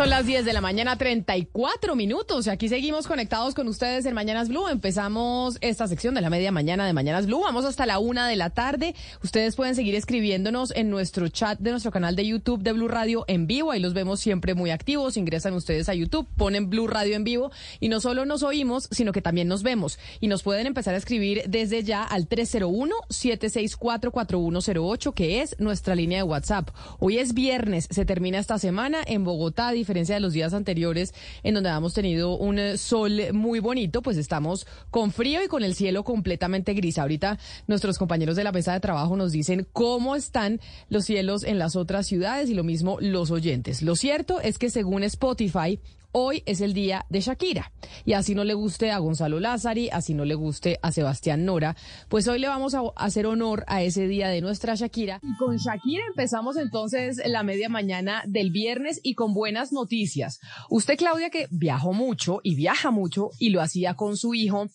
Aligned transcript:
Son 0.00 0.08
las 0.08 0.24
10 0.24 0.46
de 0.46 0.54
la 0.54 0.62
mañana, 0.62 0.96
34 0.96 1.94
minutos. 1.94 2.48
Aquí 2.48 2.70
seguimos 2.70 3.06
conectados 3.06 3.54
con 3.54 3.68
ustedes 3.68 4.06
en 4.06 4.14
Mañanas 4.14 4.48
Blue. 4.48 4.66
Empezamos 4.66 5.58
esta 5.60 5.86
sección 5.88 6.14
de 6.14 6.22
la 6.22 6.30
media 6.30 6.50
mañana 6.50 6.86
de 6.86 6.94
Mañanas 6.94 7.26
Blue. 7.26 7.42
Vamos 7.42 7.66
hasta 7.66 7.84
la 7.84 7.98
una 7.98 8.26
de 8.26 8.36
la 8.36 8.48
tarde. 8.48 8.94
Ustedes 9.22 9.56
pueden 9.56 9.74
seguir 9.74 9.94
escribiéndonos 9.94 10.72
en 10.74 10.88
nuestro 10.88 11.28
chat 11.28 11.58
de 11.58 11.72
nuestro 11.72 11.90
canal 11.90 12.16
de 12.16 12.26
YouTube 12.26 12.62
de 12.62 12.72
Blue 12.72 12.88
Radio 12.88 13.26
en 13.28 13.46
vivo. 13.46 13.72
Ahí 13.72 13.80
los 13.80 13.92
vemos 13.92 14.20
siempre 14.20 14.54
muy 14.54 14.70
activos. 14.70 15.18
Ingresan 15.18 15.52
ustedes 15.52 15.90
a 15.90 15.94
YouTube, 15.94 16.26
ponen 16.34 16.70
Blue 16.70 16.86
Radio 16.86 17.14
en 17.14 17.24
vivo 17.24 17.50
y 17.78 17.90
no 17.90 18.00
solo 18.00 18.24
nos 18.24 18.42
oímos, 18.42 18.88
sino 18.90 19.12
que 19.12 19.20
también 19.20 19.48
nos 19.48 19.62
vemos. 19.62 19.98
Y 20.18 20.28
nos 20.28 20.42
pueden 20.42 20.66
empezar 20.66 20.94
a 20.94 20.96
escribir 20.96 21.42
desde 21.46 21.84
ya 21.84 22.04
al 22.04 22.26
301-764-4108, 22.26 25.12
que 25.12 25.42
es 25.42 25.56
nuestra 25.58 25.94
línea 25.94 26.20
de 26.20 26.24
WhatsApp. 26.24 26.70
Hoy 27.00 27.18
es 27.18 27.34
viernes, 27.34 27.86
se 27.90 28.06
termina 28.06 28.38
esta 28.38 28.58
semana 28.58 29.00
en 29.06 29.24
Bogotá 29.24 29.72
diferencia 29.90 30.14
de 30.14 30.20
los 30.20 30.32
días 30.32 30.54
anteriores 30.54 31.12
en 31.42 31.54
donde 31.54 31.68
habíamos 31.68 31.94
tenido 31.94 32.36
un 32.36 32.60
eh, 32.60 32.78
sol 32.78 33.20
muy 33.32 33.58
bonito, 33.58 34.02
pues 34.02 34.16
estamos 34.16 34.68
con 34.90 35.10
frío 35.10 35.42
y 35.42 35.48
con 35.48 35.64
el 35.64 35.74
cielo 35.74 36.04
completamente 36.04 36.74
gris. 36.74 36.96
Ahorita 36.96 37.38
nuestros 37.66 37.98
compañeros 37.98 38.36
de 38.36 38.44
la 38.44 38.52
mesa 38.52 38.72
de 38.72 38.78
trabajo 38.78 39.16
nos 39.16 39.32
dicen 39.32 39.66
cómo 39.72 40.14
están 40.14 40.60
los 40.90 41.06
cielos 41.06 41.42
en 41.42 41.58
las 41.58 41.74
otras 41.74 42.06
ciudades 42.06 42.48
y 42.50 42.54
lo 42.54 42.62
mismo 42.62 42.98
los 43.00 43.32
oyentes. 43.32 43.82
Lo 43.82 43.96
cierto 43.96 44.40
es 44.40 44.58
que 44.58 44.70
según 44.70 45.02
Spotify, 45.02 45.80
Hoy 46.12 46.42
es 46.44 46.60
el 46.60 46.74
día 46.74 47.06
de 47.08 47.20
Shakira. 47.20 47.70
Y 48.04 48.14
así 48.14 48.34
no 48.34 48.42
le 48.42 48.54
guste 48.54 48.90
a 48.90 48.98
Gonzalo 48.98 49.38
Lázari, 49.38 49.90
así 49.90 50.12
no 50.12 50.24
le 50.24 50.34
guste 50.34 50.78
a 50.82 50.90
Sebastián 50.90 51.44
Nora, 51.44 51.76
pues 52.08 52.26
hoy 52.26 52.40
le 52.40 52.48
vamos 52.48 52.74
a 52.74 52.82
hacer 52.96 53.26
honor 53.26 53.64
a 53.68 53.82
ese 53.82 54.08
día 54.08 54.28
de 54.28 54.40
nuestra 54.40 54.74
Shakira. 54.74 55.20
Y 55.22 55.36
con 55.36 55.56
Shakira 55.56 56.02
empezamos 56.08 56.56
entonces 56.56 57.20
la 57.24 57.44
media 57.44 57.68
mañana 57.68 58.22
del 58.26 58.50
viernes 58.50 58.98
y 59.04 59.14
con 59.14 59.34
buenas 59.34 59.72
noticias. 59.72 60.40
Usted, 60.68 60.96
Claudia, 60.96 61.30
que 61.30 61.46
viajó 61.50 61.92
mucho 61.92 62.40
y 62.42 62.56
viaja 62.56 62.90
mucho 62.90 63.30
y 63.38 63.50
lo 63.50 63.60
hacía 63.60 63.94
con 63.94 64.16
su 64.16 64.34
hijo 64.34 64.66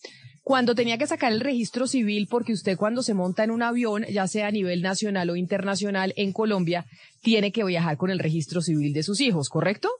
cuando 0.46 0.76
tenía 0.76 0.96
que 0.96 1.08
sacar 1.08 1.32
el 1.32 1.40
registro 1.40 1.88
civil, 1.88 2.28
porque 2.30 2.52
usted 2.52 2.76
cuando 2.76 3.02
se 3.02 3.14
monta 3.14 3.42
en 3.42 3.50
un 3.50 3.64
avión, 3.64 4.04
ya 4.04 4.28
sea 4.28 4.46
a 4.46 4.52
nivel 4.52 4.80
nacional 4.80 5.28
o 5.28 5.34
internacional 5.34 6.14
en 6.16 6.32
Colombia, 6.32 6.86
tiene 7.20 7.50
que 7.50 7.64
viajar 7.64 7.96
con 7.96 8.10
el 8.10 8.20
registro 8.20 8.62
civil 8.62 8.92
de 8.92 9.02
sus 9.02 9.20
hijos, 9.20 9.48
¿correcto? 9.48 9.90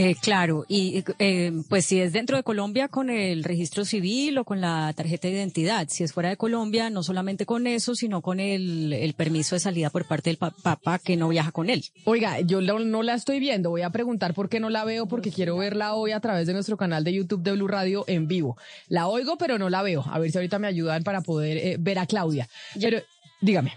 Eh, 0.00 0.14
claro, 0.14 0.64
y 0.68 1.02
eh, 1.18 1.50
pues 1.68 1.86
si 1.86 2.00
es 2.00 2.12
dentro 2.12 2.36
de 2.36 2.44
Colombia 2.44 2.86
con 2.86 3.10
el 3.10 3.42
registro 3.42 3.84
civil 3.84 4.38
o 4.38 4.44
con 4.44 4.60
la 4.60 4.92
tarjeta 4.94 5.26
de 5.26 5.34
identidad, 5.34 5.88
si 5.90 6.04
es 6.04 6.12
fuera 6.12 6.28
de 6.28 6.36
Colombia, 6.36 6.88
no 6.88 7.02
solamente 7.02 7.46
con 7.46 7.66
eso, 7.66 7.96
sino 7.96 8.22
con 8.22 8.38
el, 8.38 8.92
el 8.92 9.14
permiso 9.14 9.56
de 9.56 9.60
salida 9.60 9.90
por 9.90 10.06
parte 10.06 10.30
del 10.30 10.36
papá 10.36 11.00
que 11.00 11.16
no 11.16 11.28
viaja 11.28 11.50
con 11.50 11.68
él. 11.68 11.84
Oiga, 12.04 12.38
yo 12.42 12.60
no 12.60 13.02
la 13.02 13.14
estoy 13.14 13.40
viendo, 13.40 13.70
voy 13.70 13.82
a 13.82 13.90
preguntar 13.90 14.34
por 14.34 14.48
qué 14.48 14.60
no 14.60 14.70
la 14.70 14.84
veo, 14.84 15.06
porque 15.06 15.32
quiero 15.32 15.56
verla 15.56 15.94
hoy 15.94 16.12
a 16.12 16.20
través 16.20 16.46
de 16.46 16.52
nuestro 16.52 16.76
canal 16.76 17.02
de 17.02 17.14
YouTube 17.14 17.42
de 17.42 17.50
Blue 17.50 17.66
Radio 17.66 18.04
en 18.06 18.28
vivo. 18.28 18.56
La 18.86 19.08
oigo, 19.08 19.36
pero 19.36 19.58
no 19.58 19.68
la 19.68 19.82
veo. 19.82 20.04
A 20.08 20.20
ver 20.20 20.30
si 20.30 20.38
ahorita 20.38 20.60
me 20.60 20.68
ayudan 20.68 21.02
para 21.02 21.22
poder 21.22 21.56
eh, 21.56 21.76
ver 21.76 21.98
a 21.98 22.06
Claudia. 22.06 22.48
Pero 22.80 23.00
dígame 23.40 23.72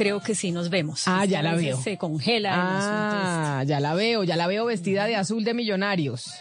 creo 0.00 0.20
que 0.20 0.34
sí 0.34 0.50
nos 0.50 0.70
vemos. 0.70 1.02
Ah, 1.04 1.26
ya 1.26 1.42
la 1.42 1.54
veo. 1.54 1.78
Se 1.78 1.98
congela. 1.98 2.52
Ah, 2.54 3.64
ya 3.64 3.80
la 3.80 3.94
veo, 3.94 4.24
ya 4.24 4.34
la 4.34 4.46
veo 4.46 4.64
vestida 4.64 5.04
de 5.04 5.14
azul 5.14 5.44
de 5.44 5.52
millonarios. 5.52 6.32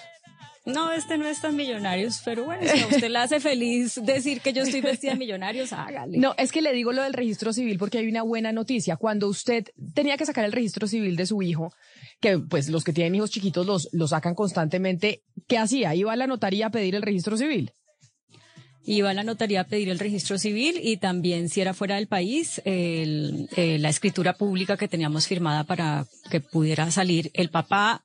No, 0.65 0.93
este 0.93 1.17
no 1.17 1.27
es 1.27 1.41
tan 1.41 1.57
millonarios, 1.57 2.21
pero 2.23 2.45
bueno, 2.45 2.61
si 2.65 2.81
a 2.81 2.87
usted 2.87 3.09
le 3.09 3.17
hace 3.17 3.41
feliz 3.41 3.99
decir 4.03 4.39
que 4.39 4.53
yo 4.53 4.63
estoy 4.63 4.79
vestida 4.79 5.11
de 5.11 5.17
millonarios, 5.17 5.73
hágale. 5.73 6.17
No, 6.19 6.35
es 6.37 6.53
que 6.53 6.61
le 6.61 6.71
digo 6.71 6.93
lo 6.93 7.03
del 7.03 7.11
registro 7.11 7.51
civil 7.51 7.77
porque 7.77 7.97
hay 7.97 8.07
una 8.07 8.21
buena 8.21 8.53
noticia. 8.53 8.95
Cuando 8.95 9.27
usted 9.27 9.65
tenía 9.93 10.15
que 10.15 10.25
sacar 10.25 10.45
el 10.45 10.53
registro 10.53 10.87
civil 10.87 11.17
de 11.17 11.25
su 11.25 11.41
hijo, 11.41 11.73
que 12.21 12.39
pues 12.39 12.69
los 12.69 12.85
que 12.85 12.93
tienen 12.93 13.15
hijos 13.15 13.31
chiquitos 13.31 13.65
los, 13.65 13.89
los 13.91 14.11
sacan 14.11 14.35
constantemente, 14.35 15.23
¿qué 15.49 15.57
hacía? 15.57 15.95
¿Iba 15.95 16.13
a 16.13 16.15
la 16.15 16.27
notaría 16.27 16.67
a 16.67 16.71
pedir 16.71 16.95
el 16.95 17.01
registro 17.01 17.35
civil? 17.35 17.73
Iba 18.85 19.13
la 19.13 19.23
notaría 19.23 19.61
a 19.61 19.65
pedir 19.65 19.89
el 19.89 19.99
registro 19.99 20.37
civil 20.37 20.79
y 20.81 20.97
también 20.97 21.49
si 21.49 21.61
era 21.61 21.73
fuera 21.73 21.95
del 21.95 22.07
país, 22.07 22.61
el, 22.65 23.49
eh, 23.55 23.77
la 23.79 23.89
escritura 23.89 24.33
pública 24.33 24.77
que 24.77 24.87
teníamos 24.87 25.27
firmada 25.27 25.63
para 25.63 26.05
que 26.29 26.41
pudiera 26.41 26.89
salir 26.91 27.31
el 27.33 27.49
papá 27.49 28.03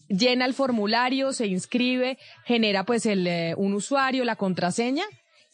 llena 0.09 0.45
el 0.45 0.55
formulario, 0.55 1.33
se 1.33 1.47
inscribe, 1.47 2.19
genera 2.45 2.85
pues 2.85 3.07
el, 3.07 3.27
eh, 3.27 3.55
un 3.57 3.73
usuario, 3.73 4.25
la 4.25 4.37
contraseña 4.37 5.05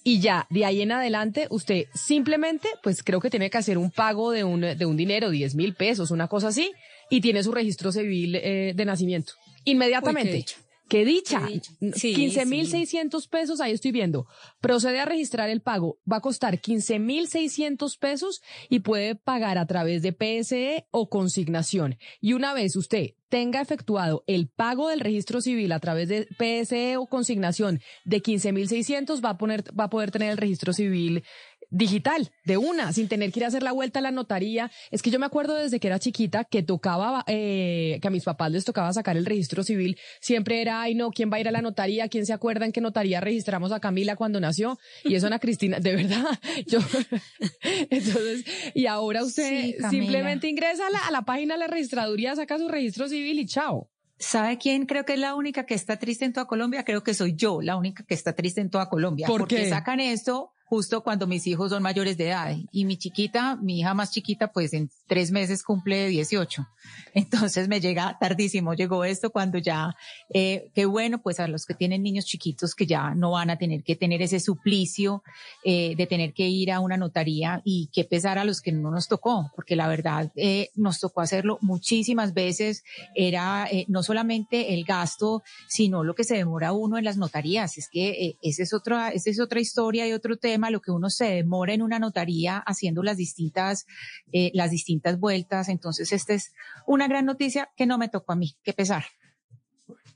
y 0.08 0.20
ya 0.20 0.46
de 0.48 0.64
ahí 0.64 0.80
en 0.80 0.90
adelante 0.90 1.48
usted 1.50 1.84
simplemente 1.92 2.66
pues 2.82 3.02
creo 3.02 3.20
que 3.20 3.28
tiene 3.28 3.50
que 3.50 3.58
hacer 3.58 3.76
un 3.76 3.90
pago 3.90 4.30
de 4.30 4.42
un, 4.42 4.62
de 4.62 4.86
un 4.86 4.96
dinero, 4.96 5.28
10 5.28 5.54
mil 5.54 5.74
pesos, 5.74 6.10
una 6.10 6.28
cosa 6.28 6.48
así, 6.48 6.72
y 7.10 7.20
tiene 7.20 7.42
su 7.42 7.52
registro 7.52 7.92
civil 7.92 8.36
eh, 8.36 8.72
de 8.74 8.84
nacimiento. 8.86 9.34
Inmediatamente. 9.64 10.46
Qué, 10.88 11.04
dicha. 11.04 11.46
Qué 11.80 12.44
mil 12.46 12.66
seiscientos 12.66 13.28
pesos, 13.28 13.60
ahí 13.60 13.72
estoy 13.72 13.92
viendo. 13.92 14.26
Procede 14.60 15.00
a 15.00 15.04
registrar 15.04 15.50
el 15.50 15.60
pago. 15.60 15.98
Va 16.10 16.16
a 16.16 16.20
costar 16.20 16.60
quince 16.60 16.98
mil 16.98 17.28
seiscientos 17.28 17.96
pesos 17.96 18.42
y 18.68 18.80
puede 18.80 19.14
pagar 19.14 19.58
a 19.58 19.66
través 19.66 20.02
de 20.02 20.12
PSE 20.12 20.86
o 20.90 21.08
consignación. 21.08 21.98
Y 22.20 22.32
una 22.32 22.54
vez 22.54 22.76
usted 22.76 23.14
tenga 23.28 23.60
efectuado 23.60 24.24
el 24.26 24.48
pago 24.48 24.88
del 24.88 25.00
registro 25.00 25.40
civil 25.40 25.72
a 25.72 25.80
través 25.80 26.08
de 26.08 26.26
PSE 26.38 26.96
o 26.96 27.06
consignación 27.06 27.80
de 28.04 28.22
quince 28.22 28.52
mil 28.52 28.68
seiscientos, 28.68 29.22
va 29.22 29.30
a 29.30 29.38
poner, 29.38 29.64
va 29.78 29.84
a 29.84 29.90
poder 29.90 30.10
tener 30.10 30.30
el 30.30 30.38
registro 30.38 30.72
civil 30.72 31.24
digital, 31.70 32.30
de 32.44 32.56
una, 32.56 32.92
sin 32.92 33.08
tener 33.08 33.32
que 33.32 33.40
ir 33.40 33.44
a 33.44 33.48
hacer 33.48 33.62
la 33.62 33.72
vuelta 33.72 33.98
a 33.98 34.02
la 34.02 34.10
notaría. 34.10 34.70
Es 34.90 35.02
que 35.02 35.10
yo 35.10 35.18
me 35.18 35.26
acuerdo 35.26 35.54
desde 35.54 35.80
que 35.80 35.88
era 35.88 35.98
chiquita 35.98 36.44
que 36.44 36.62
tocaba, 36.62 37.24
eh, 37.26 37.98
que 38.00 38.08
a 38.08 38.10
mis 38.10 38.24
papás 38.24 38.50
les 38.50 38.64
tocaba 38.64 38.92
sacar 38.92 39.16
el 39.16 39.26
registro 39.26 39.62
civil. 39.62 39.98
Siempre 40.20 40.62
era, 40.62 40.82
ay 40.82 40.94
no, 40.94 41.10
¿quién 41.10 41.30
va 41.30 41.36
a 41.36 41.40
ir 41.40 41.48
a 41.48 41.52
la 41.52 41.62
notaría? 41.62 42.08
¿Quién 42.08 42.26
se 42.26 42.32
acuerda 42.32 42.64
en 42.64 42.72
qué 42.72 42.80
notaría 42.80 43.20
registramos 43.20 43.72
a 43.72 43.80
Camila 43.80 44.16
cuando 44.16 44.40
nació? 44.40 44.78
Y 45.04 45.14
eso 45.14 45.26
Ana 45.26 45.38
Cristina, 45.38 45.78
de 45.78 45.96
verdad. 45.96 46.24
Yo, 46.66 46.78
entonces, 47.90 48.44
y 48.74 48.86
ahora 48.86 49.22
usted 49.22 49.74
simplemente 49.90 50.48
ingresa 50.48 50.86
a 50.86 50.90
la, 50.90 50.98
a 50.98 51.10
la 51.10 51.22
página 51.22 51.54
de 51.54 51.60
la 51.60 51.66
registraduría, 51.66 52.34
saca 52.34 52.58
su 52.58 52.68
registro 52.68 53.08
civil 53.08 53.38
y 53.38 53.46
chao. 53.46 53.90
¿Sabe 54.20 54.58
quién 54.58 54.86
creo 54.86 55.04
que 55.04 55.12
es 55.12 55.18
la 55.20 55.36
única 55.36 55.64
que 55.64 55.74
está 55.74 55.96
triste 55.96 56.24
en 56.24 56.32
toda 56.32 56.46
Colombia? 56.46 56.84
Creo 56.84 57.04
que 57.04 57.14
soy 57.14 57.34
yo, 57.36 57.62
la 57.62 57.76
única 57.76 58.04
que 58.04 58.14
está 58.14 58.34
triste 58.34 58.60
en 58.60 58.68
toda 58.68 58.88
Colombia. 58.88 59.28
¿Por 59.28 59.42
porque 59.42 59.68
sacan 59.68 60.00
esto 60.00 60.52
justo 60.68 61.02
cuando 61.02 61.26
mis 61.26 61.46
hijos 61.46 61.70
son 61.70 61.82
mayores 61.82 62.16
de 62.16 62.28
edad. 62.28 62.56
Y 62.72 62.84
mi 62.84 62.96
chiquita, 62.96 63.56
mi 63.56 63.80
hija 63.80 63.94
más 63.94 64.10
chiquita, 64.10 64.52
pues 64.52 64.72
en 64.74 64.90
tres 65.06 65.30
meses 65.30 65.62
cumple 65.62 66.08
18. 66.08 66.66
Entonces 67.14 67.68
me 67.68 67.80
llega 67.80 68.16
tardísimo, 68.20 68.74
llegó 68.74 69.04
esto 69.04 69.30
cuando 69.30 69.58
ya, 69.58 69.96
eh, 70.32 70.70
qué 70.74 70.86
bueno, 70.86 71.20
pues 71.22 71.40
a 71.40 71.48
los 71.48 71.64
que 71.66 71.74
tienen 71.74 72.02
niños 72.02 72.26
chiquitos 72.26 72.74
que 72.74 72.86
ya 72.86 73.14
no 73.14 73.32
van 73.32 73.50
a 73.50 73.56
tener 73.56 73.82
que 73.82 73.96
tener 73.96 74.22
ese 74.22 74.40
suplicio 74.40 75.22
eh, 75.64 75.94
de 75.96 76.06
tener 76.06 76.32
que 76.34 76.48
ir 76.48 76.70
a 76.70 76.80
una 76.80 76.96
notaría 76.96 77.62
y 77.64 77.88
qué 77.92 78.04
pesar 78.04 78.38
a 78.38 78.44
los 78.44 78.60
que 78.60 78.72
no 78.72 78.90
nos 78.90 79.08
tocó, 79.08 79.50
porque 79.54 79.76
la 79.76 79.88
verdad 79.88 80.30
eh, 80.36 80.70
nos 80.74 81.00
tocó 81.00 81.20
hacerlo 81.20 81.58
muchísimas 81.60 82.34
veces. 82.34 82.84
Era 83.14 83.66
eh, 83.70 83.84
no 83.88 84.02
solamente 84.02 84.74
el 84.74 84.84
gasto, 84.84 85.42
sino 85.66 86.04
lo 86.04 86.14
que 86.14 86.24
se 86.24 86.36
demora 86.36 86.72
uno 86.72 86.98
en 86.98 87.04
las 87.04 87.16
notarías. 87.16 87.78
Es 87.78 87.88
que 87.88 88.08
eh, 88.08 88.36
esa 88.42 88.62
es 88.62 88.72
otra, 88.72 89.10
esa 89.10 89.30
es 89.30 89.40
otra 89.40 89.60
historia 89.60 90.06
y 90.06 90.12
otro 90.12 90.36
tema 90.36 90.57
lo 90.70 90.80
que 90.80 90.90
uno 90.90 91.08
se 91.10 91.26
demora 91.26 91.72
en 91.72 91.82
una 91.82 91.98
notaría 91.98 92.58
haciendo 92.58 93.02
las 93.02 93.16
distintas, 93.16 93.86
eh, 94.32 94.50
las 94.54 94.70
distintas 94.70 95.18
vueltas. 95.18 95.68
Entonces, 95.68 96.12
esta 96.12 96.34
es 96.34 96.52
una 96.86 97.08
gran 97.08 97.24
noticia 97.24 97.70
que 97.76 97.86
no 97.86 97.98
me 97.98 98.08
tocó 98.08 98.32
a 98.32 98.36
mí, 98.36 98.56
qué 98.64 98.72
pesar. 98.72 99.04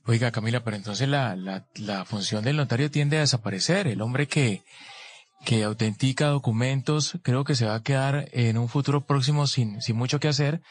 Oiga, 0.05 0.31
Camila, 0.31 0.63
pero 0.63 0.75
entonces 0.75 1.07
la, 1.07 1.35
la, 1.35 1.65
la 1.75 2.03
función 2.03 2.43
del 2.43 2.57
notario 2.57 2.91
tiende 2.91 3.17
a 3.17 3.21
desaparecer. 3.21 3.87
El 3.87 4.01
hombre 4.01 4.27
que, 4.27 4.61
que 5.45 5.63
autentica 5.63 6.27
documentos, 6.27 7.17
creo 7.23 7.45
que 7.45 7.55
se 7.55 7.65
va 7.65 7.75
a 7.75 7.83
quedar 7.83 8.27
en 8.33 8.57
un 8.57 8.67
futuro 8.67 9.05
próximo 9.05 9.47
sin, 9.47 9.81
sin 9.81 9.95
mucho 9.95 10.19
que 10.19 10.27
hacer. 10.27 10.61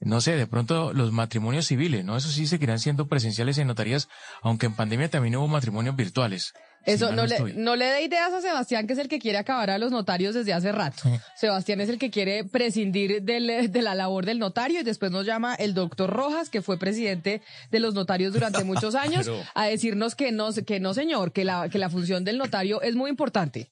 No 0.00 0.20
sé, 0.20 0.36
de 0.36 0.46
pronto 0.46 0.92
los 0.92 1.10
matrimonios 1.10 1.66
civiles, 1.66 2.04
¿no? 2.04 2.16
Eso 2.16 2.28
sí 2.28 2.46
seguirán 2.46 2.78
siendo 2.78 3.08
presenciales 3.08 3.58
en 3.58 3.66
notarías, 3.66 4.08
aunque 4.42 4.66
en 4.66 4.76
pandemia 4.76 5.10
también 5.10 5.34
hubo 5.34 5.48
matrimonios 5.48 5.96
virtuales. 5.96 6.52
Eso, 6.88 7.12
no, 7.12 7.26
le, 7.26 7.54
no 7.54 7.76
le 7.76 7.84
dé 7.86 8.02
ideas 8.02 8.32
a 8.32 8.40
Sebastián, 8.40 8.86
que 8.86 8.94
es 8.94 8.98
el 8.98 9.08
que 9.08 9.18
quiere 9.18 9.38
acabar 9.38 9.70
a 9.70 9.78
los 9.78 9.90
notarios 9.90 10.34
desde 10.34 10.52
hace 10.52 10.72
rato. 10.72 11.02
Sebastián 11.36 11.80
es 11.80 11.88
el 11.88 11.98
que 11.98 12.10
quiere 12.10 12.44
prescindir 12.44 13.22
del, 13.22 13.70
de 13.70 13.82
la 13.82 13.94
labor 13.94 14.24
del 14.24 14.38
notario 14.38 14.80
y 14.80 14.84
después 14.84 15.10
nos 15.10 15.26
llama 15.26 15.54
el 15.54 15.74
doctor 15.74 16.10
Rojas, 16.10 16.50
que 16.50 16.62
fue 16.62 16.78
presidente 16.78 17.42
de 17.70 17.80
los 17.80 17.94
notarios 17.94 18.32
durante 18.32 18.64
muchos 18.64 18.94
años, 18.94 19.30
a 19.54 19.66
decirnos 19.66 20.14
que 20.14 20.32
no, 20.32 20.48
que 20.66 20.80
no 20.80 20.94
señor, 20.94 21.32
que 21.32 21.44
la, 21.44 21.68
que 21.68 21.78
la 21.78 21.90
función 21.90 22.24
del 22.24 22.38
notario 22.38 22.82
es 22.82 22.94
muy 22.94 23.10
importante. 23.10 23.70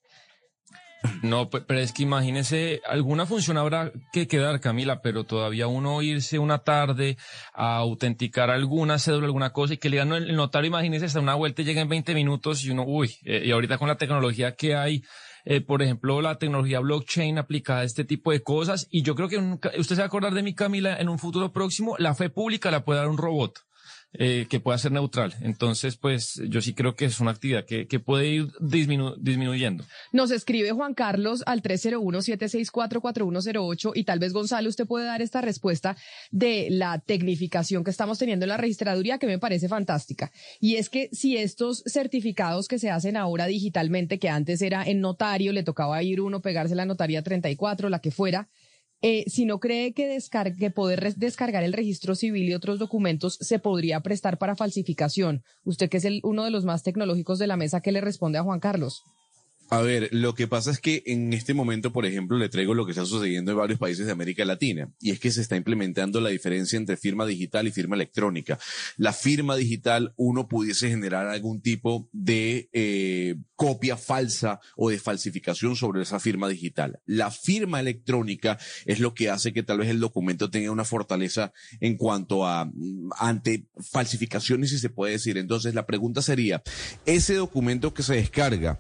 No, 1.23 1.50
pero 1.50 1.81
es 1.81 1.93
que 1.93 2.03
imagínese, 2.03 2.81
alguna 2.88 3.26
función 3.26 3.56
habrá 3.58 3.93
que 4.12 4.26
quedar, 4.26 4.61
Camila, 4.61 5.00
pero 5.03 5.25
todavía 5.25 5.67
uno 5.67 6.03
irse 6.03 6.38
una 6.38 6.58
tarde 6.58 7.17
a 7.55 7.76
autenticar 7.76 8.50
alguna 8.50 8.99
cédula, 8.99 9.26
alguna 9.26 9.53
cosa 9.53 9.75
y 9.75 9.79
que 9.79 9.88
le 9.88 9.97
digan 9.97 10.12
el 10.12 10.37
notario, 10.37 10.69
imagínese, 10.69 11.06
hasta 11.06 11.20
una 11.20 11.35
vuelta 11.35 11.62
llega 11.62 11.81
en 11.81 11.88
20 11.88 12.14
minutos 12.14 12.64
y 12.64 12.70
uno, 12.70 12.85
uy, 12.87 13.14
eh, 13.25 13.43
y 13.44 13.50
ahorita 13.50 13.79
con 13.79 13.88
la 13.88 13.97
tecnología 13.97 14.55
que 14.55 14.75
hay, 14.75 15.03
eh, 15.44 15.61
por 15.61 15.82
ejemplo, 15.82 16.20
la 16.20 16.38
tecnología 16.38 16.81
blockchain 16.81 17.38
aplicada 17.38 17.81
a 17.81 17.85
este 17.85 18.05
tipo 18.05 18.32
de 18.32 18.43
cosas, 18.43 18.88
y 18.91 19.03
yo 19.03 19.14
creo 19.14 19.29
que 19.29 19.38
usted 19.79 19.94
se 19.94 19.97
va 19.97 20.05
a 20.05 20.06
acordar 20.06 20.35
de 20.35 20.43
mí, 20.43 20.55
Camila, 20.55 20.97
en 20.99 21.08
un 21.08 21.19
futuro 21.19 21.53
próximo, 21.53 21.97
la 21.99 22.14
fe 22.14 22.31
pública 22.31 22.70
la 22.70 22.85
puede 22.85 23.00
dar 23.00 23.08
un 23.08 23.19
robot. 23.19 23.65
Eh, 24.18 24.46
que 24.48 24.60
pueda 24.60 24.78
ser 24.78 24.92
neutral. 24.92 25.34
Entonces, 25.42 25.96
pues 25.96 26.40
yo 26.48 26.62
sí 26.62 26.72
creo 26.72 26.96
que 26.96 27.04
es 27.04 27.20
una 27.20 27.32
actividad 27.32 27.66
que, 27.66 27.86
que 27.86 28.00
puede 28.00 28.28
ir 28.28 28.50
disminuyendo. 28.60 29.84
Nos 30.12 30.30
escribe 30.30 30.72
Juan 30.72 30.94
Carlos 30.94 31.42
al 31.44 31.62
301-764-4108 31.62 33.92
y 33.94 34.04
tal 34.04 34.18
vez 34.18 34.32
Gonzalo 34.32 34.70
usted 34.70 34.86
puede 34.86 35.04
dar 35.04 35.20
esta 35.20 35.42
respuesta 35.42 35.98
de 36.30 36.68
la 36.70 36.98
tecnificación 36.98 37.84
que 37.84 37.90
estamos 37.90 38.18
teniendo 38.18 38.46
en 38.46 38.50
la 38.50 38.56
registraduría 38.56 39.18
que 39.18 39.26
me 39.26 39.38
parece 39.38 39.68
fantástica. 39.68 40.32
Y 40.60 40.76
es 40.76 40.88
que 40.88 41.10
si 41.12 41.36
estos 41.36 41.82
certificados 41.86 42.69
que 42.69 42.78
se 42.78 42.88
hacen 42.90 43.19
ahora 43.19 43.44
digitalmente, 43.46 44.19
que 44.19 44.30
antes 44.30 44.62
era 44.62 44.82
en 44.84 45.02
notario, 45.02 45.52
le 45.52 45.62
tocaba 45.62 46.02
ir 46.02 46.22
uno, 46.22 46.40
pegarse 46.40 46.74
la 46.74 46.86
notaría 46.86 47.22
34, 47.22 47.90
la 47.90 47.98
que 47.98 48.10
fuera, 48.10 48.48
eh, 49.08 49.23
si 49.29 49.44
no 49.44 49.61
cree 49.61 49.93
que, 49.93 50.19
poder 50.75 51.14
descargar 51.14 51.62
el 51.62 51.73
registro 51.73 52.17
civil 52.17 52.49
y 52.49 52.55
otros 52.55 52.81
documentos 52.81 53.38
se 53.41 53.61
podría 53.61 54.00
prestar 54.00 54.37
para 54.37 54.56
falsificación, 54.56 55.44
usted 55.62 55.88
que 55.88 55.99
es 55.99 56.05
el, 56.05 56.19
uno 56.25 56.43
de 56.43 56.50
los 56.50 56.64
más 56.64 56.82
tecnológicos 56.82 57.38
de 57.38 57.47
la 57.47 57.56
mesa, 57.56 57.81
¿qué 57.81 57.93
le 57.93 58.00
responde 58.00 58.38
a 58.38 58.43
Juan 58.43 58.58
Carlos? 58.58 59.05
A 59.68 59.80
ver, 59.80 60.08
lo 60.12 60.34
que 60.34 60.46
pasa 60.46 60.70
es 60.70 60.78
que 60.78 61.02
en 61.06 61.32
este 61.32 61.52
momento, 61.52 61.92
por 61.92 62.06
ejemplo, 62.06 62.38
le 62.38 62.48
traigo 62.48 62.72
lo 62.72 62.86
que 62.86 62.92
está 62.92 63.04
sucediendo 63.04 63.50
en 63.50 63.58
varios 63.58 63.80
países 63.80 64.06
de 64.06 64.12
América 64.12 64.44
Latina, 64.44 64.92
y 65.00 65.10
es 65.10 65.18
que 65.18 65.32
se 65.32 65.40
está 65.40 65.56
implementando 65.56 66.20
la 66.20 66.28
diferencia 66.28 66.76
entre 66.76 66.96
firma 66.96 67.26
digital 67.26 67.66
y 67.66 67.72
firma 67.72 67.96
electrónica. 67.96 68.60
La 68.96 69.12
firma 69.12 69.56
digital, 69.56 70.14
uno 70.16 70.46
pudiese 70.46 70.88
generar 70.88 71.26
algún 71.26 71.60
tipo 71.60 72.08
de 72.12 72.68
eh, 72.72 73.36
copia 73.56 73.96
falsa 73.96 74.60
o 74.76 74.90
de 74.90 75.00
falsificación 75.00 75.74
sobre 75.74 76.02
esa 76.02 76.20
firma 76.20 76.48
digital. 76.48 77.00
La 77.04 77.32
firma 77.32 77.80
electrónica 77.80 78.58
es 78.84 79.00
lo 79.00 79.14
que 79.14 79.30
hace 79.30 79.52
que 79.52 79.64
tal 79.64 79.78
vez 79.78 79.88
el 79.88 79.98
documento 79.98 80.48
tenga 80.48 80.70
una 80.70 80.84
fortaleza 80.84 81.52
en 81.80 81.96
cuanto 81.96 82.46
a 82.46 82.66
mm, 82.66 83.10
ante 83.19 83.66
falsificaciones, 83.80 84.70
si 84.70 84.78
se 84.78 84.90
puede 84.90 85.14
decir. 85.14 85.38
Entonces, 85.38 85.74
la 85.74 85.86
pregunta 85.86 86.22
sería, 86.22 86.62
ese 87.04 87.34
documento 87.34 87.92
que 87.92 88.04
se 88.04 88.14
descarga, 88.14 88.78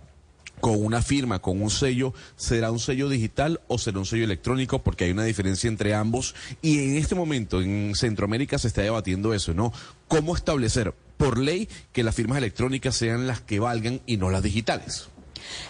con 0.60 0.84
una 0.84 1.02
firma, 1.02 1.40
con 1.40 1.62
un 1.62 1.70
sello, 1.70 2.14
¿será 2.36 2.70
un 2.70 2.78
sello 2.78 3.08
digital 3.08 3.60
o 3.68 3.78
será 3.78 3.98
un 3.98 4.06
sello 4.06 4.24
electrónico? 4.24 4.82
Porque 4.82 5.04
hay 5.04 5.10
una 5.10 5.24
diferencia 5.24 5.68
entre 5.68 5.94
ambos. 5.94 6.34
Y 6.62 6.78
en 6.78 6.96
este 6.96 7.14
momento 7.14 7.60
en 7.60 7.94
Centroamérica 7.94 8.58
se 8.58 8.68
está 8.68 8.82
debatiendo 8.82 9.34
eso, 9.34 9.54
¿no? 9.54 9.72
¿Cómo 10.08 10.34
establecer 10.34 10.94
por 11.16 11.38
ley 11.38 11.68
que 11.92 12.02
las 12.02 12.14
firmas 12.14 12.38
electrónicas 12.38 12.96
sean 12.96 13.26
las 13.26 13.40
que 13.40 13.60
valgan 13.60 14.00
y 14.06 14.16
no 14.16 14.30
las 14.30 14.42
digitales? 14.42 15.08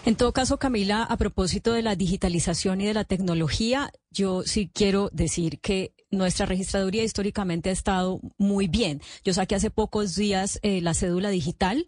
En 0.05 0.15
todo 0.15 0.33
caso, 0.33 0.57
Camila, 0.57 1.03
a 1.03 1.17
propósito 1.17 1.73
de 1.73 1.81
la 1.81 1.95
digitalización 1.95 2.81
y 2.81 2.85
de 2.87 2.93
la 2.93 3.03
tecnología, 3.03 3.91
yo 4.11 4.43
sí 4.43 4.69
quiero 4.73 5.09
decir 5.13 5.59
que 5.59 5.93
nuestra 6.09 6.45
registraduría 6.45 7.03
históricamente 7.03 7.69
ha 7.69 7.73
estado 7.73 8.21
muy 8.37 8.67
bien. 8.67 9.01
Yo 9.23 9.33
saqué 9.33 9.55
hace 9.55 9.69
pocos 9.69 10.15
días 10.15 10.59
eh, 10.61 10.81
la 10.81 10.93
cédula 10.93 11.29
digital 11.29 11.85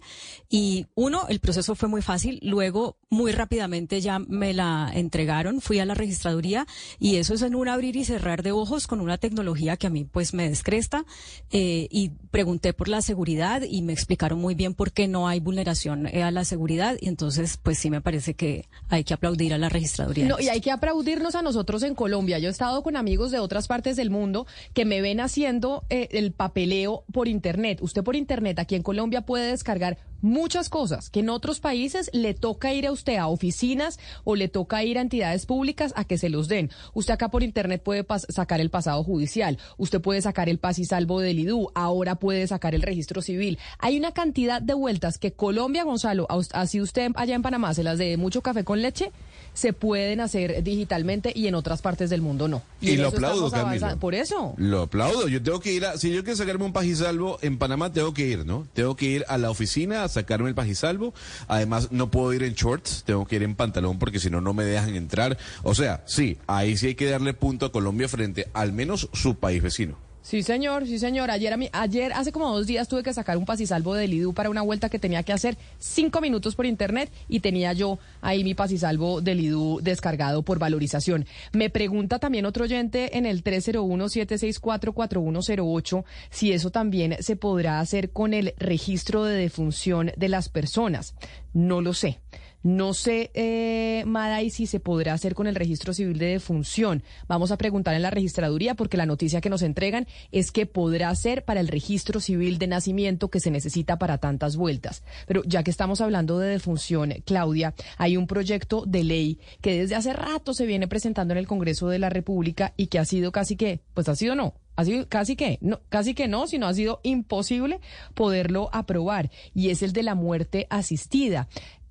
y 0.50 0.88
uno, 0.96 1.26
el 1.30 1.40
proceso 1.40 1.76
fue 1.76 1.88
muy 1.88 2.02
fácil. 2.02 2.40
Luego, 2.44 2.98
muy 3.10 3.32
rápidamente 3.32 4.02
ya 4.02 4.20
me 4.20 4.54
la 4.54 4.92
entregaron. 4.94 5.62
Fui 5.62 5.80
a 5.80 5.86
la 5.86 5.94
registraduría 5.94 6.68
y 7.00 7.16
eso 7.16 7.34
es 7.34 7.42
en 7.42 7.56
un 7.56 7.70
abrir 7.70 7.96
y 7.96 8.04
cerrar 8.04 8.44
de 8.44 8.52
ojos 8.52 8.88
con 8.88 9.00
una 9.00 9.18
tecnología 9.18 9.78
que 9.78 9.88
a 9.88 9.90
mí 9.90 10.04
pues 10.04 10.34
me 10.34 10.50
descresta. 10.50 11.06
Eh, 11.52 11.88
y 11.90 12.10
pregunté 12.32 12.74
por 12.74 12.90
la 12.90 13.02
seguridad 13.02 13.62
y 13.62 13.82
me 13.82 13.94
explicaron 13.94 14.40
muy 14.40 14.54
bien 14.54 14.74
por 14.74 14.92
qué 14.92 15.08
no 15.08 15.28
hay 15.28 15.40
vulneración 15.40 16.08
eh, 16.08 16.24
a 16.24 16.32
la 16.32 16.44
seguridad. 16.44 16.98
Y 17.00 17.08
entonces, 17.08 17.58
pues 17.58 17.80
sí 17.80 17.90
me 17.90 18.02
parece 18.02 18.34
que 18.34 18.68
hay 18.90 19.04
que 19.04 19.14
aplaudir 19.14 19.54
a 19.54 19.58
la 19.58 19.70
registraduría. 19.70 20.28
No, 20.28 20.40
y 20.40 20.50
hay 20.50 20.62
que 20.62 20.72
aplaudirnos 20.72 21.36
a 21.36 21.42
nosotros 21.42 21.84
en 21.84 21.96
Colombia. 21.96 22.40
Yo 22.40 22.50
he 22.50 22.52
estado 22.52 22.84
con 22.84 22.98
amigos 22.98 23.32
de 23.32 23.40
otras 23.40 23.68
partes 23.68 23.96
del 23.96 24.09
mundo 24.10 24.48
que 24.74 24.86
me 24.86 25.02
ven 25.02 25.20
haciendo 25.20 25.84
eh, 25.90 26.08
el 26.12 26.32
papeleo 26.32 27.04
por 27.12 27.28
Internet. 27.28 27.80
Usted 27.82 28.04
por 28.04 28.16
Internet 28.16 28.60
aquí 28.60 28.76
en 28.76 28.84
Colombia 28.84 29.22
puede 29.22 29.52
descargar 29.52 29.98
muchas 30.22 30.70
cosas 30.70 31.10
que 31.10 31.22
en 31.22 31.30
otros 31.30 31.60
países 31.60 32.10
le 32.14 32.34
toca 32.34 32.74
ir 32.74 32.88
a 32.88 32.92
usted 32.92 33.18
a 33.18 33.28
oficinas 33.28 34.00
o 34.24 34.36
le 34.36 34.48
toca 34.48 34.84
ir 34.84 34.98
a 34.98 35.02
entidades 35.02 35.46
públicas 35.46 35.94
a 35.96 36.04
que 36.04 36.18
se 36.18 36.30
los 36.30 36.48
den. 36.48 36.70
Usted 36.94 37.14
acá 37.14 37.30
por 37.30 37.44
internet 37.44 37.82
puede 37.84 38.06
sacar 38.30 38.62
el 38.62 38.70
pasado 38.70 39.04
judicial, 39.04 39.58
usted 39.78 40.02
puede 40.02 40.22
sacar 40.22 40.50
el 40.50 40.60
pas 40.60 40.80
y 40.80 40.86
salvo 40.86 41.20
del 41.20 41.40
IDU, 41.40 41.72
ahora 41.76 42.16
puede 42.16 42.48
sacar 42.48 42.76
el 42.76 42.82
registro 42.82 43.22
civil. 43.22 43.58
Hay 43.78 43.98
una 43.98 44.12
cantidad 44.12 44.62
de 44.62 44.74
vueltas 44.74 45.18
que 45.18 45.34
Colombia, 45.34 45.84
Gonzalo, 45.84 46.28
así 46.54 46.82
usted 46.82 47.12
allá 47.16 47.36
en 47.36 47.42
Panamá 47.42 47.74
se 47.74 47.84
las 47.84 47.98
de 47.98 48.18
mucho 48.18 48.42
café 48.42 48.64
con 48.64 48.82
leche, 48.82 49.12
se 49.54 49.74
pueden 49.74 50.22
hacer 50.22 50.64
digitalmente 50.64 51.32
y 51.36 51.48
en 51.48 51.56
otras 51.56 51.82
partes 51.82 52.10
del 52.10 52.22
mundo 52.22 52.48
no. 52.48 52.62
Y, 52.82 52.98
lo 52.98 53.10
aplaudo, 53.10 53.52
Camilo. 53.52 53.98
Por 53.98 54.16
eso. 54.16 54.54
Lo 54.58 54.84
aplaudo. 54.84 55.28
Yo 55.28 55.42
tengo 55.42 55.60
que 55.60 55.74
ir 55.74 55.86
a, 55.86 55.98
si 55.98 56.12
yo 56.12 56.24
quiero 56.24 56.38
sacarme 56.38 56.66
un 56.66 56.74
pajisalvo 56.74 57.40
en 57.42 57.58
Panamá, 57.58 57.92
tengo 57.92 58.14
que 58.14 58.26
ir, 58.28 58.46
¿no? 58.46 58.68
Tengo 58.74 58.96
que 58.96 59.06
ir 59.06 59.26
a 59.28 59.38
la 59.38 59.50
oficina 59.50 60.04
a 60.04 60.08
sacarme 60.08 60.50
el 60.50 60.56
pajisalvo. 60.56 61.14
Además, 61.48 61.92
no 61.92 62.10
puedo 62.12 62.34
ir 62.34 62.44
en 62.44 62.54
shorts, 62.54 63.04
tengo 63.06 63.26
que 63.26 63.38
ir 63.38 63.44
en 63.44 63.56
pantalón 63.56 64.00
porque 64.00 64.20
si 64.20 64.30
no, 64.30 64.42
no 64.42 64.54
me 64.54 64.64
dejan 64.64 64.96
entrar. 64.96 65.38
O 65.64 65.76
sea, 65.76 66.04
sí, 66.06 66.38
ahí 66.48 66.78
sí 66.78 66.88
hay 66.88 66.96
que 66.96 67.10
darle 67.10 67.34
punto 67.34 67.66
a 67.66 67.72
Colombia 67.72 68.08
frente 68.08 68.48
al 68.54 68.74
menos 68.74 69.10
su 69.14 69.36
país 69.36 69.62
vecino. 69.62 70.09
Sí, 70.30 70.44
señor, 70.44 70.86
sí, 70.86 71.00
señor. 71.00 71.32
Ayer, 71.32 71.54
a 71.54 71.58
ayer, 71.82 72.14
hace 72.14 72.32
como 72.32 72.54
dos 72.54 72.68
días, 72.68 72.88
tuve 72.88 73.02
que 73.02 73.16
sacar 73.16 73.36
un 73.36 73.46
pasisalvo 73.46 73.96
del 73.96 74.14
IDU 74.14 74.36
para 74.36 74.52
una 74.52 74.62
vuelta 74.62 74.88
que 74.88 75.00
tenía 75.00 75.24
que 75.24 75.34
hacer 75.34 75.58
cinco 75.80 76.22
minutos 76.22 76.54
por 76.54 76.68
internet 76.68 77.12
y 77.28 77.40
tenía 77.40 77.74
yo 77.74 77.98
ahí 78.22 78.44
mi 78.44 78.54
pasisalvo 78.54 79.22
del 79.22 79.40
IDU 79.40 79.80
descargado 79.82 80.44
por 80.44 80.60
valorización. 80.60 81.26
Me 81.52 81.72
pregunta 81.72 82.20
también 82.20 82.46
otro 82.46 82.66
oyente 82.66 83.18
en 83.18 83.26
el 83.26 83.44
301-764-4108 83.44 86.04
si 86.30 86.52
eso 86.52 86.70
también 86.70 87.16
se 87.22 87.36
podrá 87.36 87.80
hacer 87.80 88.12
con 88.12 88.36
el 88.36 88.54
registro 88.60 89.24
de 89.24 89.36
defunción 89.36 90.12
de 90.16 90.30
las 90.30 90.48
personas. 90.48 91.16
No 91.54 91.82
lo 91.82 91.96
sé. 91.96 92.20
No 92.62 92.94
sé, 92.94 93.32
eh, 93.36 94.04
Maday, 94.06 94.50
si 94.50 94.68
se 94.68 94.82
podrá 94.82 95.14
hacer 95.14 95.34
con 95.34 95.48
el 95.48 95.56
registro 95.56 95.94
civil 95.94 96.18
de 96.18 96.26
defunción. 96.26 97.04
Vamos 97.28 97.52
a 97.52 97.58
preguntar 97.58 97.96
en 97.96 98.02
la 98.02 98.12
registraduría 98.12 98.76
porque 98.76 98.98
la 98.98 99.06
noticia 99.06 99.40
que 99.40 99.50
nos 99.50 99.62
entregan 99.62 100.08
es 100.34 100.52
que 100.52 100.66
podrá 100.66 101.14
ser 101.16 101.46
para 101.46 101.62
el 101.62 101.70
registro 101.70 102.20
civil 102.20 102.58
de 102.58 102.68
nacimiento 102.68 103.30
que 103.30 103.40
se 103.40 103.50
necesita 103.50 103.98
para 103.98 104.18
tantas 104.18 104.58
vueltas. 104.58 105.04
Pero 105.26 105.42
ya 105.46 105.64
que 105.64 105.72
estamos 105.72 106.02
hablando 106.02 106.38
de 106.38 106.50
defunción, 106.50 107.14
Claudia, 107.26 107.74
hay 107.98 108.18
un 108.18 108.28
proyecto 108.28 108.84
de 108.86 109.06
ley 109.06 109.40
que 109.62 109.80
desde 109.80 109.96
hace 109.96 110.12
rato 110.12 110.54
se 110.54 110.66
viene 110.66 110.90
presentando 110.90 111.34
en 111.34 111.38
el 111.38 111.48
Congreso 111.48 111.88
de 111.88 112.00
la 112.00 112.10
República 112.10 112.74
y 112.76 112.88
que 112.88 113.00
ha 113.00 113.06
sido 113.06 113.32
casi 113.32 113.56
que, 113.56 113.80
pues 113.94 114.10
ha 114.10 114.16
sido 114.16 114.36
no, 114.36 114.56
ha 114.76 114.86
sido 114.86 115.08
casi 115.10 115.36
que, 115.36 115.60
no, 115.62 115.82
casi 115.90 116.14
que 116.14 116.28
no, 116.28 116.48
sino 116.48 116.68
ha 116.68 116.74
sido 116.74 117.02
imposible 117.04 117.80
poderlo 118.14 118.70
aprobar, 118.72 119.30
y 119.54 119.72
es 119.72 119.84
el 119.84 119.92
de 119.92 120.04
la 120.04 120.16
muerte 120.16 120.68
asistida 120.70 121.50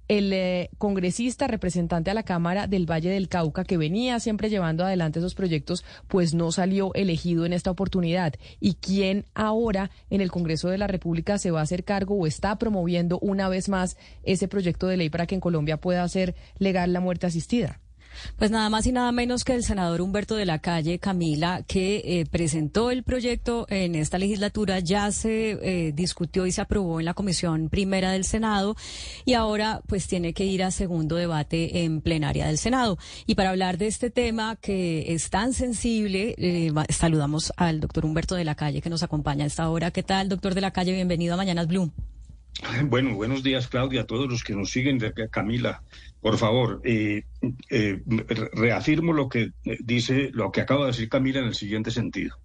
el 0.09 0.33
eh, 0.33 0.71
congresista 0.79 1.47
representante 1.47 2.11
a 2.11 2.15
la 2.15 2.23
Cámara 2.23 2.67
del 2.67 2.91
Valle 2.91 3.11
del 3.11 3.29
Cauca, 3.29 3.65
que 3.65 3.77
venía 3.77 4.19
siempre 4.21 4.51
llevando 4.51 4.85
adelante 4.85 5.19
esos 5.19 5.35
proyectos, 5.35 5.85
pues 6.09 6.35
no 6.35 6.51
salió 6.51 6.93
elegido 6.95 7.47
en 7.47 7.53
esta 7.53 7.71
oportunidad. 7.71 8.35
¿Y 8.59 8.75
quién 8.75 9.27
ahora 9.35 9.91
en 10.11 10.21
el 10.21 10.31
Congreso 10.31 10.69
de 10.69 10.79
la 10.79 10.87
República 10.87 11.39
se 11.39 11.51
va 11.51 11.61
a 11.61 11.65
hacer 11.65 11.85
cargo 11.85 12.15
o 12.17 12.27
está 12.27 12.57
promoviendo 12.59 13.19
una 13.21 13.49
vez 13.49 13.69
más 13.69 13.97
ese 14.23 14.49
proyecto 14.49 14.87
de 14.87 14.97
ley 14.97 15.11
para 15.11 15.27
que 15.27 15.35
en 15.35 15.41
Colombia 15.41 15.77
pueda 15.77 16.09
ser 16.09 16.35
legal 16.59 16.93
la 16.93 17.01
muerte 17.01 17.27
asistida? 17.27 17.81
Pues 18.37 18.51
nada 18.51 18.69
más 18.71 18.87
y 18.87 18.93
nada 18.93 19.11
menos 19.13 19.45
que 19.45 19.55
el 19.55 19.65
senador 19.65 20.01
Humberto 20.01 20.37
de 20.37 20.47
la 20.47 20.59
Calle, 20.59 20.99
Camila, 20.99 21.63
que 21.67 22.03
eh, 22.05 22.27
presentó 22.31 22.91
el 22.91 23.03
proyecto 23.03 23.67
en 23.69 23.95
esta 23.95 24.19
legislatura, 24.19 24.79
ya 24.81 25.11
se 25.13 25.59
eh, 25.63 25.93
discutió 25.93 26.47
y 26.47 26.53
se 26.53 26.61
aprobó 26.61 27.01
en 27.01 27.07
la 27.07 27.15
Comisión 27.15 27.69
Primera 27.69 28.13
del 28.13 28.25
Senado 28.25 28.77
y 29.25 29.35
ahora 29.35 29.81
pues 29.87 30.07
tiene 30.07 30.33
que 30.33 30.45
ir 30.45 30.63
a 30.63 30.71
segundo 30.71 31.17
debate 31.17 31.85
en 31.85 32.01
plenaria 32.01 32.47
del 32.47 32.59
Senado. 32.59 32.99
Y 33.27 33.35
para 33.35 33.51
hablar 33.51 33.79
de 33.79 33.87
este 33.87 34.11
tema 34.11 34.57
que 34.57 35.13
es 35.13 35.31
tan 35.31 35.53
sensible, 35.53 36.35
eh, 36.39 36.73
saludamos 36.91 37.53
al 37.57 37.81
doctor 37.81 38.05
Humberto 38.05 38.35
de 38.35 38.45
la 38.45 38.55
Calle 38.55 38.83
que 38.83 38.91
nos 38.91 39.03
acompaña 39.03 39.45
a 39.45 39.47
esta 39.49 39.69
hora. 39.69 39.91
¿Qué 39.91 40.03
tal, 40.03 40.29
doctor 40.29 40.55
de 40.55 40.61
la 40.61 40.73
Calle? 40.73 40.93
Bienvenido 40.93 41.35
a 41.35 41.37
Mañanas 41.37 41.67
Blue. 41.67 41.93
Bueno, 42.85 43.15
buenos 43.15 43.43
días, 43.43 43.69
Claudia, 43.69 44.03
a 44.03 44.07
todos 44.07 44.29
los 44.29 44.43
que 44.43 44.55
nos 44.55 44.71
siguen. 44.71 44.99
Camila, 45.31 45.83
por 46.21 46.37
favor, 46.37 46.81
eh, 46.85 47.23
reafirmo 48.53 49.13
lo 49.13 49.29
que 49.29 49.53
dice, 49.81 50.31
lo 50.33 50.51
que 50.51 50.61
acaba 50.61 50.87
de 50.87 50.93
decir 50.93 51.09
Camila 51.09 51.41
en 51.41 51.47
el 51.47 51.55
siguiente 51.55 51.91
sentido. 51.91 52.37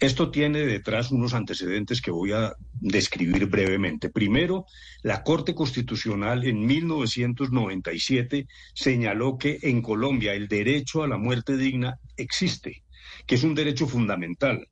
Esto 0.00 0.30
tiene 0.30 0.60
detrás 0.60 1.12
unos 1.12 1.34
antecedentes 1.34 2.02
que 2.02 2.10
voy 2.10 2.32
a 2.32 2.52
describir 2.72 3.46
brevemente. 3.46 4.10
Primero, 4.10 4.66
la 5.02 5.22
Corte 5.22 5.54
Constitucional 5.54 6.44
en 6.46 6.66
1997 6.66 8.46
señaló 8.74 9.38
que 9.38 9.60
en 9.62 9.82
Colombia 9.82 10.34
el 10.34 10.48
derecho 10.48 11.02
a 11.02 11.08
la 11.08 11.16
muerte 11.16 11.56
digna 11.56 11.98
existe, 12.16 12.82
que 13.26 13.36
es 13.36 13.44
un 13.44 13.54
derecho 13.54 13.86
fundamental 13.86 14.68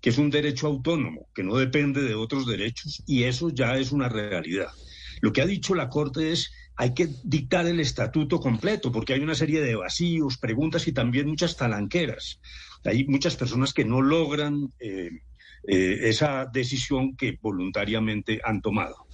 que 0.00 0.10
es 0.10 0.18
un 0.18 0.30
derecho 0.30 0.66
autónomo, 0.66 1.28
que 1.34 1.42
no 1.42 1.56
depende 1.56 2.02
de 2.02 2.14
otros 2.14 2.46
derechos, 2.46 3.02
y 3.06 3.24
eso 3.24 3.50
ya 3.50 3.76
es 3.76 3.92
una 3.92 4.08
realidad. 4.08 4.68
Lo 5.20 5.32
que 5.32 5.42
ha 5.42 5.46
dicho 5.46 5.74
la 5.74 5.88
Corte 5.88 6.32
es 6.32 6.52
hay 6.76 6.92
que 6.92 7.08
dictar 7.24 7.66
el 7.66 7.80
estatuto 7.80 8.38
completo, 8.38 8.92
porque 8.92 9.14
hay 9.14 9.20
una 9.20 9.34
serie 9.34 9.62
de 9.62 9.76
vacíos, 9.76 10.36
preguntas 10.36 10.86
y 10.86 10.92
también 10.92 11.26
muchas 11.26 11.56
talanqueras. 11.56 12.38
Hay 12.84 13.06
muchas 13.06 13.36
personas 13.36 13.72
que 13.72 13.84
no 13.84 14.02
logran 14.02 14.72
eh, 14.78 15.10
eh, 15.66 15.98
esa 16.02 16.44
decisión 16.44 17.16
que 17.16 17.38
voluntariamente 17.40 18.40
han 18.44 18.60
tomado. 18.60 19.06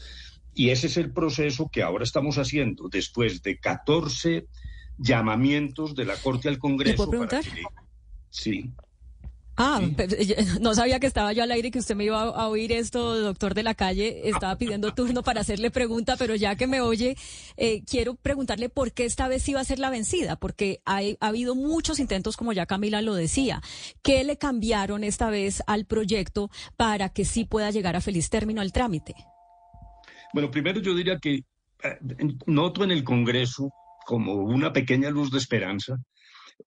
Y 0.54 0.70
ese 0.70 0.88
es 0.88 0.96
el 0.96 1.12
proceso 1.12 1.70
que 1.72 1.82
ahora 1.82 2.04
estamos 2.04 2.36
haciendo 2.36 2.88
después 2.88 3.42
de 3.42 3.58
14 3.58 4.46
llamamientos 4.98 5.94
de 5.94 6.04
la 6.04 6.16
Corte 6.16 6.48
al 6.48 6.58
Congreso. 6.58 6.96
puedo 6.96 7.10
preguntar? 7.10 7.44
Sí. 8.28 8.70
Ah, 9.56 9.80
no 10.60 10.74
sabía 10.74 10.98
que 10.98 11.06
estaba 11.06 11.32
yo 11.32 11.42
al 11.42 11.50
aire 11.50 11.68
y 11.68 11.70
que 11.70 11.78
usted 11.78 11.94
me 11.94 12.04
iba 12.04 12.22
a, 12.22 12.48
oír 12.48 12.72
esto, 12.72 13.18
doctor 13.20 13.54
de 13.54 13.62
la 13.62 13.74
calle. 13.74 14.28
Estaba 14.28 14.56
pidiendo 14.56 14.94
turno 14.94 15.22
para 15.22 15.42
hacerle 15.42 15.70
pregunta, 15.70 16.16
pero 16.16 16.34
ya 16.34 16.56
que 16.56 16.66
me 16.66 16.80
oye, 16.80 17.16
eh, 17.56 17.82
quiero 17.84 18.14
preguntarle 18.14 18.68
por 18.68 18.92
qué 18.92 19.04
esta 19.04 19.28
vez 19.28 19.46
iba 19.48 19.60
a 19.60 19.64
ser 19.64 19.78
la 19.78 19.90
vencida, 19.90 20.36
porque 20.36 20.80
ha 20.86 21.00
habido 21.20 21.54
muchos 21.54 22.00
intentos, 22.00 22.36
como 22.36 22.52
ya 22.52 22.66
Camila 22.66 23.02
lo 23.02 23.14
decía. 23.14 23.60
¿Qué 24.02 24.24
le 24.24 24.38
cambiaron 24.38 25.04
esta 25.04 25.30
vez 25.30 25.62
al 25.66 25.84
proyecto 25.84 26.50
para 26.76 27.10
que 27.10 27.24
sí 27.24 27.44
pueda 27.44 27.70
llegar 27.70 27.96
a 27.96 28.00
feliz 28.00 28.30
término 28.30 28.62
el 28.62 28.72
trámite? 28.72 29.14
Bueno, 30.32 30.50
primero 30.50 30.80
yo 30.80 30.94
diría 30.94 31.18
que 31.18 31.44
eh, 31.82 31.98
noto 32.46 32.84
en 32.84 32.90
el 32.90 33.04
Congreso 33.04 33.70
como 34.06 34.34
una 34.34 34.72
pequeña 34.72 35.10
luz 35.10 35.30
de 35.30 35.38
esperanza 35.38 35.98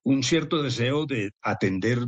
un 0.02 0.22
cierto 0.22 0.62
deseo 0.62 1.06
de 1.06 1.32
atender 1.42 1.98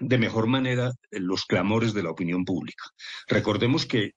de 0.00 0.18
mejor 0.18 0.46
manera 0.46 0.92
los 1.10 1.44
clamores 1.44 1.94
de 1.94 2.02
la 2.02 2.10
opinión 2.10 2.44
pública. 2.44 2.84
Recordemos 3.26 3.86
que 3.86 4.12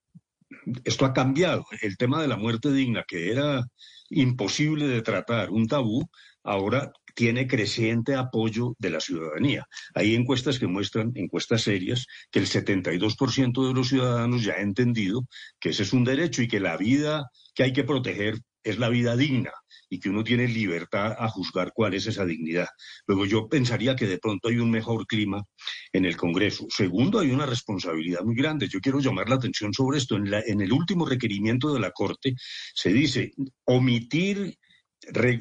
esto 0.84 1.06
ha 1.06 1.14
cambiado. 1.14 1.66
El 1.82 1.98
tema 1.98 2.22
de 2.22 2.28
la 2.28 2.38
muerte 2.38 2.72
digna, 2.72 3.04
que 3.08 3.32
era 3.32 3.64
imposible 4.10 4.88
de 4.88 5.02
tratar, 5.02 5.50
un 5.50 5.68
tabú, 5.68 6.10
ahora 6.44 6.92
tiene 7.14 7.48
creciente 7.48 8.16
apoyo 8.16 8.76
de 8.78 8.92
la 8.92 9.00
ciudadanía. 9.00 9.66
Hay 9.96 10.14
encuestas 10.16 10.60
que 10.60 10.68
muestran, 10.68 11.12
encuestas 11.16 11.64
serias, 11.64 12.06
que 12.32 12.40
el 12.40 12.46
72% 12.46 13.68
de 13.68 13.74
los 13.74 13.90
ciudadanos 13.90 14.44
ya 14.44 14.54
ha 14.54 14.62
entendido 14.62 15.28
que 15.60 15.70
ese 15.70 15.84
es 15.84 15.94
un 15.94 16.04
derecho 16.04 16.44
y 16.44 16.48
que 16.48 16.60
la 16.60 16.78
vida 16.78 17.26
que 17.56 17.64
hay 17.64 17.74
que 17.74 17.84
proteger 17.84 18.40
es 18.64 18.78
la 18.78 18.90
vida 18.90 19.16
digna 19.16 19.52
y 19.90 20.00
que 20.00 20.10
uno 20.10 20.24
tiene 20.24 20.48
libertad 20.48 21.16
a 21.18 21.30
juzgar 21.30 21.72
cuál 21.74 21.94
es 21.94 22.08
esa 22.08 22.26
dignidad. 22.26 22.68
Luego 23.06 23.26
yo 23.26 23.48
pensaría 23.48 23.96
que 23.96 24.08
de 24.08 24.18
pronto 24.18 24.50
hay 24.50 24.58
un 24.58 24.72
mejor 24.72 25.06
clima 25.06 25.44
en 25.94 26.06
el 26.06 26.18
Congreso. 26.18 26.66
Segundo, 26.70 27.20
hay 27.20 27.32
una 27.32 27.46
responsabilidad 27.46 28.22
muy 28.24 28.36
grande. 28.36 28.68
Yo 28.68 28.80
quiero 28.80 29.00
llamar 29.00 29.30
la 29.30 29.36
atención 29.36 29.74
sobre 29.74 29.98
esto. 29.98 30.16
En, 30.16 30.62
el 30.62 30.74
último 30.74 31.06
requerimiento 31.06 31.74
de 31.74 31.80
la 31.80 31.92
Corte 31.92 32.34
se 32.74 32.92
dice 32.92 33.32
omitir 33.66 34.58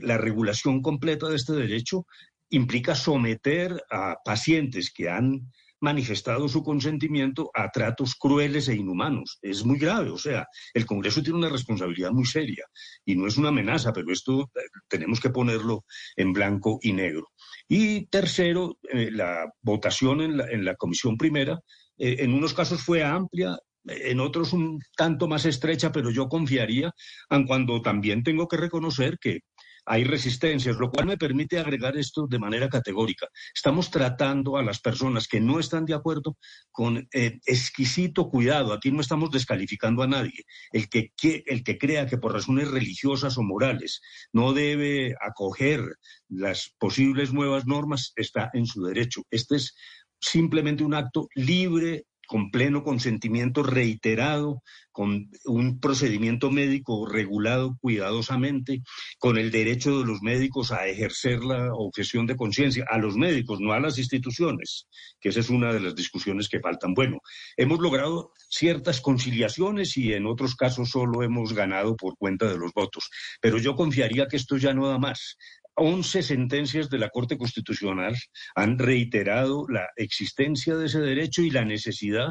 la 0.02 0.18
regulación 0.18 0.82
completa 0.82 1.28
de 1.28 1.36
este 1.36 1.54
derecho 1.54 2.06
implica 2.50 2.94
someter 2.94 3.82
a 3.90 4.16
pacientes 4.24 4.92
que 4.92 5.08
han 5.08 5.50
manifestado 5.80 6.48
su 6.48 6.62
consentimiento 6.62 7.50
a 7.54 7.70
tratos 7.70 8.14
crueles 8.14 8.68
e 8.68 8.76
inhumanos. 8.76 9.38
Es 9.42 9.64
muy 9.64 9.78
grave, 9.78 10.10
o 10.10 10.18
sea, 10.18 10.46
el 10.74 10.86
Congreso 10.86 11.22
tiene 11.22 11.38
una 11.38 11.48
responsabilidad 11.48 12.10
muy 12.12 12.26
seria 12.26 12.64
y 13.04 13.16
no 13.16 13.26
es 13.26 13.36
una 13.36 13.48
amenaza, 13.48 13.92
pero 13.92 14.12
esto 14.12 14.50
eh, 14.54 14.60
tenemos 14.88 15.20
que 15.20 15.30
ponerlo 15.30 15.84
en 16.16 16.32
blanco 16.32 16.78
y 16.82 16.92
negro. 16.92 17.28
Y 17.68 18.06
tercero, 18.06 18.78
eh, 18.82 19.10
la 19.10 19.50
votación 19.62 20.20
en 20.20 20.36
la, 20.36 20.46
en 20.50 20.64
la 20.64 20.76
Comisión 20.76 21.16
Primera, 21.16 21.60
eh, 21.98 22.16
en 22.20 22.32
unos 22.32 22.54
casos 22.54 22.82
fue 22.82 23.02
amplia, 23.02 23.58
en 23.86 24.20
otros 24.20 24.52
un 24.52 24.80
tanto 24.96 25.28
más 25.28 25.44
estrecha, 25.44 25.92
pero 25.92 26.10
yo 26.10 26.28
confiaría, 26.28 26.92
aun 27.28 27.46
cuando 27.46 27.80
también 27.82 28.22
tengo 28.22 28.48
que 28.48 28.56
reconocer 28.56 29.18
que 29.20 29.40
hay 29.86 30.02
resistencias, 30.04 30.76
lo 30.76 30.90
cual 30.90 31.06
me 31.06 31.16
permite 31.16 31.58
agregar 31.58 31.96
esto 31.96 32.26
de 32.26 32.40
manera 32.40 32.68
categórica. 32.68 33.28
Estamos 33.54 33.90
tratando 33.90 34.56
a 34.56 34.62
las 34.62 34.80
personas 34.80 35.28
que 35.28 35.40
no 35.40 35.60
están 35.60 35.86
de 35.86 35.94
acuerdo 35.94 36.36
con 36.72 37.08
eh, 37.12 37.38
exquisito 37.46 38.28
cuidado. 38.28 38.72
Aquí 38.72 38.90
no 38.90 39.00
estamos 39.00 39.30
descalificando 39.30 40.02
a 40.02 40.08
nadie. 40.08 40.44
El 40.72 40.88
que, 40.88 41.12
el 41.46 41.62
que 41.62 41.78
crea 41.78 42.06
que 42.06 42.18
por 42.18 42.32
razones 42.32 42.68
religiosas 42.68 43.38
o 43.38 43.42
morales 43.42 44.00
no 44.32 44.52
debe 44.52 45.14
acoger 45.20 45.80
las 46.28 46.74
posibles 46.78 47.32
nuevas 47.32 47.66
normas 47.66 48.12
está 48.16 48.50
en 48.52 48.66
su 48.66 48.84
derecho. 48.84 49.22
Este 49.30 49.56
es 49.56 49.74
simplemente 50.20 50.82
un 50.82 50.94
acto 50.94 51.28
libre 51.34 52.06
con 52.26 52.50
pleno 52.50 52.82
consentimiento 52.82 53.62
reiterado, 53.62 54.62
con 54.92 55.30
un 55.44 55.78
procedimiento 55.78 56.50
médico 56.50 57.06
regulado 57.06 57.76
cuidadosamente, 57.80 58.82
con 59.18 59.36
el 59.36 59.50
derecho 59.50 59.98
de 59.98 60.06
los 60.06 60.22
médicos 60.22 60.72
a 60.72 60.86
ejercer 60.86 61.44
la 61.44 61.72
objeción 61.74 62.26
de 62.26 62.36
conciencia, 62.36 62.86
a 62.88 62.98
los 62.98 63.14
médicos, 63.16 63.60
no 63.60 63.72
a 63.72 63.80
las 63.80 63.98
instituciones, 63.98 64.86
que 65.20 65.28
esa 65.28 65.40
es 65.40 65.50
una 65.50 65.72
de 65.72 65.80
las 65.80 65.94
discusiones 65.94 66.48
que 66.48 66.60
faltan. 66.60 66.94
Bueno, 66.94 67.18
hemos 67.56 67.78
logrado 67.78 68.32
ciertas 68.48 69.00
conciliaciones 69.00 69.96
y 69.96 70.14
en 70.14 70.26
otros 70.26 70.54
casos 70.56 70.90
solo 70.90 71.22
hemos 71.22 71.52
ganado 71.52 71.96
por 71.96 72.16
cuenta 72.16 72.46
de 72.48 72.56
los 72.56 72.72
votos, 72.72 73.10
pero 73.40 73.58
yo 73.58 73.76
confiaría 73.76 74.28
que 74.28 74.36
esto 74.36 74.56
ya 74.56 74.72
no 74.72 74.88
da 74.88 74.98
más. 74.98 75.36
11 75.76 76.22
sentencias 76.22 76.88
de 76.90 76.98
la 76.98 77.10
Corte 77.10 77.36
Constitucional 77.36 78.16
han 78.54 78.78
reiterado 78.78 79.66
la 79.68 79.88
existencia 79.96 80.76
de 80.76 80.86
ese 80.86 81.00
derecho 81.00 81.42
y 81.42 81.50
la 81.50 81.64
necesidad 81.64 82.28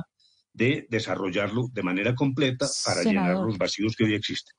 de 0.53 0.87
desarrollarlo 0.89 1.67
de 1.71 1.83
manera 1.83 2.15
completa 2.15 2.67
para 2.85 3.03
llenar 3.03 3.35
los 3.35 3.57
vacíos 3.57 3.95
que 3.95 4.05
hoy 4.05 4.15
existen. 4.15 4.55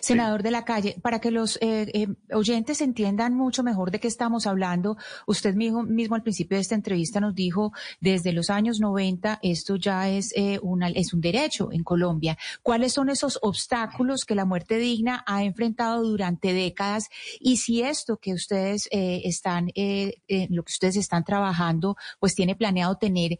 Senador 0.00 0.42
de 0.42 0.50
la 0.50 0.64
calle, 0.64 0.96
para 1.02 1.20
que 1.20 1.30
los 1.30 1.56
eh, 1.56 1.90
eh, 1.94 2.06
oyentes 2.32 2.80
entiendan 2.80 3.34
mucho 3.34 3.62
mejor 3.62 3.90
de 3.90 3.98
qué 3.98 4.08
estamos 4.08 4.46
hablando, 4.46 4.96
usted 5.26 5.54
mismo, 5.54 5.82
mismo 5.82 6.14
al 6.14 6.22
principio 6.22 6.56
de 6.56 6.62
esta 6.62 6.74
entrevista 6.74 7.20
nos 7.20 7.34
dijo, 7.34 7.72
desde 8.00 8.32
los 8.32 8.50
años 8.50 8.80
90 8.80 9.38
esto 9.42 9.76
ya 9.76 10.08
es, 10.08 10.32
eh, 10.36 10.58
una, 10.62 10.88
es 10.88 11.14
un 11.14 11.20
derecho 11.20 11.70
en 11.72 11.82
Colombia. 11.82 12.36
¿Cuáles 12.62 12.92
son 12.92 13.08
esos 13.08 13.38
obstáculos 13.42 14.24
que 14.24 14.34
la 14.34 14.44
muerte 14.44 14.76
digna 14.76 15.24
ha 15.26 15.44
enfrentado 15.44 16.02
durante 16.02 16.52
décadas? 16.52 17.08
Y 17.40 17.56
si 17.56 17.82
esto 17.82 18.18
que 18.18 18.34
ustedes 18.34 18.88
están, 18.90 19.66
lo 19.66 20.62
que 20.62 20.72
ustedes 20.72 20.96
están 20.96 21.24
trabajando, 21.24 21.96
pues 22.18 22.34
tiene 22.34 22.54
planeado 22.54 22.96
tener 22.96 23.38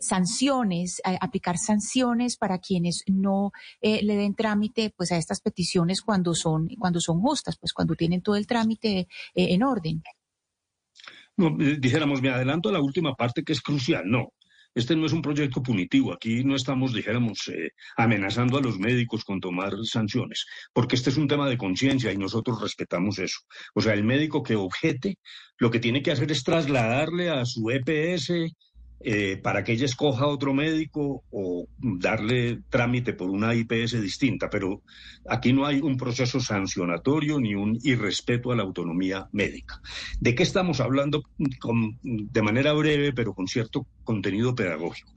sanciones, 0.00 1.00
aplicar 1.20 1.58
sanciones 1.58 2.36
para 2.36 2.58
quienes 2.58 3.04
no 3.06 3.52
le 3.82 4.16
den 4.16 4.34
trámite 4.34 4.92
pues 4.96 5.12
a 5.12 5.16
estas 5.16 5.40
peticiones 5.40 5.75
cuando 6.04 6.34
son, 6.34 6.68
cuando 6.78 7.00
son 7.00 7.20
justas, 7.20 7.56
pues 7.58 7.72
cuando 7.72 7.94
tienen 7.94 8.22
todo 8.22 8.36
el 8.36 8.46
trámite 8.46 8.98
eh, 8.98 9.06
en 9.34 9.62
orden. 9.62 10.02
No, 11.36 11.48
eh, 11.60 11.76
dijéramos, 11.78 12.22
me 12.22 12.30
adelanto 12.30 12.68
a 12.68 12.72
la 12.72 12.80
última 12.80 13.14
parte 13.14 13.42
que 13.42 13.52
es 13.52 13.60
crucial. 13.60 14.04
No, 14.06 14.32
este 14.76 14.94
no 14.94 15.06
es 15.06 15.12
un 15.12 15.22
proyecto 15.22 15.62
punitivo. 15.62 16.12
Aquí 16.12 16.44
no 16.44 16.54
estamos, 16.54 16.92
dijéramos, 16.92 17.48
eh, 17.48 17.70
amenazando 17.96 18.58
a 18.58 18.60
los 18.60 18.78
médicos 18.78 19.24
con 19.24 19.40
tomar 19.40 19.72
sanciones, 19.84 20.44
porque 20.72 20.96
este 20.96 21.10
es 21.10 21.16
un 21.16 21.28
tema 21.28 21.48
de 21.48 21.56
conciencia 21.56 22.12
y 22.12 22.18
nosotros 22.18 22.60
respetamos 22.60 23.18
eso. 23.18 23.38
O 23.74 23.80
sea, 23.80 23.94
el 23.94 24.04
médico 24.04 24.42
que 24.42 24.54
objete, 24.54 25.18
lo 25.58 25.70
que 25.70 25.80
tiene 25.80 26.02
que 26.02 26.12
hacer 26.12 26.30
es 26.30 26.44
trasladarle 26.44 27.30
a 27.30 27.46
su 27.46 27.70
EPS 27.70 28.32
eh, 29.00 29.36
para 29.36 29.62
que 29.62 29.72
ella 29.72 29.84
escoja 29.84 30.26
otro 30.26 30.54
médico 30.54 31.22
o 31.30 31.66
darle 31.78 32.60
trámite 32.70 33.12
por 33.12 33.30
una 33.30 33.54
IPS 33.54 34.00
distinta, 34.00 34.48
pero 34.48 34.82
aquí 35.28 35.52
no 35.52 35.66
hay 35.66 35.80
un 35.80 35.96
proceso 35.96 36.40
sancionatorio 36.40 37.38
ni 37.38 37.54
un 37.54 37.78
irrespeto 37.82 38.52
a 38.52 38.56
la 38.56 38.62
autonomía 38.62 39.28
médica. 39.32 39.80
¿De 40.18 40.34
qué 40.34 40.42
estamos 40.42 40.80
hablando 40.80 41.22
de 42.02 42.42
manera 42.42 42.72
breve, 42.72 43.12
pero 43.12 43.34
con 43.34 43.46
cierto 43.46 43.86
contenido 44.04 44.54
pedagógico? 44.54 45.12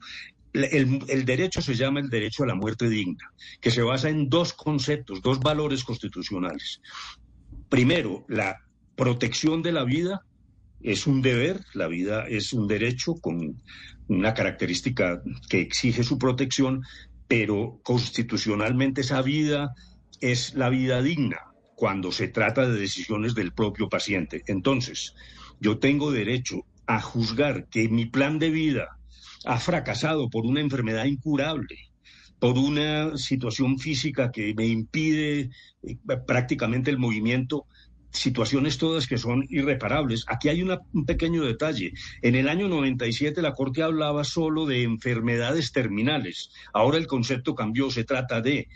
el, 0.52 1.24
derecho 1.24 1.62
se 1.62 1.74
llama 1.74 2.00
el 2.00 2.10
derecho 2.10 2.42
a 2.42 2.46
la 2.46 2.54
muerte 2.54 2.88
digna, 2.88 3.32
que 3.60 3.70
se 3.70 3.82
basa 3.82 4.08
en 4.08 4.28
dos 4.28 4.52
conceptos, 4.52 5.22
dos 5.22 5.40
valores 5.40 5.84
constitucionales. 5.84 6.80
Primero, 7.68 8.24
la 8.28 8.64
protección 8.96 9.62
de 9.62 9.72
la 9.72 9.84
vida 9.84 10.24
es 10.82 11.06
un 11.06 11.22
deber, 11.22 11.60
la 11.74 11.88
vida 11.88 12.26
es 12.28 12.52
un 12.52 12.66
derecho 12.66 13.14
con 13.14 13.60
una 14.08 14.34
característica 14.34 15.22
que 15.48 15.60
exige 15.60 16.02
su 16.02 16.18
protección, 16.18 16.82
pero 17.28 17.80
constitucionalmente 17.82 19.02
esa 19.02 19.22
vida 19.22 19.74
es 20.20 20.54
la 20.54 20.68
vida 20.68 21.02
digna 21.02 21.38
cuando 21.74 22.12
se 22.12 22.28
trata 22.28 22.68
de 22.68 22.78
decisiones 22.78 23.34
del 23.34 23.52
propio 23.52 23.88
paciente. 23.88 24.42
Entonces, 24.46 25.14
yo 25.60 25.78
tengo 25.78 26.10
derecho 26.10 26.66
a 26.86 27.00
juzgar 27.00 27.68
que 27.68 27.88
mi 27.88 28.06
plan 28.06 28.38
de 28.38 28.50
vida 28.50 28.98
ha 29.44 29.58
fracasado 29.58 30.28
por 30.28 30.44
una 30.44 30.60
enfermedad 30.60 31.04
incurable, 31.04 31.90
por 32.38 32.58
una 32.58 33.16
situación 33.16 33.78
física 33.78 34.30
que 34.30 34.54
me 34.54 34.66
impide 34.66 35.50
eh, 35.82 35.96
prácticamente 36.26 36.90
el 36.90 36.98
movimiento, 36.98 37.66
situaciones 38.10 38.78
todas 38.78 39.06
que 39.06 39.18
son 39.18 39.46
irreparables. 39.48 40.24
Aquí 40.28 40.48
hay 40.48 40.62
un 40.62 41.04
pequeño 41.06 41.44
detalle. 41.44 41.92
En 42.22 42.34
el 42.34 42.48
año 42.48 42.68
97 42.68 43.40
la 43.42 43.54
Corte 43.54 43.82
hablaba 43.82 44.24
solo 44.24 44.66
de 44.66 44.82
enfermedades 44.82 45.72
terminales. 45.72 46.50
Ahora 46.72 46.98
el 46.98 47.06
concepto 47.06 47.54
cambió, 47.54 47.90
se 47.90 48.04
trata 48.04 48.40
de 48.40 48.68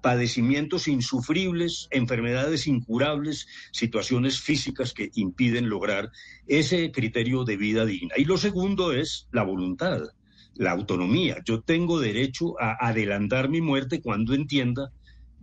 padecimientos 0.00 0.86
insufribles, 0.86 1.88
enfermedades 1.90 2.66
incurables, 2.66 3.48
situaciones 3.72 4.40
físicas 4.40 4.92
que 4.92 5.10
impiden 5.14 5.68
lograr 5.68 6.10
ese 6.46 6.92
criterio 6.92 7.44
de 7.44 7.56
vida 7.56 7.84
digna. 7.84 8.14
Y 8.16 8.24
lo 8.24 8.38
segundo 8.38 8.92
es 8.92 9.26
la 9.32 9.42
voluntad, 9.42 10.02
la 10.54 10.70
autonomía. 10.70 11.38
Yo 11.44 11.62
tengo 11.62 11.98
derecho 11.98 12.60
a 12.60 12.86
adelantar 12.86 13.48
mi 13.48 13.60
muerte 13.60 14.00
cuando 14.00 14.34
entienda 14.34 14.92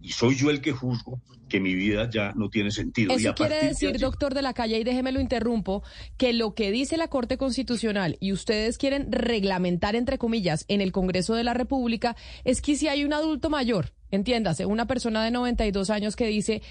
y 0.02 0.12
soy 0.12 0.36
yo 0.36 0.50
el 0.50 0.62
que 0.62 0.72
juzgo 0.72 1.20
que 1.48 1.60
mi 1.60 1.76
vida 1.76 2.10
ya 2.10 2.34
no 2.36 2.50
tiene 2.50 2.72
sentido. 2.72 3.14
Eso 3.14 3.34
quiere 3.34 3.66
decir, 3.66 3.98
doctor 4.00 4.34
de 4.34 4.42
la 4.42 4.54
calle, 4.54 4.78
y 4.80 4.84
déjeme 4.84 5.12
lo 5.12 5.22
interrumpo, 5.22 5.84
que 6.18 6.34
lo 6.34 6.54
que 6.54 6.72
dice 6.72 6.98
la 6.98 7.08
Corte 7.08 7.38
Constitucional 7.38 8.18
y 8.20 8.34
ustedes 8.34 8.78
quieren 8.78 9.12
reglamentar, 9.12 9.96
entre 9.96 10.18
comillas, 10.18 10.66
en 10.68 10.82
el 10.82 10.92
Congreso 10.92 11.36
de 11.36 11.44
la 11.44 11.54
República, 11.54 12.16
es 12.44 12.62
que 12.62 12.76
si 12.76 12.88
hay 12.88 13.06
un 13.06 13.14
adulto 13.14 13.50
mayor 13.50 13.94
Entiéndase, 14.10 14.66
una 14.66 14.88
persona 14.88 15.24
de 15.24 15.32
92 15.32 15.90
años 15.90 16.16
que 16.16 16.28
dice 16.28 16.62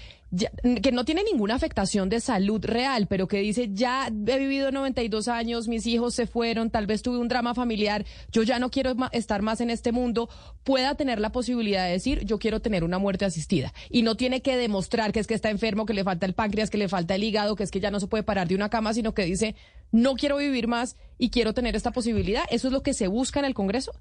que 0.81 0.91
no 0.91 1.05
tiene 1.05 1.23
ninguna 1.23 1.55
afectación 1.55 2.09
de 2.09 2.19
salud 2.19 2.63
real, 2.63 3.07
pero 3.07 3.27
que 3.27 3.39
dice, 3.39 3.69
ya 3.71 4.07
he 4.07 4.39
vivido 4.39 4.71
92 4.71 5.27
años, 5.29 5.67
mis 5.67 5.85
hijos 5.87 6.15
se 6.15 6.27
fueron, 6.27 6.69
tal 6.69 6.85
vez 6.85 7.01
tuve 7.01 7.17
un 7.17 7.29
drama 7.29 7.53
familiar, 7.53 8.05
yo 8.31 8.43
ya 8.43 8.59
no 8.59 8.69
quiero 8.69 8.93
estar 9.13 9.41
más 9.41 9.61
en 9.61 9.69
este 9.69 9.91
mundo, 9.91 10.29
pueda 10.63 10.95
tener 10.95 11.19
la 11.19 11.31
posibilidad 11.31 11.85
de 11.85 11.91
decir, 11.91 12.25
yo 12.25 12.39
quiero 12.39 12.59
tener 12.59 12.83
una 12.83 12.97
muerte 12.97 13.25
asistida. 13.25 13.73
Y 13.89 14.01
no 14.01 14.15
tiene 14.15 14.41
que 14.41 14.57
demostrar 14.57 15.13
que 15.13 15.19
es 15.19 15.27
que 15.27 15.33
está 15.33 15.49
enfermo, 15.49 15.85
que 15.85 15.93
le 15.93 16.03
falta 16.03 16.25
el 16.25 16.33
páncreas, 16.33 16.69
que 16.69 16.77
le 16.77 16.89
falta 16.89 17.15
el 17.15 17.23
hígado, 17.23 17.55
que 17.55 17.63
es 17.63 17.71
que 17.71 17.79
ya 17.79 17.91
no 17.91 17.99
se 17.99 18.07
puede 18.07 18.23
parar 18.23 18.47
de 18.47 18.55
una 18.55 18.69
cama, 18.69 18.93
sino 18.93 19.13
que 19.13 19.23
dice, 19.23 19.55
no 19.91 20.15
quiero 20.15 20.37
vivir 20.37 20.67
más 20.67 20.97
y 21.17 21.29
quiero 21.29 21.53
tener 21.53 21.75
esta 21.75 21.91
posibilidad. 21.91 22.43
¿Eso 22.49 22.67
es 22.67 22.73
lo 22.73 22.83
que 22.83 22.93
se 22.93 23.07
busca 23.07 23.39
en 23.39 23.45
el 23.45 23.53
Congreso? 23.53 23.93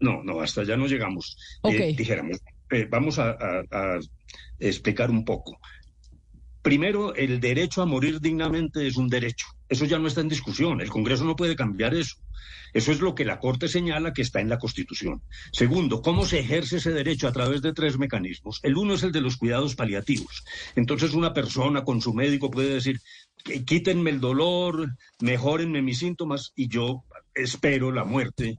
No, 0.00 0.22
no, 0.22 0.40
hasta 0.40 0.60
allá 0.60 0.76
no 0.76 0.86
llegamos. 0.86 1.36
Eh, 1.64 1.94
dijéramos, 1.96 2.38
eh, 2.74 2.88
vamos 2.90 3.18
a, 3.18 3.36
explicar 4.58 5.10
un 5.10 5.24
poco. 5.24 5.58
Primero, 6.62 7.14
el 7.14 7.40
derecho 7.40 7.82
a 7.82 7.86
morir 7.86 8.20
dignamente 8.20 8.86
es 8.86 8.96
un 8.96 9.08
derecho. 9.08 9.46
Eso 9.68 9.84
ya 9.84 9.98
no 9.98 10.08
está 10.08 10.22
en 10.22 10.28
discusión. 10.28 10.80
El 10.80 10.90
Congreso 10.90 11.24
no 11.24 11.36
puede 11.36 11.56
cambiar 11.56 11.94
eso. 11.94 12.16
Eso 12.72 12.90
es 12.90 13.00
lo 13.00 13.14
que 13.14 13.24
la 13.24 13.38
Corte 13.38 13.68
señala 13.68 14.12
que 14.12 14.22
está 14.22 14.40
en 14.40 14.48
la 14.48 14.58
Constitución. 14.58 15.22
Segundo, 15.52 16.02
¿cómo 16.02 16.24
se 16.26 16.40
ejerce 16.40 16.78
ese 16.78 16.90
derecho? 16.90 17.28
A 17.28 17.32
través 17.32 17.62
de 17.62 17.72
tres 17.72 17.98
mecanismos. 17.98 18.60
El 18.62 18.76
uno 18.76 18.94
es 18.94 19.02
el 19.02 19.12
de 19.12 19.20
los 19.20 19.36
cuidados 19.36 19.76
paliativos. 19.76 20.44
Entonces, 20.74 21.14
una 21.14 21.34
persona 21.34 21.84
con 21.84 22.00
su 22.00 22.14
médico 22.14 22.50
puede 22.50 22.74
decir, 22.74 23.00
quítenme 23.66 24.10
el 24.10 24.20
dolor, 24.20 24.88
mejorenme 25.20 25.82
mis 25.82 25.98
síntomas 25.98 26.52
y 26.56 26.68
yo 26.68 27.04
espero 27.34 27.92
la 27.92 28.04
muerte 28.04 28.58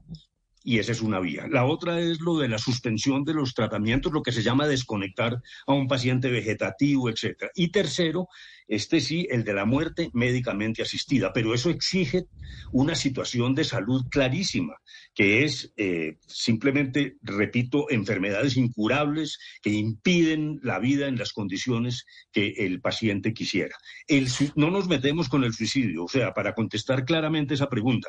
y 0.66 0.80
esa 0.80 0.90
es 0.90 1.00
una 1.00 1.20
vía. 1.20 1.46
La 1.48 1.64
otra 1.64 2.00
es 2.00 2.20
lo 2.20 2.38
de 2.38 2.48
la 2.48 2.58
suspensión 2.58 3.22
de 3.22 3.34
los 3.34 3.54
tratamientos, 3.54 4.12
lo 4.12 4.24
que 4.24 4.32
se 4.32 4.42
llama 4.42 4.66
desconectar 4.66 5.40
a 5.64 5.72
un 5.72 5.86
paciente 5.86 6.28
vegetativo, 6.28 7.08
etcétera. 7.08 7.52
Y 7.54 7.68
tercero, 7.68 8.26
este 8.66 9.00
sí, 9.00 9.28
el 9.30 9.44
de 9.44 9.54
la 9.54 9.64
muerte 9.64 10.10
médicamente 10.12 10.82
asistida, 10.82 11.32
pero 11.32 11.54
eso 11.54 11.70
exige 11.70 12.24
una 12.72 12.96
situación 12.96 13.54
de 13.54 13.62
salud 13.62 14.06
clarísima, 14.10 14.74
que 15.14 15.44
es 15.44 15.72
eh, 15.76 16.18
simplemente, 16.26 17.16
repito, 17.22 17.88
enfermedades 17.88 18.56
incurables 18.56 19.38
que 19.62 19.70
impiden 19.70 20.58
la 20.64 20.80
vida 20.80 21.06
en 21.06 21.16
las 21.16 21.32
condiciones 21.32 22.06
que 22.32 22.54
el 22.58 22.80
paciente 22.80 23.32
quisiera. 23.32 23.76
El, 24.08 24.26
no 24.56 24.72
nos 24.72 24.88
metemos 24.88 25.28
con 25.28 25.44
el 25.44 25.52
suicidio, 25.52 26.06
o 26.06 26.08
sea, 26.08 26.34
para 26.34 26.54
contestar 26.54 27.04
claramente 27.04 27.54
esa 27.54 27.68
pregunta, 27.68 28.08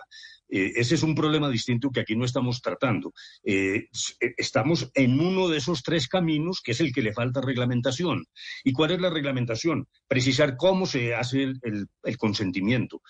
eh, 0.50 0.74
ese 0.76 0.96
es 0.96 1.04
un 1.04 1.16
problema 1.16 1.50
distinto 1.50 1.90
que 1.90 2.00
aquí 2.00 2.16
no 2.16 2.26
estamos 2.26 2.62
tratando. 2.62 3.14
Eh, 3.44 3.88
eh, 4.20 4.34
estamos 4.38 4.90
en 4.94 5.20
uno 5.20 5.48
de 5.48 5.58
esos 5.58 5.84
tres 5.84 6.08
caminos 6.08 6.62
que 6.62 6.72
es 6.72 6.80
el 6.80 6.94
que 6.94 7.02
le 7.02 7.14
falta 7.14 7.42
reglamentación. 7.42 8.26
¿Y 8.64 8.74
cuál 8.74 8.92
es 8.92 9.02
la 9.02 9.10
reglamentación? 9.10 9.88
Precisar 10.08 10.56
cómo 10.58 10.86
se 10.86 11.16
hace 11.16 11.44
el, 11.44 11.88
el 12.04 12.18
consentimiento, 12.18 13.02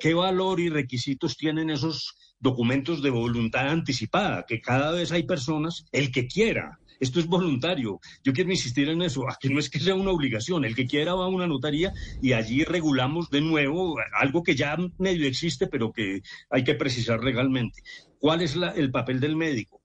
qué 0.00 0.14
valor 0.14 0.60
y 0.60 0.68
requisitos 0.68 1.36
tienen 1.36 1.70
esos 1.70 2.14
documentos 2.38 3.02
de 3.02 3.10
voluntad 3.10 3.68
anticipada, 3.68 4.44
que 4.46 4.60
cada 4.60 4.92
vez 4.92 5.12
hay 5.12 5.22
personas, 5.22 5.86
el 5.92 6.12
que 6.12 6.26
quiera, 6.26 6.78
esto 7.00 7.20
es 7.20 7.26
voluntario. 7.26 8.00
Yo 8.24 8.32
quiero 8.32 8.50
insistir 8.50 8.88
en 8.88 9.02
eso. 9.02 9.28
Aquí 9.28 9.48
no 9.48 9.58
es 9.58 9.70
que 9.70 9.80
sea 9.80 9.94
una 9.94 10.10
obligación. 10.10 10.64
El 10.64 10.74
que 10.74 10.86
quiera 10.86 11.14
va 11.14 11.26
a 11.26 11.28
una 11.28 11.46
notaría 11.46 11.92
y 12.20 12.32
allí 12.32 12.64
regulamos 12.64 13.30
de 13.30 13.40
nuevo 13.40 13.96
algo 14.18 14.42
que 14.42 14.54
ya 14.54 14.76
medio 14.98 15.26
existe, 15.26 15.66
pero 15.66 15.92
que 15.92 16.20
hay 16.50 16.64
que 16.64 16.74
precisar 16.74 17.22
legalmente. 17.22 17.80
¿Cuál 18.18 18.42
es 18.42 18.56
el 18.76 18.90
papel 18.90 19.20
del 19.20 19.36
médico? 19.36 19.80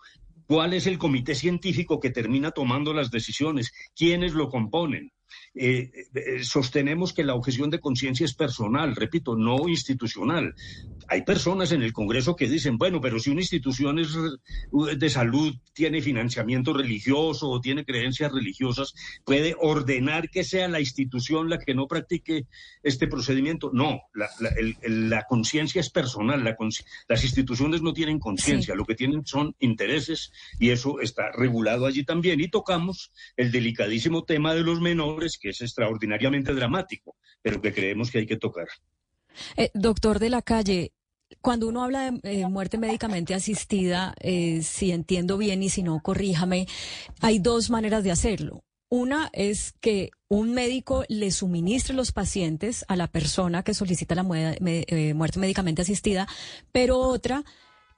¿Cuál 0.48 0.74
es 0.74 0.86
el 0.88 0.98
comité 0.98 1.36
científico 1.36 2.00
que 2.00 2.10
termina 2.10 2.52
tomando 2.52 2.94
las 2.94 3.10
decisiones? 3.10 3.72
¿Quiénes 3.96 4.34
lo 4.34 4.50
componen? 4.50 5.12
Eh, 5.54 5.92
eh, 6.16 6.44
sostenemos 6.46 7.12
que 7.12 7.26
la 7.26 7.36
objeción 7.36 7.70
de 7.70 7.82
conciencia 7.82 8.24
es 8.26 8.34
personal, 8.34 8.96
repito, 8.96 9.36
no 9.36 9.68
institucional. 9.68 10.56
Hay 11.10 11.24
personas 11.24 11.74
en 11.74 11.82
el 11.82 11.92
Congreso 11.92 12.38
que 12.38 12.48
dicen, 12.48 12.78
bueno, 12.78 13.02
pero 13.02 13.20
si 13.20 13.32
una 13.32 13.42
institución 13.42 14.00
es 14.00 14.16
de 14.98 15.10
salud 15.10 15.54
tiene 15.74 16.02
financiamiento 16.02 16.72
religioso 16.74 17.50
o 17.50 17.60
tiene 17.60 17.84
creencias 17.84 18.32
religiosas, 18.32 18.94
puede 19.26 19.56
ordenar 19.60 20.30
que 20.30 20.46
sea 20.46 20.70
la 20.70 20.80
institución 20.80 21.50
la 21.50 21.60
que 21.60 21.76
no 21.76 21.88
practique 21.88 22.48
este 22.82 23.08
procedimiento. 23.08 23.72
No, 23.74 24.00
la, 24.14 25.26
conciencia 25.28 25.82
es 25.82 25.90
personal, 25.90 26.44
las 27.10 27.24
instituciones 27.24 27.82
no 27.82 27.92
tienen 27.92 28.20
conciencia, 28.20 28.76
lo 28.76 28.86
que 28.86 28.96
tienen 28.96 29.26
son 29.26 29.54
intereses 29.60 30.32
y 30.60 30.70
eso 30.70 31.02
está 31.02 31.32
regulado 31.32 31.86
allí 31.86 32.06
también. 32.06 32.40
Y 32.40 32.48
tocamos 32.48 33.12
el 33.36 33.52
delicadísimo 33.52 34.24
tema 34.24 34.54
de 34.54 34.62
los 34.62 34.80
menores 34.80 35.38
que 35.42 35.50
es 35.50 35.62
extraordinariamente 35.62 36.54
dramático, 36.54 37.16
pero 37.42 37.62
que 37.62 37.74
creemos 37.74 38.12
que 38.12 38.20
hay 38.20 38.28
que 38.28 38.38
tocar. 38.38 38.68
Eh, 39.58 39.72
doctor 39.74 40.20
de 40.20 40.30
la 40.30 40.42
calle, 40.42 40.94
cuando 41.42 41.68
uno 41.68 41.84
habla 41.84 42.12
de 42.12 42.42
eh, 42.42 42.48
muerte 42.48 42.78
médicamente 42.78 43.34
asistida, 43.34 44.14
eh, 44.20 44.62
si 44.62 44.92
entiendo 44.92 45.38
bien 45.38 45.64
y 45.64 45.70
si 45.70 45.84
no, 45.84 46.00
corríjame, 46.02 46.68
hay 47.22 47.40
dos 47.40 47.70
maneras 47.70 48.04
de 48.04 48.12
hacerlo. 48.12 48.64
Una 48.90 49.30
es 49.32 49.74
que 49.80 50.12
un 50.28 50.54
médico 50.54 51.06
le 51.08 51.32
suministre 51.32 51.96
los 51.96 52.12
pacientes 52.12 52.84
a 52.90 52.98
la 52.98 53.08
persona 53.08 53.64
que 53.64 53.74
solicita 53.74 54.16
la 54.16 54.24
muerte 54.24 55.40
médicamente 55.40 55.82
asistida, 55.82 56.28
pero 56.74 57.00
otra 57.00 57.46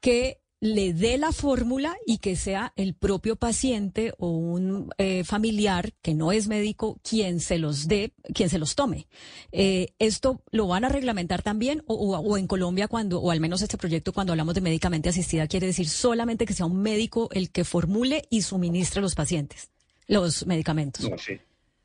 que 0.01 0.42
le 0.63 0.93
dé 0.93 1.17
la 1.17 1.33
fórmula 1.33 1.93
y 2.07 2.19
que 2.19 2.37
sea 2.37 2.71
el 2.77 2.93
propio 2.93 3.35
paciente 3.35 4.13
o 4.17 4.29
un 4.29 4.89
eh, 4.97 5.25
familiar 5.25 5.91
que 6.01 6.13
no 6.13 6.31
es 6.31 6.47
médico 6.47 7.01
quien 7.03 7.41
se 7.41 7.57
los 7.57 7.89
dé, 7.89 8.13
quien 8.33 8.49
se 8.49 8.59
los 8.59 8.73
tome. 8.73 9.09
Eh, 9.51 9.89
¿Esto 9.99 10.41
lo 10.51 10.67
van 10.67 10.85
a 10.85 10.89
reglamentar 10.89 11.41
también 11.41 11.83
o, 11.85 12.37
en 12.37 12.47
Colombia 12.47 12.87
cuando, 12.87 13.19
o 13.19 13.31
al 13.31 13.41
menos 13.41 13.61
este 13.61 13.77
proyecto 13.77 14.13
cuando 14.13 14.31
hablamos 14.31 14.55
de 14.55 14.61
médicamente 14.61 15.09
asistida 15.09 15.49
quiere 15.49 15.67
decir 15.67 15.89
solamente 15.89 16.45
que 16.45 16.53
sea 16.53 16.65
un 16.65 16.81
médico 16.81 17.27
el 17.33 17.51
que 17.51 17.65
formule 17.65 18.25
y 18.29 18.43
suministre 18.43 19.01
los 19.01 19.15
pacientes 19.15 19.69
los 20.07 20.45
medicamentos? 20.47 21.09
No, 21.09 21.17
sí. 21.17 21.37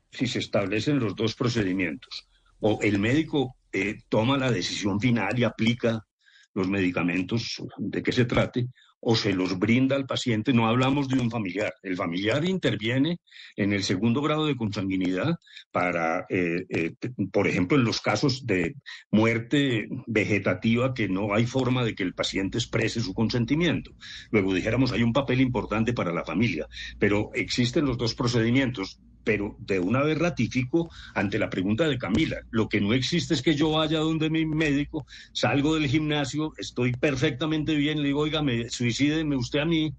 Si 0.09 0.25
se 0.25 0.39
establecen 0.39 0.99
los 0.99 1.17
dos 1.17 1.35
procedimientos 1.35 2.29
o 2.61 2.79
el 2.81 2.97
médico 2.97 3.57
eh, 3.73 4.03
toma 4.07 4.37
la 4.37 4.51
decisión 4.51 5.01
final 5.01 5.37
y 5.37 5.43
aplica 5.43 6.07
los 6.53 6.67
medicamentos 6.67 7.61
de 7.77 8.01
que 8.03 8.11
se 8.11 8.25
trate, 8.25 8.67
o 9.01 9.15
se 9.15 9.33
los 9.33 9.57
brinda 9.57 9.95
al 9.95 10.05
paciente, 10.05 10.53
no 10.53 10.67
hablamos 10.67 11.07
de 11.07 11.19
un 11.19 11.31
familiar. 11.31 11.73
El 11.83 11.95
familiar 11.95 12.43
interviene 12.45 13.19
en 13.55 13.73
el 13.73 13.83
segundo 13.83 14.21
grado 14.21 14.45
de 14.45 14.57
consanguinidad 14.57 15.35
para, 15.71 16.25
eh, 16.29 16.65
eh, 16.69 16.93
por 17.31 17.47
ejemplo, 17.47 17.77
en 17.77 17.85
los 17.85 18.01
casos 18.01 18.45
de 18.45 18.75
muerte 19.09 19.87
vegetativa 20.05 20.93
que 20.93 21.07
no 21.07 21.33
hay 21.33 21.45
forma 21.45 21.83
de 21.85 21.95
que 21.95 22.03
el 22.03 22.13
paciente 22.13 22.57
exprese 22.57 22.99
su 22.99 23.13
consentimiento. 23.13 23.91
Luego 24.31 24.53
dijéramos, 24.53 24.91
hay 24.91 25.03
un 25.03 25.13
papel 25.13 25.41
importante 25.41 25.93
para 25.93 26.11
la 26.11 26.25
familia, 26.25 26.67
pero 26.97 27.31
existen 27.33 27.85
los 27.85 27.97
dos 27.97 28.15
procedimientos 28.15 28.99
pero 29.29 29.55
de 29.59 29.79
una 29.79 30.01
vez 30.01 30.17
ratifico 30.17 30.89
ante 31.13 31.37
la 31.37 31.51
pregunta 31.51 31.87
de 31.87 31.99
Camila. 31.99 32.37
Lo 32.49 32.67
que 32.67 32.81
no 32.81 32.93
existe 32.93 33.35
es 33.35 33.43
que 33.43 33.53
yo 33.53 33.69
vaya 33.69 33.99
donde 33.99 34.27
mi 34.31 34.43
médico, 34.43 35.05
salgo 35.33 35.75
del 35.75 35.85
gimnasio, 35.85 36.51
estoy 36.57 36.93
perfectamente 36.93 37.75
bien, 37.75 38.01
le 38.01 38.07
digo, 38.07 38.21
oiga, 38.21 38.41
me, 38.41 38.71
suicídeme 38.71 39.35
usted 39.35 39.59
a 39.59 39.65
mí 39.65 39.93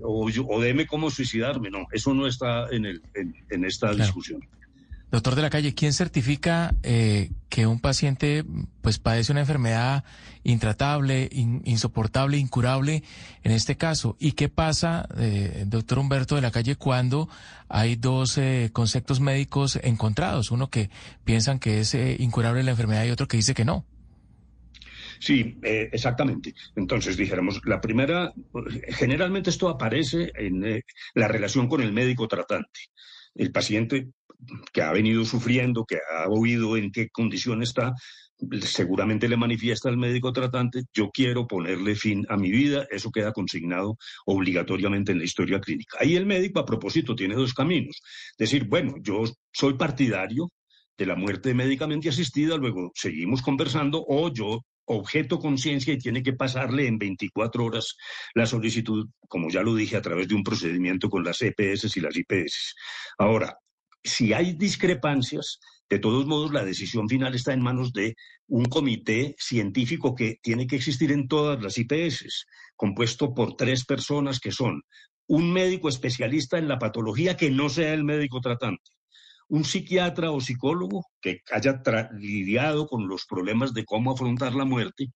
o, 0.00 0.30
yo, 0.30 0.46
o 0.46 0.60
deme 0.60 0.86
cómo 0.86 1.10
suicidarme. 1.10 1.68
No, 1.68 1.88
eso 1.90 2.14
no 2.14 2.28
está 2.28 2.68
en, 2.70 2.86
el, 2.86 3.02
en, 3.50 3.64
esta 3.64 3.92
discusión. 3.92 4.40
Doctor 5.10 5.36
de 5.36 5.42
la 5.42 5.50
calle, 5.50 5.72
¿quién 5.72 5.92
certifica 5.92 6.74
eh, 6.82 7.30
que 7.48 7.66
un 7.68 7.78
paciente 7.78 8.44
pues 8.82 8.98
padece 8.98 9.30
una 9.30 9.40
enfermedad 9.40 10.02
intratable, 10.42 11.28
insoportable, 11.32 12.38
incurable 12.38 13.04
en 13.44 13.52
este 13.52 13.76
caso? 13.76 14.16
¿Y 14.18 14.32
qué 14.32 14.48
pasa, 14.48 15.08
eh, 15.16 15.62
doctor 15.66 16.00
Humberto 16.00 16.34
de 16.34 16.40
la 16.40 16.50
calle, 16.50 16.74
cuando 16.74 17.28
hay 17.68 17.94
dos 17.94 18.36
eh, 18.36 18.70
conceptos 18.72 19.20
médicos 19.20 19.78
encontrados? 19.80 20.50
Uno 20.50 20.70
que 20.70 20.90
piensan 21.24 21.60
que 21.60 21.80
es 21.80 21.94
incurable 21.94 22.64
la 22.64 22.72
enfermedad 22.72 23.04
y 23.04 23.10
otro 23.10 23.28
que 23.28 23.36
dice 23.36 23.54
que 23.54 23.64
no. 23.64 23.86
Sí, 25.20 25.56
exactamente. 25.62 26.52
Entonces 26.74 27.16
dijéramos, 27.16 27.60
la 27.64 27.80
primera, 27.80 28.34
generalmente 28.88 29.50
esto 29.50 29.68
aparece 29.68 30.32
en 30.34 30.82
la 31.14 31.28
relación 31.28 31.68
con 31.68 31.80
el 31.80 31.92
médico 31.92 32.26
tratante. 32.28 32.80
El 33.34 33.50
paciente 33.52 34.08
que 34.72 34.82
ha 34.82 34.92
venido 34.92 35.24
sufriendo, 35.24 35.84
que 35.84 35.96
ha 35.96 36.28
oído 36.28 36.76
en 36.76 36.90
qué 36.90 37.08
condición 37.08 37.62
está, 37.62 37.94
seguramente 38.62 39.28
le 39.28 39.36
manifiesta 39.36 39.88
al 39.88 39.96
médico 39.96 40.32
tratante, 40.32 40.82
yo 40.92 41.10
quiero 41.10 41.46
ponerle 41.46 41.94
fin 41.94 42.26
a 42.28 42.36
mi 42.36 42.50
vida, 42.50 42.86
eso 42.90 43.10
queda 43.10 43.32
consignado 43.32 43.96
obligatoriamente 44.26 45.12
en 45.12 45.18
la 45.18 45.24
historia 45.24 45.60
clínica. 45.60 45.98
Ahí 46.00 46.16
el 46.16 46.26
médico, 46.26 46.60
a 46.60 46.66
propósito, 46.66 47.14
tiene 47.14 47.34
dos 47.34 47.54
caminos. 47.54 48.02
Decir, 48.38 48.64
bueno, 48.64 48.94
yo 49.00 49.24
soy 49.52 49.74
partidario 49.74 50.50
de 50.98 51.06
la 51.06 51.14
muerte 51.14 51.54
médicamente 51.54 52.08
asistida, 52.08 52.56
luego 52.56 52.90
seguimos 52.94 53.42
conversando, 53.42 54.04
o 54.06 54.32
yo 54.32 54.62
objeto 54.86 55.38
conciencia 55.38 55.92
y 55.92 55.98
tiene 55.98 56.22
que 56.22 56.32
pasarle 56.32 56.86
en 56.86 56.98
24 56.98 57.64
horas 57.64 57.96
la 58.34 58.46
solicitud, 58.46 59.08
como 59.28 59.50
ya 59.50 59.62
lo 59.62 59.74
dije, 59.74 59.96
a 59.96 60.02
través 60.02 60.28
de 60.28 60.34
un 60.34 60.44
procedimiento 60.44 61.10
con 61.10 61.24
las 61.24 61.42
EPS 61.42 61.96
y 61.96 62.00
las 62.00 62.16
IPS. 62.16 62.74
Ahora, 63.18 63.58
si 64.06 64.32
hay 64.32 64.54
discrepancias, 64.54 65.60
de 65.88 65.98
todos 65.98 66.26
modos, 66.26 66.52
la 66.52 66.64
decisión 66.64 67.08
final 67.08 67.34
está 67.34 67.52
en 67.52 67.62
manos 67.62 67.92
de 67.92 68.16
un 68.48 68.64
comité 68.64 69.36
científico 69.38 70.14
que 70.14 70.38
tiene 70.42 70.66
que 70.66 70.76
existir 70.76 71.12
en 71.12 71.28
todas 71.28 71.62
las 71.62 71.78
IPS, 71.78 72.46
compuesto 72.74 73.34
por 73.34 73.56
tres 73.56 73.84
personas 73.84 74.40
que 74.40 74.52
son 74.52 74.82
un 75.28 75.52
médico 75.52 75.88
especialista 75.88 76.58
en 76.58 76.68
la 76.68 76.78
patología 76.78 77.36
que 77.36 77.50
no 77.50 77.68
sea 77.68 77.92
el 77.94 78.04
médico 78.04 78.40
tratante, 78.40 78.90
un 79.48 79.64
psiquiatra 79.64 80.30
o 80.30 80.40
psicólogo 80.40 81.04
que 81.20 81.42
haya 81.52 81.80
lidiado 82.18 82.86
con 82.86 83.06
los 83.08 83.26
problemas 83.26 83.72
de 83.72 83.84
cómo 83.84 84.12
afrontar 84.12 84.54
la 84.54 84.64
muerte 84.64 85.08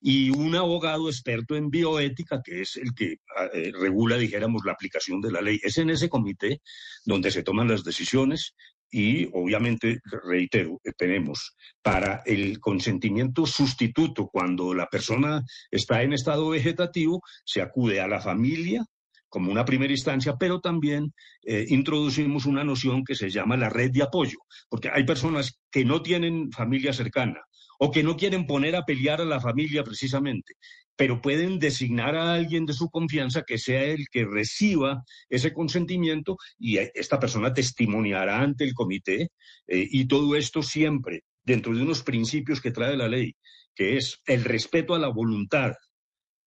y 0.00 0.30
un 0.30 0.54
abogado 0.54 1.08
experto 1.08 1.56
en 1.56 1.70
bioética 1.70 2.42
que 2.44 2.60
es 2.62 2.76
el 2.76 2.94
que 2.94 3.16
ah, 3.36 3.48
eh, 3.52 3.72
regula, 3.78 4.16
dijéramos, 4.16 4.62
la 4.64 4.72
aplicación 4.72 5.20
de 5.20 5.32
la 5.32 5.40
ley. 5.40 5.58
Es 5.62 5.78
en 5.78 5.90
ese 5.90 6.08
comité 6.08 6.60
donde 7.04 7.30
se 7.30 7.42
toman 7.42 7.68
las 7.68 7.84
decisiones 7.84 8.54
y 8.90 9.26
obviamente, 9.34 10.00
reitero, 10.24 10.80
tenemos 10.96 11.54
para 11.82 12.22
el 12.24 12.58
consentimiento 12.58 13.44
sustituto 13.44 14.28
cuando 14.28 14.72
la 14.72 14.86
persona 14.86 15.42
está 15.70 16.02
en 16.02 16.14
estado 16.14 16.48
vegetativo, 16.48 17.20
se 17.44 17.60
acude 17.60 18.00
a 18.00 18.08
la 18.08 18.20
familia 18.20 18.86
como 19.28 19.50
una 19.50 19.64
primera 19.64 19.92
instancia, 19.92 20.36
pero 20.38 20.60
también 20.60 21.12
eh, 21.42 21.66
introducimos 21.68 22.46
una 22.46 22.64
noción 22.64 23.04
que 23.04 23.14
se 23.14 23.30
llama 23.30 23.56
la 23.56 23.68
red 23.68 23.90
de 23.90 24.02
apoyo, 24.02 24.38
porque 24.68 24.90
hay 24.92 25.04
personas 25.04 25.58
que 25.70 25.84
no 25.84 26.02
tienen 26.02 26.50
familia 26.50 26.92
cercana 26.92 27.40
o 27.78 27.90
que 27.90 28.02
no 28.02 28.16
quieren 28.16 28.46
poner 28.46 28.74
a 28.74 28.84
pelear 28.84 29.20
a 29.20 29.24
la 29.24 29.40
familia 29.40 29.84
precisamente, 29.84 30.54
pero 30.96 31.20
pueden 31.20 31.60
designar 31.60 32.16
a 32.16 32.34
alguien 32.34 32.66
de 32.66 32.72
su 32.72 32.90
confianza 32.90 33.44
que 33.46 33.58
sea 33.58 33.84
el 33.84 34.06
que 34.10 34.24
reciba 34.24 35.04
ese 35.28 35.52
consentimiento 35.52 36.36
y 36.58 36.78
esta 36.78 37.20
persona 37.20 37.54
testimoniará 37.54 38.40
ante 38.40 38.64
el 38.64 38.74
comité 38.74 39.30
eh, 39.68 39.86
y 39.90 40.08
todo 40.08 40.34
esto 40.34 40.62
siempre 40.62 41.22
dentro 41.44 41.74
de 41.74 41.82
unos 41.82 42.02
principios 42.02 42.60
que 42.60 42.72
trae 42.72 42.96
la 42.96 43.08
ley, 43.08 43.36
que 43.74 43.96
es 43.96 44.20
el 44.26 44.44
respeto 44.44 44.94
a 44.94 44.98
la 44.98 45.08
voluntad 45.08 45.72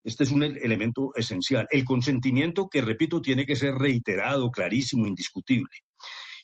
este 0.04 0.24
es 0.24 0.32
un 0.32 0.44
elemento 0.44 1.12
esencial. 1.16 1.68
El 1.70 1.86
consentimiento, 1.86 2.68
que 2.70 2.82
repito, 2.82 3.22
tiene 3.22 3.46
que 3.46 3.56
ser 3.56 3.76
reiterado, 3.76 4.50
clarísimo, 4.50 5.08
indiscutible. 5.08 5.70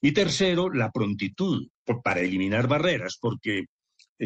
Y 0.02 0.12
tercero, 0.12 0.70
la 0.72 0.91
prontitud 0.91 1.67
para 2.04 2.20
eliminar 2.20 2.67
barreras, 2.67 3.17
porque 3.20 3.65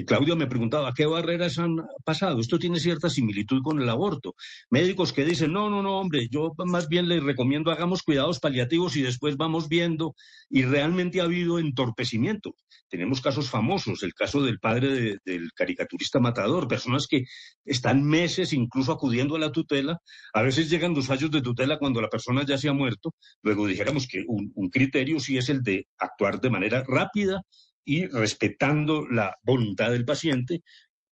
Claudio 0.06 0.38
me 0.38 0.48
preguntaba, 0.48 0.94
¿qué 0.94 1.06
barreras 1.06 1.58
han 1.58 1.76
pasado? 2.06 2.40
Esto 2.40 2.58
tiene 2.58 2.80
cierta 2.80 3.10
similitud 3.10 3.62
con 3.62 3.82
el 3.82 3.90
aborto. 3.90 4.36
Médicos 4.70 5.12
que 5.12 5.26
dicen, 5.26 5.52
no, 5.52 5.70
no, 5.70 5.84
no, 5.84 6.00
hombre, 6.00 6.30
yo 6.30 6.54
más 6.66 6.88
bien 6.88 7.10
les 7.10 7.22
recomiendo 7.22 7.72
hagamos 7.72 8.02
cuidados 8.02 8.40
paliativos 8.40 8.96
y 8.96 9.02
después 9.02 9.36
vamos 9.36 9.68
viendo. 9.68 10.16
Y 10.50 10.64
realmente 10.64 11.20
ha 11.20 11.26
habido 11.26 11.60
entorpecimiento. 11.60 12.56
Tenemos 12.88 13.20
casos 13.20 13.50
famosos, 13.50 14.04
el 14.04 14.14
caso 14.14 14.42
del 14.42 14.60
padre 14.60 15.18
del 15.26 15.52
caricaturista 15.54 16.20
matador, 16.20 16.68
personas 16.68 17.08
que 17.08 17.26
están 17.66 18.04
meses 18.04 18.54
incluso 18.54 18.94
acudiendo 18.94 19.36
a 19.36 19.40
la 19.40 19.52
tutela. 19.52 20.00
A 20.34 20.42
veces 20.42 20.70
llegan 20.70 20.94
los 20.94 21.08
fallos 21.08 21.32
de 21.32 21.42
tutela 21.42 21.78
cuando 21.78 22.02
la 22.02 22.10
persona 22.10 22.46
ya 22.46 22.58
se 22.58 22.70
ha 22.70 22.74
muerto. 22.74 23.14
Luego 23.42 23.68
dijéramos 23.68 24.08
que 24.08 24.24
un 24.26 24.70
criterio 24.70 25.20
sí 25.20 25.38
es 25.38 25.50
el 25.50 25.62
de 25.64 25.88
actuar 25.98 26.40
de 26.40 26.50
manera 26.50 26.84
rápida 26.88 27.42
y 27.86 28.08
respetando 28.08 29.08
la 29.08 29.38
voluntad 29.44 29.92
del 29.92 30.06
paciente 30.06 30.62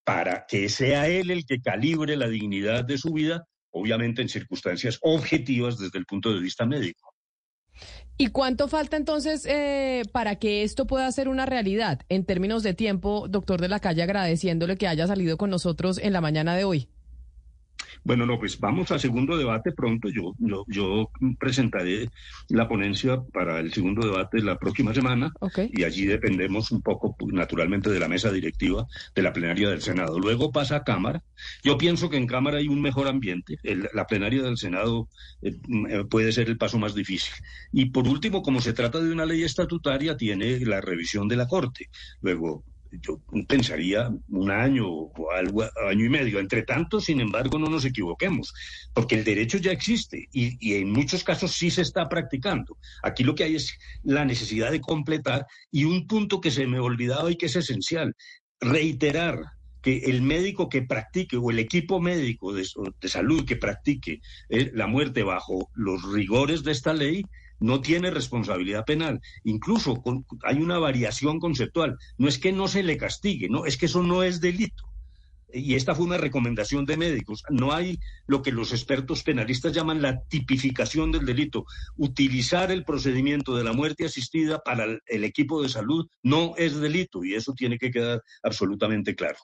para 0.03 0.45
que 0.47 0.69
sea 0.69 1.07
él 1.07 1.31
el 1.31 1.45
que 1.45 1.61
calibre 1.61 2.17
la 2.17 2.27
dignidad 2.27 2.83
de 2.83 2.97
su 2.97 3.13
vida, 3.13 3.45
obviamente 3.71 4.21
en 4.21 4.29
circunstancias 4.29 4.97
objetivas 5.01 5.77
desde 5.77 5.99
el 5.99 6.05
punto 6.05 6.33
de 6.33 6.39
vista 6.39 6.65
médico. 6.65 7.13
¿Y 8.17 8.27
cuánto 8.27 8.67
falta 8.67 8.97
entonces 8.97 9.45
eh, 9.45 10.03
para 10.11 10.35
que 10.35 10.63
esto 10.63 10.85
pueda 10.85 11.09
ser 11.11 11.29
una 11.29 11.45
realidad 11.45 12.01
en 12.09 12.25
términos 12.25 12.63
de 12.63 12.73
tiempo, 12.73 13.27
doctor 13.29 13.61
de 13.61 13.69
la 13.69 13.79
calle, 13.79 14.03
agradeciéndole 14.03 14.77
que 14.77 14.87
haya 14.87 15.07
salido 15.07 15.37
con 15.37 15.49
nosotros 15.49 15.97
en 15.97 16.11
la 16.11 16.19
mañana 16.19 16.55
de 16.55 16.65
hoy? 16.65 16.89
Bueno, 18.03 18.25
no, 18.25 18.39
pues 18.39 18.59
vamos 18.59 18.91
al 18.91 18.99
segundo 18.99 19.37
debate 19.37 19.71
pronto. 19.71 20.09
Yo, 20.09 20.33
yo, 20.67 21.11
presentaré 21.37 22.09
la 22.49 22.67
ponencia 22.67 23.21
para 23.33 23.59
el 23.59 23.73
segundo 23.73 24.05
debate 24.05 24.41
la 24.41 24.57
próxima 24.57 24.93
semana 24.93 25.31
y 25.71 25.83
allí 25.83 26.05
dependemos 26.05 26.71
un 26.71 26.81
poco, 26.81 27.15
pues, 27.17 27.33
naturalmente, 27.33 27.89
de 27.89 27.99
la 27.99 28.07
mesa 28.07 28.31
directiva 28.31 28.87
de 29.15 29.21
la 29.21 29.33
plenaria 29.33 29.69
del 29.69 29.81
Senado. 29.81 30.19
Luego 30.19 30.51
pasa 30.51 30.77
a 30.77 30.83
Cámara. 30.83 31.23
Yo 31.63 31.77
pienso 31.77 32.09
que 32.09 32.17
en 32.17 32.27
Cámara 32.27 32.57
hay 32.57 32.67
un 32.67 32.81
mejor 32.81 33.07
ambiente. 33.07 33.57
la 33.93 34.07
plenaria 34.07 34.43
del 34.43 34.57
Senado 34.57 35.07
eh, 35.41 35.57
eh, 35.89 36.03
puede 36.09 36.31
ser 36.31 36.47
el 36.47 36.57
paso 36.57 36.79
más 36.79 36.95
difícil. 36.95 37.33
Y 37.71 37.85
por 37.85 38.07
último, 38.07 38.41
como 38.41 38.61
se 38.61 38.73
trata 38.73 38.99
de 38.99 39.11
una 39.11 39.25
ley 39.25 39.43
estatutaria, 39.43 40.17
tiene 40.17 40.59
la 40.61 40.81
revisión 40.81 41.27
de 41.27 41.35
la 41.35 41.47
Corte. 41.47 41.89
Luego, 42.21 42.63
yo 42.91 43.21
pensaría 43.47 44.09
un 44.29 44.51
año 44.51 44.87
o 44.87 45.31
algo, 45.31 45.63
año 45.87 46.05
y 46.05 46.09
medio. 46.09 46.39
Entre 46.39 46.63
tanto, 46.63 46.99
sin 46.99 47.21
embargo, 47.21 47.59
no 47.59 47.67
nos 47.67 47.85
equivoquemos, 47.85 48.53
porque 48.93 49.15
el 49.15 49.23
derecho 49.23 49.57
ya 49.57 49.71
existe 49.71 50.27
y, 50.31 50.57
y, 50.59 50.75
en 50.75 50.91
muchos 50.91 51.23
casos 51.23 51.53
sí 51.53 51.71
se 51.71 51.81
está 51.81 52.09
practicando. 52.09 52.77
Aquí 53.03 53.23
lo 53.23 53.35
que 53.35 53.43
hay 53.43 53.55
es 53.55 53.73
la 54.03 54.25
necesidad 54.25 54.71
de 54.71 54.81
completar 54.81 55.45
y 55.71 55.83
un 55.83 56.07
punto 56.07 56.41
que 56.41 56.51
se 56.51 56.67
me 56.67 56.79
olvidaba 56.79 57.31
y 57.31 57.35
que 57.35 57.47
es 57.47 57.55
esencial, 57.55 58.15
reiterar 58.59 59.39
que 59.81 59.97
el 60.05 60.21
médico 60.21 60.67
que 60.67 60.81
practique 60.81 61.37
o 61.37 61.51
el 61.51 61.59
equipo 61.59 62.01
médico 62.01 62.53
de, 62.53 62.67
de 63.01 63.07
salud 63.07 63.45
que 63.45 63.55
practique 63.55 64.21
eh, 64.49 64.71
la 64.73 64.87
muerte 64.87 65.23
bajo 65.23 65.69
los 65.73 66.11
rigores 66.11 66.63
de 66.63 66.71
esta 66.71 66.93
ley 66.93 67.23
no 67.59 67.81
tiene 67.81 68.11
responsabilidad 68.11 68.85
penal. 68.85 69.19
Incluso 69.43 70.01
hay 70.43 70.57
una 70.57 70.79
variación 70.79 71.39
conceptual. 71.39 71.97
No 72.17 72.27
es 72.27 72.39
que 72.39 72.51
no 72.51 72.67
se 72.67 72.83
le 72.83 72.97
castigue, 72.97 73.49
no, 73.49 73.65
es 73.65 73.77
que 73.77 73.87
eso 73.87 74.03
no 74.03 74.23
es 74.23 74.41
delito. 74.41 74.89
Y 75.51 75.75
esta 75.75 75.95
fue 75.95 76.05
una 76.05 76.17
recomendación 76.17 76.85
de 76.85 76.97
médicos. 76.97 77.43
No 77.49 77.73
hay 77.73 77.99
lo 78.27 78.41
que 78.41 78.51
los 78.51 78.71
expertos 78.71 79.23
penalistas 79.23 79.73
llaman 79.73 80.01
la 80.01 80.21
tipificación 80.23 81.11
del 81.11 81.25
delito. 81.25 81.65
Utilizar 81.97 82.71
el 82.71 82.83
procedimiento 82.83 83.55
de 83.55 83.63
la 83.63 83.73
muerte 83.73 84.05
asistida 84.05 84.59
para 84.59 84.85
el 85.07 85.23
equipo 85.23 85.61
de 85.63 85.69
salud 85.69 86.07
no 86.21 86.53
es 86.57 86.79
delito 86.79 87.23
y 87.23 87.33
eso 87.33 87.53
tiene 87.53 87.79
que 87.79 87.89
quedar 87.89 88.21
absolutamente 88.43 89.15
claro. 89.15 89.39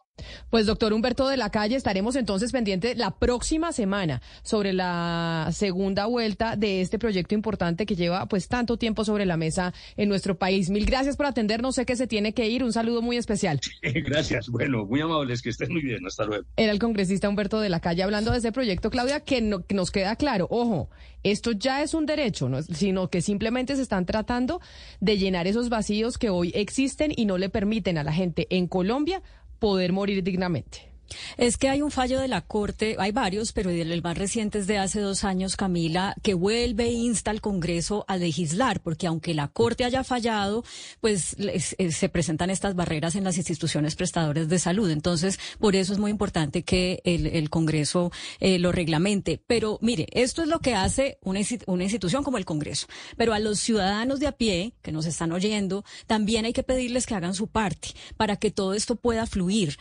Pues 0.50 0.66
doctor 0.66 0.94
Humberto 0.94 1.28
de 1.28 1.38
la 1.38 1.50
Calle, 1.50 1.76
estaremos 1.76 2.16
entonces 2.16 2.52
pendientes 2.52 2.98
la 2.98 3.12
próxima 3.12 3.74
semana 3.74 4.22
sobre 4.44 4.74
la 4.74 5.50
segunda 5.52 6.06
vuelta 6.06 6.56
de 6.56 6.82
este 6.82 6.98
proyecto 6.98 7.36
importante 7.36 7.86
que 7.86 7.96
lleva 7.96 8.26
pues 8.28 8.48
tanto 8.48 8.78
tiempo 8.78 9.04
sobre 9.04 9.26
la 9.26 9.38
mesa 9.38 9.74
en 9.98 10.08
nuestro 10.08 10.38
país. 10.38 10.70
Mil 10.70 10.86
gracias 10.86 11.18
por 11.18 11.26
atendernos, 11.26 11.76
sé 11.76 11.86
que 11.86 11.96
se 11.96 12.08
tiene 12.08 12.34
que 12.34 12.48
ir, 12.48 12.64
un 12.64 12.72
saludo 12.72 13.02
muy 13.02 13.18
especial. 13.18 13.60
Gracias, 14.06 14.50
bueno, 14.50 14.86
muy 14.86 15.02
amables, 15.02 15.42
que 15.42 15.50
estén 15.50 15.72
muy 15.72 15.82
bien, 15.82 16.06
hasta 16.06 16.26
luego. 16.26 16.46
Era 16.56 16.72
el 16.72 16.80
congresista 16.80 17.28
Humberto 17.28 17.60
de 17.60 17.70
la 17.70 17.80
Calle 17.80 18.04
hablando 18.04 18.32
de 18.32 18.38
ese 18.38 18.52
proyecto, 18.52 18.90
Claudia, 18.90 19.20
que, 19.22 19.42
nos 19.42 19.92
queda 19.92 20.16
claro, 20.16 20.48
ojo, 20.50 20.90
esto 21.24 21.52
ya 21.52 21.82
es 21.82 21.94
un 21.94 22.06
derecho, 22.06 22.50
¿no? 22.50 22.62
sino 22.62 23.10
que 23.10 23.22
simplemente 23.22 23.76
se 23.76 23.82
están 23.82 24.06
tratando 24.06 24.62
de 25.00 25.18
llenar 25.18 25.48
esos 25.48 25.70
vacíos 25.70 26.18
que 26.18 26.30
hoy 26.30 26.52
existen 26.56 27.12
y 27.16 27.26
no 27.26 27.38
le 27.38 27.50
permiten 27.50 27.98
a 27.98 28.04
la 28.04 28.14
gente 28.14 28.48
en 28.50 28.68
Colombia 28.68 29.22
poder 29.66 29.92
morir 29.92 30.22
dignamente. 30.22 30.95
Es 31.38 31.58
que 31.58 31.70
hay 31.70 31.82
un 31.82 31.92
fallo 31.92 32.20
de 32.20 32.28
la 32.28 32.42
Corte, 32.42 32.96
hay 33.00 33.12
varios, 33.12 33.52
pero 33.52 33.70
el 33.70 34.02
más 34.02 34.18
reciente 34.18 34.60
es 34.60 34.68
de 34.68 34.78
hace 34.78 35.00
dos 35.00 35.24
años, 35.24 35.56
Camila, 35.56 36.16
que 36.24 36.34
vuelve 36.34 36.86
e 36.86 36.92
insta 36.92 37.32
al 37.32 37.42
Congreso 37.42 38.06
a 38.08 38.18
legislar, 38.18 38.82
porque 38.82 39.08
aunque 39.08 39.34
la 39.34 39.48
Corte 39.48 39.84
haya 39.84 40.04
fallado, 40.04 40.64
pues 41.02 41.36
eh, 41.40 41.92
se 41.92 42.10
presentan 42.10 42.50
estas 42.50 42.76
barreras 42.76 43.16
en 43.16 43.24
las 43.24 43.38
instituciones 43.38 43.96
prestadoras 43.96 44.50
de 44.50 44.60
salud. 44.60 44.90
Entonces, 44.90 45.40
por 45.60 45.76
eso 45.76 45.94
es 45.94 46.00
muy 46.00 46.12
importante 46.12 46.64
que 46.64 47.02
el, 47.04 47.50
Congreso 47.50 48.12
eh, 48.40 48.60
lo 48.60 48.72
reglamente. 48.72 49.42
Pero 49.46 49.78
mire, 49.82 50.08
esto 50.12 50.42
es 50.42 50.48
lo 50.48 50.60
que 50.60 50.74
hace 50.74 51.20
una, 51.22 51.40
una 51.68 51.84
institución 51.84 52.24
como 52.24 52.38
el 52.38 52.46
Congreso. 52.46 52.88
Pero 53.18 53.34
a 53.34 53.40
los 53.40 53.60
ciudadanos 53.60 54.20
de 54.20 54.28
a 54.28 54.32
pie, 54.32 54.74
que 54.82 54.92
nos 54.92 55.06
están 55.06 55.32
oyendo, 55.32 55.86
también 56.08 56.46
hay 56.46 56.54
que 56.54 56.64
pedirles 56.64 57.06
que 57.06 57.16
hagan 57.16 57.36
su 57.36 57.48
parte 57.48 57.90
para 58.18 58.38
que 58.38 58.52
todo 58.52 58.74
esto 58.74 58.96
pueda 58.96 59.26
fluir. 59.26 59.78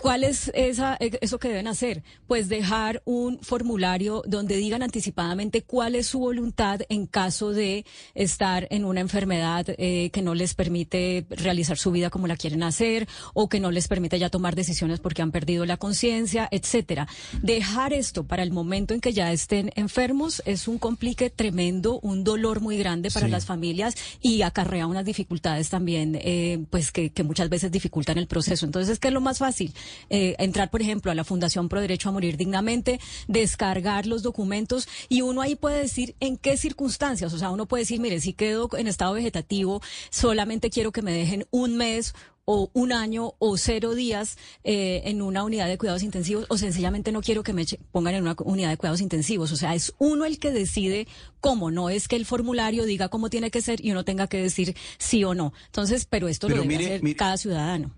¿Cuál 0.00 0.24
es 0.24 0.50
esa, 0.54 0.96
e, 1.00 1.18
eso 1.22 1.38
que 1.38 1.48
deben 1.48 1.68
hacer? 1.68 2.02
Pues 2.26 2.48
dejar 2.48 3.00
un 3.04 3.38
formulario 3.40 4.22
donde 4.26 4.56
digan 4.56 4.82
anticipadamente 4.82 5.62
cuál 5.62 5.94
es 5.94 6.08
su 6.08 6.18
voluntad 6.18 6.80
en 6.88 7.06
caso 7.06 7.52
de 7.52 7.86
estar 8.14 8.66
en 8.70 8.84
una 8.84 9.00
enfermedad 9.00 9.64
eh, 9.78 10.10
que 10.10 10.20
no 10.20 10.34
les 10.34 10.54
permite 10.54 11.26
realizar 11.30 11.78
su 11.78 11.90
vida 11.90 12.10
como 12.10 12.26
la 12.26 12.36
quieren 12.36 12.62
hacer 12.64 13.08
o 13.34 13.48
que 13.48 13.60
no 13.60 13.70
les 13.70 13.88
permite 13.88 14.18
ya 14.18 14.30
tomar 14.30 14.56
decisiones 14.56 15.00
porque 15.00 15.22
han 15.22 15.30
perdido 15.30 15.64
la 15.64 15.76
conciencia, 15.76 16.48
etcétera. 16.50 17.08
Dejar 17.40 17.92
esto 17.92 18.26
para 18.26 18.42
el 18.42 18.50
momento 18.50 18.94
en 18.94 19.00
que 19.00 19.12
ya 19.12 19.32
estén 19.32 19.70
enfermos 19.76 20.42
es 20.44 20.68
un 20.68 20.78
complique 20.78 21.30
tremendo, 21.30 22.00
un 22.00 22.24
dolor 22.24 22.60
muy 22.60 22.76
grande 22.76 23.10
para 23.10 23.28
las 23.28 23.46
familias 23.46 23.94
y 24.20 24.42
acarrea 24.42 24.86
unas 24.86 25.04
dificultades 25.04 25.70
también, 25.70 26.18
eh, 26.20 26.64
pues 26.68 26.90
que, 26.90 27.10
que 27.10 27.22
muchas 27.22 27.48
veces 27.48 27.70
dificultan 27.70 28.18
el 28.18 28.26
proceso. 28.26 28.66
Entonces, 28.66 28.98
¿qué 28.98 29.08
es 29.08 29.14
lo 29.14 29.20
más 29.20 29.38
fácil? 29.38 29.72
Eh, 30.10 30.34
entrar, 30.38 30.70
por 30.70 30.82
ejemplo, 30.82 31.10
a 31.10 31.14
la 31.14 31.24
Fundación 31.24 31.68
Pro 31.68 31.80
Derecho 31.80 32.08
a 32.08 32.12
Morir 32.12 32.36
Dignamente, 32.36 33.00
descargar 33.28 34.06
los 34.06 34.22
documentos 34.22 34.88
y 35.08 35.22
uno 35.22 35.40
ahí 35.40 35.56
puede 35.56 35.80
decir 35.80 36.14
en 36.20 36.36
qué 36.36 36.56
circunstancias. 36.56 37.32
O 37.32 37.38
sea, 37.38 37.50
uno 37.50 37.66
puede 37.66 37.82
decir, 37.82 38.00
mire, 38.00 38.20
si 38.20 38.32
quedo 38.32 38.68
en 38.76 38.88
estado 38.88 39.14
vegetativo, 39.14 39.80
solamente 40.10 40.70
quiero 40.70 40.92
que 40.92 41.02
me 41.02 41.12
dejen 41.12 41.46
un 41.50 41.76
mes 41.76 42.14
o 42.44 42.70
un 42.72 42.92
año 42.92 43.34
o 43.38 43.56
cero 43.56 43.94
días 43.94 44.36
eh, 44.64 45.02
en 45.06 45.22
una 45.22 45.44
unidad 45.44 45.66
de 45.66 45.78
cuidados 45.78 46.02
intensivos 46.02 46.46
o 46.48 46.58
sencillamente 46.58 47.12
no 47.12 47.22
quiero 47.22 47.42
que 47.42 47.52
me 47.52 47.64
pongan 47.90 48.14
en 48.14 48.22
una 48.22 48.36
unidad 48.44 48.70
de 48.70 48.76
cuidados 48.76 49.00
intensivos. 49.00 49.52
O 49.52 49.56
sea, 49.56 49.74
es 49.74 49.94
uno 49.98 50.24
el 50.24 50.38
que 50.38 50.50
decide 50.50 51.06
cómo, 51.40 51.70
no 51.70 51.90
es 51.90 52.08
que 52.08 52.16
el 52.16 52.26
formulario 52.26 52.84
diga 52.84 53.08
cómo 53.08 53.30
tiene 53.30 53.50
que 53.50 53.62
ser 53.62 53.84
y 53.84 53.90
uno 53.90 54.04
tenga 54.04 54.26
que 54.26 54.42
decir 54.42 54.76
sí 54.98 55.24
o 55.24 55.34
no. 55.34 55.52
Entonces, 55.66 56.06
pero 56.08 56.28
esto 56.28 56.48
lo 56.48 56.56
debe 56.56 56.76
hacer 56.76 57.16
cada 57.16 57.36
ciudadano. 57.36 57.92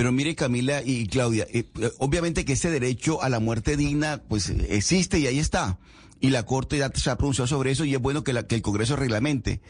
Pero 0.00 0.12
mire 0.12 0.34
Camila 0.34 0.82
y 0.82 1.08
Claudia, 1.08 1.46
eh, 1.52 1.66
eh, 1.78 1.90
obviamente 1.98 2.46
que 2.46 2.54
ese 2.54 2.70
derecho 2.70 3.22
a 3.22 3.28
la 3.28 3.38
muerte 3.38 3.76
digna 3.76 4.22
pues 4.30 4.48
existe 4.48 5.18
y 5.18 5.26
ahí 5.26 5.38
está. 5.38 5.78
Y 6.20 6.30
la 6.30 6.46
Corte 6.46 6.78
ya 6.78 6.90
se 6.94 7.10
ha 7.10 7.18
pronunciado 7.18 7.48
sobre 7.48 7.70
eso 7.70 7.84
y 7.84 7.94
es 7.94 8.00
bueno 8.00 8.24
que, 8.24 8.30
el 8.30 8.62
Congreso 8.62 8.96
reglamente. 8.96 9.60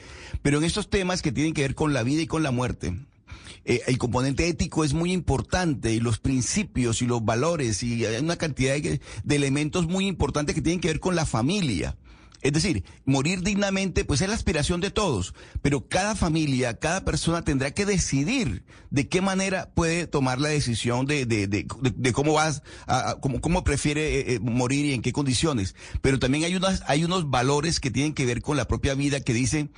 Pero 0.41 0.59
en 0.59 0.63
estos 0.63 0.89
temas 0.89 1.21
que 1.21 1.33
tienen 1.33 1.53
que 1.53 1.63
ver 1.63 1.75
con 1.75 1.93
la 1.93 2.05
vida 2.05 2.23
y 2.23 2.29
con 2.29 2.45
la 2.45 2.53
muerte, 2.53 2.95
eh, 3.65 3.83
el 3.89 3.99
componente 3.99 4.47
ético 4.47 4.85
es 4.85 4.95
muy 4.95 5.11
importante 5.11 5.93
y 5.93 5.99
los 5.99 6.21
principios 6.21 7.03
y 7.03 7.07
los 7.07 7.25
valores 7.25 7.83
y 7.83 8.07
hay 8.07 8.23
una 8.23 8.37
cantidad 8.37 8.77
de 8.77 9.01
elementos 9.35 9.89
muy 9.89 10.07
importantes 10.07 10.55
que 10.55 10.63
tienen 10.63 10.81
que 10.81 10.87
ver 10.87 11.01
con 11.01 11.17
la 11.17 11.27
familia. 11.27 11.97
Es 12.43 12.53
decir, 12.53 12.85
morir 13.05 13.43
dignamente, 13.43 14.05
pues 14.05 14.23
es 14.23 14.29
la 14.29 14.35
aspiración 14.35 14.81
de 14.81 14.91
todos, 14.91 15.35
pero 15.61 15.89
cada 15.89 16.17
familia, 16.17 16.79
cada 16.79 17.05
persona 17.05 17.45
tendrá 17.45 17.73
que 17.73 17.85
decidir 17.85 18.65
de 18.91 19.09
qué 19.09 19.21
manera 19.21 19.71
puede 19.75 20.07
tomar 20.07 20.41
la 20.41 20.49
decisión 20.49 21.05
de, 21.05 21.27
de, 21.27 21.47
de, 21.47 21.67
de 21.81 22.13
cómo 22.13 22.33
vas, 22.33 22.63
a, 22.87 23.17
cómo, 23.21 23.43
cómo, 23.43 23.63
prefiere 23.63 24.21
eh, 24.21 24.35
eh, 24.35 24.39
morir 24.41 24.87
y 24.87 24.95
en 24.95 25.03
qué 25.03 25.13
condiciones. 25.13 25.75
Pero 26.01 26.19
también 26.19 26.45
hay, 26.45 26.57
unas, 26.57 26.83
hay 26.87 27.05
unos 27.05 27.29
valores 27.29 27.79
que 27.79 27.91
tienen 27.91 28.15
que 28.15 28.25
ver 28.25 28.41
con 28.41 28.57
la 28.57 28.67
propia 28.67 28.95
vida 28.95 29.21
que 29.21 29.35
dicen, 29.35 29.71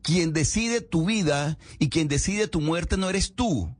quien 0.00 0.32
decide 0.32 0.80
tu 0.80 1.04
vida 1.04 1.58
y 1.78 1.90
quien 1.90 2.08
decide 2.08 2.48
tu 2.48 2.62
muerte 2.62 2.96
no 2.96 3.10
eres 3.10 3.34
tú. 3.34 3.76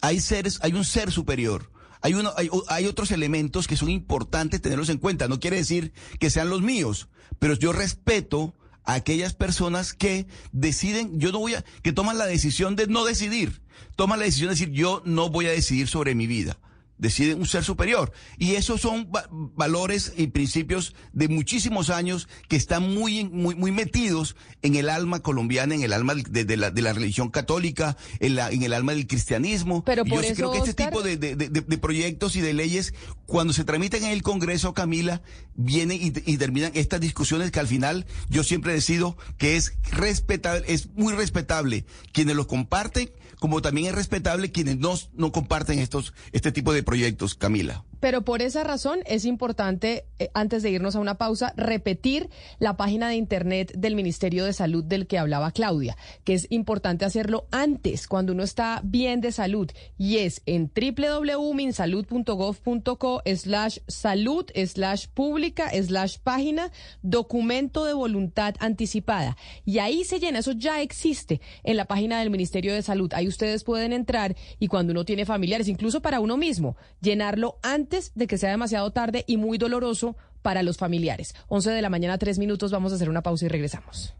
Hay 0.00 0.20
seres, 0.20 0.58
hay 0.62 0.72
un 0.72 0.84
ser 0.84 1.12
superior 1.12 1.70
hay, 2.00 2.14
uno, 2.14 2.32
hay, 2.36 2.50
hay, 2.68 2.86
otros 2.86 3.10
elementos 3.10 3.66
que 3.66 3.76
son 3.76 3.90
importantes 3.90 4.62
tenerlos 4.62 4.88
en 4.88 4.98
cuenta. 4.98 5.28
No 5.28 5.40
quiere 5.40 5.56
decir 5.56 5.92
que 6.18 6.30
sean 6.30 6.50
los 6.50 6.62
míos, 6.62 7.08
pero 7.38 7.54
yo 7.54 7.72
respeto 7.72 8.54
a 8.84 8.94
aquellas 8.94 9.34
personas 9.34 9.92
que 9.92 10.26
deciden, 10.52 11.18
yo 11.18 11.32
no 11.32 11.38
voy 11.38 11.54
a, 11.54 11.64
que 11.82 11.92
toman 11.92 12.18
la 12.18 12.26
decisión 12.26 12.76
de 12.76 12.86
no 12.86 13.04
decidir, 13.04 13.60
toman 13.96 14.18
la 14.18 14.24
decisión 14.24 14.48
de 14.48 14.54
decir, 14.54 14.70
yo 14.70 15.02
no 15.04 15.28
voy 15.28 15.46
a 15.46 15.50
decidir 15.50 15.88
sobre 15.88 16.14
mi 16.14 16.26
vida 16.26 16.58
decide 16.98 17.34
un 17.34 17.46
ser 17.46 17.64
superior. 17.64 18.12
Y 18.38 18.56
esos 18.56 18.80
son 18.80 19.10
valores 19.56 20.12
y 20.16 20.28
principios 20.28 20.94
de 21.12 21.28
muchísimos 21.28 21.90
años 21.90 22.28
que 22.48 22.56
están 22.56 22.94
muy, 22.94 23.24
muy, 23.24 23.54
muy 23.54 23.72
metidos 23.72 24.36
en 24.62 24.74
el 24.74 24.88
alma 24.88 25.20
colombiana, 25.20 25.74
en 25.74 25.82
el 25.82 25.92
alma 25.92 26.14
de, 26.14 26.56
la, 26.56 26.70
de 26.70 26.82
la, 26.82 26.92
religión 26.92 27.30
católica, 27.30 27.96
en, 28.20 28.34
la, 28.34 28.50
en 28.50 28.62
el 28.62 28.72
alma 28.72 28.92
del 28.92 29.06
cristianismo. 29.06 29.84
Pero 29.84 30.04
por 30.04 30.24
yo 30.24 30.34
creo 30.34 30.52
que 30.52 30.58
este 30.58 30.74
tipo 30.74 31.02
de, 31.02 31.16
de, 31.16 31.78
proyectos 31.78 32.36
y 32.36 32.40
de 32.40 32.52
leyes, 32.52 32.94
cuando 33.26 33.52
se 33.52 33.64
tramitan 33.64 34.02
en 34.04 34.10
el 34.10 34.22
Congreso, 34.22 34.74
Camila, 34.74 35.22
vienen 35.54 35.98
y, 36.00 36.12
y 36.26 36.36
terminan 36.36 36.72
estas 36.74 37.00
discusiones 37.00 37.50
que 37.50 37.60
al 37.60 37.68
final 37.68 38.06
yo 38.28 38.42
siempre 38.42 38.72
decido 38.72 39.16
que 39.38 39.56
es 39.56 39.74
respetable, 39.90 40.64
es 40.66 40.88
muy 40.94 41.14
respetable 41.14 41.84
quienes 42.12 42.36
los 42.36 42.46
comparten 42.46 43.10
como 43.38 43.62
también 43.62 43.86
es 43.88 43.94
respetable 43.94 44.52
quienes 44.52 44.78
no, 44.78 44.94
no 45.14 45.32
comparten 45.32 45.78
estos, 45.78 46.12
este 46.32 46.52
tipo 46.52 46.72
de 46.72 46.82
proyectos, 46.82 47.34
Camila. 47.34 47.84
Pero 48.00 48.22
por 48.22 48.42
esa 48.42 48.64
razón 48.64 49.00
es 49.06 49.24
importante, 49.24 50.04
eh, 50.18 50.28
antes 50.34 50.62
de 50.62 50.70
irnos 50.70 50.94
a 50.94 51.00
una 51.00 51.16
pausa, 51.18 51.52
repetir 51.56 52.30
la 52.58 52.76
página 52.76 53.08
de 53.08 53.16
internet 53.16 53.72
del 53.76 53.96
Ministerio 53.96 54.44
de 54.44 54.52
Salud 54.52 54.84
del 54.84 55.08
que 55.08 55.18
hablaba 55.18 55.50
Claudia, 55.50 55.96
que 56.24 56.34
es 56.34 56.46
importante 56.50 57.04
hacerlo 57.04 57.48
antes, 57.50 58.06
cuando 58.06 58.34
uno 58.34 58.44
está 58.44 58.80
bien 58.84 59.20
de 59.20 59.32
salud, 59.32 59.68
y 59.96 60.18
es 60.18 60.42
en 60.46 60.70
www.minsalud.gov.co 60.74 63.22
slash 63.34 63.78
salud 63.88 64.46
slash 64.54 65.08
pública 65.08 65.70
slash 65.70 66.18
página 66.22 66.70
documento 67.02 67.84
de 67.84 67.94
voluntad 67.94 68.54
anticipada. 68.60 69.36
Y 69.64 69.78
ahí 69.78 70.04
se 70.04 70.20
llena, 70.20 70.38
eso 70.38 70.52
ya 70.52 70.82
existe 70.82 71.40
en 71.64 71.76
la 71.76 71.86
página 71.86 72.20
del 72.20 72.30
Ministerio 72.30 72.72
de 72.74 72.82
Salud. 72.82 73.12
Ustedes 73.28 73.64
pueden 73.64 73.92
entrar 73.92 74.36
y 74.58 74.68
cuando 74.68 74.92
uno 74.92 75.04
tiene 75.04 75.24
familiares, 75.24 75.68
incluso 75.68 76.02
para 76.02 76.20
uno 76.20 76.36
mismo, 76.36 76.76
llenarlo 77.00 77.58
antes 77.62 77.78
antes 77.78 78.12
de 78.14 78.26
que 78.26 78.38
sea 78.38 78.50
demasiado 78.50 78.90
tarde 78.90 79.24
y 79.26 79.36
muy 79.36 79.56
doloroso 79.56 80.16
para 80.42 80.62
los 80.62 80.76
familiares. 80.76 81.34
11 81.48 81.70
de 81.70 81.82
la 81.82 81.90
mañana, 81.90 82.18
tres 82.18 82.38
minutos, 82.38 82.72
vamos 82.72 82.92
a 82.92 82.96
hacer 82.96 83.08
una 83.08 83.22
pausa 83.22 83.44
y 83.44 83.48
regresamos. 83.48 84.14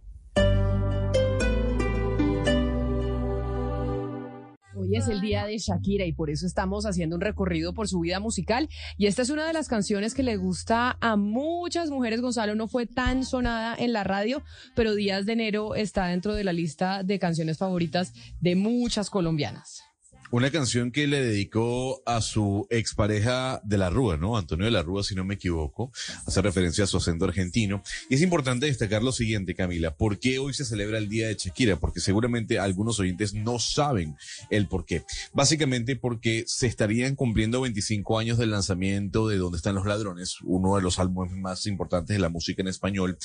Hoy 4.88 4.96
es 4.96 5.09
el 5.09 5.20
día 5.20 5.44
de 5.44 5.59
Shakira 5.59 6.07
y 6.07 6.12
por 6.12 6.31
eso 6.31 6.46
estamos 6.46 6.87
haciendo 6.87 7.16
un 7.16 7.20
recorrido 7.20 7.74
por 7.74 7.88
su 7.88 8.01
vida 8.01 8.20
musical. 8.20 8.70
Y 8.96 9.05
esta 9.05 9.20
es 9.20 9.29
una 9.29 9.46
de 9.46 9.53
las 9.53 9.68
canciones 9.68 10.14
que 10.14 10.22
le 10.22 10.38
gusta 10.38 10.96
a 11.03 11.16
muchas 11.16 11.90
mujeres. 11.90 12.22
Gonzalo 12.22 12.55
no 12.55 12.68
fue 12.68 12.87
tan 12.87 13.22
sonada 13.22 13.77
en 13.79 13.92
la 13.92 14.03
radio, 14.03 14.42
pero 14.74 14.94
Días 14.94 15.27
de 15.27 15.35
Enero 15.35 15.74
está 15.74 16.07
dentro 16.07 16.33
de 16.33 16.44
la 16.44 16.55
lista 16.55 17.03
de 17.03 17.18
canciones 17.18 17.59
favoritas 17.59 18.14
de 18.40 18.57
muchas 18.57 19.11
colombianas. 19.11 19.88
Una 20.31 20.51
canción 20.51 20.91
que 20.91 21.07
le 21.07 21.25
dedicó 21.25 22.03
a 22.05 22.21
su 22.21 22.67
expareja 22.69 23.62
de 23.64 23.79
la 23.79 23.88
Rúa, 23.88 24.19
¿no? 24.19 24.37
Antonio 24.37 24.67
de 24.67 24.71
la 24.71 24.83
Rúa, 24.83 25.03
si 25.03 25.14
no 25.14 25.25
me 25.25 25.37
equivoco, 25.37 25.91
hace 26.27 26.43
referencia 26.43 26.85
a 26.85 26.87
su 26.87 26.99
acento 26.99 27.25
argentino. 27.25 27.83
Y 28.11 28.17
es 28.17 28.21
importante 28.21 28.67
destacar 28.67 29.03
lo 29.03 29.11
siguiente, 29.11 29.55
Camila. 29.55 29.97
¿Por 29.97 30.19
qué 30.19 30.38
hoy 30.38 30.53
se 30.53 30.67
celebra 30.67 30.99
el 30.99 31.09
Día 31.09 31.29
de 31.29 31.35
Shakira? 31.35 31.77
Porque 31.77 32.01
seguramente 32.01 32.59
algunos 32.59 33.01
oyentes 33.01 33.33
no 33.33 33.59
saben 33.59 34.17
el 34.51 34.69
por 34.69 34.85
qué. 34.85 35.03
Básicamente 35.33 35.97
porque 35.97 36.45
se 36.47 36.67
estarían 36.67 37.17
cumpliendo 37.17 37.62
25 37.62 38.19
años 38.19 38.37
del 38.37 38.51
lanzamiento 38.51 39.29
de 39.29 39.38
Dónde 39.38 39.57
están 39.57 39.77
los 39.77 39.87
ladrones, 39.87 40.37
uno 40.43 40.77
de 40.77 40.83
los 40.83 40.99
álbumes 40.99 41.33
más 41.38 41.64
importantes 41.64 42.14
de 42.14 42.21
la 42.21 42.29
música 42.29 42.61
en 42.61 42.69
español. 42.69 43.17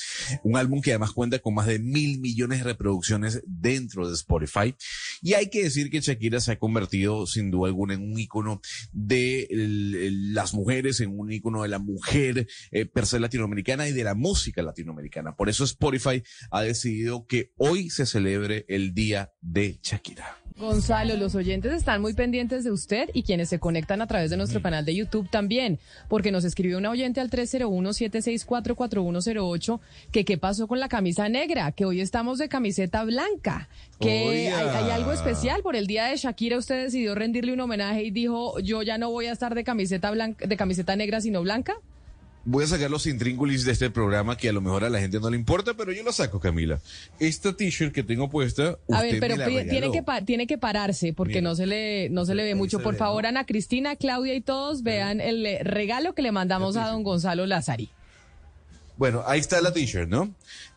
Un 0.42 0.56
álbum 0.56 0.80
que 0.80 0.92
además 0.92 1.12
cuenta 1.12 1.38
con 1.38 1.52
más 1.52 1.66
de 1.66 1.78
mil 1.78 2.18
millones 2.18 2.60
de 2.60 2.64
reproducciones 2.64 3.42
dentro 3.46 4.08
de 4.08 4.14
Spotify. 4.14 4.74
Y 5.20 5.34
hay 5.34 5.50
que 5.50 5.64
decir 5.64 5.90
que 5.90 6.00
Shakira 6.00 6.40
se 6.40 6.52
ha 6.52 6.58
convertido 6.58 6.93
sin 7.26 7.50
duda 7.50 7.68
alguna 7.68 7.94
en 7.94 8.02
un 8.02 8.18
ícono 8.18 8.60
de 8.92 9.48
las 10.32 10.54
mujeres, 10.54 11.00
en 11.00 11.18
un 11.18 11.32
ícono 11.32 11.62
de 11.62 11.68
la 11.68 11.78
mujer 11.78 12.46
eh, 12.70 12.86
per 12.86 13.06
se 13.06 13.20
latinoamericana 13.20 13.88
y 13.88 13.92
de 13.92 14.04
la 14.04 14.14
música 14.14 14.62
latinoamericana. 14.62 15.36
Por 15.36 15.48
eso 15.48 15.64
Spotify 15.64 16.22
ha 16.50 16.62
decidido 16.62 17.26
que 17.26 17.52
hoy 17.56 17.90
se 17.90 18.06
celebre 18.06 18.64
el 18.68 18.94
Día 18.94 19.32
de 19.40 19.78
Shakira. 19.82 20.43
Gonzalo, 20.56 21.16
los 21.16 21.34
oyentes 21.34 21.72
están 21.72 22.00
muy 22.00 22.14
pendientes 22.14 22.62
de 22.62 22.70
usted 22.70 23.10
y 23.12 23.24
quienes 23.24 23.48
se 23.48 23.58
conectan 23.58 24.00
a 24.02 24.06
través 24.06 24.30
de 24.30 24.36
nuestro 24.36 24.62
canal 24.62 24.84
de 24.84 24.94
YouTube 24.94 25.28
también, 25.28 25.80
porque 26.08 26.30
nos 26.30 26.44
escribió 26.44 26.78
una 26.78 26.90
oyente 26.90 27.20
al 27.20 27.28
301-764-4108 27.28 29.80
que 30.12 30.24
qué 30.24 30.38
pasó 30.38 30.68
con 30.68 30.78
la 30.78 30.88
camisa 30.88 31.28
negra, 31.28 31.72
que 31.72 31.84
hoy 31.84 32.00
estamos 32.00 32.38
de 32.38 32.48
camiseta 32.48 33.02
blanca, 33.02 33.68
que 33.98 34.52
hay, 34.52 34.68
hay 34.68 34.90
algo 34.90 35.10
especial. 35.10 35.60
Por 35.62 35.74
el 35.74 35.88
día 35.88 36.04
de 36.04 36.16
Shakira, 36.16 36.56
usted 36.56 36.84
decidió 36.84 37.16
rendirle 37.16 37.52
un 37.52 37.60
homenaje 37.60 38.04
y 38.04 38.12
dijo, 38.12 38.60
yo 38.60 38.82
ya 38.82 38.96
no 38.96 39.10
voy 39.10 39.26
a 39.26 39.32
estar 39.32 39.56
de 39.56 39.64
camiseta 39.64 40.12
blanca, 40.12 40.46
de 40.46 40.56
camiseta 40.56 40.94
negra 40.94 41.20
sino 41.20 41.42
blanca. 41.42 41.74
Voy 42.46 42.64
a 42.64 42.66
sacar 42.66 42.90
los 42.90 43.06
intrínculos 43.06 43.64
de 43.64 43.72
este 43.72 43.88
programa 43.88 44.36
que 44.36 44.50
a 44.50 44.52
lo 44.52 44.60
mejor 44.60 44.84
a 44.84 44.90
la 44.90 45.00
gente 45.00 45.18
no 45.18 45.30
le 45.30 45.36
importa, 45.36 45.72
pero 45.74 45.92
yo 45.92 46.02
lo 46.02 46.12
saco, 46.12 46.40
Camila. 46.40 46.78
Esta 47.18 47.56
t-shirt 47.56 47.92
que 47.94 48.02
tengo 48.02 48.28
puesta, 48.28 48.76
A 48.92 49.00
ver, 49.00 49.18
pero 49.18 49.36
me 49.36 49.40
la 49.40 49.46
pi- 49.46 49.68
tiene 49.70 49.90
que 49.90 50.04
tiene 50.26 50.46
que 50.46 50.58
pararse 50.58 51.14
porque 51.14 51.36
Mira. 51.36 51.48
no 51.48 51.54
se 51.56 51.64
le 51.66 52.10
no 52.10 52.26
se 52.26 52.34
le 52.34 52.44
ve 52.44 52.54
mucho. 52.54 52.80
Por 52.80 52.96
favor. 52.96 53.24
Ana 53.24 53.46
Cristina, 53.46 53.96
Claudia 53.96 54.34
y 54.34 54.42
todos 54.42 54.82
vean 54.82 55.22
el 55.22 55.46
eh, 55.46 55.60
regalo 55.64 56.14
que 56.14 56.20
le 56.20 56.32
mandamos 56.32 56.76
a 56.76 56.88
don 56.88 57.02
Gonzalo 57.02 57.46
Lázari. 57.46 57.88
Bueno, 58.96 59.24
ahí 59.26 59.40
está 59.40 59.60
la 59.60 59.72
t-shirt, 59.72 60.08
¿no? 60.08 60.32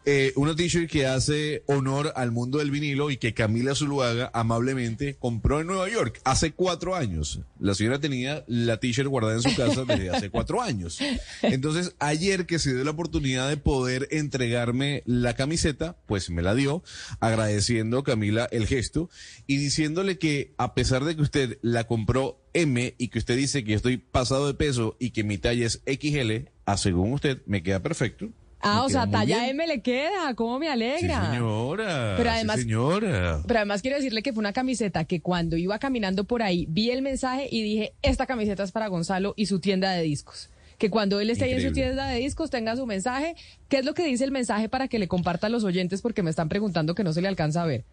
Eh, 0.10 0.32
una 0.38 0.56
t-shirt 0.56 0.90
que 0.90 1.06
hace 1.06 1.63
honor 1.66 2.13
al 2.16 2.32
mundo 2.32 2.60
del 2.60 2.72
vinilo 2.72 3.12
y 3.12 3.18
que 3.18 3.34
Camila 3.34 3.76
Zuluaga 3.76 4.32
amablemente 4.34 5.18
compró 5.20 5.60
en 5.60 5.68
Nueva 5.68 5.90
York 5.90 6.22
hace 6.24 6.54
cuatro 6.54 6.96
años. 6.96 7.42
La 7.60 7.76
señora 7.76 8.00
tenía 8.00 8.46
la 8.48 8.80
t-shirt 8.80 9.10
guardada 9.10 9.36
en 9.36 9.42
su 9.42 9.54
casa 9.54 9.84
desde 9.84 10.10
hace 10.10 10.30
cuatro 10.32 10.62
años. 10.62 11.00
Entonces, 11.42 11.94
ayer 12.00 12.46
que 12.46 12.58
se 12.58 12.74
dio 12.74 12.86
la 12.86 12.92
oportunidad 12.92 13.50
de 13.50 13.58
poder 13.58 14.08
entregarme 14.12 15.04
la 15.06 15.36
camiseta, 15.36 15.98
pues 16.06 16.30
me 16.30 16.42
la 16.42 16.56
dio, 16.56 16.84
agradeciendo 17.20 18.04
Camila 18.04 18.48
el 18.50 18.66
gesto 18.66 19.10
y 19.46 19.58
diciéndole 19.58 20.18
que 20.18 20.54
a 20.58 20.74
pesar 20.74 21.04
de 21.04 21.18
que 21.18 21.22
usted 21.22 21.60
la 21.62 21.86
compró 21.86 22.40
M 22.54 22.96
y 22.98 23.10
que 23.10 23.20
usted 23.20 23.36
dice 23.36 23.66
que 23.66 23.74
estoy 23.74 23.98
pasado 23.98 24.48
de 24.48 24.54
peso 24.54 24.96
y 25.00 25.12
que 25.12 25.26
mi 25.26 25.38
talla 25.38 25.66
es 25.66 25.82
XL, 25.86 26.50
a 26.66 26.78
según 26.78 27.12
usted 27.12 27.42
me 27.46 27.62
queda 27.62 27.84
perfecto. 27.84 28.30
Ah, 28.60 28.84
o 28.84 28.89
sea, 28.89 29.06
talla 29.10 29.38
bien. 29.43 29.50
M 29.52 29.67
le 29.67 29.82
queda, 29.82 30.34
¿cómo 30.36 30.58
me 30.60 30.65
Sí, 30.65 30.72
alegra? 30.72 31.32
señora. 31.32 32.13
Pero 32.17 32.30
sí, 32.30 32.36
además- 32.36 32.60
señora. 32.60 33.41
Pero 33.48 33.60
además 33.60 33.82
quiero 33.82 33.98
decirle 33.98 34.24
que 34.24 34.34
fue 34.34 34.39
una 34.39 34.54
camiseta 34.54 35.06
que 35.06 35.22
cuando 35.22 35.58
iba 35.58 35.78
caminando 35.80 36.24
por 36.24 36.41
ahí 36.41 36.65
vi 36.70 36.89
el 36.89 37.02
mensaje 37.02 37.48
y 37.52 37.62
dije, 37.62 37.93
esta 38.02 38.26
camiseta 38.26 38.63
es 38.63 38.72
para 38.72 38.88
Gonzalo 38.88 39.34
y 39.38 39.46
su 39.46 39.60
tienda 39.60 39.91
de 39.91 40.02
discos. 40.02 40.50
Que 40.80 40.89
cuando 40.89 41.20
él 41.20 41.30
esté 41.30 41.46
ahí 41.46 41.54
en 41.54 41.62
su 41.62 41.72
tienda 41.72 42.08
de 42.08 42.20
discos 42.20 42.50
tenga 42.52 42.76
su 42.76 42.86
mensaje. 42.86 43.36
¿Qué 43.67 43.78
es 43.78 43.86
lo 43.86 43.93
que 43.93 44.06
dice 44.06 44.24
el 44.24 44.32
mensaje 44.32 44.70
para 44.70 44.88
que 44.88 45.00
le 45.00 45.08
comparta 45.08 45.48
a 45.48 45.50
los 45.50 45.63
oyentes? 45.63 46.02
Porque 46.02 46.22
me 46.24 46.30
están 46.30 46.50
preguntando 46.50 46.93
que 46.93 47.04
no 47.04 47.13
se 47.13 47.22
le 47.22 47.28
alcanza 47.28 47.63
a 47.63 47.65
ver. 47.65 47.84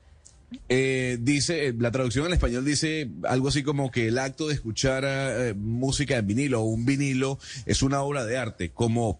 Eh, 0.68 1.16
dice, 1.20 1.68
eh, 1.68 1.74
la 1.78 1.90
traducción 1.90 2.26
al 2.26 2.32
español 2.32 2.64
dice 2.64 3.08
algo 3.24 3.48
así 3.48 3.62
como 3.62 3.90
que 3.90 4.08
el 4.08 4.18
acto 4.18 4.48
de 4.48 4.54
escuchar 4.54 5.04
eh, 5.06 5.54
música 5.56 6.16
en 6.16 6.26
vinilo 6.26 6.60
o 6.60 6.64
un 6.64 6.84
vinilo 6.84 7.38
es 7.66 7.82
una 7.82 8.02
obra 8.02 8.24
de 8.24 8.36
arte, 8.38 8.70
como 8.70 9.18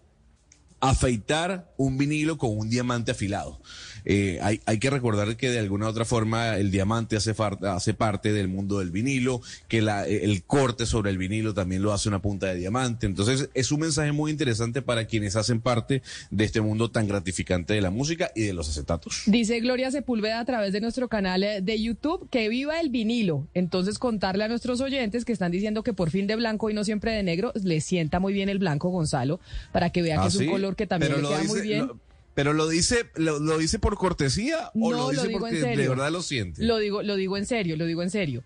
afeitar 0.81 1.65
un 1.77 1.97
vinilo 1.97 2.37
con 2.37 2.57
un 2.57 2.69
diamante 2.69 3.11
afilado. 3.11 3.59
Eh, 4.07 4.37
hay, 4.43 4.61
hay 4.67 4.77
que 4.77 4.89
recordar 4.91 5.35
que 5.35 5.49
de 5.49 5.57
alguna 5.57 5.87
u 5.87 5.89
otra 5.89 6.05
forma 6.05 6.57
el 6.57 6.69
diamante 6.69 7.15
hace, 7.15 7.33
far- 7.33 7.57
hace 7.65 7.95
parte 7.95 8.33
del 8.33 8.47
mundo 8.47 8.77
del 8.79 8.91
vinilo, 8.91 9.41
que 9.67 9.81
la- 9.81 10.05
el 10.07 10.43
corte 10.43 10.85
sobre 10.85 11.09
el 11.09 11.17
vinilo 11.17 11.53
también 11.55 11.81
lo 11.81 11.91
hace 11.91 12.07
una 12.07 12.21
punta 12.21 12.45
de 12.47 12.55
diamante. 12.55 13.07
Entonces 13.07 13.49
es 13.55 13.71
un 13.71 13.79
mensaje 13.79 14.11
muy 14.11 14.29
interesante 14.31 14.83
para 14.83 15.05
quienes 15.05 15.35
hacen 15.35 15.59
parte 15.59 16.03
de 16.29 16.43
este 16.43 16.61
mundo 16.61 16.91
tan 16.91 17.07
gratificante 17.07 17.73
de 17.73 17.81
la 17.81 17.89
música 17.89 18.31
y 18.35 18.43
de 18.43 18.53
los 18.53 18.69
acetatos. 18.69 19.23
Dice 19.25 19.59
Gloria 19.59 19.89
Sepúlveda 19.89 20.39
a 20.39 20.45
través 20.45 20.71
de 20.71 20.81
nuestro 20.81 21.07
canal 21.07 21.43
eh, 21.43 21.61
de 21.61 21.81
YouTube 21.81 22.29
que 22.29 22.47
viva 22.47 22.79
el 22.79 22.89
vinilo. 22.89 23.47
Entonces 23.55 23.97
contarle 23.97 24.43
a 24.43 24.47
nuestros 24.47 24.81
oyentes 24.81 25.25
que 25.25 25.33
están 25.33 25.51
diciendo 25.51 25.81
que 25.81 25.93
por 25.93 26.11
fin 26.11 26.27
de 26.27 26.35
blanco 26.35 26.69
y 26.69 26.75
no 26.75 26.83
siempre 26.83 27.11
de 27.11 27.23
negro, 27.23 27.51
le 27.55 27.81
sienta 27.81 28.19
muy 28.19 28.33
bien 28.33 28.49
el 28.49 28.59
blanco 28.59 28.89
Gonzalo 28.89 29.39
para 29.71 29.89
que 29.89 30.03
vea 30.03 30.17
que 30.17 30.21
¿Ah, 30.21 30.27
es 30.27 30.35
un 30.35 30.41
sí? 30.43 30.47
color 30.47 30.75
que 30.75 30.85
también 30.85 31.11
le 31.13 31.27
queda 31.27 31.43
muy 31.45 31.61
bien. 31.67 31.91
pero 32.33 32.53
lo 32.53 32.67
dice, 32.67 33.05
lo, 33.15 33.39
lo 33.39 33.57
dice 33.57 33.79
por 33.79 33.97
cortesía 33.97 34.71
o 34.75 34.91
No, 34.91 34.97
lo 34.97 35.03
lo 35.03 35.09
dice 35.11 35.25
en 35.27 35.39
porque 35.39 35.61
serio. 35.61 35.81
de 35.83 35.89
verdad 35.89 36.11
lo 36.11 36.21
siente. 36.21 36.63
Lo 36.63 36.77
digo, 36.77 37.01
lo 37.03 37.15
digo 37.15 37.37
en 37.37 37.45
serio, 37.45 37.77
lo 37.77 37.85
digo 37.85 38.03
en 38.03 38.09
serio. 38.09 38.43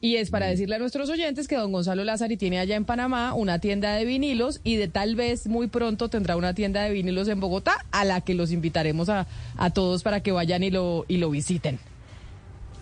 Y 0.00 0.16
es 0.16 0.28
Mm. 0.28 0.32
para 0.32 0.46
decirle 0.46 0.76
a 0.76 0.78
nuestros 0.78 1.08
oyentes 1.08 1.48
que 1.48 1.56
don 1.56 1.72
Gonzalo 1.72 2.04
Lázari 2.04 2.36
tiene 2.36 2.58
allá 2.58 2.76
en 2.76 2.84
Panamá 2.84 3.32
una 3.34 3.58
tienda 3.60 3.94
de 3.94 4.04
vinilos 4.04 4.60
y 4.62 4.76
de 4.76 4.88
tal 4.88 5.16
vez 5.16 5.46
muy 5.46 5.68
pronto 5.68 6.08
tendrá 6.10 6.36
una 6.36 6.52
tienda 6.54 6.82
de 6.82 6.90
vinilos 6.92 7.28
en 7.28 7.40
Bogotá 7.40 7.84
a 7.92 8.04
la 8.04 8.20
que 8.20 8.34
los 8.34 8.52
invitaremos 8.52 9.08
a, 9.08 9.26
a 9.56 9.70
todos 9.70 10.02
para 10.02 10.20
que 10.22 10.32
vayan 10.32 10.62
y 10.62 10.70
lo, 10.70 11.06
y 11.08 11.16
lo 11.16 11.30
visiten. 11.30 11.78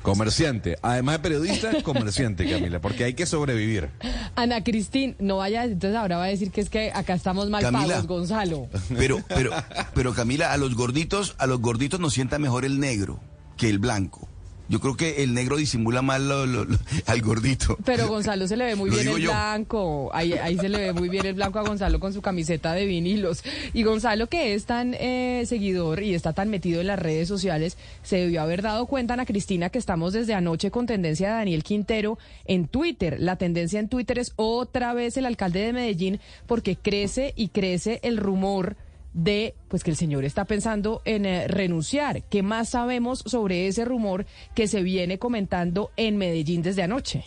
Comerciante, 0.05 0.77
además 0.83 1.14
de 1.14 1.19
periodista, 1.21 1.71
comerciante, 1.83 2.49
Camila, 2.49 2.79
porque 2.79 3.05
hay 3.05 3.14
que 3.14 3.25
sobrevivir. 3.25 3.88
Ana 4.37 4.62
Cristín, 4.62 5.17
no 5.19 5.38
vaya, 5.38 5.64
entonces 5.64 5.97
ahora 5.97 6.19
va 6.19 6.25
a 6.25 6.29
decir 6.29 6.51
que 6.51 6.61
es 6.61 6.69
que 6.69 6.93
acá 6.95 7.14
estamos 7.14 7.49
mal 7.49 7.62
Camila. 7.62 7.87
pagos, 7.87 8.07
Gonzalo. 8.07 8.69
Pero, 8.95 9.25
pero, 9.29 9.51
pero 9.95 10.12
Camila, 10.12 10.53
a 10.53 10.59
los 10.59 10.75
gorditos, 10.75 11.35
a 11.38 11.47
los 11.47 11.59
gorditos 11.59 12.01
nos 12.01 12.12
sienta 12.12 12.38
mejor 12.38 12.67
el 12.67 12.81
negro 12.81 13.19
que 13.57 13.71
el 13.71 13.79
blanco. 13.79 14.29
Yo 14.68 14.81
creo 14.81 14.96
que 14.96 15.22
el 15.22 15.35
negro 15.35 15.57
disimula 15.57 16.00
más 16.03 16.20
lo- 16.20 16.46
lo- 16.46 16.64
lo- 16.64 16.79
al 17.07 17.20
gordito. 17.20 17.77
Pero 17.85 18.09
Gonzalo 18.09 18.48
se 18.48 18.57
le 18.57 18.64
ve 18.64 18.74
muy 18.77 18.88
bien 19.03 19.07
el 19.09 19.18
yo. 19.22 19.31
blanco. 19.31 20.11
Ahí, 20.14 20.33
ahí 20.33 20.57
se 20.59 20.68
le 20.68 20.79
ve 20.79 20.92
muy 20.92 21.09
bien 21.09 21.27
el 21.27 21.35
blanco 21.35 21.59
a 21.59 21.62
Gonzalo 21.62 22.00
con 22.00 22.12
su 22.14 22.22
camiseta 22.22 22.72
de 22.72 22.87
vinilos. 22.87 23.42
Y 23.74 23.83
Gonzalo, 23.83 24.27
que 24.29 24.55
es 24.55 24.64
tan 24.64 24.94
eh, 24.94 25.44
seguidor 25.46 26.03
y 26.03 26.14
está 26.14 26.33
tan 26.33 26.48
metido 26.48 26.81
en 26.81 26.87
las 26.87 26.98
redes 26.98 27.29
sociales, 27.29 27.77
se 28.03 28.16
debió 28.16 28.40
haber 28.42 28.62
dado 28.62 28.87
cuenta, 28.87 29.14
Ana 29.14 29.27
Cristina, 29.27 29.68
que 29.68 29.79
estamos 29.79 30.12
desde 30.12 30.35
anoche 30.35 30.70
con 30.70 30.87
tendencia 30.87 31.29
de 31.29 31.35
Daniel 31.35 31.62
Quintero 31.62 32.18
en 32.46 32.66
Twitter. 32.66 33.16
La 33.20 33.37
tendencia 33.37 33.81
en 33.81 33.88
Twitter 33.88 34.18
es 34.18 34.33
otra 34.37 34.94
vez 34.94 35.16
el 35.16 35.27
alcalde 35.27 35.61
de 35.61 35.72
Medellín, 35.74 36.20
porque 36.46 36.77
crece 36.77 37.33
y 37.37 37.48
crece 37.48 38.00
el 38.03 38.16
rumor 38.16 38.77
de 39.14 39.55
pues 39.68 39.83
que 39.83 39.90
el 39.90 39.96
señor 39.96 40.24
está 40.24 40.44
pensando 40.44 41.00
en 41.05 41.24
eh, 41.24 41.48
renunciar. 41.48 42.24
¿Qué 42.24 42.42
más 42.42 42.70
sabemos 42.70 43.20
sobre 43.27 43.66
ese 43.66 43.85
rumor 43.85 44.27
que 44.55 44.68
se 44.68 44.83
viene 44.83 45.18
comentando 45.18 45.90
en 45.96 46.18
Medellín 46.18 46.62
desde 46.62 46.83
anoche? 46.83 47.24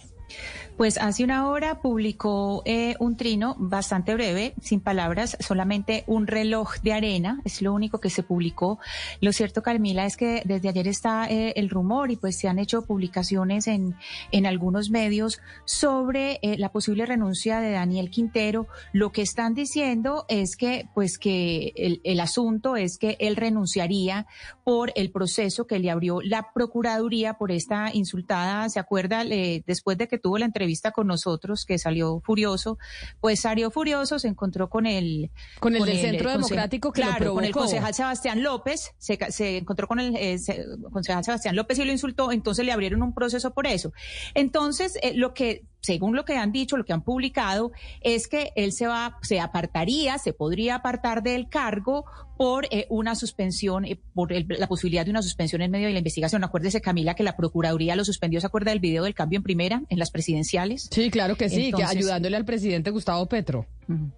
Pues 0.78 1.00
hace 1.00 1.24
una 1.24 1.50
hora 1.50 1.82
publicó 1.82 2.62
eh, 2.66 2.96
un 3.00 3.18
trino 3.18 3.56
bastante 3.58 4.14
breve, 4.14 4.54
sin 4.62 4.80
palabras, 4.80 5.36
solamente 5.40 6.04
un 6.06 6.28
reloj 6.28 6.76
de 6.84 6.94
arena, 6.94 7.42
es 7.46 7.64
lo 7.64 7.74
único 7.74 8.00
que 8.00 8.12
se 8.12 8.22
publicó. 8.22 8.78
Lo 9.20 9.34
cierto, 9.34 9.64
Carmila, 9.64 10.06
es 10.06 10.18
que 10.18 10.44
desde 10.46 10.70
ayer 10.70 10.88
está 10.88 11.28
eh, 11.32 11.54
el 11.56 11.72
rumor 11.72 12.12
y 12.12 12.16
pues 12.16 12.38
se 12.38 12.48
han 12.48 12.60
hecho 12.60 12.86
publicaciones 12.86 13.66
en, 13.66 13.96
en 14.32 14.46
algunos 14.46 14.92
medios 14.92 15.42
sobre 15.66 16.40
eh, 16.44 16.60
la 16.60 16.72
posible 16.72 17.08
renuncia 17.08 17.60
de 17.60 17.72
Daniel 17.72 18.12
Quintero. 18.12 18.68
Lo 18.94 19.12
que 19.12 19.24
están 19.24 19.56
diciendo 19.56 20.26
es 20.30 20.56
que 20.56 20.88
pues 20.94 21.18
que 21.18 21.74
el, 21.76 22.02
el 22.04 22.20
asunto 22.20 22.76
es 22.76 23.00
que 23.00 23.18
él 23.20 23.36
renunciaría 23.36 24.28
por 24.68 24.92
el 24.96 25.12
proceso 25.12 25.66
que 25.66 25.80
le 25.80 25.90
abrió 25.90 26.20
la 26.22 26.52
Procuraduría 26.54 27.36
por 27.36 27.54
esta 27.54 27.90
insultada, 27.94 28.68
¿se 28.68 28.82
acuerda? 28.82 29.24
Le- 29.24 29.64
después 29.66 29.98
de 29.98 30.10
que 30.10 30.18
tuvo 30.18 30.38
la 30.38 30.44
entrevista 30.44 30.92
con 30.92 31.08
nosotros, 31.08 31.64
que 31.64 31.78
salió 31.78 32.20
furioso, 32.20 32.78
pues 33.22 33.40
salió 33.40 33.72
furioso, 33.72 34.20
se 34.20 34.28
encontró 34.28 34.70
con 34.70 34.86
el... 34.86 35.32
Con 35.62 35.74
el 35.74 35.86
del 35.86 35.98
Centro 36.00 36.32
Democrático 36.32 36.92
que 36.92 37.00
lo 37.00 37.08
claro, 37.08 37.34
con 37.34 37.46
el 37.46 37.54
concejal 37.54 37.94
Sebastián 37.94 38.44
López, 38.44 38.92
se, 38.98 39.18
se 39.30 39.60
encontró 39.60 39.88
con 39.88 40.02
el 40.02 40.14
eh, 40.18 40.38
se- 40.38 40.66
concejal 40.92 41.24
Sebastián 41.24 41.56
López 41.56 41.80
y 41.80 41.86
lo 41.86 41.94
insultó, 41.94 42.34
entonces 42.34 42.66
le 42.66 42.74
abrieron 42.74 43.02
un 43.04 43.14
proceso 43.14 43.54
por 43.54 43.68
eso. 43.68 43.94
Entonces, 44.34 44.98
eh, 45.02 45.14
lo 45.16 45.34
que 45.34 45.64
según 45.80 46.16
lo 46.16 46.26
que 46.26 46.36
han 46.36 46.52
dicho, 46.52 46.76
lo 46.78 46.84
que 46.86 46.94
han 46.94 47.02
publicado, 47.04 47.72
es 48.02 48.28
que 48.28 48.52
él 48.56 48.74
se 48.74 48.88
va, 48.88 49.18
se 49.22 49.40
apartaría, 49.40 50.18
se 50.18 50.34
podría 50.34 50.76
apartar 50.76 51.24
del 51.24 51.48
cargo 51.50 52.06
por 52.38 52.66
eh, 52.72 52.86
una 52.90 53.16
suspensión, 53.16 53.86
eh, 53.86 54.00
por 54.14 54.32
el- 54.34 54.46
la 54.48 54.68
posibilidad 54.68 55.06
de 55.06 55.12
una 55.12 55.22
suspensión 55.22 55.62
en 55.62 55.72
medio 55.72 55.88
de 55.88 55.94
la 55.94 56.00
investigación. 56.00 56.44
Acuérdese, 56.44 56.82
Camila, 56.82 57.16
que 57.16 57.24
la 57.24 57.36
Procuraduría 57.38 57.96
lo 57.96 58.04
suspendió, 58.06 58.40
¿se 58.42 58.48
acuerda 58.48 58.72
del 58.72 58.80
video 58.80 59.04
del 59.06 59.16
cambio 59.16 59.38
en 59.38 59.44
primera, 59.44 59.82
en 59.90 59.98
las 60.00 60.12
presidenciales? 60.12 60.88
Sí, 60.92 61.10
claro 61.10 61.36
que 61.36 61.50
sí, 61.50 61.66
Entonces- 61.68 61.92
que 61.92 61.98
ayudándole 62.00 62.38
al 62.38 62.46
presidente 62.46 62.92
Gustavo 62.92 63.26
Petro. 63.28 63.66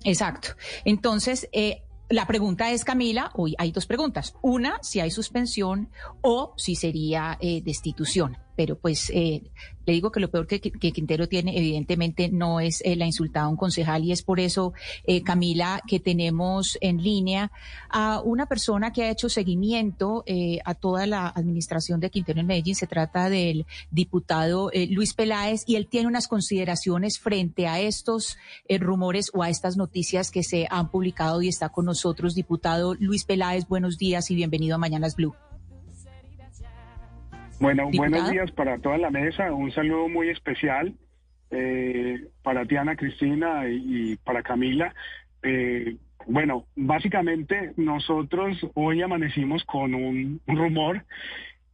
Exacto. 0.04 0.50
Entonces, 0.86 1.48
eh, 1.52 1.84
la 2.10 2.26
pregunta 2.26 2.72
es, 2.72 2.84
Camila, 2.84 3.32
hoy 3.36 3.54
hay 3.60 3.72
dos 3.72 3.86
preguntas. 3.86 4.34
Una, 4.42 4.80
si 4.82 5.00
hay 5.00 5.12
suspensión 5.12 5.90
o 6.22 6.54
si 6.58 6.76
sería 6.76 7.38
eh, 7.40 7.62
destitución. 7.64 8.38
Pero 8.60 8.78
pues 8.78 9.10
eh, 9.12 9.42
le 9.86 9.94
digo 9.94 10.12
que 10.12 10.20
lo 10.20 10.30
peor 10.30 10.46
que, 10.46 10.60
Quintero 10.60 11.30
tiene 11.30 11.58
evidentemente 11.58 12.28
no 12.28 12.60
es 12.60 12.82
eh, 12.84 12.98
la 12.98 13.06
insultada 13.06 13.46
a 13.46 13.48
un 13.48 13.56
concejal 13.56 14.04
y 14.04 14.12
es 14.12 14.22
por 14.22 14.42
eso, 14.42 14.74
eh, 15.06 15.24
Camila, 15.24 15.82
que 15.88 16.02
tenemos 16.02 16.78
en 16.82 17.02
línea 17.02 17.54
a 17.90 18.20
una 18.20 18.48
persona 18.48 18.92
que 18.92 19.04
ha 19.04 19.12
hecho 19.12 19.30
seguimiento 19.30 20.24
eh, 20.26 20.60
a 20.66 20.76
toda 20.76 21.08
la 21.08 21.30
administración 21.30 22.02
de 22.02 22.10
Quintero 22.10 22.42
en 22.42 22.48
Medellín. 22.48 22.76
Se 22.76 22.86
trata 22.86 23.30
del 23.30 23.66
diputado 23.92 24.72
eh, 24.74 24.88
Luis 24.88 25.14
Peláez 25.14 25.64
y 25.66 25.78
él 25.78 25.88
tiene 25.88 26.10
unas 26.10 26.28
consideraciones 26.28 27.18
frente 27.18 27.66
a 27.66 27.80
estos 27.80 28.36
rumores 28.68 29.32
o 29.34 29.42
a 29.42 29.50
estas 29.50 29.78
noticias 29.78 30.32
que 30.32 30.44
se 30.44 30.68
han 30.70 30.92
publicado 30.92 31.42
y 31.42 31.48
está 31.48 31.70
con 31.70 31.86
nosotros. 31.86 32.36
Diputado 32.36 32.94
Luis 32.96 33.24
Peláez, 33.24 33.70
buenos 33.70 33.98
días 33.98 34.30
y 34.32 34.36
bienvenido 34.36 34.76
a 34.76 34.80
Mañanas 34.80 35.16
Blue. 35.16 35.34
Bueno, 37.60 37.88
Diputado. 37.92 38.12
buenos 38.12 38.32
días 38.32 38.52
para 38.52 38.78
toda 38.80 38.98
la 38.98 39.10
mesa. 39.10 39.54
Un 39.54 39.72
saludo 39.72 40.08
muy 40.08 40.30
especial 40.30 40.94
eh, 41.52 42.28
para 42.42 42.66
ti, 42.66 42.78
Ana 42.78 42.96
Cristina, 42.96 43.68
y, 43.68 44.12
y 44.12 44.16
para 44.18 44.44
Camila. 44.44 44.94
Eh, 45.44 45.98
bueno, 46.26 46.66
básicamente 46.76 47.74
nosotros 47.78 48.58
hoy 48.76 49.02
amanecimos 49.02 49.64
con 49.66 49.94
un, 49.94 50.42
un 50.48 50.58
rumor 50.58 51.04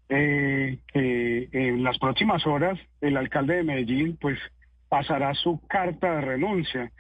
eh, 0.10 0.80
que 0.94 1.50
en 1.52 1.84
las 1.84 1.98
próximas 1.98 2.46
horas 2.46 2.80
el 3.02 3.18
alcalde 3.18 3.58
de 3.58 3.64
Medellín 3.64 4.18
pues 4.20 4.40
pasará 4.90 5.34
su 5.34 5.60
carta 5.68 6.16
de 6.16 6.22
renuncia. 6.22 6.92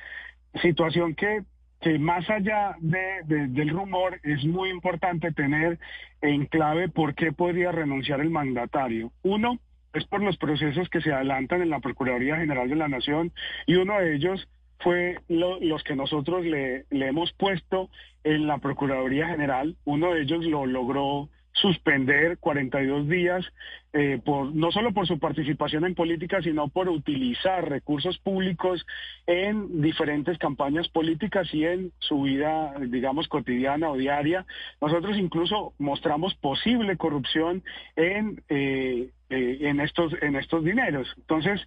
Situación 0.61 1.15
que, 1.15 1.43
que 1.85 1.99
más 1.99 2.27
allá 2.31 2.75
de, 2.79 3.21
de- 3.25 3.47
del 3.47 3.69
rumor 3.69 4.19
es 4.23 4.43
muy 4.43 4.71
importante 4.71 5.31
tener 5.31 5.77
en 6.19 6.47
clave 6.47 6.89
por 6.89 7.13
qué 7.13 7.31
podría 7.31 7.71
renunciar 7.71 8.21
el 8.21 8.31
mandatario. 8.31 9.11
Uno 9.21 9.59
es 9.93 10.03
por 10.05 10.23
los 10.23 10.35
procesos 10.37 10.89
que 10.89 10.99
se 11.01 11.13
adelantan 11.13 11.61
en 11.61 11.69
la 11.69 11.79
Procuraduría 11.81 12.37
General 12.37 12.67
de 12.67 12.75
la 12.75 12.87
Nación 12.87 13.31
y 13.67 13.75
uno 13.75 13.99
de 13.99 14.15
ellos 14.15 14.49
fue 14.79 15.19
lo- 15.29 15.59
los 15.59 15.83
que 15.83 15.95
nosotros 15.95 16.43
le, 16.43 16.85
le 16.89 17.07
hemos 17.07 17.31
puesto 17.33 17.91
en 18.23 18.47
la 18.47 18.57
Procuraduría 18.57 19.27
General. 19.27 19.75
Uno 19.85 20.11
de 20.15 20.23
ellos 20.23 20.43
lo 20.43 20.65
logró 20.65 21.29
suspender 21.55 22.37
42 22.39 23.07
días, 23.07 23.45
eh, 23.93 24.19
por, 24.23 24.53
no 24.53 24.71
solo 24.71 24.93
por 24.93 25.07
su 25.07 25.19
participación 25.19 25.85
en 25.85 25.95
política, 25.95 26.41
sino 26.41 26.67
por 26.67 26.89
utilizar 26.89 27.69
recursos 27.69 28.17
públicos 28.19 28.85
en 29.25 29.81
diferentes 29.81 30.37
campañas 30.37 30.89
políticas 30.89 31.47
y 31.53 31.63
en 31.63 31.91
su 31.99 32.23
vida, 32.23 32.73
digamos, 32.87 33.27
cotidiana 33.29 33.89
o 33.89 33.97
diaria. 33.97 34.45
Nosotros 34.81 35.17
incluso 35.17 35.73
mostramos 35.77 36.35
posible 36.35 36.97
corrupción 36.97 37.63
en, 37.95 38.43
eh, 38.49 39.09
eh, 39.29 39.57
en, 39.61 39.79
estos, 39.79 40.13
en 40.21 40.35
estos 40.35 40.63
dineros. 40.63 41.07
Entonces, 41.17 41.61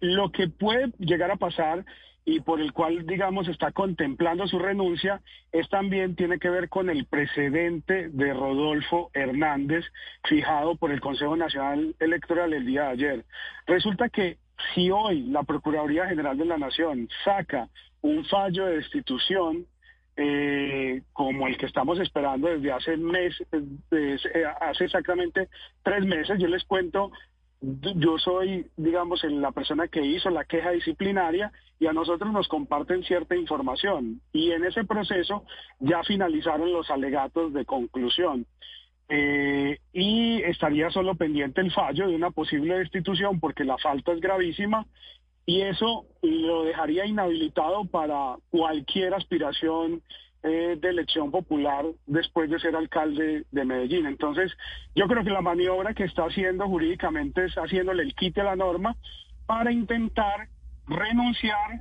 lo 0.00 0.30
que 0.32 0.48
puede 0.48 0.90
llegar 0.98 1.30
a 1.30 1.36
pasar 1.36 1.84
y 2.24 2.40
por 2.40 2.60
el 2.60 2.72
cual, 2.72 3.06
digamos, 3.06 3.48
está 3.48 3.72
contemplando 3.72 4.46
su 4.46 4.58
renuncia, 4.58 5.20
es 5.52 5.68
también 5.68 6.16
tiene 6.16 6.38
que 6.38 6.48
ver 6.48 6.68
con 6.68 6.88
el 6.88 7.04
precedente 7.04 8.08
de 8.08 8.32
Rodolfo 8.32 9.10
Hernández 9.12 9.84
fijado 10.24 10.76
por 10.76 10.90
el 10.90 11.00
Consejo 11.00 11.36
Nacional 11.36 11.94
Electoral 12.00 12.54
el 12.54 12.64
día 12.64 12.84
de 12.84 12.88
ayer. 12.88 13.24
Resulta 13.66 14.08
que 14.08 14.38
si 14.74 14.90
hoy 14.90 15.22
la 15.24 15.42
Procuraduría 15.42 16.06
General 16.06 16.36
de 16.38 16.46
la 16.46 16.56
Nación 16.56 17.08
saca 17.24 17.68
un 18.00 18.24
fallo 18.24 18.66
de 18.66 18.76
destitución, 18.76 19.66
eh, 20.16 21.02
como 21.12 21.48
el 21.48 21.58
que 21.58 21.66
estamos 21.66 21.98
esperando 21.98 22.48
desde 22.48 22.72
hace 22.72 22.96
mes, 22.96 23.34
eh, 23.90 24.16
hace 24.60 24.84
exactamente 24.84 25.48
tres 25.82 26.04
meses, 26.04 26.38
yo 26.38 26.46
les 26.46 26.64
cuento 26.64 27.10
yo 27.96 28.18
soy, 28.18 28.66
digamos, 28.76 29.24
la 29.24 29.52
persona 29.52 29.88
que 29.88 30.04
hizo 30.04 30.30
la 30.30 30.44
queja 30.44 30.70
disciplinaria 30.70 31.52
y 31.78 31.86
a 31.86 31.92
nosotros 31.92 32.32
nos 32.32 32.48
comparten 32.48 33.02
cierta 33.04 33.36
información. 33.36 34.20
Y 34.32 34.50
en 34.52 34.64
ese 34.64 34.84
proceso 34.84 35.44
ya 35.80 36.02
finalizaron 36.02 36.72
los 36.72 36.90
alegatos 36.90 37.52
de 37.52 37.64
conclusión. 37.64 38.46
Eh, 39.08 39.78
y 39.92 40.42
estaría 40.42 40.90
solo 40.90 41.14
pendiente 41.14 41.60
el 41.60 41.72
fallo 41.72 42.08
de 42.08 42.14
una 42.14 42.30
posible 42.30 42.78
destitución 42.78 43.38
porque 43.38 43.64
la 43.64 43.76
falta 43.76 44.12
es 44.12 44.20
gravísima 44.20 44.86
y 45.44 45.60
eso 45.60 46.06
lo 46.22 46.64
dejaría 46.64 47.04
inhabilitado 47.04 47.84
para 47.84 48.36
cualquier 48.50 49.12
aspiración 49.12 50.02
eh, 50.46 50.76
de 50.78 50.88
elección 50.90 51.30
popular 51.30 51.86
después 52.06 52.50
de 52.50 52.58
ser 52.58 52.76
alcalde 52.76 53.44
de 53.50 53.64
Medellín. 53.64 54.04
Entonces, 54.04 54.52
yo 54.94 55.06
creo 55.06 55.24
que 55.24 55.30
la 55.30 55.40
maniobra 55.40 55.94
que 55.94 56.04
está 56.04 56.24
haciendo 56.24 56.66
jurídicamente 56.66 57.46
es 57.46 57.54
haciéndole 57.54 58.02
el 58.02 58.14
quite 58.14 58.42
a 58.42 58.44
la 58.44 58.56
norma 58.56 58.94
para 59.46 59.72
intentar 59.72 60.48
renunciar 60.86 61.80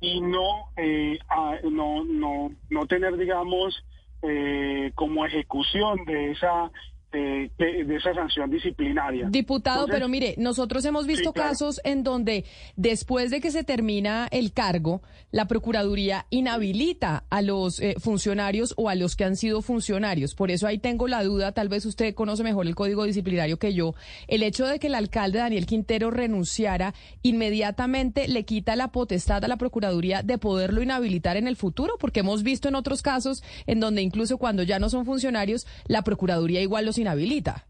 y 0.00 0.20
no, 0.20 0.68
eh, 0.76 1.18
no, 1.64 2.04
no, 2.04 2.52
no 2.70 2.86
tener, 2.86 3.16
digamos, 3.16 3.84
eh, 4.22 4.92
como 4.94 5.26
ejecución 5.26 6.04
de 6.04 6.30
esa, 6.30 6.70
eh, 7.14 7.50
de, 7.56 7.84
de 7.84 7.96
esa 7.96 8.12
sanción 8.14 8.50
disciplinaria. 8.50 9.28
Diputado, 9.30 9.84
Entonces, 9.84 9.94
pero 9.94 10.08
mire, 10.08 10.34
nosotros 10.38 10.84
hemos 10.84 11.06
visto 11.06 11.32
claro. 11.32 11.50
casos 11.50 11.80
en 11.84 12.02
donde 12.02 12.44
después 12.76 13.30
de 13.30 13.40
que 13.40 13.50
se 13.50 13.64
termina 13.64 14.28
el 14.30 14.52
cargo, 14.52 15.02
la 15.30 15.46
Procuraduría 15.46 16.26
inhabilita 16.30 17.24
a 17.30 17.42
los 17.42 17.80
eh, 17.80 17.94
funcionarios 17.98 18.74
o 18.76 18.88
a 18.88 18.94
los 18.94 19.16
que 19.16 19.24
han 19.24 19.36
sido 19.36 19.62
funcionarios. 19.62 20.34
Por 20.34 20.50
eso 20.50 20.66
ahí 20.66 20.78
tengo 20.78 21.08
la 21.08 21.22
duda, 21.22 21.52
tal 21.52 21.68
vez 21.68 21.86
usted 21.86 22.14
conoce 22.14 22.42
mejor 22.42 22.66
el 22.66 22.74
código 22.74 23.04
disciplinario 23.04 23.58
que 23.58 23.74
yo. 23.74 23.94
El 24.28 24.42
hecho 24.42 24.66
de 24.66 24.78
que 24.78 24.88
el 24.88 24.94
alcalde 24.94 25.38
Daniel 25.38 25.66
Quintero 25.66 26.10
renunciara 26.10 26.94
inmediatamente 27.22 28.28
le 28.28 28.44
quita 28.44 28.76
la 28.76 28.88
potestad 28.88 29.44
a 29.44 29.48
la 29.48 29.56
Procuraduría 29.56 30.22
de 30.22 30.38
poderlo 30.38 30.82
inhabilitar 30.82 31.36
en 31.36 31.46
el 31.46 31.56
futuro, 31.56 31.94
porque 31.98 32.20
hemos 32.20 32.42
visto 32.42 32.68
en 32.68 32.74
otros 32.74 33.02
casos 33.02 33.42
en 33.66 33.80
donde 33.80 34.02
incluso 34.02 34.38
cuando 34.38 34.62
ya 34.62 34.78
no 34.78 34.88
son 34.88 35.04
funcionarios, 35.04 35.66
la 35.86 36.02
Procuraduría 36.02 36.60
igual 36.60 36.84
los 36.84 36.98
inhabilita. 37.04 37.66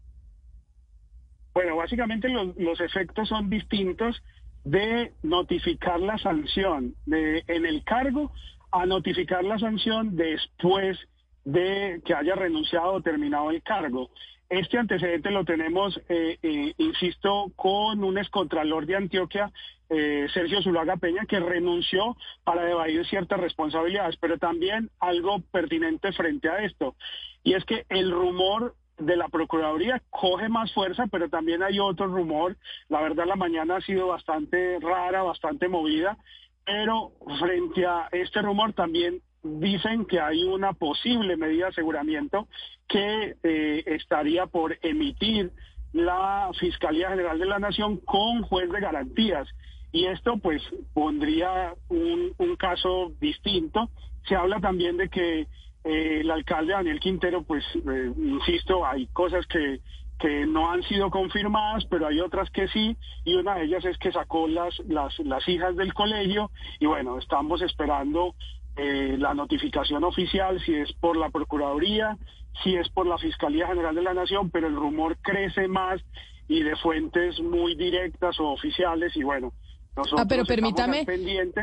Bueno, 1.53 1.75
básicamente 1.77 2.27
los, 2.29 2.79
efectos 2.81 3.29
son 3.29 3.49
distintos 3.49 4.21
de 4.63 5.13
notificar 5.23 5.99
la 5.99 6.17
sanción 6.17 6.95
en 7.07 7.65
el 7.65 7.83
cargo 7.83 8.31
a 8.71 8.85
notificar 8.85 9.43
la 9.43 9.57
sanción 9.57 10.15
después 10.15 10.97
de 11.45 12.01
que 12.03 12.13
haya 12.13 12.35
renunciado 12.35 12.93
o 12.93 13.01
terminado 13.01 13.51
el 13.51 13.61
cargo. 13.61 14.09
Este 14.49 14.77
antecedente 14.77 15.31
lo 15.31 15.45
tenemos, 15.45 15.99
eh, 16.09 16.37
eh, 16.41 16.73
insisto, 16.77 17.51
con 17.55 18.03
un 18.03 18.17
excontralor 18.17 18.85
de 18.85 18.95
Antioquia, 18.95 19.51
eh, 19.89 20.27
Sergio 20.33 20.61
Zuluaga 20.61 20.97
Peña, 20.97 21.25
que 21.25 21.39
renunció 21.39 22.17
para 22.43 22.69
evadir 22.69 23.05
ciertas 23.07 23.39
responsabilidades, 23.39 24.17
pero 24.17 24.37
también 24.37 24.89
algo 24.99 25.39
pertinente 25.51 26.11
frente 26.11 26.49
a 26.49 26.63
esto, 26.63 26.95
y 27.43 27.53
es 27.53 27.63
que 27.65 27.85
el 27.89 28.11
rumor 28.11 28.75
de 28.97 29.17
la 29.17 29.27
Procuraduría 29.27 30.01
coge 30.09 30.49
más 30.49 30.71
fuerza, 30.73 31.07
pero 31.11 31.29
también 31.29 31.63
hay 31.63 31.79
otro 31.79 32.07
rumor. 32.07 32.57
La 32.89 33.01
verdad, 33.01 33.25
la 33.25 33.35
mañana 33.35 33.77
ha 33.77 33.81
sido 33.81 34.07
bastante 34.07 34.79
rara, 34.79 35.23
bastante 35.23 35.67
movida, 35.67 36.17
pero 36.65 37.11
frente 37.39 37.85
a 37.85 38.07
este 38.11 38.41
rumor 38.41 38.73
también 38.73 39.21
dicen 39.43 40.05
que 40.05 40.19
hay 40.19 40.43
una 40.43 40.73
posible 40.73 41.37
medida 41.37 41.65
de 41.65 41.71
aseguramiento 41.71 42.47
que 42.87 43.35
eh, 43.43 43.83
estaría 43.85 44.47
por 44.47 44.77
emitir 44.81 45.51
la 45.93 46.49
Fiscalía 46.59 47.09
General 47.09 47.37
de 47.37 47.45
la 47.45 47.59
Nación 47.59 47.97
con 47.97 48.41
juez 48.43 48.69
de 48.71 48.79
garantías. 48.79 49.47
Y 49.91 50.05
esto 50.07 50.37
pues 50.37 50.61
pondría 50.93 51.73
un, 51.89 52.33
un 52.37 52.55
caso 52.55 53.13
distinto. 53.21 53.89
Se 54.27 54.35
habla 54.35 54.59
también 54.59 54.97
de 54.97 55.09
que 55.09 55.47
eh, 55.85 56.21
el 56.21 56.31
alcalde 56.31 56.73
Daniel 56.73 56.99
Quintero, 56.99 57.43
pues, 57.43 57.63
eh, 57.75 58.11
insisto, 58.17 58.85
hay 58.85 59.05
cosas 59.07 59.45
que, 59.45 59.79
que 60.19 60.45
no 60.47 60.71
han 60.71 60.81
sido 60.83 61.11
confirmadas, 61.11 61.85
pero 61.85 62.07
hay 62.07 62.19
otras 62.19 62.49
que 62.49 62.67
sí, 62.69 62.97
y 63.23 63.35
una 63.35 63.55
de 63.55 63.65
ellas 63.65 63.85
es 63.85 63.97
que 63.99 64.11
sacó 64.11 64.47
las, 64.47 64.77
las, 64.87 65.17
las 65.19 65.47
hijas 65.47 65.75
del 65.75 65.93
colegio, 65.93 66.49
y 66.79 66.87
bueno, 66.87 67.19
estamos 67.19 67.61
esperando 67.61 68.33
eh, 68.77 69.15
la 69.19 69.35
notificación 69.35 70.03
oficial, 70.03 70.59
si 70.65 70.73
es 70.73 70.91
por 70.93 71.17
la 71.17 71.29
Procuraduría, 71.29 72.17
si 72.63 72.75
es 72.75 72.89
por 72.89 73.05
la 73.05 73.17
Fiscalía 73.19 73.67
General 73.67 73.93
de 73.93 74.01
la 74.01 74.13
Nación, 74.13 74.49
pero 74.49 74.67
el 74.67 74.75
rumor 74.75 75.17
crece 75.21 75.67
más 75.67 76.01
y 76.47 76.63
de 76.63 76.75
fuentes 76.77 77.39
muy 77.41 77.75
directas 77.75 78.39
o 78.39 78.49
oficiales, 78.49 79.15
y 79.15 79.23
bueno, 79.23 79.53
nosotros 79.95 80.21
Ah, 80.21 80.25
pero 80.27 80.45
permítame, 80.45 81.05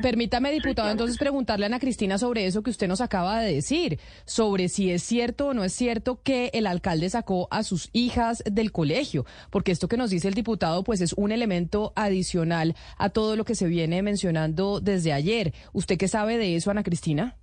permítame, 0.03 0.53
diputado, 0.53 0.75
claro 0.75 0.91
entonces 0.93 1.17
sí. 1.17 1.19
preguntarle 1.19 1.67
a 1.67 1.69
Ana 1.69 1.79
Cristina 1.79 2.19
sobre 2.19 2.47
eso 2.47 2.63
que 2.63 2.71
usted 2.71 2.89
nos 2.89 3.01
acaba 3.01 3.41
de 3.41 3.55
decir, 3.55 3.99
sobre 4.25 4.69
si 4.69 4.91
es 4.91 5.03
cierto 5.03 5.49
o 5.49 5.55
no 5.55 5.65
es 5.65 5.73
cierto 5.73 6.21
que 6.23 6.51
el 6.55 6.67
alcalde 6.67 7.11
sacó 7.11 7.49
a 7.51 7.63
sus 7.63 7.91
hijas 7.93 8.43
del 8.51 8.73
colegio, 8.73 9.27
porque 9.51 9.73
esto 9.73 9.89
que 9.89 9.97
nos 9.97 10.11
dice 10.11 10.29
el 10.29 10.35
diputado, 10.35 10.85
pues 10.85 11.01
es 11.01 11.13
un 11.15 11.33
elemento 11.33 11.93
adicional 11.97 12.75
a 12.97 13.11
todo 13.11 13.37
lo 13.37 13.45
que 13.45 13.55
se 13.55 13.67
viene 13.67 14.03
mencionando 14.03 14.81
desde 14.81 15.13
ayer. 15.13 15.53
¿Usted 15.73 15.99
qué 15.99 16.09
sabe 16.09 16.39
de 16.39 16.57
eso, 16.57 16.71
Ana 16.71 16.83
Cristina? 16.83 17.37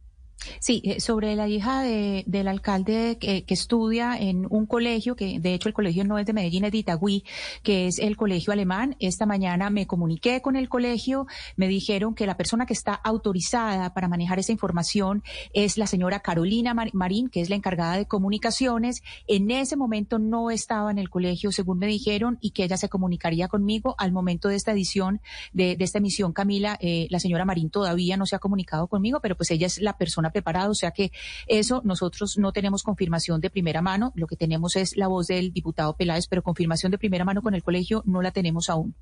Sí, 0.60 0.82
eh, 0.86 1.00
sobre 1.00 1.36
la 1.36 1.48
hija 1.48 1.82
de, 1.82 2.24
del 2.26 2.48
alcalde 2.48 3.18
que, 3.20 3.44
estudia 3.50 4.16
en 4.18 4.48
un 4.50 4.66
colegio, 4.66 5.16
que 5.16 5.40
de 5.40 5.54
hecho 5.54 5.68
el 5.68 5.74
colegio 5.74 6.06
no 6.06 6.18
es 6.18 6.26
de 6.26 6.34
Medellín, 6.34 6.64
es 6.64 6.72
de 6.72 6.78
Itagüí, 6.78 7.24
que 7.62 7.88
es 7.88 8.00
el 8.00 8.16
colegio 8.16 8.54
alemán. 8.54 8.96
Esta 9.00 9.26
mañana 9.26 9.70
me 9.70 9.86
comuniqué 9.86 10.42
con 10.42 10.56
el 10.56 10.70
colegio, 10.70 11.28
me 11.58 11.68
dijeron 11.68 12.16
que 12.16 12.26
la 12.26 12.38
persona 12.38 12.66
que 12.66 12.74
está 12.74 12.94
autorizada 12.94 13.94
para 13.94 14.08
manejar 14.08 14.40
esa 14.40 14.52
información 14.52 15.24
es 15.54 15.78
la 15.78 15.88
señora 15.88 16.22
Carolina 16.22 16.74
Marín, 16.74 17.30
que 17.30 17.42
es 17.42 17.50
la 17.50 17.56
encargada 17.56 17.98
de 17.98 18.06
comunicaciones. 18.06 19.02
En 19.28 19.52
ese 19.52 19.76
momento 19.76 20.20
no 20.20 20.52
estaba 20.52 20.92
en 20.92 21.00
el 21.00 21.10
colegio, 21.10 21.52
según 21.52 21.80
me 21.80 21.88
dijeron, 21.88 22.38
y 22.40 22.52
que 22.52 22.64
ella 22.64 22.78
se 22.78 22.88
comunicaría 22.88 23.48
conmigo 23.48 23.96
al 23.98 24.12
momento 24.12 24.48
de 24.48 24.56
esta 24.56 24.72
edición, 24.72 25.22
de, 25.52 25.76
de 25.76 25.84
esta 25.84 25.98
emisión, 25.98 26.32
Camila. 26.32 26.78
Eh, 26.82 27.08
la 27.10 27.20
señora 27.20 27.46
Marín 27.46 27.70
todavía 27.70 28.16
no 28.16 28.26
se 28.26 28.36
ha 28.36 28.40
comunicado 28.40 28.88
conmigo, 28.88 29.20
pero 29.22 29.36
pues 29.36 29.52
ella 29.52 29.68
es 29.68 29.80
la 29.82 29.98
persona 29.98 30.29
preparado, 30.32 30.72
o 30.72 30.76
sea 30.76 30.92
que 30.92 31.12
eso 31.48 31.82
nosotros 31.84 32.38
no 32.38 32.52
tenemos 32.52 32.84
confirmación 32.84 33.42
de 33.42 33.50
primera 33.50 33.82
mano, 33.82 34.12
lo 34.16 34.28
que 34.28 34.36
tenemos 34.36 34.76
es 34.76 34.96
la 34.98 35.08
voz 35.08 35.28
del 35.28 35.52
diputado 35.52 35.96
Peláez, 35.96 36.28
pero 36.28 36.44
confirmación 36.44 36.92
de 36.92 36.98
primera 36.98 37.26
mano 37.26 37.42
con 37.42 37.56
el 37.56 37.64
colegio 37.64 38.04
no 38.06 38.22
la 38.22 38.32
tenemos 38.32 38.70
aún. 38.70 38.96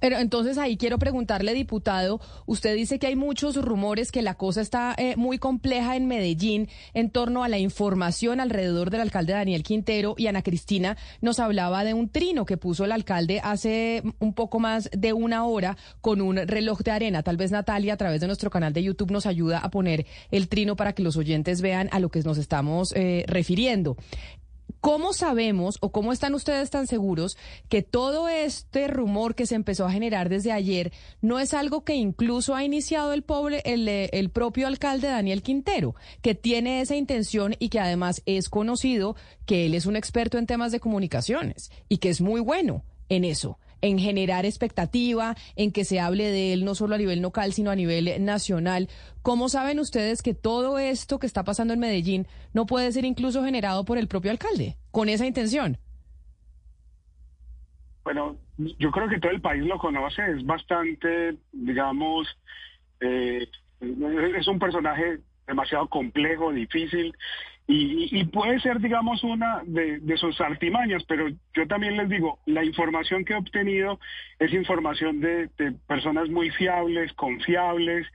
Pero 0.00 0.18
entonces 0.18 0.58
ahí 0.58 0.76
quiero 0.76 0.98
preguntarle, 0.98 1.54
diputado, 1.54 2.20
usted 2.46 2.74
dice 2.74 2.98
que 2.98 3.06
hay 3.06 3.16
muchos 3.16 3.56
rumores 3.56 4.12
que 4.12 4.22
la 4.22 4.34
cosa 4.34 4.60
está 4.60 4.94
eh, 4.98 5.14
muy 5.16 5.38
compleja 5.38 5.96
en 5.96 6.06
Medellín 6.06 6.68
en 6.94 7.10
torno 7.10 7.44
a 7.44 7.48
la 7.48 7.58
información 7.58 8.40
alrededor 8.40 8.90
del 8.90 9.00
alcalde 9.00 9.32
Daniel 9.32 9.62
Quintero 9.62 10.14
y 10.16 10.26
Ana 10.26 10.42
Cristina 10.42 10.96
nos 11.20 11.38
hablaba 11.38 11.84
de 11.84 11.94
un 11.94 12.08
trino 12.08 12.44
que 12.44 12.56
puso 12.56 12.84
el 12.84 12.92
alcalde 12.92 13.40
hace 13.42 14.02
un 14.18 14.34
poco 14.34 14.58
más 14.58 14.90
de 14.92 15.12
una 15.12 15.44
hora 15.44 15.76
con 16.00 16.20
un 16.20 16.36
reloj 16.36 16.80
de 16.80 16.90
arena. 16.90 17.22
Tal 17.22 17.36
vez 17.36 17.50
Natalia 17.50 17.94
a 17.94 17.96
través 17.96 18.20
de 18.20 18.26
nuestro 18.26 18.50
canal 18.50 18.72
de 18.72 18.82
YouTube 18.82 19.10
nos 19.10 19.26
ayuda 19.26 19.58
a 19.58 19.70
poner 19.70 20.06
el 20.30 20.48
trino 20.48 20.65
para 20.74 20.94
que 20.94 21.04
los 21.04 21.16
oyentes 21.16 21.60
vean 21.60 21.88
a 21.92 22.00
lo 22.00 22.08
que 22.08 22.22
nos 22.22 22.38
estamos 22.38 22.92
eh, 22.96 23.24
refiriendo. 23.28 23.96
¿Cómo 24.80 25.12
sabemos 25.12 25.78
o 25.80 25.90
cómo 25.90 26.12
están 26.12 26.34
ustedes 26.34 26.70
tan 26.70 26.86
seguros 26.86 27.36
que 27.68 27.82
todo 27.82 28.28
este 28.28 28.88
rumor 28.88 29.34
que 29.34 29.46
se 29.46 29.54
empezó 29.54 29.84
a 29.84 29.90
generar 29.90 30.28
desde 30.28 30.52
ayer 30.52 30.92
no 31.20 31.40
es 31.40 31.54
algo 31.54 31.84
que 31.84 31.94
incluso 31.94 32.54
ha 32.54 32.64
iniciado 32.64 33.12
el, 33.12 33.22
pobre, 33.22 33.62
el, 33.64 33.88
el, 33.88 34.30
propio 34.30 34.66
alcalde 34.66 35.08
Daniel 35.08 35.42
Quintero, 35.42 35.94
que 36.22 36.34
tiene 36.34 36.80
esa 36.80 36.94
intención 36.94 37.56
y 37.58 37.68
que 37.68 37.80
además 37.80 38.22
es 38.26 38.48
conocido 38.48 39.16
que 39.44 39.66
él 39.66 39.74
es 39.74 39.86
un 39.86 39.96
experto 39.96 40.38
en 40.38 40.46
temas 40.46 40.72
de 40.72 40.80
comunicaciones 40.80 41.70
y 41.88 41.98
que 41.98 42.10
es 42.10 42.20
muy 42.20 42.40
bueno 42.40 42.84
en 43.08 43.24
eso? 43.24 43.58
En 43.80 43.98
generar 43.98 44.46
expectativa, 44.46 45.34
en 45.54 45.72
que 45.72 45.84
se 45.84 46.00
hable 46.00 46.30
de 46.30 46.52
él 46.52 46.64
no 46.64 46.74
solo 46.74 46.94
a 46.94 46.98
nivel 46.98 47.20
local, 47.20 47.52
sino 47.52 47.70
a 47.70 47.76
nivel 47.76 48.24
nacional. 48.24 48.88
¿Cómo 49.22 49.48
saben 49.48 49.80
ustedes 49.80 50.22
que 50.22 50.34
todo 50.34 50.78
esto 50.78 51.18
que 51.18 51.26
está 51.26 51.44
pasando 51.44 51.74
en 51.74 51.80
Medellín 51.80 52.26
no 52.52 52.66
puede 52.66 52.92
ser 52.92 53.04
incluso 53.04 53.44
generado 53.44 53.84
por 53.84 53.98
el 53.98 54.08
propio 54.08 54.30
alcalde, 54.30 54.76
con 54.90 55.08
esa 55.08 55.26
intención? 55.26 55.78
Bueno, 58.04 58.36
yo 58.56 58.90
creo 58.92 59.08
que 59.08 59.18
todo 59.18 59.32
el 59.32 59.40
país 59.40 59.64
lo 59.64 59.78
conoce, 59.78 60.22
es 60.30 60.46
bastante, 60.46 61.36
digamos, 61.52 62.28
eh, 63.00 63.48
es 63.80 64.48
un 64.48 64.58
personaje 64.58 65.18
demasiado 65.46 65.88
complejo, 65.88 66.52
difícil, 66.52 67.14
y, 67.68 68.24
puede 68.26 68.60
ser, 68.60 68.78
digamos, 68.78 69.24
una 69.24 69.62
de, 69.64 70.16
sus 70.16 70.40
artimañas, 70.40 71.02
pero 71.08 71.28
yo 71.28 71.66
también 71.66 71.96
les 71.96 72.08
digo, 72.08 72.38
la 72.46 72.64
información 72.64 73.24
que 73.24 73.32
he 73.32 73.36
obtenido 73.36 73.98
es 74.38 74.52
información 74.52 75.20
de, 75.20 75.48
personas 75.88 76.28
muy 76.28 76.50
fiables, 76.50 77.12
confiables, 77.14 78.06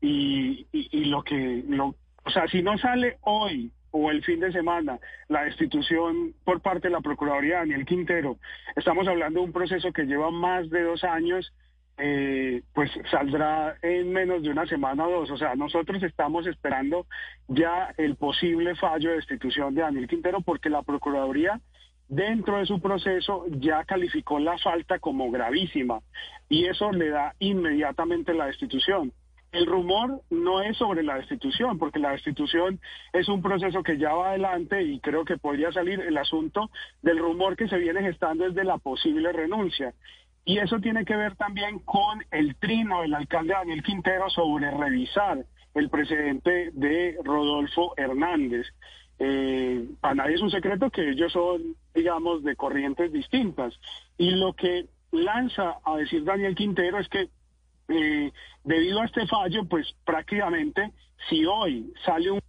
y, 0.00 0.66
lo 1.04 1.22
que, 1.22 1.62
lo, 1.68 1.94
o 2.24 2.30
sea, 2.30 2.48
si 2.48 2.62
no 2.62 2.76
sale 2.78 3.18
hoy 3.22 3.70
o 3.92 4.10
el 4.10 4.24
fin 4.24 4.40
de 4.40 4.52
semana 4.52 4.98
la 5.28 5.44
destitución 5.44 6.34
por 6.44 6.60
parte 6.60 6.88
de 6.88 6.92
la 6.92 7.00
Procuraduría 7.00 7.58
Daniel 7.58 7.86
Quintero, 7.86 8.38
estamos 8.74 9.06
hablando 9.06 9.40
de 9.40 9.46
un 9.46 9.52
proceso 9.52 9.92
que 9.92 10.04
lleva 10.04 10.32
más 10.32 10.68
de 10.68 10.82
dos 10.82 11.04
años, 11.04 11.52
eh, 11.98 12.62
pues 12.74 12.90
saldrá 13.10 13.76
en 13.82 14.12
menos 14.12 14.42
de 14.42 14.50
una 14.50 14.66
semana 14.66 15.06
o 15.06 15.20
dos. 15.20 15.30
O 15.30 15.36
sea, 15.36 15.54
nosotros 15.54 16.02
estamos 16.02 16.46
esperando 16.46 17.06
ya 17.48 17.94
el 17.96 18.16
posible 18.16 18.74
fallo 18.74 19.10
de 19.10 19.16
destitución 19.16 19.74
de 19.74 19.82
Daniel 19.82 20.08
Quintero 20.08 20.40
porque 20.40 20.70
la 20.70 20.82
Procuraduría 20.82 21.60
dentro 22.08 22.58
de 22.58 22.66
su 22.66 22.80
proceso 22.80 23.46
ya 23.48 23.84
calificó 23.84 24.38
la 24.38 24.58
falta 24.58 24.98
como 24.98 25.30
gravísima 25.30 26.00
y 26.48 26.66
eso 26.66 26.92
le 26.92 27.08
da 27.08 27.34
inmediatamente 27.38 28.34
la 28.34 28.46
destitución. 28.46 29.12
El 29.52 29.66
rumor 29.66 30.20
no 30.28 30.60
es 30.60 30.76
sobre 30.76 31.02
la 31.02 31.16
destitución, 31.16 31.78
porque 31.78 31.98
la 31.98 32.10
destitución 32.10 32.78
es 33.12 33.26
un 33.28 33.40
proceso 33.40 33.82
que 33.82 33.96
ya 33.96 34.12
va 34.12 34.30
adelante 34.30 34.82
y 34.82 35.00
creo 35.00 35.24
que 35.24 35.38
podría 35.38 35.72
salir 35.72 36.00
el 36.00 36.18
asunto 36.18 36.70
del 37.00 37.18
rumor 37.18 37.56
que 37.56 37.68
se 37.68 37.78
viene 37.78 38.02
gestando 38.02 38.44
desde 38.44 38.64
la 38.64 38.76
posible 38.76 39.32
renuncia. 39.32 39.94
Y 40.48 40.58
eso 40.58 40.78
tiene 40.78 41.04
que 41.04 41.16
ver 41.16 41.34
también 41.34 41.80
con 41.80 42.24
el 42.30 42.54
trino 42.54 43.02
del 43.02 43.14
alcalde 43.14 43.52
Daniel 43.52 43.82
Quintero 43.82 44.30
sobre 44.30 44.70
revisar 44.70 45.44
el 45.74 45.90
precedente 45.90 46.70
de 46.72 47.16
Rodolfo 47.24 47.94
Hernández. 47.96 48.64
Eh, 49.18 49.84
a 50.02 50.14
nadie 50.14 50.36
es 50.36 50.40
un 50.40 50.52
secreto 50.52 50.88
que 50.90 51.10
ellos 51.10 51.32
son, 51.32 51.74
digamos, 51.92 52.44
de 52.44 52.54
corrientes 52.54 53.12
distintas. 53.12 53.74
Y 54.18 54.30
lo 54.30 54.52
que 54.52 54.86
lanza 55.10 55.78
a 55.84 55.96
decir 55.96 56.22
Daniel 56.22 56.54
Quintero 56.54 57.00
es 57.00 57.08
que 57.08 57.28
eh, 57.88 58.32
debido 58.62 59.00
a 59.00 59.06
este 59.06 59.26
fallo, 59.26 59.64
pues 59.64 59.96
prácticamente 60.04 60.92
si 61.28 61.44
hoy 61.44 61.92
sale 62.04 62.30
un... 62.30 62.40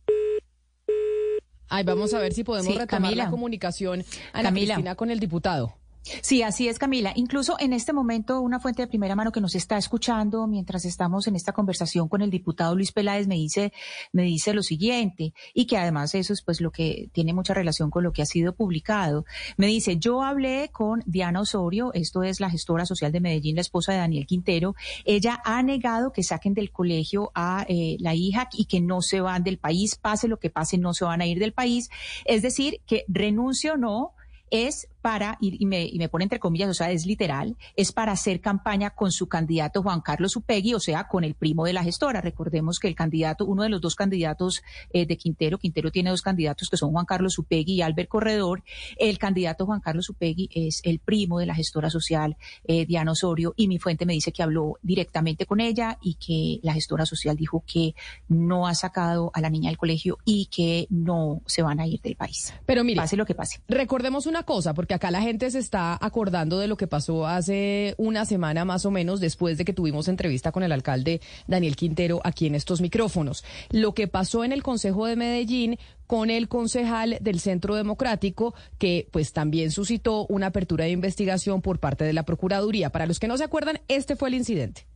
Ay, 1.69 1.83
vamos 1.83 2.13
a 2.13 2.19
ver 2.19 2.31
si 2.31 2.43
podemos 2.43 2.75
retomar 2.75 3.13
la 3.15 3.31
comunicación, 3.31 4.03
a 4.33 4.43
Camila. 4.43 4.75
Cristina, 4.75 4.93
con 4.93 5.09
el 5.09 5.19
diputado. 5.19 5.76
Sí, 6.21 6.43
así 6.43 6.67
es, 6.67 6.79
Camila. 6.79 7.11
Incluso 7.15 7.55
en 7.59 7.73
este 7.73 7.93
momento, 7.93 8.41
una 8.41 8.59
fuente 8.59 8.81
de 8.81 8.87
primera 8.87 9.15
mano 9.15 9.31
que 9.31 9.41
nos 9.41 9.55
está 9.55 9.77
escuchando 9.77 10.47
mientras 10.47 10.85
estamos 10.85 11.27
en 11.27 11.35
esta 11.35 11.53
conversación 11.53 12.07
con 12.07 12.21
el 12.21 12.29
diputado 12.29 12.75
Luis 12.75 12.91
Peláez 12.91 13.27
me 13.27 13.35
dice, 13.35 13.73
me 14.11 14.23
dice 14.23 14.53
lo 14.53 14.63
siguiente, 14.63 15.33
y 15.53 15.65
que 15.65 15.77
además 15.77 16.15
eso 16.15 16.33
es 16.33 16.41
pues 16.41 16.61
lo 16.61 16.71
que 16.71 17.09
tiene 17.13 17.33
mucha 17.33 17.53
relación 17.53 17.89
con 17.89 18.03
lo 18.03 18.11
que 18.11 18.21
ha 18.21 18.25
sido 18.25 18.53
publicado. 18.53 19.25
Me 19.57 19.67
dice, 19.67 19.97
yo 19.97 20.23
hablé 20.23 20.69
con 20.71 21.03
Diana 21.05 21.41
Osorio, 21.41 21.91
esto 21.93 22.23
es 22.23 22.39
la 22.39 22.49
gestora 22.49 22.85
social 22.85 23.11
de 23.11 23.19
Medellín, 23.19 23.55
la 23.55 23.61
esposa 23.61 23.91
de 23.91 23.99
Daniel 23.99 24.25
Quintero. 24.25 24.75
Ella 25.05 25.41
ha 25.43 25.61
negado 25.63 26.11
que 26.11 26.23
saquen 26.23 26.53
del 26.53 26.71
colegio 26.71 27.31
a 27.35 27.65
eh, 27.67 27.97
la 27.99 28.15
hija 28.15 28.49
y 28.53 28.65
que 28.65 28.81
no 28.81 29.01
se 29.01 29.21
van 29.21 29.43
del 29.43 29.57
país, 29.57 29.95
pase 29.95 30.27
lo 30.27 30.39
que 30.39 30.49
pase, 30.49 30.77
no 30.77 30.93
se 30.93 31.05
van 31.05 31.21
a 31.21 31.25
ir 31.25 31.39
del 31.39 31.53
país. 31.53 31.89
Es 32.25 32.41
decir, 32.41 32.81
que 32.85 33.05
renuncio 33.07 33.73
o 33.73 33.77
no, 33.77 34.13
es 34.49 34.87
para, 35.07 35.37
y, 35.39 35.65
me, 35.65 35.85
y 35.85 35.97
me 35.99 36.09
pone 36.09 36.25
entre 36.25 36.37
comillas, 36.37 36.69
o 36.69 36.73
sea, 36.73 36.91
es 36.91 37.05
literal, 37.05 37.55
es 37.77 37.93
para 37.93 38.11
hacer 38.11 38.41
campaña 38.41 38.89
con 38.89 39.13
su 39.13 39.29
candidato 39.29 39.81
Juan 39.81 40.01
Carlos 40.01 40.35
Upegui, 40.35 40.73
o 40.73 40.81
sea, 40.81 41.05
con 41.05 41.23
el 41.23 41.33
primo 41.33 41.63
de 41.63 41.71
la 41.71 41.81
gestora. 41.81 42.19
Recordemos 42.19 42.77
que 42.77 42.89
el 42.89 42.95
candidato, 42.95 43.45
uno 43.45 43.63
de 43.63 43.69
los 43.69 43.79
dos 43.79 43.95
candidatos 43.95 44.61
eh, 44.91 45.05
de 45.05 45.15
Quintero, 45.15 45.59
Quintero 45.59 45.91
tiene 45.91 46.09
dos 46.09 46.21
candidatos 46.21 46.69
que 46.69 46.75
son 46.75 46.91
Juan 46.91 47.05
Carlos 47.05 47.39
Upegui 47.39 47.75
y 47.75 47.81
Albert 47.81 48.09
Corredor. 48.09 48.65
El 48.97 49.17
candidato 49.17 49.65
Juan 49.65 49.79
Carlos 49.79 50.09
Upegui 50.09 50.49
es 50.53 50.81
el 50.83 50.99
primo 50.99 51.39
de 51.39 51.45
la 51.45 51.55
gestora 51.55 51.89
social 51.89 52.35
eh, 52.65 52.85
Diana 52.85 53.13
Osorio 53.13 53.53
y 53.55 53.69
mi 53.69 53.79
fuente 53.79 54.05
me 54.05 54.11
dice 54.11 54.33
que 54.33 54.43
habló 54.43 54.77
directamente 54.81 55.45
con 55.45 55.61
ella 55.61 55.97
y 56.01 56.15
que 56.15 56.59
la 56.63 56.73
gestora 56.73 57.05
social 57.05 57.37
dijo 57.37 57.63
que 57.65 57.95
no 58.27 58.67
ha 58.67 58.75
sacado 58.75 59.31
a 59.33 59.39
la 59.39 59.49
niña 59.49 59.69
del 59.69 59.77
colegio 59.77 60.17
y 60.25 60.47
que 60.47 60.85
no 60.89 61.43
se 61.45 61.61
van 61.61 61.79
a 61.79 61.87
ir 61.87 62.01
del 62.01 62.17
país. 62.17 62.53
Pero 62.65 62.83
mire, 62.83 62.97
pase 62.97 63.15
lo 63.15 63.25
que 63.25 63.35
pase. 63.35 63.61
Recordemos 63.69 64.25
una 64.25 64.43
cosa, 64.43 64.73
porque 64.73 64.96
acá 64.97 65.11
la 65.11 65.21
gente 65.21 65.49
se 65.49 65.59
está 65.59 65.97
acordando 65.99 66.59
de 66.59 66.67
lo 66.67 66.75
que 66.75 66.87
pasó 66.87 67.25
hace 67.25 67.95
una 67.97 68.25
semana 68.25 68.65
más 68.65 68.85
o 68.85 68.91
menos 68.91 69.19
después 69.19 69.57
de 69.57 69.65
que 69.65 69.73
tuvimos 69.73 70.07
entrevista 70.07 70.51
con 70.51 70.63
el 70.63 70.71
alcalde 70.71 71.21
Daniel 71.47 71.75
Quintero 71.75 72.19
aquí 72.23 72.47
en 72.47 72.55
estos 72.55 72.81
micrófonos. 72.81 73.45
Lo 73.69 73.93
que 73.93 74.07
pasó 74.07 74.43
en 74.43 74.51
el 74.51 74.63
Consejo 74.63 75.05
de 75.05 75.15
Medellín 75.15 75.77
con 76.07 76.29
el 76.29 76.47
concejal 76.47 77.17
del 77.21 77.39
Centro 77.39 77.75
Democrático, 77.75 78.55
que 78.77 79.07
pues 79.11 79.33
también 79.33 79.71
suscitó 79.71 80.25
una 80.27 80.47
apertura 80.47 80.85
de 80.85 80.91
investigación 80.91 81.61
por 81.61 81.79
parte 81.79 82.03
de 82.03 82.13
la 82.13 82.23
Procuraduría. 82.23 82.89
Para 82.89 83.05
los 83.05 83.19
que 83.19 83.27
no 83.27 83.37
se 83.37 83.43
acuerdan, 83.43 83.79
este 83.87 84.15
fue 84.15 84.29
el 84.29 84.35
incidente. 84.35 84.87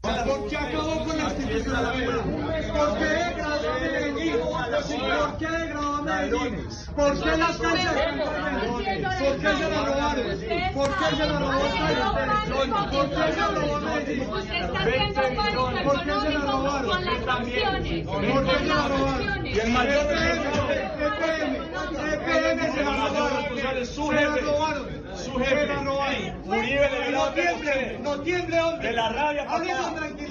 ¿Por 0.00 0.48
qué 0.48 0.56
acabó 0.56 1.04
con 1.04 1.16
la 1.16 1.28
¿Por 1.28 2.98
qué 2.98 3.04
degradó 3.04 3.80
Medellín? 3.80 4.38
¿Por 4.40 5.38
qué 5.38 5.44
degradó 5.44 5.61
Medellín? 6.14 6.68
¿Por 6.96 7.22
qué 7.22 7.36
las 7.36 7.56
cárceles? 7.56 8.28
¿Por 9.18 9.36
qué 9.38 9.52
se 9.56 9.70
la 9.70 9.84
robaron? 9.84 10.26
¿Por 10.74 10.90
qué 10.98 11.16
se 11.16 11.26
la 11.26 11.38
robaron? 11.38 11.72
¿Por 12.90 13.10
qué 13.10 13.32
se 13.32 13.40
la 13.40 13.48
robaron? 13.48 13.92
¿Por 14.72 16.04
qué 16.04 16.12
se 16.12 16.30
la 16.30 16.40
robaron? 16.40 16.90
¿Por 18.04 18.44
qué 18.44 18.58
se 18.58 18.66
la 18.66 18.88
robaron? 18.88 19.46
Y 19.46 19.58
el 19.58 19.70
mayor 19.70 20.06
EPM, 20.12 20.42
EPM 22.12 22.74
se 22.74 22.84
la 22.84 22.92
robaron. 22.96 23.86
Se 23.86 24.12
la 24.12 24.36
robaron. 24.36 25.01
Jefe. 25.40 25.68
Uribe 26.44 26.90
le 26.90 27.10
no 27.10 27.32
tiemble, 27.32 27.98
no 28.02 28.20
tiemble, 28.20 28.60
hombre. 28.60 28.88
De 28.88 28.94
la 28.94 29.08
rabia. 29.10 29.46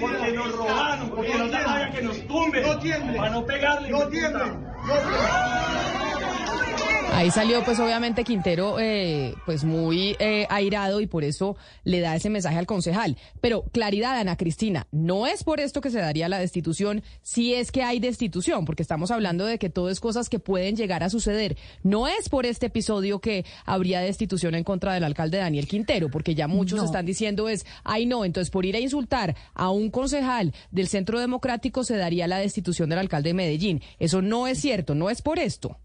Porque 0.00 0.32
nos 0.32 0.56
robaron, 0.56 1.10
porque 1.10 1.34
nos 1.34 1.50
da 1.50 1.60
rabia 1.60 1.90
que 1.90 2.02
nos 2.02 2.26
tumben. 2.26 2.62
No 2.62 2.78
tiemble. 2.78 3.16
Para 3.16 3.30
no 3.30 3.46
pegarle. 3.46 3.90
No 3.90 4.08
tiemble. 4.08 4.44
No 4.44 4.94
tiemble. 4.94 7.01
Ahí 7.22 7.30
salió 7.30 7.64
pues 7.64 7.78
obviamente 7.78 8.24
Quintero 8.24 8.80
eh, 8.80 9.36
pues 9.46 9.62
muy 9.62 10.16
eh, 10.18 10.44
airado 10.50 11.00
y 11.00 11.06
por 11.06 11.22
eso 11.22 11.56
le 11.84 12.00
da 12.00 12.16
ese 12.16 12.30
mensaje 12.30 12.58
al 12.58 12.66
concejal. 12.66 13.16
Pero 13.40 13.62
claridad, 13.70 14.18
Ana 14.18 14.36
Cristina, 14.36 14.88
no 14.90 15.28
es 15.28 15.44
por 15.44 15.60
esto 15.60 15.80
que 15.80 15.90
se 15.90 16.00
daría 16.00 16.28
la 16.28 16.40
destitución 16.40 17.04
si 17.22 17.54
es 17.54 17.70
que 17.70 17.84
hay 17.84 18.00
destitución, 18.00 18.64
porque 18.64 18.82
estamos 18.82 19.12
hablando 19.12 19.46
de 19.46 19.60
que 19.60 19.70
todo 19.70 19.88
es 19.88 20.00
cosas 20.00 20.28
que 20.28 20.40
pueden 20.40 20.74
llegar 20.74 21.04
a 21.04 21.10
suceder. 21.10 21.56
No 21.84 22.08
es 22.08 22.28
por 22.28 22.44
este 22.44 22.66
episodio 22.66 23.20
que 23.20 23.44
habría 23.64 24.00
destitución 24.00 24.56
en 24.56 24.64
contra 24.64 24.92
del 24.92 25.04
alcalde 25.04 25.38
Daniel 25.38 25.68
Quintero, 25.68 26.10
porque 26.10 26.34
ya 26.34 26.48
muchos 26.48 26.82
están 26.82 27.06
diciendo 27.06 27.48
es, 27.48 27.64
ay 27.84 28.04
no, 28.04 28.24
entonces 28.24 28.50
por 28.50 28.66
ir 28.66 28.74
a 28.74 28.80
insultar 28.80 29.36
a 29.54 29.70
un 29.70 29.92
concejal 29.92 30.52
del 30.72 30.88
Centro 30.88 31.20
Democrático 31.20 31.84
se 31.84 31.96
daría 31.96 32.26
la 32.26 32.38
destitución 32.38 32.90
del 32.90 32.98
alcalde 32.98 33.30
de 33.30 33.34
Medellín. 33.34 33.80
Eso 34.00 34.22
no 34.22 34.48
es 34.48 34.58
cierto, 34.58 34.96
no 34.96 35.08
es 35.08 35.22
por 35.22 35.38
esto. 35.38 35.78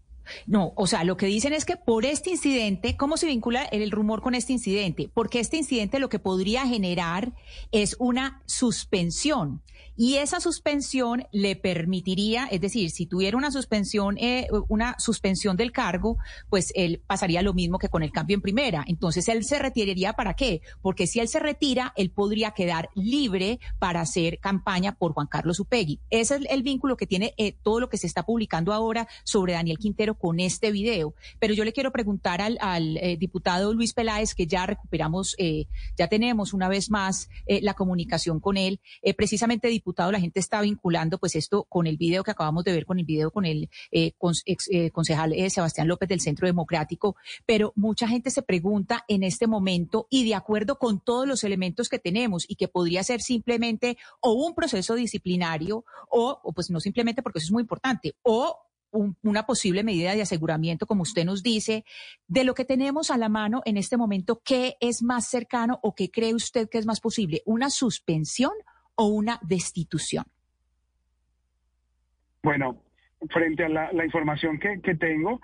No, 0.46 0.72
o 0.76 0.86
sea, 0.86 1.04
lo 1.04 1.16
que 1.16 1.26
dicen 1.26 1.52
es 1.52 1.64
que 1.64 1.76
por 1.76 2.04
este 2.04 2.30
incidente, 2.30 2.96
¿cómo 2.96 3.16
se 3.16 3.26
vincula 3.26 3.64
el 3.64 3.90
rumor 3.90 4.22
con 4.22 4.34
este 4.34 4.52
incidente? 4.52 5.10
Porque 5.12 5.40
este 5.40 5.56
incidente 5.56 5.98
lo 5.98 6.08
que 6.08 6.18
podría 6.18 6.66
generar 6.66 7.32
es 7.72 7.96
una 7.98 8.42
suspensión 8.46 9.62
y 9.98 10.14
esa 10.18 10.38
suspensión 10.38 11.24
le 11.32 11.56
permitiría, 11.56 12.46
es 12.46 12.60
decir, 12.60 12.92
si 12.92 13.06
tuviera 13.06 13.36
una 13.36 13.50
suspensión, 13.50 14.16
eh, 14.18 14.46
una 14.68 14.94
suspensión 15.00 15.56
del 15.56 15.72
cargo, 15.72 16.18
pues 16.48 16.72
él 16.76 17.02
pasaría 17.04 17.42
lo 17.42 17.52
mismo 17.52 17.80
que 17.80 17.88
con 17.88 18.04
el 18.04 18.12
cambio 18.12 18.36
en 18.36 18.40
primera. 18.40 18.84
Entonces 18.86 19.26
él 19.26 19.44
se 19.44 19.58
retiraría 19.58 20.12
para 20.12 20.34
qué? 20.34 20.62
Porque 20.82 21.08
si 21.08 21.18
él 21.18 21.26
se 21.26 21.40
retira, 21.40 21.92
él 21.96 22.10
podría 22.10 22.52
quedar 22.52 22.90
libre 22.94 23.58
para 23.80 24.00
hacer 24.00 24.38
campaña 24.38 24.94
por 24.94 25.14
Juan 25.14 25.26
Carlos 25.26 25.58
Upegui. 25.58 25.98
Ese 26.10 26.36
es 26.36 26.42
el 26.48 26.62
vínculo 26.62 26.96
que 26.96 27.08
tiene 27.08 27.34
eh, 27.36 27.56
todo 27.60 27.80
lo 27.80 27.88
que 27.88 27.98
se 27.98 28.06
está 28.06 28.24
publicando 28.24 28.72
ahora 28.72 29.08
sobre 29.24 29.54
Daniel 29.54 29.78
Quintero 29.78 30.14
con 30.14 30.38
este 30.38 30.70
video. 30.70 31.14
Pero 31.40 31.54
yo 31.54 31.64
le 31.64 31.72
quiero 31.72 31.90
preguntar 31.90 32.40
al, 32.40 32.56
eh, 32.98 33.16
diputado 33.18 33.74
Luis 33.74 33.94
Peláez, 33.94 34.36
que 34.36 34.46
ya 34.46 34.64
recuperamos, 34.64 35.34
ya 35.96 36.06
tenemos 36.06 36.52
una 36.52 36.68
vez 36.68 36.88
más 36.88 37.28
la 37.48 37.74
comunicación 37.74 38.38
con 38.38 38.56
él, 38.56 38.80
precisamente 39.16 39.66
diputado 39.66 39.87
la 39.96 40.20
gente 40.20 40.40
está 40.40 40.60
vinculando 40.60 41.18
pues 41.18 41.36
esto 41.36 41.64
con 41.64 41.86
el 41.86 41.96
video 41.96 42.22
que 42.22 42.30
acabamos 42.30 42.64
de 42.64 42.72
ver, 42.72 42.86
con 42.86 42.98
el 42.98 43.04
video 43.04 43.30
con 43.30 43.44
el 43.44 43.70
eh, 43.90 44.12
eh, 44.46 44.90
concejal 44.90 45.32
eh, 45.32 45.50
Sebastián 45.50 45.88
López 45.88 46.08
del 46.08 46.20
Centro 46.20 46.46
Democrático, 46.46 47.16
pero 47.46 47.72
mucha 47.76 48.06
gente 48.08 48.30
se 48.30 48.42
pregunta 48.42 49.04
en 49.08 49.22
este 49.22 49.46
momento 49.46 50.06
y 50.10 50.24
de 50.24 50.34
acuerdo 50.34 50.78
con 50.78 51.00
todos 51.00 51.26
los 51.26 51.44
elementos 51.44 51.88
que 51.88 51.98
tenemos 51.98 52.44
y 52.48 52.56
que 52.56 52.68
podría 52.68 53.02
ser 53.02 53.20
simplemente 53.20 53.96
o 54.20 54.32
un 54.32 54.54
proceso 54.54 54.94
disciplinario 54.94 55.84
o, 56.10 56.40
o 56.42 56.52
pues 56.52 56.70
no 56.70 56.80
simplemente 56.80 57.22
porque 57.22 57.38
eso 57.38 57.46
es 57.46 57.52
muy 57.52 57.62
importante, 57.62 58.14
o 58.22 58.56
una 58.90 59.46
posible 59.46 59.84
medida 59.84 60.14
de 60.14 60.22
aseguramiento, 60.22 60.86
como 60.86 61.02
usted 61.02 61.24
nos 61.24 61.42
dice, 61.42 61.84
de 62.26 62.44
lo 62.44 62.54
que 62.54 62.64
tenemos 62.64 63.10
a 63.10 63.18
la 63.18 63.28
mano 63.28 63.60
en 63.64 63.76
este 63.76 63.96
momento, 63.96 64.40
¿qué 64.44 64.76
es 64.80 65.02
más 65.02 65.28
cercano 65.28 65.78
o 65.82 65.94
qué 65.94 66.10
cree 66.10 66.34
usted 66.34 66.68
que 66.68 66.78
es 66.78 66.86
más 66.86 67.00
posible? 67.00 67.42
¿Una 67.44 67.70
suspensión 67.70 68.52
o 68.98 69.06
una 69.06 69.38
destitución? 69.42 70.24
Bueno, 72.42 72.82
frente 73.30 73.64
a 73.64 73.68
la, 73.68 74.04
información 74.04 74.58
que, 74.58 74.94
tengo, 74.96 75.40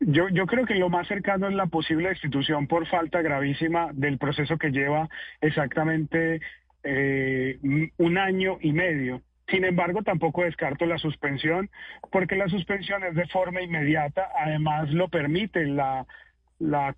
yo, 0.00 0.46
creo 0.46 0.66
que 0.66 0.74
lo 0.74 0.90
más 0.90 1.08
cercano 1.08 1.48
es 1.48 1.54
la 1.54 1.66
posible 1.66 2.10
destitución 2.10 2.66
por 2.66 2.86
falta 2.86 3.22
gravísima 3.22 3.90
del 3.92 4.18
proceso 4.18 4.58
que 4.58 4.70
lleva 4.70 5.08
exactamente 5.40 6.40
eh, 6.82 7.58
un 7.96 8.18
año 8.18 8.58
y 8.60 8.72
medio. 8.72 9.22
Sin 9.48 9.64
embargo, 9.64 10.02
tampoco 10.02 10.42
descarto 10.42 10.84
la 10.84 10.98
suspensión, 10.98 11.70
porque 12.12 12.36
la 12.36 12.48
suspensión 12.48 13.04
es 13.04 13.14
de 13.14 13.26
forma 13.28 13.62
inmediata, 13.62 14.28
además 14.38 14.90
lo 14.90 15.08
permite 15.08 15.64
la 15.64 16.04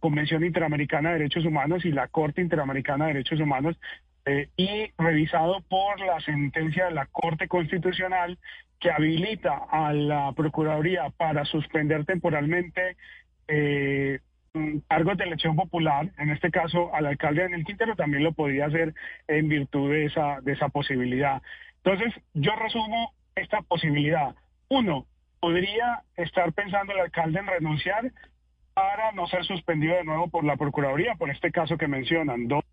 Convención 0.00 0.44
Interamericana 0.44 1.10
de 1.10 1.18
Derechos 1.18 1.44
Humanos 1.44 1.84
y 1.84 1.92
la 1.92 2.08
Corte 2.08 2.40
Interamericana 2.40 3.06
de 3.06 3.12
Derechos 3.12 3.38
Humanos 3.38 3.76
eh, 4.26 4.48
y 4.56 4.90
revisado 4.98 5.62
por 5.62 6.00
la 6.00 6.20
sentencia 6.20 6.86
de 6.86 6.92
la 6.92 7.06
Corte 7.06 7.48
Constitucional 7.48 8.38
que 8.78 8.90
habilita 8.90 9.62
a 9.70 9.92
la 9.92 10.32
Procuraduría 10.32 11.10
para 11.16 11.44
suspender 11.44 12.04
temporalmente 12.04 12.96
eh, 13.48 14.20
cargos 14.88 15.16
de 15.16 15.24
elección 15.24 15.56
popular, 15.56 16.10
en 16.18 16.30
este 16.30 16.50
caso 16.50 16.94
al 16.94 17.06
alcalde 17.06 17.42
Daniel 17.42 17.64
Quintero, 17.64 17.94
también 17.94 18.24
lo 18.24 18.32
podía 18.32 18.66
hacer 18.66 18.94
en 19.28 19.48
virtud 19.48 19.90
de 19.90 20.06
esa, 20.06 20.40
de 20.42 20.52
esa 20.52 20.68
posibilidad. 20.68 21.42
Entonces, 21.84 22.12
yo 22.34 22.52
resumo 22.56 23.14
esta 23.36 23.62
posibilidad. 23.62 24.34
Uno, 24.68 25.06
podría 25.40 26.02
estar 26.16 26.52
pensando 26.52 26.92
el 26.92 27.00
alcalde 27.00 27.38
en 27.38 27.46
renunciar 27.46 28.12
para 28.74 29.12
no 29.12 29.26
ser 29.26 29.44
suspendido 29.44 29.96
de 29.96 30.04
nuevo 30.04 30.28
por 30.28 30.44
la 30.44 30.56
Procuraduría, 30.56 31.14
por 31.14 31.30
este 31.30 31.50
caso 31.50 31.76
que 31.76 31.88
mencionan. 31.88 32.48
Dos, 32.48 32.64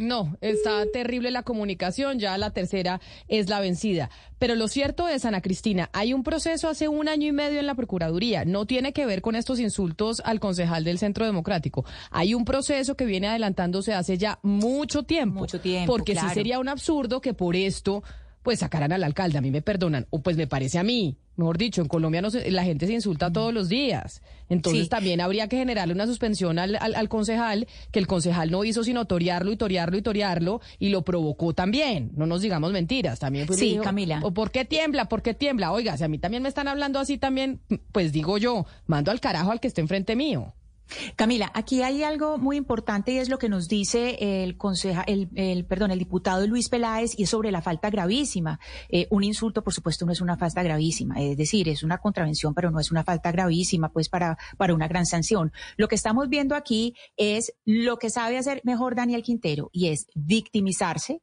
no, 0.00 0.36
está 0.40 0.84
terrible 0.92 1.30
la 1.30 1.42
comunicación, 1.42 2.18
ya 2.18 2.36
la 2.38 2.50
tercera 2.50 3.00
es 3.28 3.48
la 3.48 3.60
vencida. 3.60 4.10
Pero 4.38 4.54
lo 4.54 4.68
cierto 4.68 5.08
es, 5.08 5.24
Ana 5.24 5.40
Cristina, 5.40 5.88
hay 5.92 6.12
un 6.12 6.22
proceso 6.22 6.68
hace 6.68 6.88
un 6.88 7.08
año 7.08 7.28
y 7.28 7.32
medio 7.32 7.58
en 7.58 7.66
la 7.66 7.74
Procuraduría. 7.74 8.44
No 8.44 8.66
tiene 8.66 8.92
que 8.92 9.06
ver 9.06 9.22
con 9.22 9.34
estos 9.34 9.60
insultos 9.60 10.20
al 10.24 10.40
concejal 10.40 10.84
del 10.84 10.98
Centro 10.98 11.24
Democrático. 11.24 11.84
Hay 12.10 12.34
un 12.34 12.44
proceso 12.44 12.96
que 12.96 13.06
viene 13.06 13.28
adelantándose 13.28 13.94
hace 13.94 14.18
ya 14.18 14.38
mucho 14.42 15.04
tiempo. 15.04 15.40
Mucho 15.40 15.60
tiempo. 15.60 15.92
Porque 15.92 16.14
sí 16.14 16.26
sería 16.34 16.58
un 16.58 16.68
absurdo 16.68 17.20
que 17.20 17.34
por 17.34 17.56
esto 17.56 18.02
pues 18.46 18.60
sacaran 18.60 18.92
al 18.92 19.02
alcalde. 19.02 19.38
A 19.38 19.40
mí 19.40 19.50
me 19.50 19.60
perdonan, 19.60 20.06
o 20.10 20.20
pues 20.20 20.36
me 20.36 20.46
parece 20.46 20.78
a 20.78 20.84
mí. 20.84 21.16
Mejor 21.34 21.58
dicho, 21.58 21.82
en 21.82 21.88
Colombia 21.88 22.22
no 22.22 22.28
la 22.48 22.62
gente 22.62 22.86
se 22.86 22.92
insulta 22.92 23.32
todos 23.32 23.52
los 23.52 23.68
días. 23.68 24.22
Entonces 24.48 24.88
también 24.88 25.20
habría 25.20 25.48
que 25.48 25.56
generarle 25.56 25.92
una 25.92 26.06
suspensión 26.06 26.60
al, 26.60 26.76
al, 26.76 27.08
concejal, 27.08 27.66
que 27.90 27.98
el 27.98 28.06
concejal 28.06 28.52
no 28.52 28.62
hizo 28.62 28.84
sino 28.84 29.04
torearlo 29.04 29.50
y 29.50 29.56
torearlo 29.56 29.96
y 29.96 30.02
torearlo 30.02 30.60
y 30.78 30.90
lo 30.90 31.02
provocó 31.02 31.54
también. 31.54 32.12
No 32.14 32.26
nos 32.26 32.40
digamos 32.40 32.70
mentiras. 32.70 33.18
También 33.18 33.48
pues, 33.48 33.58
Sí, 33.58 33.80
Camila. 33.82 34.20
¿O 34.22 34.32
por 34.32 34.52
qué 34.52 34.64
tiembla? 34.64 35.06
¿Por 35.06 35.22
qué 35.22 35.34
tiembla? 35.34 35.72
Oiga, 35.72 35.96
si 35.96 36.04
a 36.04 36.08
mí 36.08 36.20
también 36.20 36.44
me 36.44 36.48
están 36.48 36.68
hablando 36.68 37.00
así 37.00 37.18
también, 37.18 37.58
pues 37.90 38.12
digo 38.12 38.38
yo, 38.38 38.64
mando 38.86 39.10
al 39.10 39.18
carajo 39.18 39.50
al 39.50 39.58
que 39.58 39.66
esté 39.66 39.80
enfrente 39.80 40.14
mío. 40.14 40.54
Camila, 41.16 41.50
aquí 41.54 41.82
hay 41.82 42.02
algo 42.02 42.38
muy 42.38 42.56
importante 42.56 43.12
y 43.12 43.18
es 43.18 43.28
lo 43.28 43.38
que 43.38 43.48
nos 43.48 43.68
dice 43.68 44.42
el 44.44 44.56
conseja, 44.56 45.02
el, 45.06 45.64
perdón, 45.66 45.90
el 45.90 45.98
diputado 45.98 46.46
Luis 46.46 46.68
Peláez 46.68 47.18
y 47.18 47.24
es 47.24 47.30
sobre 47.30 47.50
la 47.50 47.62
falta 47.62 47.90
gravísima. 47.90 48.60
Eh, 48.88 49.06
un 49.10 49.24
insulto, 49.24 49.62
por 49.62 49.74
supuesto, 49.74 50.06
no 50.06 50.12
es 50.12 50.20
una 50.20 50.36
falta 50.36 50.62
gravísima, 50.62 51.20
es 51.20 51.36
decir, 51.36 51.68
es 51.68 51.82
una 51.82 51.98
contravención, 51.98 52.54
pero 52.54 52.70
no 52.70 52.80
es 52.80 52.90
una 52.90 53.04
falta 53.04 53.32
gravísima, 53.32 53.92
pues 53.92 54.08
para, 54.08 54.38
para 54.56 54.74
una 54.74 54.88
gran 54.88 55.06
sanción. 55.06 55.52
Lo 55.76 55.88
que 55.88 55.94
estamos 55.96 56.28
viendo 56.28 56.54
aquí 56.54 56.94
es 57.16 57.54
lo 57.64 57.98
que 57.98 58.10
sabe 58.10 58.38
hacer 58.38 58.60
mejor 58.64 58.94
Daniel 58.94 59.22
Quintero 59.22 59.70
y 59.72 59.88
es 59.88 60.06
victimizarse. 60.14 61.22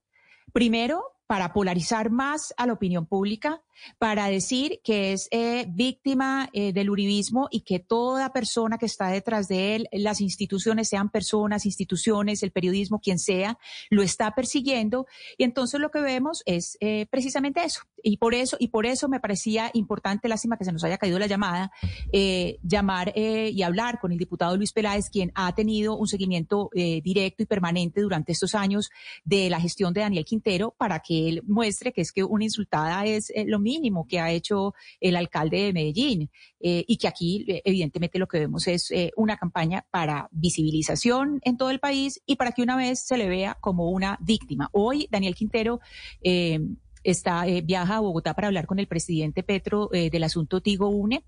Primero, 0.52 1.04
para 1.28 1.54
polarizar 1.54 2.12
más 2.12 2.54
a 2.58 2.68
la 2.68 2.74
opinión 2.74 3.06
pública, 3.06 3.64
para 3.98 4.28
decir 4.28 4.80
que 4.84 5.14
es 5.14 5.28
eh, 5.32 5.66
víctima 5.70 6.50
eh, 6.54 6.74
del 6.74 6.90
uribismo 6.90 7.48
y 7.52 7.62
que 7.62 7.80
toda 7.80 8.32
persona 8.32 8.78
que 8.78 8.86
está 8.86 9.08
detrás 9.08 9.48
de 9.48 9.76
él, 9.76 9.88
las 9.92 10.22
instituciones, 10.22 10.90
sean 10.90 11.10
personas, 11.10 11.66
instituciones, 11.66 12.44
el 12.44 12.52
periodismo, 12.52 13.00
quien 13.00 13.20
sea, 13.20 13.58
lo 13.90 14.02
está 14.02 14.34
persiguiendo. 14.36 15.08
Y 15.38 15.44
entonces 15.44 15.80
lo 15.80 15.92
que 15.92 16.02
vemos 16.02 16.44
es 16.46 16.78
eh, 16.80 17.08
precisamente 17.10 17.64
eso. 17.64 17.82
Y 18.02 18.18
por 18.18 18.34
eso, 18.34 18.58
y 18.60 18.68
por 18.68 18.86
eso 18.86 19.08
me 19.08 19.20
parecía 19.20 19.72
importante, 19.74 20.28
lástima 20.28 20.58
que 20.58 20.66
se 20.66 20.74
nos 20.74 20.84
haya 20.84 20.98
caído 20.98 21.20
la 21.20 21.28
llamada, 21.28 21.72
llamar 22.62 23.14
y 23.16 23.64
hablar 23.64 24.02
con 24.02 24.12
el 24.12 24.18
diputado 24.18 24.58
Luis 24.58 24.74
Peláez, 24.74 25.10
quien 25.10 25.32
ha 25.36 25.56
tenido 25.56 25.96
un 25.96 26.08
seguimiento 26.08 26.70
directo 26.74 27.44
y 27.44 27.46
permanente 27.46 28.02
durante 28.02 28.34
estos 28.34 28.56
años 28.56 28.90
de 29.24 29.50
la 29.50 29.62
gestión 29.62 29.94
de 29.94 30.02
Daniel 30.02 30.26
Quintero, 30.26 30.76
para 30.78 31.00
que 31.00 31.30
él 31.30 31.44
muestre 31.48 31.94
que 31.94 32.02
es 32.02 32.12
que 32.12 32.26
una 32.26 32.44
insultada 32.44 33.06
es 33.06 33.32
lo 33.46 33.60
mínimo 33.64 34.06
que 34.08 34.20
ha 34.20 34.32
hecho 34.32 34.76
el 35.00 35.16
alcalde 35.16 35.64
de 35.64 35.74
Medellín 35.74 36.30
eh, 36.60 36.84
y 36.88 36.98
que 36.98 37.08
aquí 37.08 37.46
eh, 37.48 37.62
evidentemente 37.66 38.20
lo 38.20 38.28
que 38.28 38.40
vemos 38.40 38.68
es 38.68 38.92
eh, 38.92 39.12
una 39.16 39.38
campaña 39.38 39.86
para 39.90 40.28
visibilización 40.32 41.40
en 41.44 41.58
todo 41.58 41.72
el 41.72 41.80
país 41.80 42.22
y 42.26 42.36
para 42.36 42.52
que 42.52 42.62
una 42.62 42.76
vez 42.76 43.00
se 43.00 43.18
le 43.18 43.28
vea 43.28 43.58
como 43.60 43.90
una 43.90 44.18
víctima. 44.22 44.70
Hoy 44.72 45.08
Daniel 45.10 45.36
Quintero 45.36 45.80
está 47.04 47.46
viaja 47.64 47.98
a 47.98 48.00
Bogotá 48.00 48.34
para 48.34 48.48
hablar 48.48 48.66
con 48.66 48.80
el 48.80 48.88
presidente 48.88 49.44
Petro 49.44 49.90
del 49.92 50.24
asunto 50.24 50.62
Tigo 50.62 50.90
Une 50.90 51.24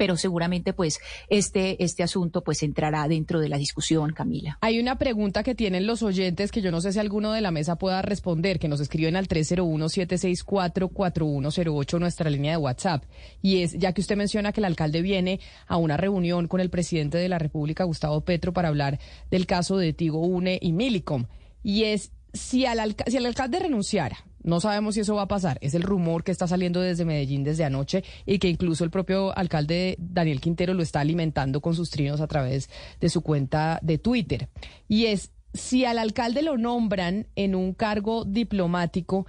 pero 0.00 0.16
seguramente 0.16 0.72
pues 0.72 0.98
este, 1.28 1.84
este 1.84 2.02
asunto 2.02 2.42
pues 2.42 2.62
entrará 2.62 3.06
dentro 3.06 3.38
de 3.38 3.50
la 3.50 3.58
discusión, 3.58 4.14
Camila. 4.14 4.56
Hay 4.62 4.80
una 4.80 4.96
pregunta 4.96 5.42
que 5.42 5.54
tienen 5.54 5.86
los 5.86 6.02
oyentes 6.02 6.50
que 6.50 6.62
yo 6.62 6.70
no 6.70 6.80
sé 6.80 6.94
si 6.94 6.98
alguno 6.98 7.32
de 7.32 7.42
la 7.42 7.50
mesa 7.50 7.76
pueda 7.76 8.00
responder, 8.00 8.58
que 8.58 8.66
nos 8.66 8.80
escriben 8.80 9.14
al 9.14 9.28
301-764-4108, 9.28 12.00
nuestra 12.00 12.30
línea 12.30 12.52
de 12.52 12.56
WhatsApp. 12.56 13.04
Y 13.42 13.60
es, 13.60 13.74
ya 13.74 13.92
que 13.92 14.00
usted 14.00 14.16
menciona 14.16 14.52
que 14.52 14.60
el 14.60 14.64
alcalde 14.64 15.02
viene 15.02 15.38
a 15.66 15.76
una 15.76 15.98
reunión 15.98 16.48
con 16.48 16.62
el 16.62 16.70
presidente 16.70 17.18
de 17.18 17.28
la 17.28 17.38
República, 17.38 17.84
Gustavo 17.84 18.22
Petro, 18.22 18.54
para 18.54 18.68
hablar 18.68 18.98
del 19.30 19.44
caso 19.44 19.76
de 19.76 19.92
Tigo 19.92 20.20
Une 20.20 20.58
y 20.62 20.72
Milicom. 20.72 21.26
Y 21.62 21.84
es, 21.84 22.12
si, 22.32 22.66
al, 22.66 22.96
el 23.06 23.26
alcalde 23.26 23.58
renunciara, 23.58 24.18
no 24.42 24.60
sabemos 24.60 24.94
si 24.94 25.00
eso 25.00 25.14
va 25.14 25.22
a 25.22 25.28
pasar. 25.28 25.58
Es 25.60 25.74
el 25.74 25.82
rumor 25.82 26.24
que 26.24 26.32
está 26.32 26.46
saliendo 26.46 26.80
desde 26.80 27.04
Medellín 27.04 27.44
desde 27.44 27.64
anoche 27.64 28.04
y 28.26 28.38
que 28.38 28.48
incluso 28.48 28.84
el 28.84 28.90
propio 28.90 29.36
alcalde 29.36 29.96
Daniel 29.98 30.40
Quintero 30.40 30.74
lo 30.74 30.82
está 30.82 31.00
alimentando 31.00 31.60
con 31.60 31.74
sus 31.74 31.90
trinos 31.90 32.20
a 32.20 32.26
través 32.26 32.70
de 33.00 33.08
su 33.08 33.22
cuenta 33.22 33.78
de 33.82 33.98
Twitter. 33.98 34.48
Y 34.88 35.06
es, 35.06 35.32
si 35.52 35.84
al 35.84 35.98
alcalde 35.98 36.42
lo 36.42 36.56
nombran 36.56 37.26
en 37.36 37.54
un 37.54 37.74
cargo 37.74 38.24
diplomático, 38.24 39.26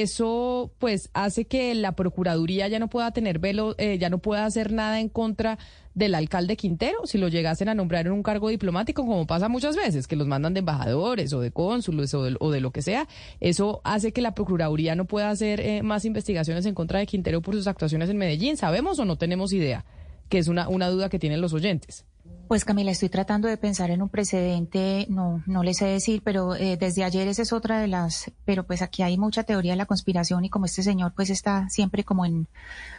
eso 0.00 0.72
pues 0.78 1.10
hace 1.12 1.44
que 1.44 1.74
la 1.74 1.92
procuraduría 1.92 2.66
ya 2.66 2.78
no 2.78 2.88
pueda 2.88 3.10
tener 3.10 3.38
velo, 3.38 3.74
eh, 3.76 3.98
ya 3.98 4.08
no 4.08 4.20
pueda 4.20 4.46
hacer 4.46 4.72
nada 4.72 5.00
en 5.00 5.10
contra 5.10 5.58
del 5.94 6.14
alcalde 6.14 6.56
Quintero 6.56 7.00
si 7.04 7.18
lo 7.18 7.28
llegasen 7.28 7.68
a 7.68 7.74
nombrar 7.74 8.06
en 8.06 8.12
un 8.12 8.22
cargo 8.22 8.48
diplomático, 8.48 9.04
como 9.04 9.26
pasa 9.26 9.50
muchas 9.50 9.76
veces, 9.76 10.06
que 10.06 10.16
los 10.16 10.26
mandan 10.26 10.54
de 10.54 10.60
embajadores 10.60 11.34
o 11.34 11.40
de 11.40 11.50
cónsules 11.50 12.14
o 12.14 12.22
de, 12.22 12.60
lo 12.62 12.70
que 12.70 12.80
sea. 12.80 13.06
Eso 13.40 13.82
hace 13.84 14.12
que 14.12 14.22
la 14.22 14.34
procuraduría 14.34 14.94
no 14.94 15.04
pueda 15.04 15.28
hacer 15.28 15.60
eh, 15.60 15.82
más 15.82 16.06
investigaciones 16.06 16.64
en 16.64 16.74
contra 16.74 16.98
de 16.98 17.06
Quintero 17.06 17.42
por 17.42 17.54
sus 17.54 17.66
actuaciones 17.66 18.08
en 18.08 18.16
Medellín. 18.16 18.56
¿Sabemos 18.56 18.98
o 18.98 19.04
no 19.04 19.16
tenemos 19.16 19.52
idea? 19.52 19.84
Que 20.30 20.38
es 20.38 20.48
una, 20.48 20.70
una 20.70 20.88
duda 20.88 21.10
que 21.10 21.18
tienen 21.18 21.42
los 21.42 21.52
oyentes. 21.52 22.06
Pues 22.52 22.66
Camila, 22.66 22.90
estoy 22.90 23.08
tratando 23.08 23.48
de 23.48 23.56
pensar 23.56 23.90
en 23.90 24.02
un 24.02 24.10
precedente, 24.10 25.06
no, 25.08 25.42
no 25.46 25.62
les 25.62 25.78
sé 25.78 25.86
decir, 25.86 26.20
pero 26.22 26.54
eh, 26.54 26.76
desde 26.76 27.02
ayer 27.02 27.26
esa 27.26 27.40
es 27.40 27.50
otra 27.50 27.80
de 27.80 27.88
las, 27.88 28.30
pero 28.44 28.66
pues 28.66 28.82
aquí 28.82 29.02
hay 29.02 29.16
mucha 29.16 29.44
teoría 29.44 29.72
de 29.72 29.78
la 29.78 29.86
conspiración 29.86 30.44
y 30.44 30.50
como 30.50 30.66
este 30.66 30.82
señor 30.82 31.14
pues 31.16 31.30
está 31.30 31.70
siempre 31.70 32.04
como 32.04 32.26
en, 32.26 32.48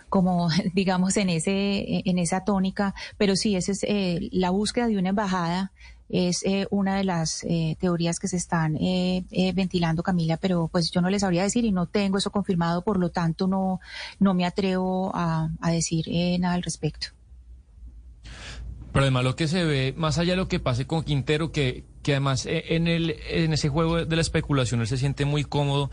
como 0.09 0.49
digamos 0.73 1.17
en 1.17 1.29
ese, 1.29 2.01
en 2.03 2.17
esa 2.17 2.43
tónica, 2.43 2.95
pero 3.19 3.35
sí, 3.35 3.55
esa 3.55 3.73
es 3.73 3.83
eh, 3.83 4.27
la 4.31 4.49
búsqueda 4.49 4.87
de 4.87 4.97
una 4.97 5.09
embajada 5.09 5.71
es 6.09 6.41
eh, 6.45 6.65
una 6.71 6.97
de 6.97 7.03
las 7.03 7.45
teorías 7.79 8.17
que 8.17 8.27
se 8.27 8.37
están 8.37 8.73
ventilando, 9.53 10.01
Camila, 10.01 10.37
pero 10.37 10.67
pues 10.67 10.89
yo 10.89 10.99
no 10.99 11.11
les 11.11 11.21
sabría 11.21 11.43
decir 11.43 11.63
y 11.63 11.71
no 11.71 11.85
tengo 11.85 12.17
eso 12.17 12.31
confirmado, 12.31 12.83
por 12.83 12.97
lo 12.97 13.11
tanto 13.11 13.45
no, 13.47 13.79
no 14.19 14.33
me 14.33 14.47
atrevo 14.47 15.11
a, 15.13 15.49
a 15.61 15.71
decir 15.71 16.07
nada 16.39 16.55
al 16.55 16.63
respecto. 16.63 17.09
Pero 18.93 19.03
además 19.03 19.23
lo 19.23 19.35
que 19.35 19.47
se 19.47 19.65
ve, 19.65 19.93
más 19.97 20.19
allá 20.19 20.33
de 20.33 20.37
lo 20.37 20.47
que 20.47 20.59
pase 20.59 20.85
con 20.85 21.03
Quintero, 21.03 21.51
que, 21.51 21.83
que 22.03 22.11
además 22.11 22.45
eh, 22.45 22.75
en, 22.75 22.87
el, 22.87 23.15
en 23.27 23.51
ese 23.51 23.67
juego 23.67 24.05
de 24.05 24.15
la 24.15 24.21
especulación 24.21 24.81
él 24.81 24.87
se 24.87 24.97
siente 24.97 25.25
muy 25.25 25.43
cómodo, 25.43 25.89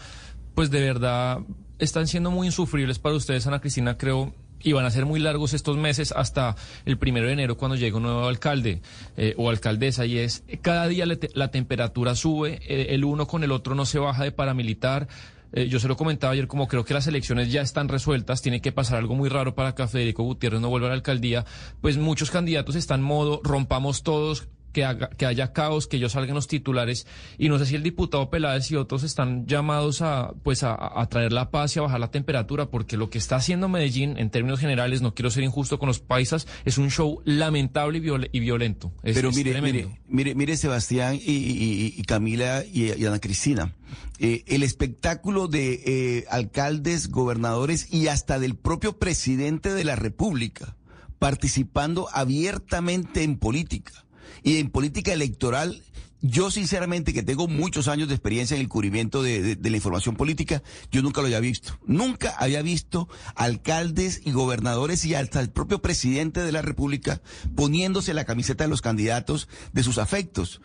pues 0.55 0.71
de 0.71 0.81
verdad 0.81 1.41
están 1.79 2.07
siendo 2.07 2.31
muy 2.31 2.47
insufribles 2.47 2.99
para 2.99 3.17
ustedes, 3.17 3.47
Ana 3.47 3.61
Cristina, 3.61 3.97
creo, 3.97 4.35
y 4.63 4.73
van 4.73 4.85
a 4.85 4.91
ser 4.91 5.07
muy 5.07 5.19
largos 5.19 5.55
estos 5.55 5.79
meses 5.79 6.13
hasta 6.13 6.57
el 6.85 6.99
primero 6.99 7.27
de 7.27 7.33
enero 7.33 7.57
cuando 7.57 7.77
llegue 7.77 7.97
un 7.97 8.03
nuevo 8.03 8.27
alcalde 8.27 8.83
eh, 9.17 9.35
o 9.39 9.49
alcaldesa 9.49 10.05
y 10.05 10.19
es 10.19 10.45
cada 10.61 10.87
día 10.87 11.07
la, 11.07 11.51
temperatura 11.51 12.15
sube, 12.15 12.61
eh, 12.69 12.89
el 12.91 13.05
uno 13.05 13.27
con 13.27 13.43
el 13.45 13.53
otro 13.53 13.75
no 13.75 13.87
se 13.87 13.99
baja 13.99 14.25
de 14.25 14.33
paramilitar. 14.33 15.09
Eh, 15.53 15.69
yo 15.69 15.81
se 15.81 15.89
lo 15.89 15.97
comentaba 15.97 16.33
ayer, 16.33 16.47
como 16.47 16.69
creo 16.69 16.85
que 16.85 16.95
las 16.95 17.07
elecciones 17.07 17.51
ya 17.51 17.63
están 17.63 17.89
resueltas, 17.89 18.43
tiene 18.43 18.61
que 18.61 18.73
pasar 18.73 18.99
algo 18.99 19.15
muy 19.15 19.29
raro 19.29 19.55
para 19.55 19.75
que 19.75 19.87
Federico 19.87 20.23
Gutiérrez 20.23 20.61
no 20.61 20.69
vuelva 20.69 20.89
a 20.89 20.91
la 20.91 20.95
alcaldía, 20.95 21.45
pues 21.81 21.97
muchos 21.97 22.31
candidatos 22.31 22.77
están 22.77 23.03
modo, 23.03 23.41
rompamos 23.43 24.03
todos, 24.03 24.49
que, 24.73 24.87
que 25.16 25.27
haya 25.27 25.53
caos, 25.53 25.87
que 25.87 25.97
ellos 25.97 26.12
salgan 26.12 26.35
los 26.35 26.49
titulares. 26.49 27.07
Y 27.39 27.49
no 27.49 27.59
sé 27.59 27.66
si 27.66 27.75
el 27.75 27.83
diputado 27.83 28.31
Peláez 28.31 28.71
y 28.71 28.77
otros 28.77 29.03
están 29.03 29.47
llamados 29.47 30.03
a, 30.03 30.33
pues 30.43 30.62
a, 30.62 31.07
traer 31.11 31.33
la 31.33 31.51
paz 31.51 31.77
y 31.77 31.79
a 31.79 31.83
bajar 31.83 32.01
la 32.01 32.11
temperatura, 32.11 32.71
porque 32.71 32.97
lo 32.97 33.11
que 33.11 33.18
está 33.18 33.37
haciendo 33.37 33.68
Medellín, 33.68 34.16
en 34.16 34.31
términos 34.31 34.61
generales, 34.61 35.03
no 35.03 35.14
quiero 35.14 35.31
ser 35.31 35.45
injusto 35.45 35.79
con 35.79 35.87
los 35.89 36.01
paisas, 36.01 36.47
es 36.64 36.79
un 36.79 36.91
show 36.91 37.21
lamentable 37.25 37.99
y, 38.33 38.41
violento. 38.41 38.93
Pero 39.03 39.31
mire, 39.33 39.61
mire, 39.61 39.89
mire, 40.09 40.35
mire, 40.35 40.57
Sebastián 40.57 41.18
y, 41.21 42.03
Camila 42.03 42.64
y, 42.64 43.05
Ana 43.05 43.18
Cristina. 43.18 43.75
Eh, 44.18 44.45
el 44.47 44.62
espectáculo 44.62 45.49
de 45.49 45.83
eh, 45.85 46.25
alcaldes, 46.31 47.09
gobernadores 47.09 47.93
y 47.93 48.09
hasta 48.09 48.39
del 48.39 48.55
propio 48.55 48.99
presidente 48.99 49.73
de 49.73 49.85
la 49.85 49.97
República 49.97 50.77
participando 51.21 52.09
abiertamente 52.12 53.23
en 53.23 53.39
política 53.39 53.93
y 54.43 54.59
en 54.59 54.70
política 54.70 55.12
electoral, 55.12 55.83
yo 56.22 56.51
sinceramente 56.51 57.14
que 57.14 57.22
tengo 57.22 57.49
muchos 57.49 57.89
años 57.89 58.09
de 58.09 58.14
experiencia 58.14 58.55
en 58.55 58.61
el 58.61 58.68
cubrimiento 58.68 59.22
de, 59.22 59.57
la 59.61 59.76
información 59.76 60.16
política, 60.16 60.62
yo 60.91 61.03
nunca 61.03 61.20
lo 61.20 61.26
había 61.26 61.41
visto. 61.41 61.78
Nunca 61.87 62.35
había 62.39 62.61
visto 62.62 63.09
alcaldes 63.35 64.20
y 64.24 64.33
gobernadores 64.33 65.05
y 65.05 65.14
hasta 65.14 65.41
el 65.41 65.51
propio 65.51 65.81
presidente 65.81 66.43
de 66.43 66.53
la 66.53 66.62
República 66.62 67.22
poniéndose 67.57 68.12
la 68.12 68.26
camiseta 68.26 68.64
de 68.64 68.70
los 68.70 68.83
candidatos 68.83 69.49
de 69.72 69.83
sus 69.83 69.99
afectos. 69.99 70.61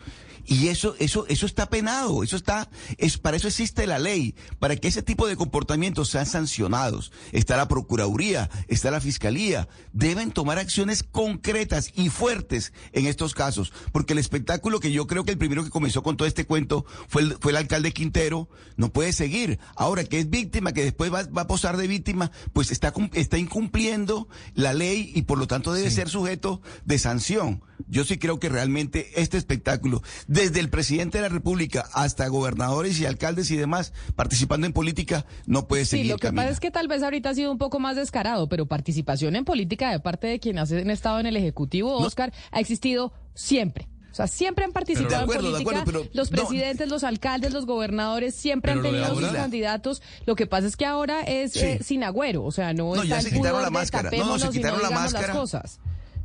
Y 0.46 0.68
eso, 0.68 0.94
eso, 0.98 1.26
eso 1.28 1.46
está 1.46 1.68
penado, 1.68 2.22
eso 2.22 2.36
está, 2.36 2.70
es, 2.98 3.18
para 3.18 3.36
eso 3.36 3.48
existe 3.48 3.86
la 3.86 3.98
ley, 3.98 4.34
para 4.60 4.76
que 4.76 4.88
ese 4.88 5.02
tipo 5.02 5.26
de 5.26 5.36
comportamientos 5.36 6.08
sean 6.08 6.26
sancionados. 6.26 7.12
Está 7.32 7.56
la 7.56 7.68
Procuraduría, 7.68 8.48
está 8.68 8.90
la 8.90 9.00
Fiscalía, 9.00 9.68
deben 9.92 10.30
tomar 10.30 10.58
acciones 10.58 11.02
concretas 11.02 11.90
y 11.94 12.10
fuertes 12.10 12.72
en 12.92 13.06
estos 13.06 13.34
casos, 13.34 13.72
porque 13.92 14.12
el 14.12 14.20
espectáculo 14.20 14.78
que 14.78 14.92
yo 14.92 15.06
creo 15.06 15.24
que 15.24 15.32
el 15.32 15.38
primero 15.38 15.64
que 15.64 15.70
comenzó 15.70 16.02
con 16.02 16.16
todo 16.16 16.28
este 16.28 16.46
cuento 16.46 16.86
fue 17.08 17.22
el, 17.22 17.36
fue 17.40 17.50
el 17.50 17.56
alcalde 17.56 17.92
Quintero, 17.92 18.48
no 18.76 18.92
puede 18.92 19.12
seguir. 19.12 19.58
Ahora 19.74 20.04
que 20.04 20.20
es 20.20 20.30
víctima, 20.30 20.72
que 20.72 20.84
después 20.84 21.12
va, 21.12 21.24
va 21.24 21.42
a 21.42 21.46
posar 21.46 21.76
de 21.76 21.88
víctima, 21.88 22.30
pues 22.52 22.70
está, 22.70 22.92
está 23.14 23.38
incumpliendo 23.38 24.28
la 24.54 24.74
ley 24.74 25.10
y 25.14 25.22
por 25.22 25.38
lo 25.38 25.46
tanto 25.46 25.72
debe 25.72 25.90
ser 25.90 26.08
sujeto 26.08 26.60
de 26.84 26.98
sanción. 26.98 27.62
Yo 27.88 28.04
sí 28.04 28.18
creo 28.18 28.40
que 28.40 28.48
realmente 28.48 29.20
este 29.20 29.36
espectáculo 29.36 30.02
desde 30.36 30.60
el 30.60 30.68
presidente 30.68 31.18
de 31.18 31.22
la 31.22 31.28
República 31.30 31.88
hasta 31.94 32.28
gobernadores 32.28 33.00
y 33.00 33.06
alcaldes 33.06 33.50
y 33.50 33.56
demás 33.56 33.94
participando 34.16 34.66
en 34.66 34.74
política, 34.74 35.24
no 35.46 35.66
puede 35.66 35.86
seguir. 35.86 36.06
Sí, 36.06 36.12
lo 36.12 36.18
que 36.18 36.30
pasa 36.30 36.50
es 36.50 36.60
que 36.60 36.70
tal 36.70 36.88
vez 36.88 37.02
ahorita 37.02 37.30
ha 37.30 37.34
sido 37.34 37.50
un 37.50 37.56
poco 37.56 37.80
más 37.80 37.96
descarado, 37.96 38.46
pero 38.46 38.66
participación 38.66 39.34
en 39.34 39.46
política 39.46 39.90
de 39.90 39.98
parte 39.98 40.26
de 40.26 40.38
quienes 40.38 40.70
han 40.70 40.90
estado 40.90 41.20
en 41.20 41.26
el 41.26 41.38
Ejecutivo, 41.38 41.96
Oscar, 41.96 42.34
ha 42.52 42.60
existido 42.60 43.14
siempre. 43.34 43.88
O 44.12 44.14
sea, 44.16 44.26
siempre 44.26 44.64
han 44.64 44.72
participado 44.72 45.30
en 45.30 45.40
política. 45.40 45.84
los 46.12 46.28
presidentes, 46.28 46.88
los 46.88 47.02
alcaldes, 47.02 47.52
los 47.52 47.64
gobernadores 47.64 48.34
siempre 48.34 48.72
han 48.72 48.82
tenido 48.82 49.14
sus 49.14 49.28
candidatos. 49.28 50.02
Lo 50.26 50.36
que 50.36 50.46
pasa 50.46 50.66
es 50.66 50.76
que 50.76 50.84
ahora 50.84 51.22
es 51.22 51.56
eh, 51.56 51.80
sin 51.82 52.04
agüero. 52.04 52.44
O 52.44 52.52
sea, 52.52 52.74
no, 52.74 52.94
está 52.94 53.06
ya 53.06 53.20
se 53.22 53.32
quitaron 53.32 53.62
la 53.62 53.70
máscara. 53.70 54.10
No, 54.10 54.24
no, 54.24 54.38
se 54.38 54.50
quitaron 54.50 54.82
la 54.82 54.90
máscara. 54.90 55.28
Las 55.28 55.36
cosas. 55.36 55.80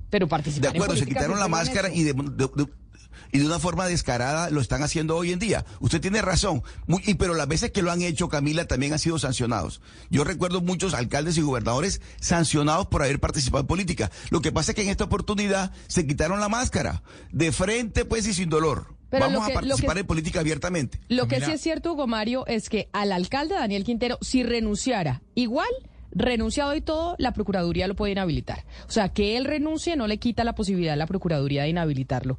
Pero 0.09 0.28
participaron. 0.28 0.74
De 0.74 0.80
acuerdo, 0.80 0.95
se 0.97 1.05
quitaron 1.05 1.39
la 1.39 1.47
máscara 1.47 1.93
y 1.93 2.03
de, 2.03 2.14
y 3.32 3.39
de 3.39 3.45
una 3.45 3.59
forma 3.59 3.88
descarada 3.88 4.49
lo 4.49 4.61
están 4.61 4.84
haciendo 4.84 5.15
hoy 5.15 5.32
en 5.32 5.39
día. 5.39 5.65
Usted 5.79 6.01
tiene 6.01 6.21
razón, 6.21 6.63
y, 7.05 7.15
pero 7.15 7.34
las 7.34 7.47
veces 7.47 7.71
que 7.71 7.82
lo 7.82 7.91
han 7.91 8.01
hecho, 8.01 8.29
Camila, 8.29 8.65
también 8.65 8.93
han 8.93 8.99
sido 8.99 9.19
sancionados. 9.19 9.82
Yo 10.09 10.23
recuerdo 10.23 10.61
muchos 10.61 10.93
alcaldes 10.93 11.38
y 11.38 11.41
gobernadores 11.41 12.01
sancionados 12.19 12.88
por 12.88 13.03
haber 13.03 13.19
participado 13.19 13.61
en 13.61 13.67
política. 13.67 14.11
Lo 14.29 14.41
que 14.41 14.51
pasa 14.51 14.71
es 14.71 14.75
que 14.75 14.84
en 14.84 14.89
esta 14.89 15.05
oportunidad 15.05 15.71
se 15.88 16.05
quitaron 16.05 16.39
la 16.39 16.49
máscara, 16.49 17.03
de 17.32 17.51
frente 17.51 18.05
pues 18.05 18.27
y 18.27 18.34
sin 18.34 18.49
dolor. 18.49 18.95
Vamos 19.11 19.49
a 19.49 19.53
participar 19.53 19.97
en 19.97 20.07
política 20.07 20.39
abiertamente. 20.39 20.99
Lo 21.09 21.27
que 21.27 21.41
sí 21.41 21.51
es 21.51 21.61
cierto, 21.61 21.93
Hugo 21.93 22.07
Mario, 22.07 22.45
es 22.47 22.69
que 22.69 22.89
al 22.93 23.11
alcalde 23.11 23.55
Daniel 23.55 23.84
Quintero, 23.84 24.17
si 24.21 24.43
renunciara, 24.43 25.21
igual 25.36 25.67
renunciado 26.13 26.75
y 26.75 26.82
todo, 26.82 27.15
la 27.17 27.34
Procuraduría 27.34 27.88
lo 27.88 27.95
puede 27.95 28.13
inhabilitar. 28.13 28.65
O 28.88 28.91
sea, 28.91 29.09
que 29.09 29.38
él 29.38 29.45
renuncie 29.45 29.95
no 29.95 30.07
le 30.07 30.17
quita 30.17 30.43
la 30.43 30.55
posibilidad 30.55 30.93
a 30.93 30.97
la 30.97 31.07
Procuraduría 31.07 31.63
de 31.63 31.69
inhabilitarlo 31.69 32.38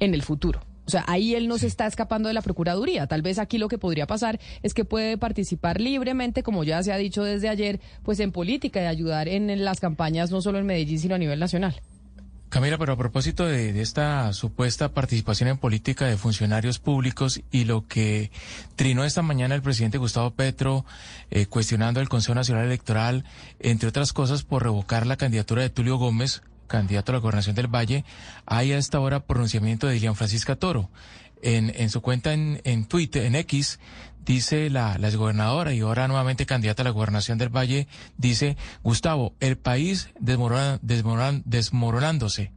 en 0.00 0.14
el 0.14 0.22
futuro. 0.22 0.60
O 0.86 0.90
sea, 0.90 1.04
ahí 1.08 1.34
él 1.34 1.48
no 1.48 1.58
se 1.58 1.66
está 1.66 1.86
escapando 1.86 2.28
de 2.28 2.34
la 2.34 2.42
Procuraduría. 2.42 3.08
Tal 3.08 3.20
vez 3.20 3.40
aquí 3.40 3.58
lo 3.58 3.68
que 3.68 3.76
podría 3.76 4.06
pasar 4.06 4.38
es 4.62 4.72
que 4.72 4.84
puede 4.84 5.18
participar 5.18 5.80
libremente, 5.80 6.44
como 6.44 6.62
ya 6.62 6.82
se 6.82 6.92
ha 6.92 6.96
dicho 6.96 7.24
desde 7.24 7.48
ayer, 7.48 7.80
pues 8.04 8.20
en 8.20 8.30
política 8.30 8.80
y 8.80 8.86
ayudar 8.86 9.26
en, 9.26 9.64
las 9.64 9.80
campañas 9.80 10.30
no 10.30 10.40
solo 10.40 10.58
en 10.58 10.66
Medellín, 10.66 11.00
sino 11.00 11.16
a 11.16 11.18
nivel 11.18 11.40
nacional. 11.40 11.80
Camila, 12.50 12.78
pero 12.78 12.92
a 12.92 12.96
propósito 12.96 13.44
de, 13.44 13.80
esta 13.80 14.32
supuesta 14.32 14.92
participación 14.92 15.48
en 15.48 15.58
política 15.58 16.06
de 16.06 16.16
funcionarios 16.16 16.78
públicos 16.78 17.42
y 17.50 17.64
lo 17.64 17.88
que 17.88 18.30
trinó 18.76 19.04
esta 19.04 19.22
mañana 19.22 19.56
el 19.56 19.62
presidente 19.62 19.98
Gustavo 19.98 20.30
Petro 20.30 20.84
eh, 21.30 21.46
cuestionando 21.46 22.00
el 22.00 22.08
Consejo 22.08 22.36
Nacional 22.36 22.66
Electoral, 22.66 23.24
entre 23.58 23.88
otras 23.88 24.12
cosas, 24.12 24.44
por 24.44 24.62
revocar 24.62 25.08
la 25.08 25.16
candidatura 25.16 25.62
de 25.62 25.70
Tulio 25.70 25.96
Gómez 25.96 26.42
candidato 26.66 27.12
a 27.12 27.14
la 27.14 27.20
gobernación 27.20 27.56
del 27.56 27.68
Valle, 27.68 28.04
hay 28.46 28.72
a 28.72 28.78
esta 28.78 29.00
hora 29.00 29.20
pronunciamiento 29.20 29.86
de 29.86 29.96
Ilian 29.96 30.16
Francisca 30.16 30.56
Toro. 30.56 30.90
En, 31.42 31.70
en 31.76 31.90
su 31.90 32.00
cuenta 32.00 32.32
en, 32.32 32.60
en 32.64 32.86
Twitter, 32.86 33.24
en 33.24 33.34
X, 33.36 33.78
dice 34.24 34.70
la, 34.70 34.96
la 34.98 35.08
exgobernadora 35.08 35.72
y 35.74 35.80
ahora 35.80 36.08
nuevamente 36.08 36.46
candidata 36.46 36.82
a 36.82 36.84
la 36.84 36.90
gobernación 36.90 37.36
del 37.38 37.54
Valle, 37.54 37.88
dice, 38.16 38.56
Gustavo, 38.82 39.34
el 39.40 39.58
país 39.58 40.08
desmorona- 40.18 40.80
desmoron- 40.80 41.42
desmoronándose. 41.44 42.52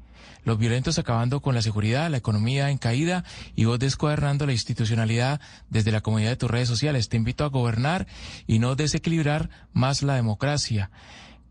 Los 0.46 0.58
violentos 0.58 0.98
acabando 0.98 1.42
con 1.42 1.54
la 1.54 1.62
seguridad, 1.62 2.10
la 2.10 2.18
economía 2.18 2.72
en 2.72 2.78
caída 2.78 3.26
y 3.56 3.66
vos 3.66 3.78
descuadernando 3.78 4.46
la 4.46 4.54
institucionalidad 4.54 5.42
desde 5.70 5.92
la 5.92 6.00
comunidad 6.00 6.30
de 6.30 6.38
tus 6.38 6.50
redes 6.50 6.70
sociales. 6.70 7.10
Te 7.10 7.18
invito 7.18 7.44
a 7.44 7.50
gobernar 7.50 8.08
y 8.48 8.60
no 8.60 8.76
desequilibrar 8.76 9.50
más 9.74 10.02
la 10.02 10.16
democracia 10.16 10.90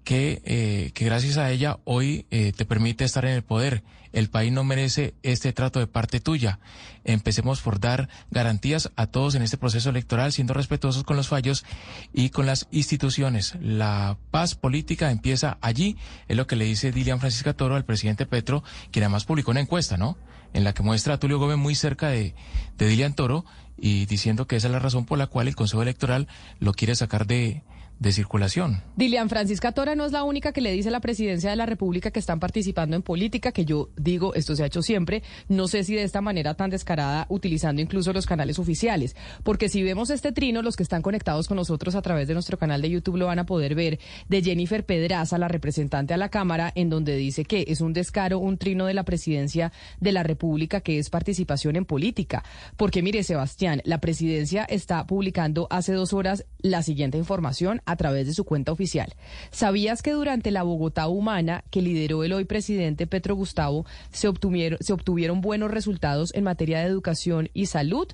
que, 0.08 0.40
eh, 0.46 0.90
que 0.94 1.04
gracias 1.04 1.36
a 1.36 1.50
ella 1.50 1.80
hoy 1.84 2.24
eh, 2.30 2.54
te 2.56 2.64
permite 2.64 3.04
estar 3.04 3.26
en 3.26 3.32
el 3.32 3.42
poder. 3.42 3.82
El 4.14 4.30
país 4.30 4.50
no 4.50 4.64
merece 4.64 5.12
este 5.22 5.52
trato 5.52 5.80
de 5.80 5.86
parte 5.86 6.18
tuya. 6.18 6.60
Empecemos 7.04 7.60
por 7.60 7.78
dar 7.78 8.08
garantías 8.30 8.90
a 8.96 9.08
todos 9.08 9.34
en 9.34 9.42
este 9.42 9.58
proceso 9.58 9.90
electoral, 9.90 10.32
siendo 10.32 10.54
respetuosos 10.54 11.04
con 11.04 11.18
los 11.18 11.28
fallos 11.28 11.66
y 12.14 12.30
con 12.30 12.46
las 12.46 12.68
instituciones. 12.70 13.54
La 13.60 14.16
paz 14.30 14.54
política 14.54 15.10
empieza 15.10 15.58
allí, 15.60 15.98
es 16.26 16.38
lo 16.38 16.46
que 16.46 16.56
le 16.56 16.64
dice 16.64 16.90
Dilian 16.90 17.20
Francisca 17.20 17.52
Toro 17.52 17.76
al 17.76 17.84
presidente 17.84 18.24
Petro, 18.24 18.64
quien 18.90 19.02
además 19.02 19.26
publicó 19.26 19.50
una 19.50 19.60
encuesta, 19.60 19.98
¿no? 19.98 20.16
En 20.54 20.64
la 20.64 20.72
que 20.72 20.82
muestra 20.82 21.12
a 21.12 21.18
Tulio 21.18 21.38
Gómez 21.38 21.58
muy 21.58 21.74
cerca 21.74 22.08
de, 22.08 22.34
de 22.78 22.88
Dilian 22.88 23.12
Toro 23.12 23.44
y 23.76 24.06
diciendo 24.06 24.46
que 24.46 24.56
esa 24.56 24.68
es 24.68 24.72
la 24.72 24.78
razón 24.78 25.04
por 25.04 25.18
la 25.18 25.26
cual 25.26 25.48
el 25.48 25.54
Consejo 25.54 25.82
Electoral 25.82 26.28
lo 26.60 26.72
quiere 26.72 26.94
sacar 26.94 27.26
de, 27.26 27.62
de 27.98 28.12
circulación. 28.12 28.82
Dilian 28.96 29.28
Francisca 29.28 29.72
Tora 29.72 29.94
no 29.94 30.04
es 30.04 30.12
la 30.12 30.22
única 30.22 30.52
que 30.52 30.60
le 30.60 30.72
dice 30.72 30.88
a 30.88 30.92
la 30.92 31.00
presidencia 31.00 31.50
de 31.50 31.56
la 31.56 31.66
República 31.66 32.10
que 32.10 32.20
están 32.20 32.40
participando 32.40 32.94
en 32.94 33.02
política, 33.02 33.52
que 33.52 33.64
yo 33.64 33.90
digo, 33.96 34.34
esto 34.34 34.54
se 34.54 34.62
ha 34.62 34.66
hecho 34.66 34.82
siempre, 34.82 35.22
no 35.48 35.68
sé 35.68 35.84
si 35.84 35.94
de 35.94 36.02
esta 36.02 36.20
manera 36.20 36.54
tan 36.54 36.70
descarada, 36.70 37.26
utilizando 37.28 37.82
incluso 37.82 38.12
los 38.12 38.26
canales 38.26 38.58
oficiales, 38.58 39.16
porque 39.42 39.68
si 39.68 39.82
vemos 39.82 40.10
este 40.10 40.32
trino, 40.32 40.62
los 40.62 40.76
que 40.76 40.82
están 40.82 41.02
conectados 41.02 41.48
con 41.48 41.56
nosotros 41.56 41.94
a 41.94 42.02
través 42.02 42.28
de 42.28 42.34
nuestro 42.34 42.58
canal 42.58 42.82
de 42.82 42.90
YouTube 42.90 43.16
lo 43.16 43.26
van 43.26 43.40
a 43.40 43.46
poder 43.46 43.74
ver, 43.74 43.98
de 44.28 44.42
Jennifer 44.42 44.84
Pedraza, 44.84 45.38
la 45.38 45.48
representante 45.48 46.14
a 46.14 46.16
la 46.16 46.28
Cámara, 46.28 46.72
en 46.74 46.90
donde 46.90 47.16
dice 47.16 47.44
que 47.44 47.64
es 47.68 47.80
un 47.80 47.92
descaro, 47.92 48.38
un 48.38 48.58
trino 48.58 48.86
de 48.86 48.94
la 48.94 49.04
presidencia 49.04 49.72
de 50.00 50.12
la 50.12 50.22
República, 50.22 50.80
que 50.80 50.98
es 50.98 51.10
participación 51.10 51.76
en 51.76 51.84
política. 51.84 52.44
Porque 52.76 53.02
mire, 53.02 53.22
Sebastián, 53.22 53.82
la 53.84 53.98
presidencia 53.98 54.64
está 54.64 55.06
publicando 55.06 55.66
hace 55.70 55.92
dos 55.92 56.12
horas 56.12 56.44
la 56.60 56.82
siguiente 56.82 57.18
información 57.18 57.80
a 57.88 57.96
través 57.96 58.26
de 58.26 58.34
su 58.34 58.44
cuenta 58.44 58.70
oficial. 58.70 59.14
¿Sabías 59.50 60.02
que 60.02 60.12
durante 60.12 60.50
la 60.50 60.62
Bogotá 60.62 61.08
Humana 61.08 61.64
que 61.70 61.80
lideró 61.80 62.22
el 62.22 62.34
hoy 62.34 62.44
presidente 62.44 63.06
Petro 63.06 63.34
Gustavo 63.34 63.86
se 64.12 64.28
obtuvieron, 64.28 64.78
se 64.80 64.92
obtuvieron 64.92 65.40
buenos 65.40 65.70
resultados 65.70 66.34
en 66.34 66.44
materia 66.44 66.80
de 66.80 66.86
educación 66.86 67.48
y 67.54 67.66
salud? 67.66 68.08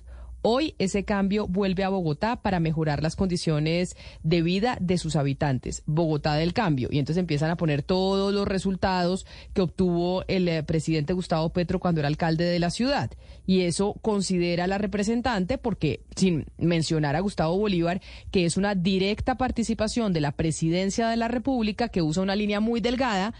Hoy 0.46 0.74
ese 0.78 1.06
cambio 1.06 1.46
vuelve 1.46 1.84
a 1.84 1.88
Bogotá 1.88 2.36
para 2.42 2.60
mejorar 2.60 3.02
las 3.02 3.16
condiciones 3.16 3.96
de 4.22 4.42
vida 4.42 4.76
de 4.78 4.98
sus 4.98 5.16
habitantes. 5.16 5.82
Bogotá 5.86 6.34
del 6.34 6.52
cambio. 6.52 6.90
Y 6.90 6.98
entonces 6.98 7.18
empiezan 7.18 7.50
a 7.50 7.56
poner 7.56 7.82
todos 7.82 8.30
los 8.34 8.46
resultados 8.46 9.24
que 9.54 9.62
obtuvo 9.62 10.22
el 10.28 10.46
eh, 10.48 10.62
presidente 10.62 11.14
Gustavo 11.14 11.48
Petro 11.48 11.80
cuando 11.80 12.02
era 12.02 12.08
alcalde 12.08 12.44
de 12.44 12.58
la 12.58 12.68
ciudad. 12.68 13.10
Y 13.46 13.62
eso 13.62 13.94
considera 14.02 14.66
la 14.66 14.76
representante 14.76 15.56
porque, 15.56 16.02
sin 16.14 16.44
mencionar 16.58 17.16
a 17.16 17.20
Gustavo 17.20 17.56
Bolívar, 17.56 18.02
que 18.30 18.44
es 18.44 18.58
una 18.58 18.74
directa 18.74 19.36
participación 19.36 20.12
de 20.12 20.20
la 20.20 20.32
presidencia 20.32 21.08
de 21.08 21.16
la 21.16 21.28
República 21.28 21.88
que 21.88 22.02
usa 22.02 22.22
una 22.22 22.36
línea 22.36 22.60
muy 22.60 22.82
delgada 22.82 23.32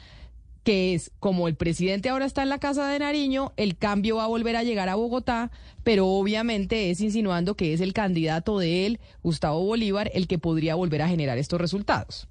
que 0.65 0.95
es 0.95 1.13
como 1.21 1.47
el 1.47 1.55
presidente 1.55 2.09
ahora 2.09 2.25
está 2.25 2.43
en 2.43 2.49
la 2.49 2.59
casa 2.59 2.89
de 2.89 2.99
Nariño, 2.99 3.53
el 3.57 3.77
cambio 3.77 4.17
va 4.17 4.25
a 4.25 4.29
volver 4.29 4.57
a 4.57 4.65
llegar 4.65 4.89
a 4.89 4.95
Bogotá, 4.97 5.51
pero 5.85 6.09
obviamente 6.09 6.91
es 6.91 7.01
insinuando 7.01 7.55
que 7.55 7.73
es 7.73 7.81
el 7.81 7.93
candidato 7.93 8.59
de 8.59 8.87
él, 8.87 9.01
Gustavo 9.23 9.63
Bolívar, 9.65 10.11
el 10.15 10.27
que 10.27 10.39
podría 10.39 10.75
volver 10.75 11.03
a 11.03 11.09
generar 11.09 11.39
estos 11.39 11.61
resultados. 11.61 12.27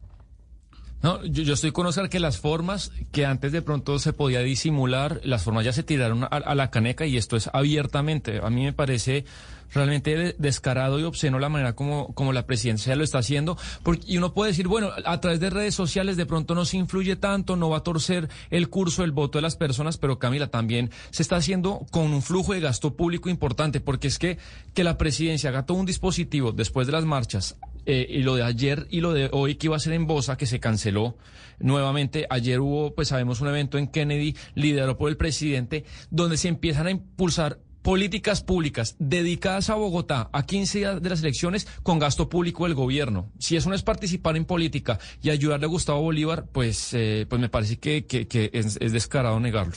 No, 1.04 1.24
yo, 1.26 1.54
estoy 1.54 1.74
con 1.74 1.86
Oscar 1.86 2.10
que 2.10 2.22
las 2.22 2.38
formas 2.38 2.92
que 3.12 3.26
antes 3.26 3.52
de 3.52 3.62
pronto 3.62 4.00
se 4.00 4.14
podía 4.14 4.40
disimular, 4.40 5.20
las 5.26 5.44
formas 5.44 5.66
ya 5.66 5.74
se 5.74 5.84
tiraron 5.84 6.24
a, 6.24 6.28
a 6.28 6.56
la 6.56 6.72
caneca 6.72 7.06
y 7.06 7.18
esto 7.18 7.36
es 7.36 7.50
abiertamente. 7.52 8.40
A 8.42 8.50
mí 8.50 8.64
me 8.64 8.72
parece 8.72 9.26
realmente 9.74 10.16
de- 10.16 10.36
descarado 10.38 11.00
y 11.00 11.04
obsceno 11.04 11.40
la 11.40 11.50
manera 11.50 11.74
como, 11.74 12.14
como 12.14 12.34
la 12.34 12.46
presidencia 12.46 12.96
lo 12.96 13.04
está 13.04 13.20
haciendo. 13.20 13.58
Porque, 13.84 14.04
y 14.08 14.18
uno 14.18 14.34
puede 14.34 14.52
decir, 14.52 14.68
bueno, 14.68 14.92
a 15.06 15.20
través 15.20 15.40
de 15.40 15.50
redes 15.50 15.76
sociales 15.76 16.18
de 16.18 16.26
pronto 16.26 16.56
no 16.56 16.66
se 16.66 16.78
influye 16.78 17.16
tanto, 17.16 17.56
no 17.56 17.70
va 17.70 17.78
a 17.78 17.84
torcer 17.84 18.30
el 18.50 18.70
curso, 18.70 19.04
el 19.04 19.12
voto 19.12 19.38
de 19.38 19.42
las 19.44 19.56
personas, 19.56 19.98
pero 19.98 20.20
Camila 20.20 20.48
también 20.48 20.92
se 21.12 21.24
está 21.24 21.38
haciendo 21.38 21.86
con 21.92 22.14
un 22.14 22.22
flujo 22.22 22.54
de 22.54 22.60
gasto 22.60 22.96
público 22.96 23.30
importante, 23.30 23.80
porque 23.82 24.08
es 24.08 24.20
que, 24.20 24.38
que 24.74 24.84
la 24.84 24.98
presidencia 24.98 25.50
haga 25.50 25.66
todo 25.66 25.78
un 25.78 25.86
dispositivo 25.86 26.52
después 26.52 26.88
de 26.88 26.94
las 26.94 27.06
marchas 27.06 27.58
eh, 27.86 28.08
y 28.10 28.24
lo 28.24 28.36
de 28.36 28.44
ayer 28.44 28.88
y 28.90 29.02
lo 29.02 29.14
de 29.14 29.30
hoy 29.32 29.56
que 29.56 29.68
iba 29.68 29.76
a 29.76 29.80
ser 29.80 29.94
en 29.94 30.08
Bosa, 30.08 30.38
que 30.38 30.46
se 30.46 30.60
canceló 30.60 31.18
nuevamente. 31.60 32.26
Ayer 32.30 32.60
hubo, 32.60 32.94
pues 32.96 33.10
sabemos, 33.10 33.42
un 33.42 33.48
evento 33.50 33.78
en 33.78 33.88
Kennedy, 33.88 34.36
liderado 34.56 34.98
por 34.98 35.10
el 35.10 35.18
presidente, 35.18 35.86
donde 36.10 36.38
se 36.38 36.48
empiezan 36.48 36.88
a 36.88 36.92
impulsar 36.92 37.60
políticas 37.84 38.42
públicas 38.42 38.96
dedicadas 38.98 39.70
a 39.70 39.76
Bogotá 39.76 40.30
a 40.32 40.46
15 40.46 40.78
días 40.80 41.02
de 41.02 41.10
las 41.10 41.22
elecciones 41.22 41.68
con 41.84 42.00
gasto 42.00 42.30
público 42.30 42.64
del 42.64 42.74
gobierno. 42.74 43.30
Si 43.38 43.56
eso 43.56 43.70
no 43.70 43.76
es 43.76 43.84
participar 43.84 44.36
en 44.38 44.46
política 44.46 45.00
y 45.22 45.30
ayudarle 45.30 45.66
a 45.66 45.70
Gustavo 45.70 46.02
Bolívar, 46.02 46.46
pues, 46.52 46.94
eh, 46.94 47.28
pues 47.30 47.40
me 47.40 47.50
parece 47.50 47.78
que, 47.78 48.06
que, 48.06 48.28
que 48.28 48.50
es, 48.54 48.78
es 48.82 48.92
descarado 48.94 49.40
negarlo. 49.40 49.74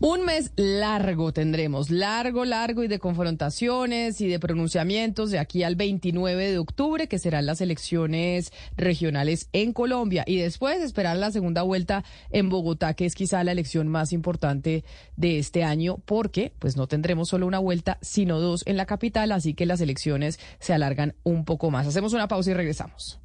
Un 0.00 0.24
mes 0.24 0.52
largo 0.54 1.32
tendremos, 1.32 1.90
largo, 1.90 2.44
largo 2.44 2.84
y 2.84 2.88
de 2.88 3.00
confrontaciones 3.00 4.20
y 4.20 4.28
de 4.28 4.38
pronunciamientos 4.38 5.32
de 5.32 5.40
aquí 5.40 5.64
al 5.64 5.74
29 5.74 6.52
de 6.52 6.58
octubre, 6.58 7.08
que 7.08 7.18
serán 7.18 7.46
las 7.46 7.60
elecciones 7.60 8.52
regionales 8.76 9.48
en 9.52 9.72
Colombia. 9.72 10.22
Y 10.24 10.36
después 10.36 10.80
esperar 10.82 11.16
la 11.16 11.32
segunda 11.32 11.62
vuelta 11.62 12.04
en 12.30 12.48
Bogotá, 12.48 12.94
que 12.94 13.06
es 13.06 13.16
quizá 13.16 13.42
la 13.42 13.50
elección 13.50 13.88
más 13.88 14.12
importante 14.12 14.84
de 15.16 15.40
este 15.40 15.64
año, 15.64 15.98
porque 16.04 16.52
pues 16.60 16.76
no 16.76 16.86
tendremos 16.86 17.28
solo 17.28 17.48
una 17.48 17.58
vuelta, 17.58 17.98
sino 18.00 18.38
dos 18.38 18.62
en 18.66 18.76
la 18.76 18.86
capital, 18.86 19.32
así 19.32 19.54
que 19.54 19.66
las 19.66 19.80
elecciones 19.80 20.38
se 20.60 20.74
alargan 20.74 21.16
un 21.24 21.44
poco 21.44 21.72
más. 21.72 21.88
Hacemos 21.88 22.12
una 22.12 22.28
pausa 22.28 22.52
y 22.52 22.54
regresamos. 22.54 23.18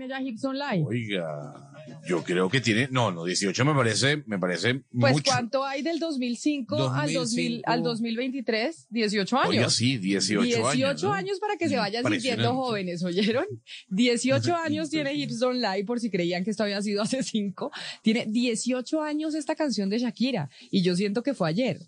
Tiene 0.00 0.08
ya 0.08 0.20
Gibson 0.20 0.58
Live? 0.58 0.84
Oiga, 0.86 1.70
yo 2.06 2.22
creo 2.22 2.48
que 2.48 2.60
tiene, 2.60 2.88
no, 2.90 3.10
no, 3.10 3.24
18 3.24 3.64
me 3.64 3.74
parece, 3.74 4.22
me 4.26 4.38
parece 4.38 4.82
Pues 4.98 5.12
mucho. 5.12 5.30
¿cuánto 5.30 5.64
hay 5.64 5.82
del 5.82 5.98
2005, 5.98 6.90
al 6.90 7.12
2000 7.12 7.62
al 7.66 7.82
2023? 7.82 8.86
18 8.90 9.38
años. 9.38 9.50
Oiga, 9.50 9.70
sí, 9.70 9.98
18, 9.98 10.42
18 10.42 10.68
años. 10.68 11.02
¿no? 11.02 11.12
años 11.12 11.38
para 11.38 11.56
que 11.56 11.68
se 11.68 11.76
vayan 11.76 12.04
sintiendo 12.04 12.54
jóvenes, 12.54 13.02
¿oyeron? 13.04 13.46
18 13.88 14.54
años 14.64 14.90
tiene 14.90 15.14
Hips 15.14 15.42
Online, 15.42 15.84
por 15.84 16.00
si 16.00 16.10
creían 16.10 16.44
que 16.44 16.50
esto 16.50 16.62
había 16.62 16.80
sido 16.82 17.02
hace 17.02 17.22
5. 17.22 17.70
Tiene 18.02 18.26
18 18.26 19.02
años 19.02 19.34
esta 19.34 19.54
canción 19.54 19.90
de 19.90 19.98
Shakira 19.98 20.50
y 20.70 20.82
yo 20.82 20.96
siento 20.96 21.22
que 21.22 21.34
fue 21.34 21.48
ayer. 21.48 21.80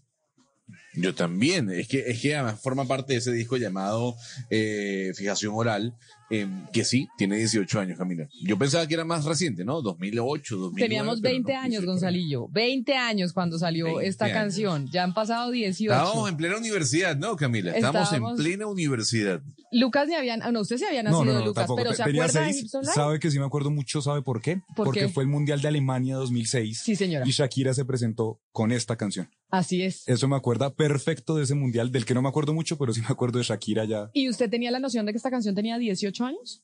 Yo 0.94 1.14
también, 1.14 1.70
es 1.70 1.88
que, 1.88 2.00
es 2.06 2.20
que 2.20 2.34
además 2.36 2.60
forma 2.60 2.84
parte 2.86 3.14
de 3.14 3.18
ese 3.20 3.32
disco 3.32 3.56
llamado 3.56 4.14
eh, 4.50 5.12
Fijación 5.16 5.52
Oral, 5.54 5.94
eh, 6.28 6.46
que 6.72 6.84
sí, 6.84 7.08
tiene 7.16 7.36
18 7.36 7.80
años, 7.80 7.98
Camila. 7.98 8.28
Yo 8.42 8.58
pensaba 8.58 8.86
que 8.86 8.94
era 8.94 9.04
más 9.04 9.24
reciente, 9.24 9.64
¿no? 9.64 9.80
2008, 9.82 10.56
2009. 10.56 10.88
Teníamos 10.88 11.20
pero 11.22 11.32
20 11.34 11.52
no, 11.52 11.58
años, 11.58 11.70
18 11.82 11.86
Gonzalillo. 11.90 12.48
20 12.48 12.94
años 12.94 13.32
cuando 13.32 13.58
salió 13.58 13.86
20 13.86 14.06
esta 14.06 14.24
años. 14.26 14.34
canción. 14.36 14.88
Ya 14.92 15.04
han 15.04 15.14
pasado 15.14 15.50
18. 15.50 15.92
Estábamos 15.92 16.28
en 16.30 16.36
plena 16.36 16.56
universidad, 16.58 17.16
¿no, 17.16 17.36
Camila? 17.36 17.72
Estábamos, 17.72 18.02
Estábamos- 18.12 18.38
en 18.38 18.44
plena 18.44 18.66
universidad. 18.66 19.42
Lucas 19.72 20.06
ni 20.08 20.14
habían, 20.14 20.40
no, 20.52 20.60
usted 20.60 20.76
se 20.76 20.86
había 20.86 21.02
No, 21.02 21.10
nacido, 21.10 21.24
no, 21.32 21.38
no, 21.40 21.46
Lucas, 21.46 21.62
tampoco. 21.62 21.82
pero 21.82 21.94
¿se 21.94 22.04
Tenía 22.04 22.24
acuerda 22.24 22.52
seis? 22.52 22.70
Sabe 22.94 23.18
que 23.18 23.30
sí 23.30 23.38
me 23.38 23.46
acuerdo 23.46 23.70
mucho, 23.70 24.02
¿sabe 24.02 24.20
por 24.20 24.42
qué? 24.42 24.60
¿Por 24.76 24.84
Porque 24.86 25.00
qué? 25.00 25.08
fue 25.08 25.22
el 25.22 25.30
Mundial 25.30 25.62
de 25.62 25.68
Alemania 25.68 26.16
2006. 26.16 26.80
Sí, 26.84 26.96
señora. 26.96 27.26
Y 27.26 27.30
Shakira 27.30 27.72
se 27.72 27.86
presentó 27.86 28.38
con 28.52 28.72
esta 28.72 28.96
canción. 28.96 29.30
Así 29.52 29.82
es. 29.82 30.08
Eso 30.08 30.28
me 30.28 30.36
acuerda 30.36 30.74
perfecto 30.74 31.36
de 31.36 31.42
ese 31.42 31.54
Mundial, 31.54 31.92
del 31.92 32.06
que 32.06 32.14
no 32.14 32.22
me 32.22 32.28
acuerdo 32.30 32.54
mucho, 32.54 32.78
pero 32.78 32.94
sí 32.94 33.02
me 33.02 33.08
acuerdo 33.08 33.38
de 33.38 33.44
Shakira 33.44 33.84
ya. 33.84 34.10
¿Y 34.14 34.30
usted 34.30 34.48
tenía 34.48 34.70
la 34.70 34.80
noción 34.80 35.04
de 35.04 35.12
que 35.12 35.18
esta 35.18 35.30
canción 35.30 35.54
tenía 35.54 35.76
18 35.76 36.24
años? 36.24 36.62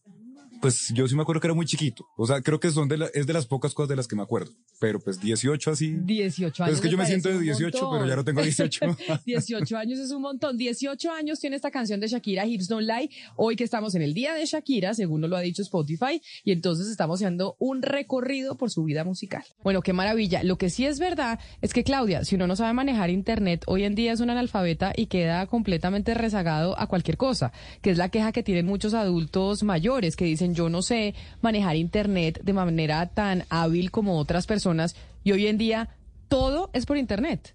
Pues 0.60 0.88
yo 0.94 1.06
sí 1.06 1.14
me 1.14 1.22
acuerdo 1.22 1.40
que 1.40 1.46
era 1.46 1.54
muy 1.54 1.66
chiquito. 1.66 2.06
O 2.16 2.26
sea, 2.26 2.40
creo 2.40 2.58
que 2.58 2.70
son 2.70 2.88
de 2.88 2.98
la, 2.98 3.06
es 3.14 3.26
de 3.26 3.32
las 3.32 3.46
pocas 3.46 3.74
cosas 3.74 3.88
de 3.90 3.96
las 3.96 4.08
que 4.08 4.16
me 4.16 4.22
acuerdo. 4.22 4.50
Pero 4.80 4.98
pues 5.00 5.20
18 5.20 5.70
así. 5.70 5.94
18 6.02 6.52
Pues 6.56 6.60
años. 6.60 6.74
es 6.76 6.80
que 6.80 6.90
yo 6.90 6.98
me 6.98 7.06
siento 7.06 7.28
de 7.28 7.36
un 7.38 7.42
18, 7.44 7.78
montón. 7.80 7.98
pero 7.98 8.08
ya 8.08 8.16
no 8.16 8.24
tengo 8.24 8.42
18. 8.42 8.96
18 9.24 9.76
años 9.76 9.98
es 9.98 10.10
un 10.10 10.22
montón. 10.22 10.56
18 10.56 11.10
años 11.12 11.38
tiene 11.40 11.56
esta 11.56 11.70
canción 11.70 12.00
de 12.00 12.08
Shakira, 12.08 12.46
Hips 12.46 12.68
Don't 12.68 12.86
Lie. 12.86 13.10
Hoy 13.36 13.56
que 13.56 13.64
estamos 13.64 13.94
en 13.94 14.02
el 14.02 14.14
día 14.14 14.34
de 14.34 14.44
Shakira, 14.46 14.94
según 14.94 15.20
nos 15.20 15.30
lo 15.30 15.36
ha 15.36 15.40
dicho 15.40 15.62
Spotify, 15.62 16.20
y 16.44 16.52
entonces 16.52 16.88
estamos 16.88 17.18
haciendo 17.18 17.56
un 17.58 17.82
recorrido 17.82 18.56
por 18.56 18.70
su 18.70 18.84
vida 18.84 19.04
musical. 19.04 19.44
Bueno, 19.62 19.82
qué 19.82 19.92
maravilla. 19.92 20.42
Lo 20.42 20.58
que 20.58 20.70
sí 20.70 20.86
es 20.86 20.98
verdad 20.98 21.38
es 21.60 21.72
que, 21.72 21.84
Claudia, 21.84 22.24
si 22.24 22.34
uno 22.34 22.46
no 22.46 22.56
sabe 22.56 22.72
manejar 22.72 23.10
Internet, 23.10 23.62
hoy 23.66 23.84
en 23.84 23.94
día 23.94 24.12
es 24.12 24.20
un 24.20 24.30
analfabeta 24.30 24.92
y 24.96 25.06
queda 25.06 25.46
completamente 25.46 26.14
rezagado 26.14 26.78
a 26.78 26.86
cualquier 26.88 27.16
cosa, 27.16 27.52
que 27.82 27.90
es 27.90 27.98
la 27.98 28.08
queja 28.08 28.32
que 28.32 28.42
tienen 28.42 28.66
muchos 28.66 28.94
adultos 28.94 29.62
mayores 29.62 30.16
que 30.16 30.24
dicen, 30.24 30.47
yo 30.54 30.68
no 30.68 30.82
sé 30.82 31.14
manejar 31.40 31.76
Internet 31.76 32.40
de 32.42 32.52
manera 32.52 33.06
tan 33.06 33.44
hábil 33.48 33.90
como 33.90 34.18
otras 34.18 34.46
personas, 34.46 34.96
y 35.24 35.32
hoy 35.32 35.46
en 35.46 35.58
día 35.58 35.88
todo 36.28 36.70
es 36.72 36.86
por 36.86 36.96
Internet. 36.96 37.54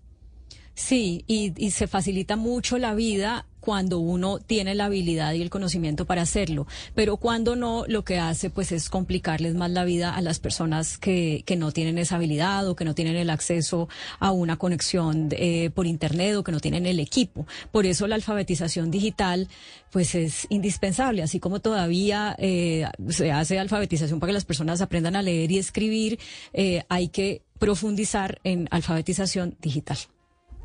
Sí, 0.76 1.24
y, 1.28 1.54
y 1.56 1.72
se 1.72 1.88
facilita 1.88 2.36
mucho 2.36 2.78
la 2.78 2.96
vida 2.96 3.46
cuando 3.64 4.00
uno 4.00 4.40
tiene 4.40 4.76
la 4.76 4.86
habilidad 4.86 5.34
y 5.34 5.42
el 5.42 5.50
conocimiento 5.50 6.06
para 6.06 6.24
hacerlo, 6.24 6.68
pero 6.96 7.16
cuando 7.16 7.56
no, 7.56 7.86
lo 7.88 8.04
que 8.04 8.20
hace 8.20 8.50
pues 8.50 8.74
es 8.74 8.90
complicarles 8.90 9.56
más 9.56 9.72
la 9.72 9.86
vida 9.86 10.14
a 10.14 10.22
las 10.22 10.40
personas 10.40 10.98
que, 10.98 11.44
que 11.46 11.56
no 11.56 11.72
tienen 11.72 11.98
esa 11.98 12.18
habilidad 12.18 12.68
o 12.68 12.76
que 12.76 12.84
no 12.84 12.94
tienen 12.94 13.16
el 13.16 13.30
acceso 13.30 13.88
a 14.20 14.32
una 14.32 14.58
conexión 14.58 15.30
eh, 15.32 15.70
por 15.74 15.88
internet 15.88 16.36
o 16.36 16.44
que 16.44 16.52
no 16.52 16.60
tienen 16.60 16.86
el 16.86 17.00
equipo. 17.00 17.48
Por 17.72 17.86
eso 17.86 18.06
la 18.06 18.16
alfabetización 18.16 18.92
digital 18.92 19.48
pues 19.92 20.14
es 20.14 20.46
indispensable, 20.50 21.24
así 21.24 21.40
como 21.40 21.62
todavía 21.62 22.36
eh, 22.40 22.86
se 23.08 23.32
hace 23.32 23.60
alfabetización 23.60 24.20
para 24.20 24.32
que 24.32 24.34
las 24.34 24.46
personas 24.46 24.82
aprendan 24.82 25.16
a 25.16 25.22
leer 25.22 25.52
y 25.52 25.58
escribir, 25.58 26.20
eh, 26.52 26.84
hay 26.90 27.08
que 27.08 27.44
profundizar 27.60 28.42
en 28.44 28.68
alfabetización 28.72 29.56
digital. 29.62 30.00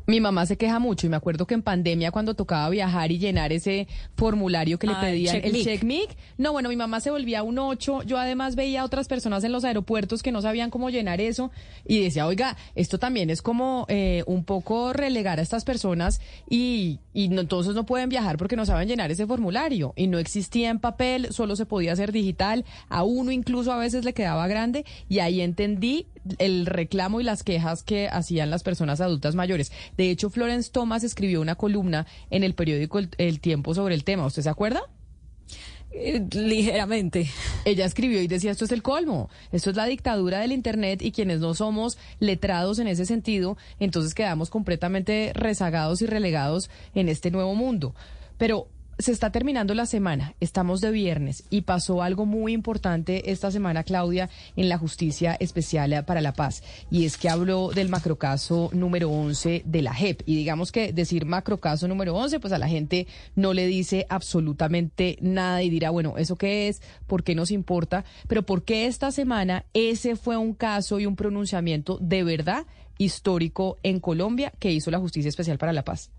Mi 0.09 0.19
mamá 0.19 0.47
se 0.47 0.57
queja 0.57 0.79
mucho 0.79 1.05
y 1.05 1.09
me 1.09 1.15
acuerdo 1.17 1.45
que 1.45 1.53
en 1.53 1.61
pandemia 1.61 2.09
cuando 2.11 2.33
tocaba 2.33 2.67
viajar 2.69 3.11
y 3.11 3.19
llenar 3.19 3.53
ese 3.53 3.87
formulario 4.15 4.79
que 4.79 4.87
le 4.87 4.93
Ah, 4.93 5.07
el 5.07 5.11
pedían, 5.13 5.35
el 5.35 5.41
CheckMic. 5.43 5.63
CheckMic, 5.63 6.17
no, 6.39 6.51
bueno, 6.51 6.69
mi 6.69 6.75
mamá 6.75 6.99
se 6.99 7.11
volvía 7.11 7.43
un 7.43 7.59
8, 7.59 8.01
yo 8.03 8.17
además 8.17 8.55
veía 8.55 8.81
a 8.81 8.85
otras 8.85 9.07
personas 9.07 9.43
en 9.43 9.51
los 9.51 9.63
aeropuertos 9.65 10.23
que 10.23 10.31
no 10.31 10.41
sabían 10.41 10.71
cómo 10.71 10.89
llenar 10.89 11.21
eso 11.21 11.51
y 11.87 12.01
decía, 12.01 12.25
oiga, 12.25 12.57
esto 12.73 12.97
también 12.97 13.29
es 13.29 13.43
como 13.43 13.85
eh, 13.87 14.23
un 14.25 14.43
poco 14.45 14.93
relegar 14.93 15.37
a 15.39 15.43
estas 15.43 15.63
personas 15.63 16.21
y, 16.49 16.97
y 17.13 17.27
no- 17.29 17.41
entonces 17.41 17.75
no 17.75 17.85
pueden 17.85 18.09
viajar 18.09 18.37
porque 18.37 18.55
no 18.55 18.65
saben 18.65 18.87
llenar 18.87 19.11
ese 19.11 19.27
formulario 19.27 19.93
y 19.95 20.07
no 20.07 20.17
existía 20.17 20.71
en 20.71 20.79
papel, 20.79 21.27
solo 21.31 21.55
se 21.55 21.67
podía 21.67 21.93
hacer 21.93 22.11
digital, 22.11 22.65
a 22.89 23.03
uno 23.03 23.31
incluso 23.31 23.71
a 23.71 23.77
veces 23.77 24.03
le 24.05 24.13
quedaba 24.13 24.47
grande 24.47 24.85
y 25.07 25.19
ahí 25.19 25.41
entendí 25.41 26.07
el 26.37 26.65
reclamo 26.65 27.19
y 27.19 27.23
las 27.23 27.43
quejas 27.43 27.83
que 27.83 28.07
hacían 28.07 28.49
las 28.49 28.63
personas 28.63 29.01
adultas 29.01 29.35
mayores. 29.35 29.71
De 29.97 30.09
hecho, 30.11 30.29
Florence 30.29 30.69
Thomas 30.71 31.03
escribió 31.03 31.41
una 31.41 31.55
columna 31.55 32.05
en 32.29 32.43
el 32.43 32.53
periódico 32.53 32.99
El, 32.99 33.09
El 33.17 33.39
Tiempo 33.39 33.73
sobre 33.73 33.95
el 33.95 34.03
tema. 34.03 34.25
¿Usted 34.25 34.43
se 34.43 34.49
acuerda? 34.49 34.81
Eh, 35.91 36.23
ligeramente. 36.31 37.29
Ella 37.65 37.85
escribió 37.85 38.21
y 38.21 38.27
decía, 38.27 38.51
esto 38.51 38.65
es 38.65 38.71
el 38.71 38.83
colmo, 38.83 39.29
esto 39.51 39.71
es 39.71 39.75
la 39.75 39.85
dictadura 39.85 40.39
del 40.39 40.51
Internet 40.51 41.01
y 41.01 41.11
quienes 41.11 41.39
no 41.39 41.55
somos 41.55 41.97
letrados 42.19 42.77
en 42.77 42.87
ese 42.87 43.05
sentido, 43.05 43.57
entonces 43.79 44.13
quedamos 44.13 44.51
completamente 44.51 45.31
rezagados 45.33 46.01
y 46.01 46.05
relegados 46.05 46.69
en 46.93 47.09
este 47.09 47.31
nuevo 47.31 47.55
mundo. 47.55 47.95
Pero 48.37 48.67
se 48.99 49.13
está 49.13 49.31
terminando 49.31 49.73
la 49.73 49.85
semana, 49.85 50.35
estamos 50.41 50.81
de 50.81 50.91
viernes 50.91 51.45
y 51.49 51.61
pasó 51.61 52.03
algo 52.03 52.25
muy 52.25 52.51
importante 52.51 53.31
esta 53.31 53.49
semana, 53.49 53.85
Claudia, 53.85 54.29
en 54.57 54.67
la 54.67 54.77
Justicia 54.77 55.37
Especial 55.39 56.03
para 56.03 56.19
la 56.19 56.33
Paz. 56.33 56.63
Y 56.91 57.05
es 57.05 57.15
que 57.15 57.29
habló 57.29 57.69
del 57.69 57.87
macrocaso 57.87 58.69
número 58.73 59.09
11 59.09 59.63
de 59.65 59.81
la 59.81 59.93
JEP. 59.93 60.23
Y 60.25 60.35
digamos 60.35 60.73
que 60.73 60.91
decir 60.91 61.25
macrocaso 61.25 61.87
número 61.87 62.13
11, 62.13 62.41
pues 62.41 62.51
a 62.51 62.57
la 62.57 62.67
gente 62.67 63.07
no 63.37 63.53
le 63.53 63.67
dice 63.67 64.05
absolutamente 64.09 65.17
nada 65.21 65.63
y 65.63 65.69
dirá, 65.69 65.91
bueno, 65.91 66.17
¿eso 66.17 66.35
qué 66.35 66.67
es? 66.67 66.81
¿Por 67.07 67.23
qué 67.23 67.35
nos 67.35 67.51
importa? 67.51 68.03
Pero 68.27 68.43
¿por 68.43 68.63
qué 68.63 68.85
esta 68.85 69.11
semana 69.11 69.63
ese 69.73 70.17
fue 70.17 70.35
un 70.35 70.53
caso 70.53 70.99
y 70.99 71.05
un 71.05 71.15
pronunciamiento 71.15 71.97
de 72.01 72.25
verdad 72.25 72.65
histórico 72.97 73.77
en 73.81 74.01
Colombia 74.01 74.51
que 74.59 74.73
hizo 74.73 74.91
la 74.91 74.99
Justicia 74.99 75.29
Especial 75.29 75.57
para 75.57 75.71
la 75.71 75.85
Paz? 75.85 76.11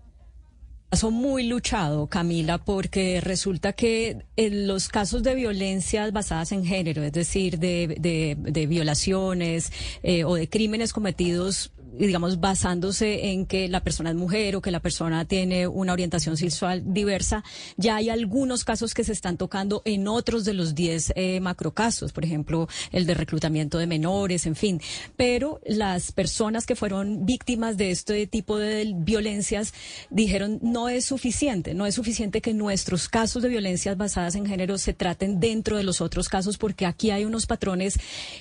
Caso 0.91 1.09
muy 1.09 1.47
luchado, 1.47 2.07
Camila, 2.07 2.57
porque 2.57 3.21
resulta 3.21 3.71
que 3.71 4.25
en 4.35 4.67
los 4.67 4.89
casos 4.89 5.23
de 5.23 5.35
violencias 5.35 6.11
basadas 6.11 6.51
en 6.51 6.65
género, 6.65 7.01
es 7.01 7.13
decir, 7.13 7.59
de, 7.59 7.95
de, 7.97 8.35
de 8.37 8.67
violaciones 8.67 9.71
eh, 10.03 10.25
o 10.25 10.35
de 10.35 10.49
crímenes 10.49 10.91
cometidos 10.91 11.71
digamos, 11.97 12.39
basándose 12.39 13.31
en 13.31 13.45
que 13.45 13.67
la 13.67 13.83
persona 13.83 14.09
es 14.09 14.15
mujer 14.15 14.55
o 14.55 14.61
que 14.61 14.71
la 14.71 14.79
persona 14.79 15.25
tiene 15.25 15.67
una 15.67 15.93
orientación 15.93 16.37
sexual 16.37 16.83
diversa, 16.93 17.43
ya 17.77 17.95
hay 17.95 18.09
algunos 18.09 18.63
casos 18.63 18.93
que 18.93 19.03
se 19.03 19.11
están 19.11 19.37
tocando 19.37 19.81
en 19.85 20.07
otros 20.07 20.45
de 20.45 20.53
los 20.53 20.75
10 20.75 21.13
eh, 21.15 21.39
macrocasos, 21.39 22.11
por 22.13 22.25
ejemplo, 22.25 22.67
el 22.91 23.05
de 23.05 23.13
reclutamiento 23.13 23.77
de 23.77 23.87
menores, 23.87 24.45
en 24.45 24.55
fin. 24.55 24.81
Pero 25.17 25.59
las 25.65 26.11
personas 26.11 26.65
que 26.65 26.75
fueron 26.75 27.25
víctimas 27.25 27.77
de 27.77 27.91
este 27.91 28.27
tipo 28.27 28.57
de 28.57 28.93
violencias 28.95 29.73
dijeron 30.09 30.59
no 30.61 30.89
es 30.89 31.05
suficiente, 31.05 31.73
no 31.73 31.85
es 31.85 31.95
suficiente 31.95 32.41
que 32.41 32.53
nuestros 32.53 33.09
casos 33.09 33.43
de 33.43 33.49
violencias 33.49 33.97
basadas 33.97 34.35
en 34.35 34.45
género 34.45 34.77
se 34.77 34.93
traten 34.93 35.39
dentro 35.39 35.77
de 35.77 35.83
los 35.83 36.01
otros 36.01 36.29
casos 36.29 36.57
porque 36.57 36.85
aquí 36.85 37.11
hay 37.11 37.25
unos 37.25 37.45
patrones 37.45 37.99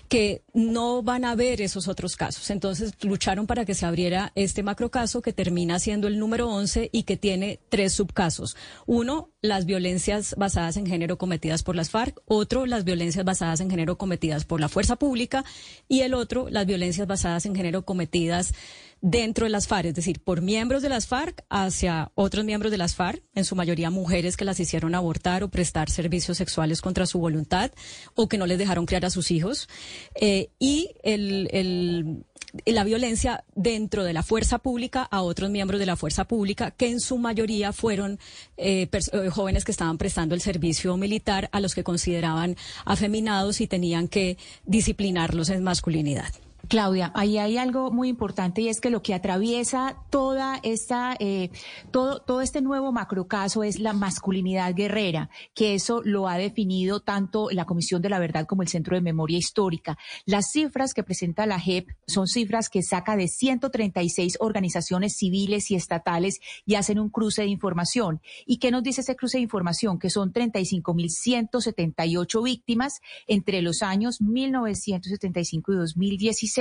que 0.09 0.43
no 0.55 1.03
van 1.03 1.25
a 1.25 1.35
ver 1.35 1.61
esos 1.61 1.89
otros 1.89 2.17
casos. 2.17 2.51
Entonces 2.51 2.93
lucharon 3.03 3.40
para 3.47 3.65
que 3.65 3.75
se 3.75 3.87
abriera 3.87 4.33
este 4.35 4.63
macrocaso 4.63 5.23
que 5.23 5.33
termina 5.33 5.79
siendo 5.79 6.09
el 6.09 6.19
número 6.19 6.49
11 6.49 6.91
y 6.93 7.05
que 7.05 7.17
tiene 7.17 7.61
tres 7.69 7.93
subcasos. 7.93 8.57
Uno, 8.87 9.31
las 9.43 9.67
violencias 9.67 10.35
basadas 10.37 10.77
en 10.77 10.87
género 10.87 11.19
cometidas 11.19 11.63
por 11.63 11.77
las 11.77 11.91
FARC, 11.91 12.21
otro, 12.27 12.67
las 12.67 12.85
violencias 12.85 13.25
basadas 13.25 13.61
en 13.61 13.71
género 13.71 13.99
cometidas 13.99 14.45
por 14.45 14.61
la 14.61 14.69
fuerza 14.69 14.97
pública 14.97 15.45
y 15.89 16.01
el 16.01 16.15
otro, 16.15 16.49
las 16.51 16.67
violencias 16.67 17.07
basadas 17.07 17.47
en 17.47 17.55
género 17.55 17.85
cometidas 17.85 18.53
dentro 19.01 19.45
de 19.45 19.51
las 19.51 19.67
FARC, 19.67 19.87
es 19.87 19.95
decir, 19.95 20.21
por 20.21 20.43
miembros 20.43 20.83
de 20.83 20.89
las 20.89 21.07
FARC 21.07 21.45
hacia 21.49 22.13
otros 22.15 22.45
miembros 22.45 22.71
de 22.71 22.79
las 22.79 22.95
FARC, 22.95 23.23
en 23.35 23.45
su 23.45 23.57
mayoría 23.57 23.91
mujeres 23.91 24.37
que 24.37 24.45
las 24.45 24.61
hicieron 24.61 24.95
abortar 24.95 25.43
o 25.43 25.49
prestar 25.49 25.91
servicios 25.91 26.37
sexuales 26.37 26.83
contra 26.83 27.07
su 27.07 27.19
voluntad 27.19 27.71
o 28.15 28.29
que 28.29 28.39
no 28.39 28.47
les 28.47 28.59
dejaron 28.59 28.87
criar 28.87 29.07
a 29.07 29.11
sus 29.11 29.31
hijos. 29.31 29.69
Eh, 30.21 30.51
y 30.59 30.91
el, 31.03 31.49
el 31.53 32.25
la 32.67 32.85
violencia 32.85 33.45
dentro 33.55 34.05
de 34.05 34.13
la 34.13 34.23
fuerza 34.23 34.59
pública 34.59 35.03
a 35.03 35.23
otros 35.23 35.51
miembros 35.51 35.81
de 35.81 35.87
la 35.87 35.97
fuerza 35.97 36.25
pública, 36.25 36.71
que 36.71 36.89
en 36.89 37.01
su 37.01 37.19
mayoría 37.19 37.73
fueron 37.73 38.19
eh, 38.57 38.89
eh, 38.91 39.29
jóvenes 39.31 39.65
que 39.65 39.73
estaban 39.73 39.99
prestando 39.99 40.35
el 40.35 40.41
servicio 40.41 40.97
militar 40.97 41.49
a 41.53 41.61
los 41.61 41.75
que 41.75 41.85
consideraban 41.85 42.57
afeminados 42.85 43.61
y 43.61 43.67
tenían 43.67 44.09
que 44.09 44.37
disciplinarlos 44.65 45.51
en 45.51 45.63
masculinidad. 45.63 46.33
Claudia, 46.71 47.13
ahí 47.17 47.37
hay 47.37 47.59
algo 47.59 47.91
muy 47.91 48.09
importante 48.09 48.63
y 48.63 48.69
es 48.69 48.81
que 48.81 48.91
lo 48.91 49.03
que 49.03 49.13
atraviesa 49.13 49.97
toda 50.09 50.61
esta, 50.63 51.17
eh, 51.19 51.51
todo, 51.91 52.21
todo 52.21 52.43
este 52.43 52.63
nuevo 52.63 52.93
macrocaso 52.93 53.65
es 53.65 53.81
la 53.81 53.93
masculinidad 53.93 54.73
guerrera, 54.73 55.31
que 55.53 55.75
eso 55.75 56.01
lo 56.05 56.29
ha 56.29 56.39
definido 56.39 57.01
tanto 57.01 57.51
la 57.51 57.65
Comisión 57.65 58.03
de 58.03 58.09
la 58.09 58.21
Verdad 58.21 58.47
como 58.47 58.63
el 58.63 58.69
Centro 58.69 58.95
de 58.95 59.01
Memoria 59.01 59.37
Histórica. 59.37 59.99
Las 60.27 60.53
cifras 60.53 60.95
que 60.95 61.03
presenta 61.03 61.45
la 61.45 61.59
JEP 61.59 61.89
son 62.07 62.29
cifras 62.29 62.69
que 62.69 62.85
saca 62.85 63.17
de 63.17 63.27
136 63.27 64.37
organizaciones 64.39 65.17
civiles 65.17 65.73
y 65.73 65.75
estatales 65.75 66.39
y 66.67 66.77
hacen 66.77 67.01
un 67.01 67.11
cruce 67.11 67.43
de 67.43 67.49
información. 67.49 68.21
¿Y 68.47 68.59
qué 68.59 68.71
nos 68.71 68.85
dice 68.85 69.01
ese 69.01 69.17
cruce 69.17 69.39
de 69.39 69.43
información? 69.43 69.99
Que 69.99 70.09
son 70.09 70.33
35.178 70.33 72.45
víctimas 72.45 73.01
entre 73.27 73.61
los 73.61 73.83
años 73.83 74.21
1975 74.21 75.73
y 75.73 75.77
2016 75.77 76.60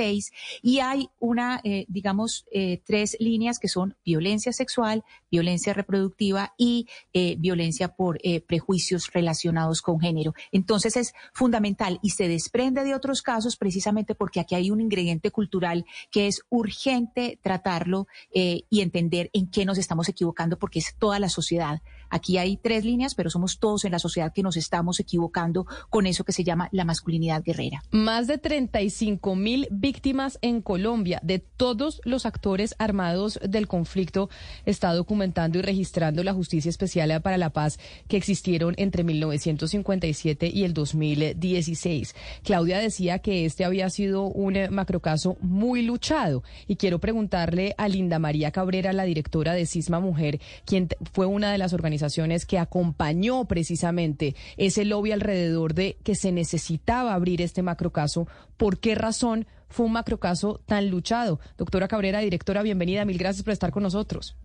y 0.62 0.80
hay 0.80 1.10
una, 1.18 1.60
eh, 1.64 1.84
digamos, 1.88 2.46
eh, 2.52 2.80
tres 2.84 3.16
líneas 3.20 3.58
que 3.58 3.68
son 3.68 3.96
violencia 4.04 4.52
sexual, 4.52 5.04
violencia 5.30 5.72
reproductiva 5.72 6.54
y 6.56 6.88
eh, 7.12 7.36
violencia 7.38 7.88
por 7.88 8.20
prejuicios 8.46 9.10
relacionados 9.12 9.82
con 9.82 10.00
género. 10.00 10.34
Entonces 10.52 10.96
es 10.96 11.14
fundamental 11.32 11.98
y 12.02 12.10
se 12.10 12.28
desprende 12.28 12.84
de 12.84 12.94
otros 12.94 13.22
casos 13.22 13.56
precisamente 13.56 14.14
porque 14.14 14.40
aquí 14.40 14.54
hay 14.54 14.70
un 14.70 14.80
ingrediente 14.80 15.30
cultural 15.30 15.84
que 16.10 16.26
es 16.26 16.42
urgente 16.48 17.38
tratarlo 17.42 18.06
y 18.32 18.80
entender 18.80 19.30
en 19.32 19.50
qué 19.50 19.64
nos 19.64 19.78
estamos 19.78 20.08
equivocando 20.08 20.58
porque 20.58 20.78
es 20.78 20.94
toda 20.98 21.18
la 21.18 21.28
sociedad 21.28 21.82
Aquí 22.10 22.38
hay 22.38 22.56
tres 22.56 22.84
líneas, 22.84 23.14
pero 23.14 23.30
somos 23.30 23.58
todos 23.58 23.84
en 23.84 23.92
la 23.92 23.98
sociedad 23.98 24.32
que 24.32 24.42
nos 24.42 24.56
estamos 24.56 25.00
equivocando 25.00 25.66
con 25.88 26.06
eso 26.06 26.24
que 26.24 26.32
se 26.32 26.44
llama 26.44 26.68
la 26.72 26.84
masculinidad 26.84 27.42
guerrera. 27.42 27.82
Más 27.90 28.26
de 28.26 28.38
35 28.38 29.36
mil 29.36 29.68
víctimas 29.70 30.38
en 30.42 30.60
Colombia 30.60 31.20
de 31.22 31.38
todos 31.38 32.00
los 32.04 32.26
actores 32.26 32.74
armados 32.78 33.38
del 33.46 33.68
conflicto 33.68 34.28
está 34.66 34.92
documentando 34.92 35.58
y 35.58 35.62
registrando 35.62 36.24
la 36.24 36.34
Justicia 36.34 36.68
Especial 36.68 37.20
para 37.22 37.38
la 37.38 37.50
Paz 37.50 37.78
que 38.08 38.16
existieron 38.16 38.74
entre 38.76 39.04
1957 39.04 40.50
y 40.52 40.64
el 40.64 40.74
2016. 40.74 42.14
Claudia 42.42 42.78
decía 42.78 43.20
que 43.20 43.44
este 43.44 43.64
había 43.64 43.88
sido 43.90 44.24
un 44.24 44.58
macrocaso 44.70 45.36
muy 45.40 45.82
luchado 45.82 46.42
y 46.66 46.76
quiero 46.76 46.98
preguntarle 46.98 47.74
a 47.78 47.88
Linda 47.88 48.18
María 48.18 48.50
Cabrera, 48.50 48.92
la 48.92 49.04
directora 49.04 49.54
de 49.54 49.66
Cisma 49.66 50.00
Mujer, 50.00 50.40
quien 50.64 50.88
fue 51.12 51.26
una 51.26 51.52
de 51.52 51.58
las 51.58 51.72
organizaciones 51.72 51.99
que 52.46 52.58
acompañó 52.58 53.44
precisamente 53.46 54.34
ese 54.56 54.84
lobby 54.84 55.12
alrededor 55.12 55.74
de 55.74 55.98
que 56.02 56.14
se 56.14 56.32
necesitaba 56.32 57.14
abrir 57.14 57.42
este 57.42 57.62
macrocaso. 57.62 58.26
¿Por 58.56 58.78
qué 58.78 58.94
razón 58.94 59.46
fue 59.68 59.86
un 59.86 59.92
macrocaso 59.92 60.60
tan 60.66 60.88
luchado? 60.88 61.40
Doctora 61.58 61.88
Cabrera, 61.88 62.20
directora, 62.20 62.62
bienvenida. 62.62 63.04
Mil 63.04 63.18
gracias 63.18 63.44
por 63.44 63.52
estar 63.52 63.70
con 63.70 63.82
nosotros. 63.82 64.36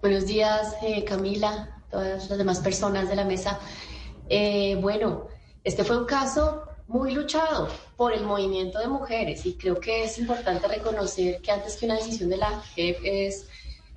Buenos 0.00 0.26
días, 0.26 0.76
eh, 0.82 1.04
Camila, 1.04 1.82
todas 1.90 2.28
las 2.28 2.38
demás 2.38 2.60
personas 2.60 3.08
de 3.08 3.16
la 3.16 3.24
mesa. 3.24 3.58
Eh, 4.28 4.76
bueno, 4.80 5.28
este 5.64 5.84
fue 5.84 5.98
un 5.98 6.06
caso 6.06 6.62
muy 6.88 7.12
luchado 7.12 7.68
por 7.96 8.12
el 8.12 8.24
movimiento 8.24 8.78
de 8.78 8.88
mujeres 8.88 9.44
y 9.46 9.54
creo 9.54 9.80
que 9.80 10.04
es 10.04 10.18
importante 10.18 10.68
reconocer 10.68 11.40
que 11.40 11.50
antes 11.50 11.76
que 11.76 11.86
una 11.86 11.96
decisión 11.96 12.30
de 12.30 12.36
la 12.36 12.60
JEP 12.74 12.98
es, 13.02 13.48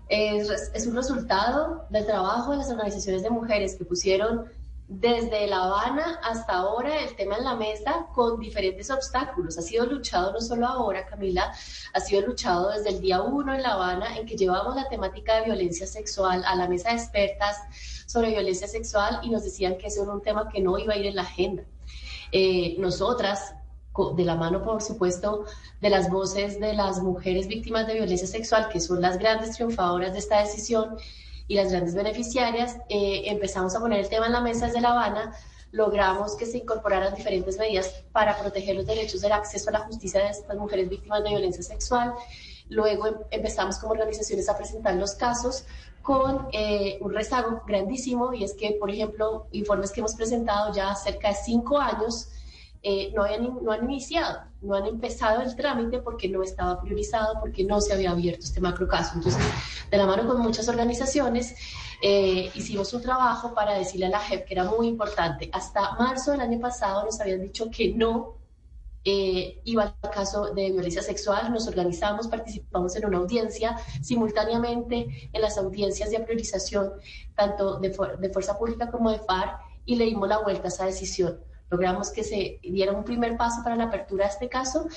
es, 0.09 0.87
un 0.87 0.95
resultado 0.95 1.85
del 1.89 2.05
trabajo 2.05 2.51
de 2.51 2.57
las 2.57 2.69
organizaciones 2.69 3.23
de 3.23 3.29
mujeres 3.29 3.75
que 3.75 3.85
pusieron 3.85 4.45
desde 4.87 5.45
La 5.45 5.65
Habana 5.65 6.19
hasta 6.23 6.53
ahora 6.53 6.99
el 7.03 7.15
tema 7.15 7.37
en 7.37 7.43
la 7.43 7.55
mesa 7.55 8.07
con 8.15 8.39
diferentes 8.39 8.89
obstáculos. 8.89 9.55
Ha 9.59 9.61
sido 9.61 9.85
luchado 9.85 10.33
no 10.33 10.41
solo 10.41 10.65
ahora, 10.65 11.05
Camila, 11.05 11.53
ha 11.93 11.99
sido 11.99 12.25
luchado 12.25 12.71
desde 12.71 12.89
el 12.89 12.99
día 12.99 13.21
uno 13.21 13.53
en 13.53 13.61
La 13.61 13.73
Habana 13.73 14.17
en 14.17 14.25
que 14.25 14.35
llevamos 14.35 14.75
la 14.75 14.89
temática 14.89 15.35
de 15.35 15.45
violencia 15.45 15.85
sexual 15.85 16.43
a 16.43 16.55
la 16.55 16.67
mesa 16.67 16.89
de 16.89 16.95
expertas 16.95 17.57
sobre 18.07 18.31
violencia 18.31 18.67
sexual 18.67 19.19
y 19.21 19.29
nos 19.29 19.43
decían 19.43 19.77
que 19.77 19.87
ese 19.87 20.01
era 20.01 20.11
un 20.11 20.23
tema 20.23 20.49
que 20.49 20.59
no 20.59 20.79
iba 20.79 20.95
a 20.95 20.97
ir 20.97 21.05
en 21.05 21.15
la 21.15 21.21
agenda. 21.21 21.63
Eh, 22.31 22.75
nosotras, 22.79 23.53
de 24.15 24.25
la 24.25 24.35
mano, 24.35 24.63
por 24.63 24.81
supuesto, 24.81 25.45
de 25.81 25.89
las 25.89 26.09
voces 26.09 26.59
de 26.59 26.73
las 26.73 27.01
mujeres 27.01 27.47
víctimas 27.47 27.87
de 27.87 27.95
violencia 27.95 28.27
sexual, 28.27 28.69
que 28.69 28.79
son 28.79 29.01
las 29.01 29.17
grandes 29.17 29.51
triunfadoras 29.55 30.13
de 30.13 30.19
esta 30.19 30.39
decisión 30.39 30.97
y 31.47 31.55
las 31.55 31.71
grandes 31.71 31.95
beneficiarias, 31.95 32.77
eh, 32.89 33.23
empezamos 33.25 33.75
a 33.75 33.79
poner 33.79 33.99
el 33.99 34.09
tema 34.09 34.27
en 34.27 34.33
la 34.33 34.41
mesa 34.41 34.67
desde 34.67 34.81
La 34.81 34.91
Habana, 34.91 35.33
logramos 35.71 36.35
que 36.35 36.45
se 36.45 36.59
incorporaran 36.59 37.13
diferentes 37.13 37.57
medidas 37.57 38.03
para 38.11 38.37
proteger 38.37 38.75
los 38.75 38.85
derechos 38.85 39.21
del 39.21 39.31
acceso 39.31 39.69
a 39.69 39.73
la 39.73 39.79
justicia 39.79 40.23
de 40.23 40.29
estas 40.29 40.57
mujeres 40.57 40.89
víctimas 40.89 41.23
de 41.23 41.29
violencia 41.29 41.63
sexual. 41.63 42.13
Luego 42.69 43.07
em, 43.07 43.15
empezamos 43.31 43.77
como 43.77 43.93
organizaciones 43.93 44.49
a 44.49 44.57
presentar 44.57 44.95
los 44.95 45.13
casos 45.13 45.65
con 46.01 46.47
eh, 46.53 46.97
un 47.01 47.13
rezago 47.13 47.61
grandísimo 47.67 48.33
y 48.33 48.43
es 48.43 48.53
que, 48.53 48.77
por 48.79 48.89
ejemplo, 48.89 49.47
informes 49.51 49.91
que 49.91 49.99
hemos 49.99 50.15
presentado 50.15 50.73
ya 50.73 50.95
cerca 50.95 51.29
de 51.29 51.35
cinco 51.35 51.79
años 51.79 52.29
eh, 52.81 53.11
no, 53.13 53.25
no 53.61 53.71
han 53.71 53.83
iniciado, 53.83 54.41
no 54.61 54.75
han 54.75 54.85
empezado 54.85 55.41
el 55.41 55.55
trámite 55.55 55.99
porque 55.99 56.29
no 56.29 56.43
estaba 56.43 56.81
priorizado, 56.81 57.39
porque 57.39 57.63
no 57.63 57.81
se 57.81 57.93
había 57.93 58.11
abierto 58.11 58.45
este 58.45 58.61
macro 58.61 58.87
caso. 58.87 59.13
Entonces, 59.15 59.41
de 59.91 59.97
la 59.97 60.05
mano 60.05 60.25
con 60.25 60.41
muchas 60.41 60.67
organizaciones, 60.69 61.55
eh, 62.01 62.49
hicimos 62.55 62.93
un 62.93 63.01
trabajo 63.01 63.53
para 63.53 63.73
decirle 63.73 64.05
a 64.05 64.09
la 64.09 64.19
JEP 64.19 64.45
que 64.45 64.53
era 64.53 64.63
muy 64.63 64.87
importante. 64.87 65.49
Hasta 65.51 65.95
marzo 65.95 66.31
del 66.31 66.41
año 66.41 66.59
pasado 66.59 67.03
nos 67.03 67.19
habían 67.19 67.41
dicho 67.41 67.69
que 67.69 67.93
no 67.93 68.37
eh, 69.03 69.59
iba 69.65 69.95
al 70.01 70.11
caso 70.11 70.53
de 70.53 70.71
violencia 70.71 71.01
sexual, 71.01 71.51
nos 71.51 71.67
organizamos, 71.67 72.27
participamos 72.27 72.95
en 72.95 73.05
una 73.05 73.17
audiencia, 73.17 73.75
simultáneamente 74.01 75.29
en 75.33 75.41
las 75.41 75.57
audiencias 75.57 76.11
de 76.11 76.19
priorización, 76.21 76.91
tanto 77.35 77.79
de, 77.79 77.89
de 78.19 78.29
Fuerza 78.29 78.57
Pública 78.57 78.89
como 78.89 79.11
de 79.11 79.19
FARC, 79.19 79.59
y 79.85 79.95
le 79.95 80.05
dimos 80.05 80.29
la 80.29 80.37
vuelta 80.37 80.65
a 80.65 80.67
esa 80.67 80.85
decisión. 80.85 81.48
Logramos 81.69 82.11
que 82.11 82.23
se 82.23 82.59
diera 82.63 82.91
un 82.91 83.03
primer 83.03 83.37
paso 83.37 83.61
para 83.63 83.75
la 83.75 83.85
apertura 83.85 84.25
de 84.25 84.31
este 84.31 84.49
caso, 84.49 84.87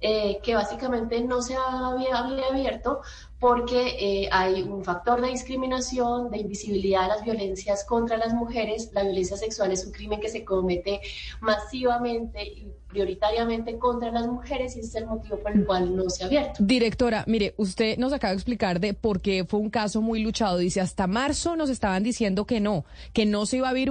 eh, 0.00 0.40
que 0.42 0.54
básicamente 0.54 1.22
no 1.22 1.42
se 1.42 1.54
había, 1.56 2.18
abierto 2.18 3.00
porque 3.38 3.96
eh, 3.98 4.28
hay 4.30 4.62
un 4.62 4.84
factor 4.84 5.20
de 5.20 5.28
discriminación, 5.28 6.30
de 6.30 6.38
invisibilidad 6.38 7.02
de 7.02 7.08
las 7.08 7.24
violencias 7.24 7.84
contra 7.84 8.16
las 8.16 8.32
mujeres. 8.34 8.90
La 8.92 9.02
violencia 9.02 9.36
sexual 9.36 9.72
es 9.72 9.84
un 9.84 9.92
crimen 9.92 10.20
que 10.20 10.28
se 10.28 10.44
comete 10.44 11.00
masivamente 11.40 12.42
y 12.44 12.72
prioritariamente 12.92 13.78
contra 13.78 14.12
las 14.12 14.26
mujeres 14.26 14.76
y 14.76 14.80
ese 14.80 14.88
es 14.88 14.94
el 14.96 15.06
motivo 15.06 15.38
por 15.38 15.52
el 15.52 15.64
cual 15.64 15.96
no 15.96 16.10
se 16.10 16.22
ha 16.22 16.26
abierto. 16.26 16.62
Directora, 16.62 17.24
mire, 17.26 17.54
usted 17.56 17.96
nos 17.96 18.12
acaba 18.12 18.32
de 18.32 18.36
explicar 18.36 18.80
de 18.80 18.92
por 18.92 19.20
qué 19.20 19.44
fue 19.44 19.60
un 19.60 19.70
caso 19.70 20.02
muy 20.02 20.22
luchado. 20.22 20.58
Dice, 20.58 20.80
hasta 20.80 21.06
marzo 21.06 21.56
nos 21.56 21.70
estaban 21.70 22.02
diciendo 22.02 22.44
que 22.44 22.60
no, 22.60 22.84
que 23.14 23.24
no 23.24 23.46
se 23.46 23.56
iba 23.56 23.68
a 23.68 23.70
abrir 23.70 23.90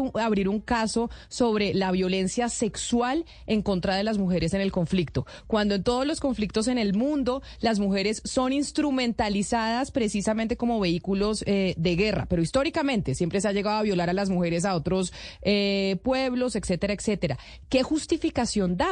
un, 0.49 0.61
caso 0.61 1.09
sobre 1.27 1.73
la 1.73 1.91
violencia 1.91 2.47
sexual 2.47 3.25
en 3.47 3.63
contra 3.63 3.95
de 3.95 4.03
las 4.03 4.19
mujeres 4.19 4.53
en 4.53 4.61
el 4.61 4.71
conflicto. 4.71 5.25
Cuando 5.47 5.73
en 5.73 5.83
todos 5.83 6.05
los 6.05 6.19
conflictos 6.19 6.67
en 6.67 6.77
el 6.77 6.93
mundo 6.93 7.41
las 7.61 7.79
mujeres 7.79 8.21
son 8.23 8.53
instrumentalizadas 8.53 9.89
precisamente 9.89 10.55
como 10.55 10.79
vehículos 10.79 11.43
eh, 11.47 11.73
de 11.77 11.95
guerra, 11.95 12.27
pero 12.29 12.43
históricamente 12.43 13.15
siempre 13.15 13.41
se 13.41 13.47
ha 13.47 13.53
llegado 13.53 13.77
a 13.77 13.81
violar 13.81 14.11
a 14.11 14.13
las 14.13 14.29
mujeres 14.29 14.65
a 14.65 14.75
otros 14.75 15.13
eh, 15.41 15.97
pueblos, 16.03 16.55
etcétera, 16.55 16.93
etcétera. 16.93 17.39
¿Qué 17.67 17.81
justificación 17.81 18.77
da? 18.77 18.90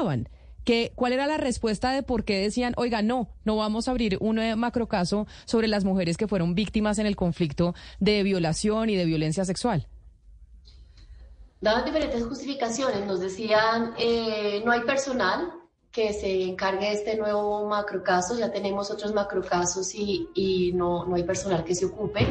¿Cuál 0.95 1.13
era 1.13 1.25
la 1.25 1.37
respuesta 1.37 1.91
de 1.91 2.03
por 2.03 2.23
qué 2.23 2.39
decían, 2.39 2.73
oiga, 2.77 3.01
no, 3.01 3.29
no 3.43 3.55
vamos 3.55 3.87
a 3.87 3.91
abrir 3.91 4.17
un 4.19 4.37
eh, 4.37 4.55
macrocaso 4.55 5.25
sobre 5.45 5.67
las 5.67 5.83
mujeres 5.83 6.15
que 6.15 6.27
fueron 6.27 6.53
víctimas 6.53 6.99
en 6.99 7.07
el 7.07 7.15
conflicto 7.15 7.73
de 7.99 8.21
violación 8.23 8.89
y 8.89 8.95
de 8.95 9.05
violencia 9.05 9.45
sexual? 9.45 9.87
Daban 11.61 11.85
diferentes 11.85 12.23
justificaciones. 12.23 13.05
Nos 13.05 13.19
decían, 13.19 13.93
eh, 13.97 14.61
no 14.63 14.71
hay 14.71 14.81
personal 14.81 15.51
que 15.91 16.13
se 16.13 16.43
encargue 16.43 16.85
de 16.85 16.93
este 16.93 17.17
nuevo 17.17 17.67
macrocaso, 17.67 18.37
ya 18.37 18.51
tenemos 18.51 18.91
otros 18.91 19.11
macrocasos 19.11 19.95
y, 19.95 20.29
y 20.35 20.71
no, 20.73 21.05
no 21.05 21.15
hay 21.15 21.23
personal 21.23 21.63
que 21.63 21.73
se 21.73 21.85
ocupe. 21.85 22.27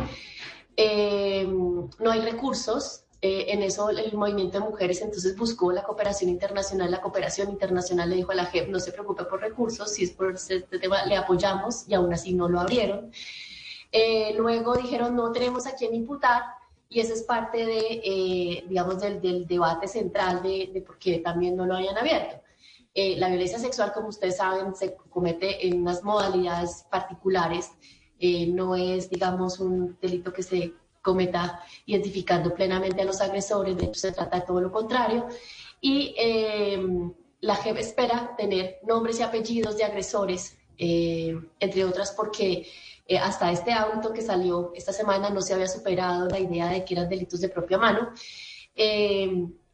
Eh, 0.76 1.44
no 1.44 2.10
hay 2.10 2.20
recursos, 2.20 3.02
eh, 3.20 3.46
en 3.48 3.62
eso 3.62 3.90
el 3.90 4.16
movimiento 4.16 4.60
de 4.60 4.64
mujeres 4.64 5.02
entonces 5.02 5.36
buscó 5.36 5.72
la 5.72 5.82
cooperación 5.82 6.30
internacional. 6.30 6.90
La 6.90 7.00
cooperación 7.00 7.50
internacional 7.50 8.08
le 8.08 8.16
dijo 8.16 8.30
a 8.30 8.36
la 8.36 8.46
JEP, 8.46 8.68
no 8.68 8.78
se 8.78 8.92
preocupe 8.92 9.24
por 9.24 9.40
recursos, 9.40 9.92
si 9.92 10.04
es 10.04 10.12
por 10.12 10.34
este 10.34 10.60
tema 10.78 11.04
le 11.04 11.16
apoyamos 11.16 11.88
y 11.88 11.94
aún 11.94 12.12
así 12.12 12.32
no 12.32 12.48
lo 12.48 12.60
abrieron. 12.60 13.10
Eh, 13.90 14.34
luego 14.36 14.76
dijeron, 14.76 15.16
no 15.16 15.32
tenemos 15.32 15.66
a 15.66 15.74
quién 15.74 15.94
imputar 15.94 16.42
y 16.88 17.00
eso 17.00 17.12
es 17.12 17.22
parte 17.24 17.66
de, 17.66 18.00
eh, 18.04 18.64
digamos, 18.68 19.00
del, 19.00 19.20
del, 19.20 19.46
debate 19.46 19.88
central 19.88 20.42
de, 20.42 20.70
de, 20.72 20.80
por 20.80 20.98
qué 20.98 21.18
también 21.18 21.56
no 21.56 21.66
lo 21.66 21.74
hayan 21.74 21.98
abierto. 21.98 22.36
la 22.94 23.28
violencia 23.28 23.58
sexual, 23.58 23.92
como 23.92 24.08
ustedes 24.08 24.36
saben, 24.36 24.74
se 24.74 24.94
comete 25.10 25.66
en 25.66 25.82
unas 25.82 26.02
modalidades 26.02 26.86
particulares. 26.90 27.72
no 28.48 28.76
es, 28.76 29.10
digamos, 29.10 29.60
un 29.60 29.98
delito 30.00 30.32
que 30.32 30.42
se 30.42 30.74
cometa 31.08 31.64
identificando 31.86 32.52
plenamente 32.52 33.00
a 33.00 33.06
los 33.06 33.22
agresores, 33.22 33.78
de 33.78 33.86
hecho 33.86 34.00
se 34.00 34.12
trata 34.12 34.40
de 34.40 34.46
todo 34.46 34.60
lo 34.60 34.70
contrario. 34.70 35.26
Y 35.80 36.14
eh, 36.18 36.78
la 37.40 37.56
JEP 37.56 37.78
espera 37.78 38.34
tener 38.36 38.80
nombres 38.86 39.18
y 39.18 39.22
apellidos 39.22 39.78
de 39.78 39.84
agresores, 39.84 40.58
eh, 40.76 41.34
entre 41.58 41.84
otras 41.86 42.12
porque 42.12 42.66
eh, 43.06 43.18
hasta 43.18 43.50
este 43.50 43.72
auto 43.72 44.12
que 44.12 44.20
salió 44.20 44.72
esta 44.74 44.92
semana 44.92 45.30
no 45.30 45.40
se 45.40 45.54
había 45.54 45.66
superado 45.66 46.28
la 46.28 46.38
idea 46.38 46.68
de 46.68 46.84
que 46.84 46.92
eran 46.92 47.08
delitos 47.08 47.40
de 47.40 47.48
propia 47.48 47.78
mano. 47.78 48.10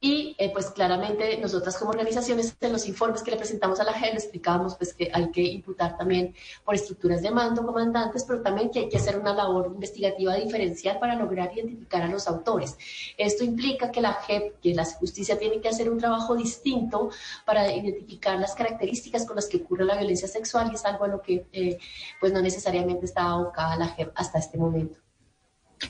Y 0.05 0.37
eh, 0.37 0.51
pues 0.53 0.67
claramente 0.67 1.39
nosotras 1.39 1.79
como 1.79 1.93
organizaciones 1.93 2.55
en 2.61 2.73
los 2.73 2.87
informes 2.87 3.23
que 3.23 3.31
le 3.31 3.39
presentamos 3.39 3.81
a 3.81 3.85
la 3.85 3.95
JEP 3.95 4.13
explicábamos 4.13 4.75
pues 4.77 4.93
que 4.93 5.11
hay 5.11 5.31
que 5.31 5.41
imputar 5.41 5.97
también 5.97 6.35
por 6.63 6.75
estructuras 6.75 7.23
de 7.23 7.31
mando 7.31 7.65
comandantes, 7.65 8.23
pero 8.25 8.43
también 8.43 8.71
que 8.71 8.81
hay 8.81 8.89
que 8.91 8.99
hacer 8.99 9.19
una 9.19 9.33
labor 9.33 9.73
investigativa 9.75 10.35
diferencial 10.35 10.99
para 10.99 11.15
lograr 11.15 11.57
identificar 11.57 12.03
a 12.03 12.09
los 12.09 12.29
autores. 12.29 12.77
Esto 13.17 13.45
implica 13.45 13.91
que 13.91 14.03
la 14.03 14.13
JEP, 14.13 14.61
que 14.61 14.75
la 14.75 14.85
justicia 14.85 15.39
tiene 15.39 15.63
que 15.63 15.71
hacer 15.71 15.89
un 15.89 15.97
trabajo 15.97 16.37
distinto 16.37 17.09
para 17.47 17.73
identificar 17.73 18.39
las 18.39 18.55
características 18.55 19.25
con 19.25 19.37
las 19.37 19.47
que 19.47 19.57
ocurre 19.57 19.87
la 19.87 19.97
violencia 19.97 20.29
sexual 20.29 20.69
y 20.71 20.75
es 20.75 20.85
algo 20.85 21.07
a 21.07 21.09
lo 21.09 21.23
que 21.23 21.47
eh, 21.51 21.79
pues 22.21 22.31
no 22.31 22.43
necesariamente 22.43 23.07
está 23.07 23.23
abocada 23.31 23.77
la 23.77 23.89
JEP 23.89 24.13
hasta 24.17 24.39
este 24.39 24.59
momento. 24.59 25.04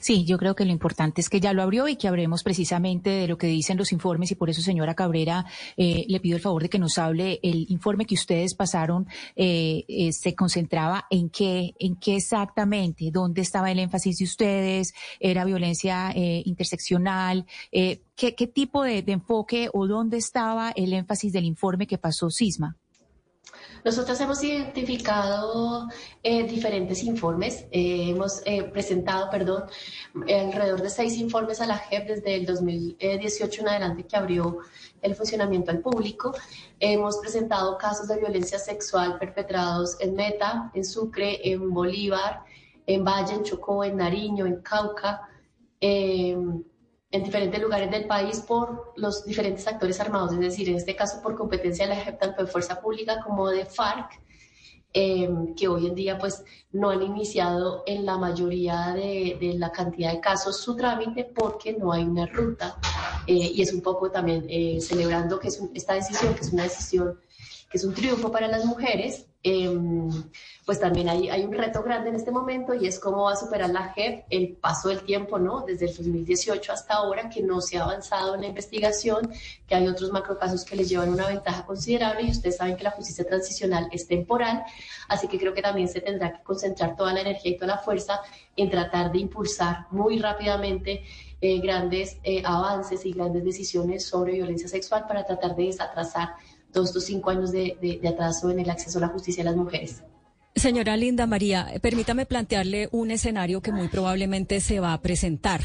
Sí, 0.00 0.24
yo 0.24 0.38
creo 0.38 0.54
que 0.54 0.64
lo 0.64 0.72
importante 0.72 1.20
es 1.20 1.28
que 1.28 1.40
ya 1.40 1.52
lo 1.52 1.62
abrió 1.62 1.88
y 1.88 1.96
que 1.96 2.08
hablemos 2.08 2.42
precisamente 2.42 3.10
de 3.10 3.28
lo 3.28 3.38
que 3.38 3.46
dicen 3.46 3.76
los 3.76 3.92
informes 3.92 4.30
y 4.30 4.34
por 4.34 4.50
eso, 4.50 4.60
señora 4.60 4.94
Cabrera, 4.94 5.46
eh, 5.76 6.04
le 6.08 6.20
pido 6.20 6.36
el 6.36 6.42
favor 6.42 6.62
de 6.62 6.68
que 6.68 6.78
nos 6.78 6.98
hable 6.98 7.40
el 7.42 7.66
informe 7.70 8.06
que 8.06 8.14
ustedes 8.14 8.54
pasaron. 8.54 9.06
Eh, 9.36 9.84
eh, 9.88 10.12
se 10.12 10.34
concentraba 10.34 11.06
en 11.10 11.30
qué, 11.30 11.74
en 11.78 11.96
qué 11.96 12.16
exactamente, 12.16 13.10
dónde 13.12 13.42
estaba 13.42 13.70
el 13.70 13.78
énfasis 13.78 14.18
de 14.18 14.24
ustedes, 14.24 14.94
era 15.20 15.44
violencia 15.44 16.12
interseccional, 16.14 17.46
¿qué, 17.70 18.00
qué, 18.16 18.46
tipo 18.46 18.82
de, 18.82 19.02
de 19.02 19.12
enfoque 19.12 19.68
o 19.72 19.86
dónde 19.86 20.16
estaba 20.16 20.70
el 20.70 20.92
énfasis 20.92 21.32
del 21.32 21.44
informe 21.44 21.86
que 21.86 21.98
pasó 21.98 22.30
Sisma. 22.30 22.76
Nosotros 23.84 24.20
hemos 24.20 24.42
identificado 24.42 25.88
eh, 26.22 26.44
diferentes 26.44 27.02
informes, 27.02 27.66
eh, 27.70 28.10
hemos 28.10 28.42
eh, 28.46 28.62
presentado, 28.64 29.28
perdón, 29.30 29.64
alrededor 30.14 30.82
de 30.82 30.90
seis 30.90 31.18
informes 31.18 31.60
a 31.60 31.66
la 31.66 31.78
JEP 31.78 32.08
desde 32.08 32.34
el 32.36 32.46
2018 32.46 33.60
en 33.60 33.68
adelante 33.68 34.04
que 34.04 34.16
abrió 34.16 34.58
el 35.02 35.14
funcionamiento 35.14 35.70
al 35.70 35.80
público. 35.80 36.32
Hemos 36.80 37.18
presentado 37.18 37.76
casos 37.76 38.08
de 38.08 38.18
violencia 38.18 38.58
sexual 38.58 39.18
perpetrados 39.18 39.96
en 40.00 40.14
Meta, 40.14 40.70
en 40.74 40.84
Sucre, 40.84 41.40
en 41.48 41.72
Bolívar, 41.72 42.42
en 42.86 43.04
Valle, 43.04 43.34
en 43.34 43.42
Chocó, 43.42 43.84
en 43.84 43.96
Nariño, 43.96 44.46
en 44.46 44.62
Cauca 44.62 45.28
diferentes 47.22 47.60
lugares 47.60 47.90
del 47.90 48.06
país 48.06 48.40
por 48.40 48.92
los 48.96 49.24
diferentes 49.24 49.66
actores 49.68 50.00
armados, 50.00 50.32
es 50.32 50.40
decir, 50.40 50.68
en 50.68 50.76
este 50.76 50.96
caso 50.96 51.22
por 51.22 51.36
competencia 51.36 51.86
de 51.86 51.94
la 51.94 52.18
tanto 52.18 52.42
de 52.42 52.50
Fuerza 52.50 52.80
Pública 52.80 53.20
como 53.22 53.48
de 53.50 53.64
FARC, 53.66 54.20
eh, 54.96 55.28
que 55.56 55.66
hoy 55.66 55.88
en 55.88 55.94
día 55.94 56.18
pues 56.18 56.44
no 56.72 56.90
han 56.90 57.02
iniciado 57.02 57.82
en 57.84 58.06
la 58.06 58.16
mayoría 58.16 58.94
de, 58.94 59.54
la 59.56 59.72
cantidad 59.72 60.12
de 60.12 60.20
casos 60.20 60.60
su 60.60 60.76
trámite 60.76 61.24
porque 61.24 61.72
no 61.72 61.92
hay 61.92 62.04
una 62.04 62.26
ruta 62.26 62.78
eh, 63.26 63.50
y 63.54 63.60
es 63.60 63.72
un 63.72 63.80
poco 63.80 64.10
también 64.12 64.46
eh, 64.48 64.80
celebrando 64.80 65.40
que 65.40 65.48
es 65.48 65.60
esta 65.74 65.94
decisión, 65.94 66.34
que 66.34 66.42
es 66.42 66.52
una 66.52 66.62
decisión 66.62 67.18
que 67.68 67.78
es 67.78 67.84
un 67.84 67.92
triunfo 67.92 68.30
para 68.30 68.46
las 68.46 68.64
mujeres, 68.64 69.26
Em, 69.46 70.08
pues 70.64 70.80
también 70.80 71.06
hay, 71.10 71.44
un 71.44 71.52
reto 71.52 71.82
grande 71.82 72.08
en 72.08 72.16
este 72.16 72.30
momento 72.30 72.72
y 72.72 72.86
es 72.86 72.98
cómo 72.98 73.24
va 73.24 73.32
a 73.32 73.36
superar 73.36 73.68
la 73.68 73.92
JEP 73.92 74.24
el 74.30 74.56
paso 74.56 74.88
del 74.88 75.02
tiempo, 75.02 75.38
¿no? 75.38 75.60
Desde 75.60 75.84
el 75.84 75.94
2018 75.94 76.72
hasta 76.72 76.94
ahora, 76.94 77.28
que 77.28 77.42
no 77.42 77.60
se 77.60 77.76
ha 77.76 77.82
avanzado 77.82 78.36
en 78.36 78.40
la 78.40 78.46
investigación, 78.46 79.30
que 79.68 79.74
hay 79.74 79.86
otros 79.86 80.10
macrocasos 80.12 80.64
que 80.64 80.76
les 80.76 80.88
llevan 80.88 81.10
una 81.10 81.26
ventaja 81.26 81.66
considerable 81.66 82.22
y 82.22 82.30
ustedes 82.30 82.56
saben 82.56 82.74
que 82.74 82.84
la 82.84 82.92
justicia 82.92 83.26
transicional 83.26 83.86
es 83.92 84.08
temporal, 84.08 84.64
así 85.08 85.28
que 85.28 85.38
creo 85.38 85.52
que 85.52 85.60
también 85.60 85.88
se 85.88 86.00
tendrá 86.00 86.32
que 86.32 86.42
concentrar 86.42 86.96
toda 86.96 87.12
la 87.12 87.20
energía 87.20 87.52
y 87.52 87.56
toda 87.56 87.74
la 87.74 87.78
fuerza 87.78 88.22
en 88.56 88.70
tratar 88.70 89.12
de 89.12 89.18
impulsar 89.18 89.88
muy 89.90 90.18
rápidamente 90.18 91.04
eh, 91.42 91.60
grandes 91.60 92.16
eh, 92.22 92.40
avances 92.42 93.04
y 93.04 93.12
grandes 93.12 93.44
decisiones 93.44 94.06
sobre 94.06 94.32
violencia 94.32 94.68
sexual 94.68 95.04
para 95.06 95.26
tratar 95.26 95.54
de 95.54 95.64
desatrasar 95.64 96.30
todos 96.74 96.88
estos 96.88 97.04
cinco 97.04 97.30
años 97.30 97.52
de, 97.52 98.00
atraso 98.06 98.50
en 98.50 98.60
el 98.60 98.68
acceso 98.68 98.98
a 98.98 99.02
la 99.02 99.08
justicia 99.08 99.42
de 99.42 99.50
las 99.50 99.56
mujeres. 99.56 100.02
Señora 100.54 100.96
Linda 100.96 101.26
María, 101.26 101.72
permítame 101.80 102.26
plantearle 102.26 102.88
un 102.92 103.10
escenario 103.10 103.60
que 103.60 103.72
muy 103.72 103.88
probablemente 103.88 104.60
se 104.60 104.78
va 104.78 104.92
a 104.92 105.00
presentar 105.00 105.60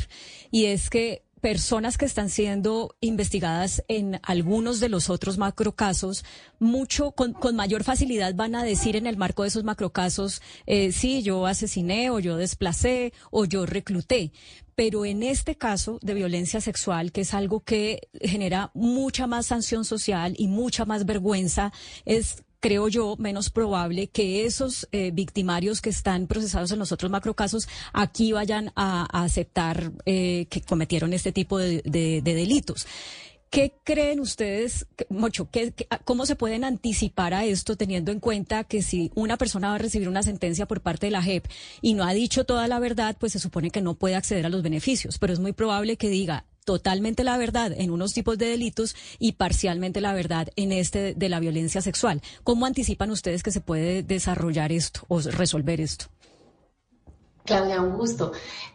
y 0.49 0.65
es 0.65 0.90
que 0.90 1.23
personas 1.41 1.98
que 1.98 2.06
están 2.06 2.30
siendo 2.30 2.95
investigadas 3.02 3.84
en 3.88 4.19
algunos 4.23 4.80
de 4.80 4.90
los 4.90 5.10
otros 5.10 5.38
macrocasos, 5.38 6.26
mucho 6.60 7.11
con, 7.11 7.36
mayor 7.56 7.84
facilidad 7.84 8.36
van 8.36 8.56
a 8.56 8.64
decir 8.64 8.95
en 8.95 9.07
el 9.07 9.18
marco 9.18 9.44
de 9.44 9.49
esos 9.49 9.64
macrocasos, 9.64 10.41
eh, 10.65 10.91
sí, 10.91 11.22
yo 11.22 11.45
asesiné 11.45 12.10
o 12.10 12.19
yo 12.19 12.38
desplacé 12.38 13.14
o 13.31 13.45
yo 13.45 13.65
recluté. 13.65 14.31
Pero 14.80 15.03
en 15.03 15.23
este 15.23 15.56
caso 15.56 15.99
de 16.01 16.14
violencia 16.14 16.61
sexual, 16.61 17.11
que 17.11 17.19
es 17.19 17.34
algo 17.34 17.60
que 17.60 18.07
genera 18.22 18.72
mucha 18.73 19.27
más 19.27 19.47
sanción 19.47 19.84
social 19.84 20.35
y 20.38 20.47
mucha 20.47 20.85
más 20.85 21.06
vergüenza, 21.06 21.73
es 22.06 22.45
creo 22.61 22.88
yo, 22.88 23.18
menos 23.18 23.49
probable 23.49 24.07
que 24.07 24.45
esos 24.45 24.88
eh, 24.93 25.11
victimarios 25.11 25.81
que 25.81 25.89
están 25.89 26.27
procesados 26.27 26.72
en 26.72 26.80
los 26.80 26.93
otros 26.93 27.11
macrocasos 27.11 27.68
aquí 27.91 28.31
vayan 28.31 28.72
a, 28.77 29.06
aceptar 29.22 29.91
eh, 30.06 30.45
que 30.49 30.61
cometieron 30.61 31.11
este 31.11 31.34
tipo 31.34 31.57
de, 31.57 31.81
delitos. 32.23 32.88
¿Qué 33.49 33.73
creen 33.84 34.19
ustedes, 34.19 34.85
Mocho, 35.09 35.49
cómo 36.05 36.27
se 36.27 36.35
pueden 36.35 36.63
anticipar 36.63 37.34
a 37.34 37.45
esto 37.45 37.76
teniendo 37.76 38.11
en 38.11 38.19
cuenta 38.19 38.63
que 38.63 38.84
si 38.84 39.11
una 39.15 39.38
persona 39.38 39.69
va 39.69 39.76
a 39.76 39.80
recibir 39.80 40.07
una 40.07 40.21
sentencia 40.21 40.67
por 40.67 40.81
parte 40.81 41.07
de 41.07 41.11
la 41.11 41.23
JEP 41.23 41.47
y 41.81 41.95
no 41.95 42.03
ha 42.03 42.13
dicho 42.13 42.43
toda 42.43 42.67
la 42.67 42.77
verdad, 42.77 43.17
pues 43.19 43.31
se 43.31 43.39
supone 43.39 43.71
que 43.71 43.81
no 43.81 43.95
puede 43.95 44.15
acceder 44.15 44.45
a 44.45 44.49
los 44.49 44.61
beneficios, 44.61 45.17
pero 45.17 45.34
es 45.34 45.39
muy 45.39 45.53
probable 45.53 45.97
que 45.97 46.09
diga, 46.09 46.45
totalmente 46.63 47.23
la 47.23 47.38
verdad 47.38 47.71
en 47.76 47.89
unos 47.89 48.13
tipos 48.13 48.38
de 48.38 48.49
delitos 48.49 48.95
y 49.17 49.31
parcialmente 49.31 49.99
la 49.99 50.13
verdad 50.13 50.49
en 50.55 50.71
este 50.71 51.15
de 51.15 51.30
la 51.30 51.39
violencia 51.39 51.81
sexual. 51.81 52.21
¿Cómo 52.43 52.67
anticipan 52.67 53.09
ustedes 53.09 53.41
que 53.41 53.51
se 53.51 53.61
puede 53.61 54.03
desarrollar 54.03 54.71
esto 54.71 55.05
o 55.07 55.21
resolver 55.21 55.81
esto? 55.81 56.05
Claudia, 57.45 57.82
un 57.82 57.98
gusto. 57.98 58.32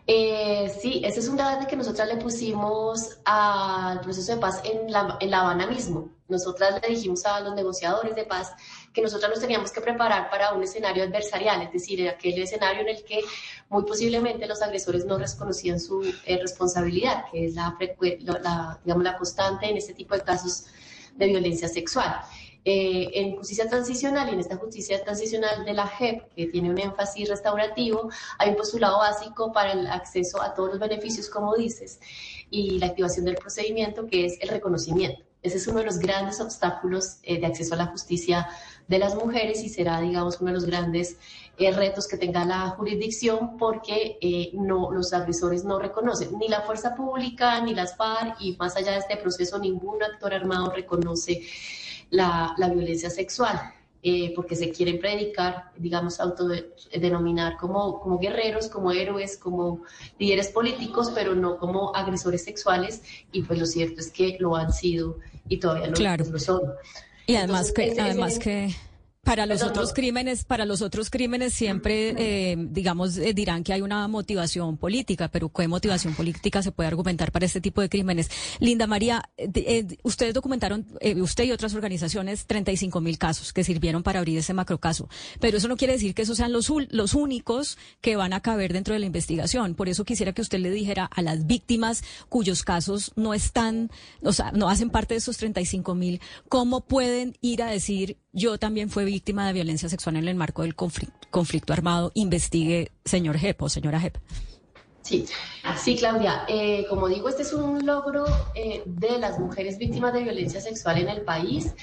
Eh, 0.07 0.71
sí, 0.81 1.01
ese 1.05 1.21
es 1.21 1.29
un 1.29 1.37
debate 1.37 1.67
que 1.67 1.77
nosotras 1.77 2.09
le 2.09 2.17
pusimos 2.17 3.19
al 3.25 4.01
proceso 4.01 4.35
de 4.35 4.39
paz 4.39 4.61
en 4.65 4.91
La, 4.93 5.17
en 5.21 5.31
la 5.31 5.41
Habana 5.41 5.67
mismo. 5.67 6.11
Nosotras 6.29 6.81
le 6.83 6.95
dijimos 6.95 7.25
a 7.27 7.41
los 7.41 7.55
negociadores 7.55 8.15
de 8.15 8.25
paz 8.25 8.53
que 8.93 9.03
nosotros 9.03 9.31
nos 9.31 9.41
teníamos 9.41 9.71
que 9.71 9.81
preparar 9.81 10.31
para 10.31 10.53
un 10.53 10.63
escenario 10.63 11.05
adversarial, 11.05 11.63
es 11.63 11.73
decir, 11.73 12.09
aquel 12.09 12.43
escenario 12.43 12.83
en 12.83 12.89
el 12.89 13.05
que 13.05 13.21
muy 13.69 13.85
posiblemente 13.85 14.47
los 14.47 14.63
agresores 14.63 15.05
no 15.05 15.19
reconocían 15.19 15.79
su 15.79 16.03
eh, 16.03 16.39
responsabilidad, 16.41 17.25
que 17.31 17.47
es 17.47 17.55
la, 17.55 17.77
la, 18.43 18.79
digamos, 18.85 19.05
la 19.05 19.17
constante 19.17 19.67
en 19.67 19.77
este 19.77 19.95
tipo 19.95 20.15
de 20.15 20.23
casos 20.23 20.65
de 21.15 21.27
violencia 21.27 21.69
sexual. 21.69 22.21
Eh, 22.67 23.11
en 23.13 23.37
justicia 23.37 23.69
transicional 23.69 24.29
y 24.31 24.33
en 24.33 24.41
esta 24.41 24.57
justicia 24.57 25.03
transicional 25.05 25.67
de 25.67 25.75
la 25.75 25.87
JEP, 25.87 26.35
que 26.35 26.47
tiene 26.47 26.71
un 26.71 26.79
énfasis 26.79 27.29
restaurativo, 27.29 28.11
hay 28.39 28.51
un 28.51 28.57
postulado 28.57 28.99
básico 28.99 29.53
para 29.53 29.73
el 29.73 29.87
acceso 29.87 30.41
a 30.41 30.55
todos 30.55 30.71
los 30.71 30.79
beneficios, 30.79 31.29
como 31.29 31.55
dices, 31.55 32.01
y 32.51 32.79
la 32.79 32.87
activación 32.87 33.27
del 33.27 33.35
procedimiento, 33.35 34.07
que 34.07 34.25
es 34.25 34.39
el 34.41 34.49
reconocimiento. 34.49 35.23
Ese 35.43 35.59
es 35.59 35.69
uno 35.69 35.81
de 35.81 35.85
los 35.85 35.99
grandes 35.99 36.41
obstáculos 36.41 37.19
eh, 37.23 37.39
de 37.39 37.45
acceso 37.45 37.75
a 37.75 37.77
la 37.77 37.87
justicia 37.87 38.49
de 38.89 38.99
las 38.99 39.15
mujeres 39.15 39.63
y 39.63 39.69
será, 39.69 40.01
digamos, 40.01 40.41
uno 40.41 40.49
de 40.49 40.55
los 40.55 40.65
grandes 40.65 41.19
eh, 41.59 41.71
retos 41.71 42.09
que 42.09 42.17
tenga 42.17 42.47
la 42.47 42.71
jurisdicción 42.71 43.59
porque 43.59 44.17
eh, 44.23 44.53
no, 44.55 44.91
los 44.91 45.13
agresores 45.13 45.63
no 45.63 45.79
reconocen 45.79 46.39
ni 46.39 46.49
la 46.49 46.63
fuerza 46.63 46.95
pública 46.95 47.61
ni 47.61 47.75
las 47.75 47.95
FARC 47.95 48.41
y 48.41 48.57
más 48.57 48.75
allá 48.77 48.93
de 48.93 48.99
este 48.99 49.19
proceso 49.19 49.59
ningún 49.59 50.03
actor 50.03 50.33
armado 50.33 50.71
reconoce 50.71 51.43
la, 52.15 52.71
violencia 52.73 53.11
sexual. 53.11 53.61
Eh, 54.07 54.35
porque 54.37 54.55
se 54.55 54.71
quieren 54.71 54.99
predicar, 54.99 55.71
digamos, 55.79 56.21
autodenominar 56.21 57.57
como, 57.57 58.01
como 58.01 58.19
guerreros, 58.19 58.69
como 58.69 58.93
héroes, 58.93 59.39
como 59.39 59.81
líderes 60.19 60.49
políticos, 60.49 61.11
pero 61.15 61.35
no 61.35 61.57
como 61.57 61.97
agresores 61.97 62.45
sexuales, 62.45 63.01
y 63.33 63.41
pues 63.41 63.59
lo 63.59 63.65
cierto 63.65 64.01
es 64.01 64.11
que 64.11 64.37
lo 64.39 64.57
han 64.57 64.75
sido 64.75 65.17
y 65.49 65.57
todavía 65.57 65.87
lo, 65.87 66.25
lo 66.31 66.39
son. 66.39 66.61
Y 67.27 67.37
además 67.37 67.73
que, 67.73 67.97
además 67.99 68.39
que 68.39 68.75
para 69.25 69.47
los 69.47 69.63
otros 69.63 69.93
crímenes, 69.93 70.45
para 70.45 70.67
los 70.67 70.83
otros 70.83 71.11
crímenes 71.11 71.55
siempre, 71.55 72.15
eh, 72.19 72.57
digamos, 72.59 73.17
eh, 73.17 73.33
dirán 73.35 73.65
que 73.65 73.73
hay 73.73 73.81
una 73.81 74.07
motivación 74.07 74.77
política, 74.77 75.29
pero 75.29 75.49
¿qué 75.49 75.67
motivación 75.67 76.15
política 76.15 76.63
se 76.63 76.73
puede 76.73 76.89
argumentar 76.89 77.33
para 77.33 77.47
este 77.47 77.61
tipo 77.61 77.81
de 77.81 77.89
crímenes? 77.89 78.31
Linda 78.61 78.87
María, 78.87 79.29
eh, 79.37 79.87
ustedes 80.03 80.35
documentaron, 80.35 80.87
usted 81.17 81.45
y 81.45 81.53
otras 81.53 81.75
organizaciones, 81.75 82.47
35 82.47 83.01
mil 83.01 83.19
casos 83.19 83.53
que 83.53 83.65
sirvieron 83.65 84.03
para 84.03 84.19
abrir 84.19 84.39
ese 84.39 84.55
macrocaso, 84.55 85.09
pero 85.41 85.57
eso 85.57 85.69
no 85.69 85.77
quiere 85.77 85.95
decir 85.95 86.15
que 86.15 86.23
esos 86.23 86.37
sean 86.37 86.53
los, 86.53 86.71
los 86.91 87.15
únicos 87.15 87.79
que 88.01 88.17
van 88.17 88.33
a 88.33 88.41
caber 88.41 88.73
dentro 88.73 88.95
de 88.95 89.01
la 89.01 89.07
investigación. 89.07 89.75
Por 89.75 89.89
eso 89.89 90.05
quisiera 90.05 90.33
que 90.33 90.43
usted 90.43 90.59
le 90.59 90.71
dijera 90.71 91.07
a 91.07 91.23
las 91.23 91.47
víctimas 91.47 92.05
cuyos 92.29 92.63
casos 92.63 93.13
no 93.17 93.33
están, 93.33 93.91
o 94.23 94.33
sea, 94.33 94.53
no 94.53 94.69
hacen 94.69 94.91
parte 94.91 95.15
de 95.15 95.19
esos 95.19 95.39
35 95.39 95.95
mil, 95.95 96.21
cómo 96.49 96.83
pueden 96.83 97.37
ir 97.41 97.63
a 97.63 97.67
decir 97.67 98.19
yo 98.35 98.59
también 98.59 98.91
fui 98.91 99.05
víctima 99.05 99.47
de 99.47 99.53
violencia 99.53 99.89
sexual 99.89 100.17
en 100.17 100.29
el 100.29 100.35
marco 100.35 100.63
del 100.63 100.75
conflicto, 100.75 101.73
armado, 101.73 102.11
investigue 102.15 102.91
señor 103.05 103.39
Jep 103.39 103.63
o 103.63 103.69
señora 103.69 104.01
Jep. 104.01 104.19
Sí, 105.05 105.27
sí, 105.77 105.97
Claudia. 105.99 106.47
Eh, 106.49 106.87
como 106.89 107.09
digo, 107.09 107.29
este 107.29 107.43
es 107.43 107.53
un 107.53 107.85
logro 107.85 108.25
eh, 108.55 108.83
de 108.87 109.19
las 109.19 109.39
mujeres 109.39 109.77
víctimas 109.77 110.15
de 110.15 110.23
violencia 110.23 110.63
sexual 110.63 110.97
en 110.97 111.11
el 111.11 111.21
país 111.21 111.75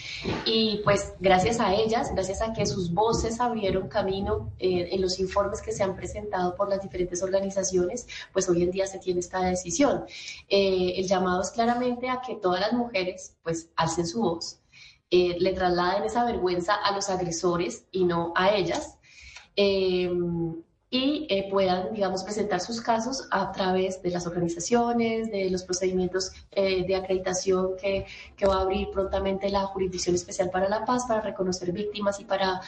y 0.44 0.82
pues 0.84 1.14
gracias 1.20 1.60
a 1.60 1.76
ellas, 1.76 2.10
gracias 2.16 2.42
a 2.42 2.52
que 2.52 2.66
sus 2.66 2.92
voces 2.92 3.40
abrieron 3.40 3.90
camino 3.90 4.52
eh, 4.58 4.90
en 4.92 5.02
los 5.02 5.20
informes 5.20 5.62
que 5.62 5.72
se 5.72 5.84
han 5.84 5.96
presentado 5.96 6.56
por 6.56 6.68
las 6.68 6.82
diferentes 6.82 7.22
organizaciones, 7.22 8.08
pues 8.34 8.50
hoy 8.50 8.64
en 8.64 8.72
día 8.72 8.88
se 8.88 8.98
tiene 8.98 9.20
esta 9.20 9.42
decisión. 9.42 10.04
el 10.50 11.08
llamado 11.08 11.44
es 11.44 11.52
claramente 11.52 12.10
a 12.10 12.22
que 12.26 12.38
todas 12.38 12.60
las 12.60 12.74
mujeres 12.74 13.36
pues 13.44 13.70
alcen 13.76 14.08
su 14.08 14.22
voz, 14.22 14.61
eh, 15.12 15.38
le 15.40 15.54
trasladen 15.54 16.06
esa 16.06 16.24
vergüenza 16.24 16.74
a 16.74 16.94
los 16.94 17.10
agresores 17.10 17.86
y 17.92 18.06
no 18.06 18.34
a 18.36 18.52
ellas. 18.56 18.98
Em, 19.56 20.56
y 20.94 21.26
eh, 21.30 21.48
puedan, 21.50 21.94
digamos, 21.94 22.22
presentar 22.22 22.60
sus 22.60 22.82
casos 22.82 23.26
a 23.32 23.54
través 23.54 24.02
de 24.04 24.10
las 24.10 24.28
organizaciones, 24.28 25.32
de 25.32 25.50
los 25.50 25.64
procedimientos 25.64 26.34
eh, 26.52 26.86
de 26.86 26.96
acreditación 26.98 27.78
que, 27.82 28.06
que, 28.36 28.46
va 28.46 28.58
a 28.58 28.62
abrir 28.64 28.90
prontamente 28.92 29.50
la 29.50 29.62
Jurisdicción 29.68 30.16
Especial 30.16 30.50
para 30.50 30.68
la 30.68 30.84
Paz 30.84 31.06
para 31.08 31.22
reconocer 31.22 31.72
víctimas 31.72 32.20
y 32.20 32.26
para, 32.26 32.60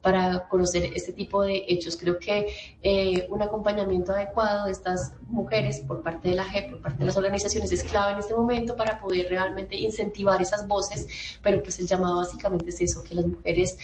para 0.00 0.46
conocer 0.48 0.92
este 0.94 1.12
tipo 1.12 1.42
de 1.42 1.64
hechos. 1.66 1.96
Creo 1.96 2.20
que 2.20 2.54
eh, 2.84 3.26
un 3.28 3.42
acompañamiento 3.42 4.12
adecuado 4.12 4.66
de 4.66 4.72
estas 4.72 5.14
mujeres 5.26 5.80
por 5.80 6.04
parte 6.04 6.28
de 6.28 6.36
la 6.36 6.44
JEP, 6.44 6.70
por 6.70 6.82
parte 6.82 7.00
de 7.00 7.06
las 7.06 7.16
organizaciones, 7.16 7.72
es 7.72 7.82
clave 7.82 8.12
en 8.12 8.18
este 8.20 8.34
momento 8.34 8.76
para 8.76 9.00
poder 9.00 9.28
realmente 9.28 9.74
incentivar 9.74 10.40
esas 10.40 10.68
voces, 10.68 11.08
pero 11.42 11.60
pues 11.60 11.80
el 11.80 11.88
llamado 11.88 12.18
básicamente 12.18 12.68
es 12.68 12.80
eso, 12.80 13.02
que 13.02 13.16
las 13.16 13.26
mujeres 13.26 13.76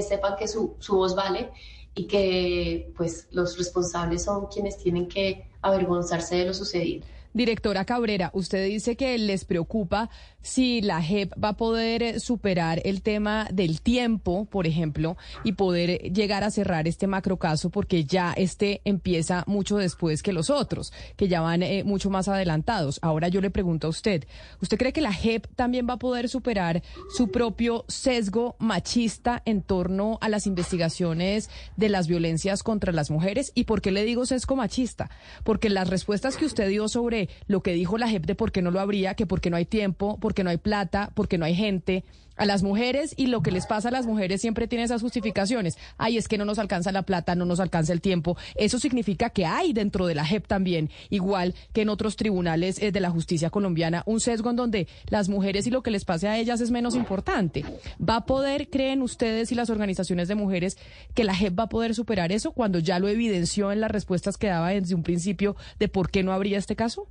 sepan 0.00 0.34
que 0.36 0.48
su, 0.48 0.74
su 0.80 0.96
voz 0.96 1.14
vale 1.14 1.50
y 1.98 2.06
que 2.06 2.92
pues 2.96 3.26
los 3.32 3.58
responsables 3.58 4.22
son 4.24 4.46
quienes 4.46 4.78
tienen 4.78 5.08
que 5.08 5.50
avergonzarse 5.62 6.36
de 6.36 6.44
lo 6.46 6.54
sucedido. 6.54 7.04
Directora 7.34 7.84
Cabrera, 7.84 8.30
usted 8.34 8.66
dice 8.66 8.96
que 8.96 9.18
les 9.18 9.44
preocupa 9.44 10.08
si 10.42 10.80
la 10.80 11.02
JEP 11.02 11.32
va 11.42 11.50
a 11.50 11.56
poder 11.56 12.02
eh, 12.02 12.20
superar 12.20 12.80
el 12.84 13.02
tema 13.02 13.48
del 13.52 13.80
tiempo, 13.80 14.46
por 14.46 14.66
ejemplo, 14.66 15.16
y 15.44 15.52
poder 15.52 16.12
llegar 16.12 16.44
a 16.44 16.50
cerrar 16.50 16.88
este 16.88 17.06
macrocaso 17.06 17.70
porque 17.70 18.04
ya 18.04 18.32
este 18.32 18.80
empieza 18.84 19.44
mucho 19.46 19.76
después 19.76 20.22
que 20.22 20.32
los 20.32 20.50
otros, 20.50 20.92
que 21.16 21.28
ya 21.28 21.40
van 21.40 21.62
eh, 21.62 21.84
mucho 21.84 22.10
más 22.10 22.28
adelantados. 22.28 22.98
Ahora 23.02 23.28
yo 23.28 23.40
le 23.40 23.50
pregunto 23.50 23.86
a 23.86 23.90
usted, 23.90 24.26
¿usted 24.62 24.78
cree 24.78 24.92
que 24.92 25.00
la 25.00 25.12
JEP 25.12 25.46
también 25.56 25.86
va 25.88 25.94
a 25.94 25.98
poder 25.98 26.28
superar 26.28 26.82
su 27.14 27.28
propio 27.28 27.84
sesgo 27.88 28.56
machista 28.58 29.42
en 29.44 29.62
torno 29.62 30.18
a 30.20 30.28
las 30.28 30.46
investigaciones 30.46 31.50
de 31.76 31.88
las 31.88 32.06
violencias 32.06 32.62
contra 32.62 32.92
las 32.92 33.10
mujeres? 33.10 33.52
¿Y 33.54 33.64
por 33.64 33.80
qué 33.80 33.90
le 33.90 34.04
digo 34.04 34.26
sesgo 34.26 34.56
machista? 34.56 35.10
Porque 35.44 35.68
las 35.68 35.88
respuestas 35.88 36.36
que 36.36 36.46
usted 36.46 36.68
dio 36.68 36.88
sobre 36.88 37.28
lo 37.46 37.62
que 37.62 37.72
dijo 37.72 37.98
la 37.98 38.08
JEP 38.08 38.26
de 38.26 38.34
por 38.34 38.52
qué 38.52 38.62
no 38.62 38.70
lo 38.70 38.80
habría, 38.80 39.14
que 39.14 39.26
porque 39.26 39.50
no 39.50 39.56
hay 39.56 39.66
tiempo, 39.66 40.18
porque 40.20 40.37
no 40.44 40.50
hay 40.50 40.58
plata, 40.58 41.10
porque 41.14 41.38
no 41.38 41.44
hay 41.44 41.54
gente, 41.54 42.04
a 42.38 42.46
las 42.46 42.62
mujeres 42.62 43.12
y 43.16 43.26
lo 43.26 43.42
que 43.42 43.50
les 43.50 43.66
pasa 43.66 43.88
a 43.88 43.92
las 43.92 44.06
mujeres 44.06 44.40
siempre 44.40 44.66
tiene 44.68 44.84
esas 44.84 45.02
justificaciones. 45.02 45.76
Ay, 45.98 46.16
es 46.16 46.28
que 46.28 46.38
no 46.38 46.44
nos 46.44 46.58
alcanza 46.58 46.92
la 46.92 47.02
plata, 47.02 47.34
no 47.34 47.44
nos 47.44 47.60
alcanza 47.60 47.92
el 47.92 48.00
tiempo. 48.00 48.36
Eso 48.54 48.78
significa 48.78 49.30
que 49.30 49.44
hay 49.44 49.72
dentro 49.72 50.06
de 50.06 50.14
la 50.14 50.24
JEP 50.24 50.46
también, 50.46 50.90
igual 51.10 51.54
que 51.72 51.82
en 51.82 51.88
otros 51.90 52.16
tribunales 52.16 52.80
eh, 52.80 52.92
de 52.92 53.00
la 53.00 53.10
justicia 53.10 53.50
colombiana, 53.50 54.02
un 54.06 54.20
sesgo 54.20 54.50
en 54.50 54.56
donde 54.56 54.88
las 55.08 55.28
mujeres 55.28 55.66
y 55.66 55.70
lo 55.70 55.82
que 55.82 55.90
les 55.90 56.04
pase 56.04 56.28
a 56.28 56.38
ellas 56.38 56.60
es 56.60 56.70
menos 56.70 56.94
importante. 56.94 57.64
¿Va 58.00 58.16
a 58.16 58.24
poder, 58.24 58.70
creen 58.70 59.02
ustedes 59.02 59.52
y 59.52 59.54
las 59.54 59.70
organizaciones 59.70 60.28
de 60.28 60.36
mujeres, 60.36 60.78
que 61.14 61.24
la 61.24 61.34
JEP 61.34 61.58
va 61.58 61.64
a 61.64 61.68
poder 61.68 61.94
superar 61.94 62.32
eso 62.32 62.52
cuando 62.52 62.78
ya 62.78 62.98
lo 63.00 63.08
evidenció 63.08 63.72
en 63.72 63.80
las 63.80 63.90
respuestas 63.90 64.36
que 64.36 64.46
daba 64.46 64.70
desde 64.70 64.94
un 64.94 65.02
principio 65.02 65.56
de 65.78 65.88
por 65.88 66.10
qué 66.10 66.22
no 66.22 66.32
habría 66.32 66.58
este 66.58 66.76
caso? 66.76 67.08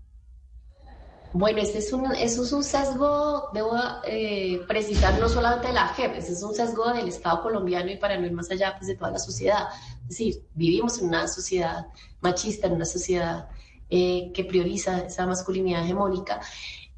Bueno, 1.34 1.60
este 1.60 1.80
es 1.80 1.92
un, 1.92 2.06
eso 2.16 2.44
es 2.44 2.52
un 2.54 2.64
sesgo, 2.64 3.50
debo 3.54 3.72
eh, 4.06 4.62
precisar, 4.68 5.20
no 5.20 5.28
solamente 5.28 5.68
de 5.68 5.74
la 5.74 5.88
JEP, 5.90 6.16
ese 6.16 6.34
es 6.34 6.42
un 6.42 6.56
sesgo 6.56 6.92
del 6.94 7.10
Estado 7.10 7.42
colombiano 7.42 7.92
y 7.92 7.98
para 7.98 8.18
no 8.18 8.26
ir 8.26 8.32
más 8.32 8.50
allá 8.50 8.76
pues, 8.78 8.88
de 8.88 8.96
toda 8.96 9.12
la 9.12 9.20
sociedad. 9.20 9.68
Es 10.04 10.10
decir, 10.10 10.44
vivimos 10.54 11.00
en 11.00 11.10
una 11.10 11.28
sociedad 11.28 11.88
machista, 12.22 12.68
en 12.68 12.74
una 12.74 12.86
sociedad 12.86 13.50
eh, 13.90 14.32
que 14.34 14.46
prioriza 14.46 15.00
esa 15.00 15.26
masculinidad 15.26 15.84
hegemónica 15.84 16.40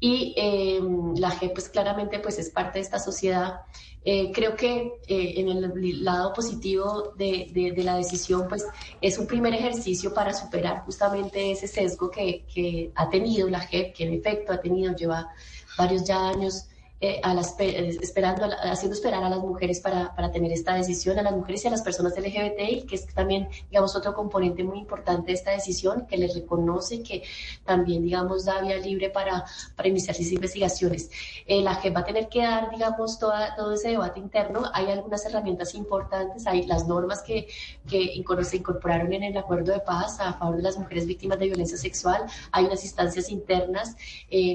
y 0.00 0.34
eh, 0.36 0.80
la 1.16 1.30
JEP 1.30 1.52
pues 1.52 1.68
claramente 1.68 2.18
pues 2.20 2.38
es 2.38 2.48
parte 2.50 2.78
de 2.78 2.82
esta 2.82 2.98
sociedad. 2.98 3.60
Eh, 4.02 4.32
creo 4.32 4.56
que 4.56 4.94
eh, 5.06 5.34
en 5.36 5.48
el 5.50 6.04
lado 6.04 6.32
positivo 6.32 7.12
de, 7.18 7.50
de, 7.52 7.84
la 7.84 7.96
decisión, 7.96 8.48
pues 8.48 8.64
es 9.02 9.18
un 9.18 9.26
primer 9.26 9.52
ejercicio 9.52 10.14
para 10.14 10.32
superar 10.32 10.84
justamente 10.86 11.50
ese 11.50 11.68
sesgo 11.68 12.10
que, 12.10 12.46
que 12.52 12.90
ha 12.94 13.10
tenido 13.10 13.50
la 13.50 13.60
JEP, 13.60 13.94
que 13.94 14.04
en 14.04 14.14
efecto 14.14 14.54
ha 14.54 14.60
tenido, 14.60 14.96
lleva 14.96 15.28
varios 15.76 16.04
ya 16.04 16.30
años 16.30 16.69
eh, 17.02 17.18
a 17.22 17.34
eh, 17.60 17.96
esperando, 18.02 18.44
haciendo 18.62 18.94
esperar 18.94 19.24
a 19.24 19.30
las 19.30 19.38
mujeres 19.38 19.80
para, 19.80 20.14
para, 20.14 20.30
tener 20.30 20.52
esta 20.52 20.74
decisión, 20.74 21.18
a 21.18 21.22
las 21.22 21.32
mujeres 21.32 21.64
y 21.64 21.68
a 21.68 21.70
las 21.70 21.80
personas 21.80 22.12
LGBTI, 22.14 22.82
que 22.86 22.94
es 22.94 23.06
también, 23.14 23.48
digamos, 23.70 23.96
otro 23.96 24.12
componente 24.12 24.62
muy 24.64 24.80
importante 24.80 25.28
de 25.28 25.32
esta 25.32 25.50
decisión, 25.50 26.06
que 26.06 26.18
les 26.18 26.34
reconoce 26.34 27.02
que 27.02 27.22
también, 27.64 28.02
digamos, 28.02 28.44
da 28.44 28.60
vía 28.60 28.76
libre 28.76 29.08
para, 29.08 29.46
para 29.76 29.88
iniciar 29.88 30.14
sus 30.14 30.30
investigaciones. 30.30 31.10
Eh, 31.46 31.62
la 31.62 31.76
JEP 31.76 31.96
va 31.96 32.00
a 32.00 32.04
tener 32.04 32.28
que 32.28 32.42
dar, 32.42 32.68
digamos, 32.68 33.18
toda, 33.18 33.56
todo 33.56 33.72
ese 33.72 33.88
debate 33.88 34.20
interno. 34.20 34.64
Hay 34.74 34.90
algunas 34.90 35.24
herramientas 35.24 35.74
importantes, 35.74 36.46
hay 36.46 36.66
las 36.66 36.86
normas 36.86 37.22
que, 37.22 37.48
que 37.88 38.22
se 38.42 38.56
incorporaron 38.58 39.10
en 39.14 39.22
el 39.22 39.38
acuerdo 39.38 39.72
de 39.72 39.80
paz 39.80 40.20
a 40.20 40.34
favor 40.34 40.58
de 40.58 40.64
las 40.64 40.76
mujeres 40.76 41.06
víctimas 41.06 41.38
de 41.38 41.46
violencia 41.46 41.78
sexual, 41.78 42.26
hay 42.52 42.66
unas 42.66 42.84
instancias 42.84 43.30
internas. 43.30 43.96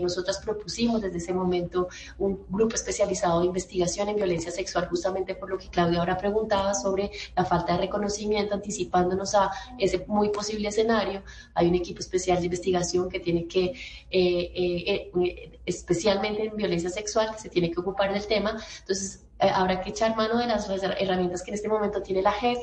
nosotras 0.01 0.38
propusimos 0.43 1.01
desde 1.01 1.17
ese 1.17 1.34
momento 1.34 1.88
un 2.19 2.35
grupo 2.49 2.76
especializado 2.76 3.41
de 3.41 3.48
investigación 3.48 4.10
en 4.10 4.16
violencia 4.16 4.52
sexual, 4.52 4.88
justamente 4.88 5.36
por 5.36 5.49
lo 5.49 5.57
que 5.57 5.70
Claudia 5.70 5.99
ahora 5.99 6.18
preguntaba 6.18 6.74
sobre 6.74 7.12
la 7.36 7.45
falta 7.45 7.74
de 7.74 7.80
reconocimiento, 7.80 8.56
anticipándonos 8.56 9.36
a 9.36 9.52
ese 9.78 10.06
muy 10.07 10.30
posible 10.30 10.70
escenario. 10.70 11.24
Hay 11.53 11.68
un 11.68 11.76
equipo 11.76 11.99
especial 11.99 12.40
de 12.40 12.45
investigación 12.45 13.10
que 13.10 13.20
tiene 13.20 13.48
que, 13.48 13.66
eh, 13.66 13.74
eh, 14.12 15.12
eh, 15.24 15.60
especialmente 15.66 16.45
en 16.45 16.56
violencia 16.56 16.90
sexual, 16.90 17.32
que 17.34 17.41
se 17.41 17.49
tiene 17.49 17.72
que 17.72 17.80
ocupar 17.80 18.14
del 18.14 18.26
tema. 18.26 18.57
Entonces, 18.80 19.26
habrá 19.40 19.82
que 19.82 19.90
echar 19.90 20.16
mano 20.16 20.38
de 20.38 20.48
las 20.48 20.70
herramientas 20.70 21.44
que 21.44 21.52
en 21.52 21.56
este 21.56 21.68
momento 21.68 22.02
tiene 22.02 22.22
la 22.22 22.32
JEF 22.32 22.60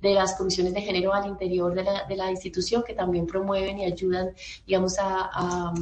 de 0.00 0.14
las 0.14 0.34
comisiones 0.34 0.74
de 0.74 0.80
género 0.80 1.12
al 1.12 1.26
interior 1.26 1.74
de 1.74 1.82
la, 1.82 2.04
de 2.04 2.16
la 2.16 2.30
institución 2.30 2.84
que 2.86 2.94
también 2.94 3.26
promueven 3.26 3.78
y 3.78 3.84
ayudan, 3.84 4.32
digamos, 4.66 4.96
a 4.98 5.72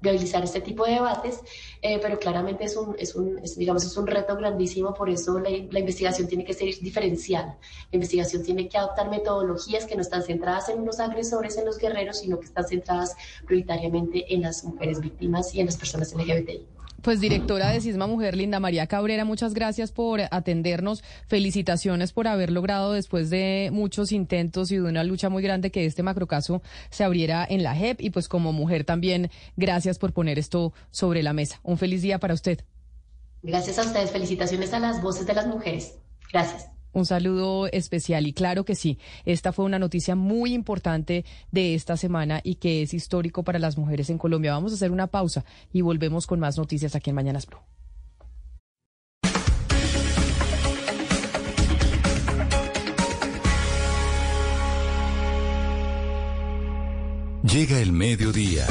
viabilizar 0.00 0.44
este 0.44 0.60
tipo 0.60 0.84
de 0.84 0.92
debates, 0.92 1.40
eh, 1.82 1.98
pero 2.00 2.18
claramente 2.18 2.64
es 2.64 2.76
un, 2.76 2.94
es 2.98 3.14
un 3.14 3.40
digamos, 3.56 3.84
es 3.84 3.96
un 3.96 4.06
reto 4.06 4.36
grandísimo, 4.36 4.92
por 4.94 5.08
eso 5.08 5.38
la, 5.38 5.50
la, 5.50 5.80
investigación 5.80 6.28
tiene 6.28 6.44
que 6.44 6.52
ser 6.52 6.68
diferencial. 6.80 7.56
La 7.90 7.96
investigación 7.96 8.42
tiene 8.42 8.68
que 8.68 8.78
adoptar 8.78 9.08
metodologías 9.08 9.86
que 9.86 9.94
no 9.94 10.02
están 10.02 10.22
centradas 10.22 10.68
en 10.68 10.84
los 10.84 11.00
agresores, 11.00 11.56
en 11.56 11.64
los 11.64 11.78
guerreros, 11.78 12.18
sino 12.18 12.38
que 12.38 12.46
están 12.46 12.66
centradas 12.66 13.16
prioritariamente 13.46 14.32
en 14.32 14.42
las 14.42 14.64
mujeres 14.64 15.00
víctimas 15.00 15.54
y 15.54 15.60
en 15.60 15.66
las 15.66 15.76
personas 15.76 16.12
LGBTI. 16.14 16.66
Pues 17.02 17.20
directora 17.20 17.70
de 17.70 17.80
Cisma 17.80 18.06
Mujer, 18.06 18.36
Linda 18.36 18.58
María 18.58 18.86
Cabrera, 18.86 19.24
muchas 19.24 19.54
gracias 19.54 19.92
por 19.92 20.22
atendernos. 20.30 21.04
Felicitaciones 21.28 22.12
por 22.12 22.26
haber 22.26 22.50
logrado 22.50 22.92
después 22.92 23.30
de 23.30 23.70
muchos 23.72 24.12
intentos 24.12 24.70
y 24.72 24.76
de 24.76 24.82
una 24.82 25.04
lucha 25.04 25.28
muy 25.28 25.42
grande 25.42 25.70
que 25.70 25.86
este 25.86 26.02
macrocaso 26.02 26.62
se 26.90 27.04
abriera 27.04 27.46
en 27.48 27.62
la 27.62 27.74
JEP 27.74 28.00
y 28.00 28.10
pues 28.10 28.28
como 28.28 28.52
mujer 28.52 28.84
también 28.84 29.30
gracias 29.56 29.98
por 29.98 30.12
poner 30.12 30.38
esto 30.38 30.72
sobre 30.90 31.22
la 31.22 31.32
mesa. 31.32 31.60
Un 31.62 31.78
feliz 31.78 32.02
día 32.02 32.18
para 32.18 32.34
usted. 32.34 32.60
Gracias 33.42 33.78
a 33.78 33.82
ustedes. 33.82 34.10
Felicitaciones 34.10 34.72
a 34.72 34.80
las 34.80 35.00
voces 35.02 35.26
de 35.26 35.34
las 35.34 35.46
mujeres. 35.46 35.94
Gracias. 36.32 36.75
Un 36.96 37.04
saludo 37.04 37.66
especial 37.66 38.26
y 38.26 38.32
claro 38.32 38.64
que 38.64 38.74
sí, 38.74 38.98
esta 39.26 39.52
fue 39.52 39.66
una 39.66 39.78
noticia 39.78 40.16
muy 40.16 40.54
importante 40.54 41.26
de 41.52 41.74
esta 41.74 41.98
semana 41.98 42.40
y 42.42 42.54
que 42.54 42.80
es 42.80 42.94
histórico 42.94 43.42
para 43.42 43.58
las 43.58 43.76
mujeres 43.76 44.08
en 44.08 44.16
Colombia. 44.16 44.52
Vamos 44.52 44.72
a 44.72 44.76
hacer 44.76 44.90
una 44.90 45.06
pausa 45.06 45.44
y 45.74 45.82
volvemos 45.82 46.26
con 46.26 46.40
más 46.40 46.56
noticias 46.56 46.96
aquí 46.96 47.10
en 47.10 47.16
Mañanas 47.16 47.46
Blue. 47.46 47.58
Llega 57.42 57.78
el 57.78 57.92
mediodía. 57.92 58.64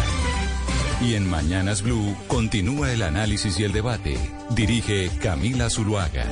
Y 0.99 1.13
en 1.13 1.29
Mañanas 1.29 1.83
Blue 1.83 2.15
continúa 2.27 2.91
el 2.91 3.03
análisis 3.03 3.59
y 3.59 3.65
el 3.65 3.71
debate. 3.71 4.17
Dirige 4.49 5.11
Camila 5.21 5.69
Zuluaga. 5.69 6.25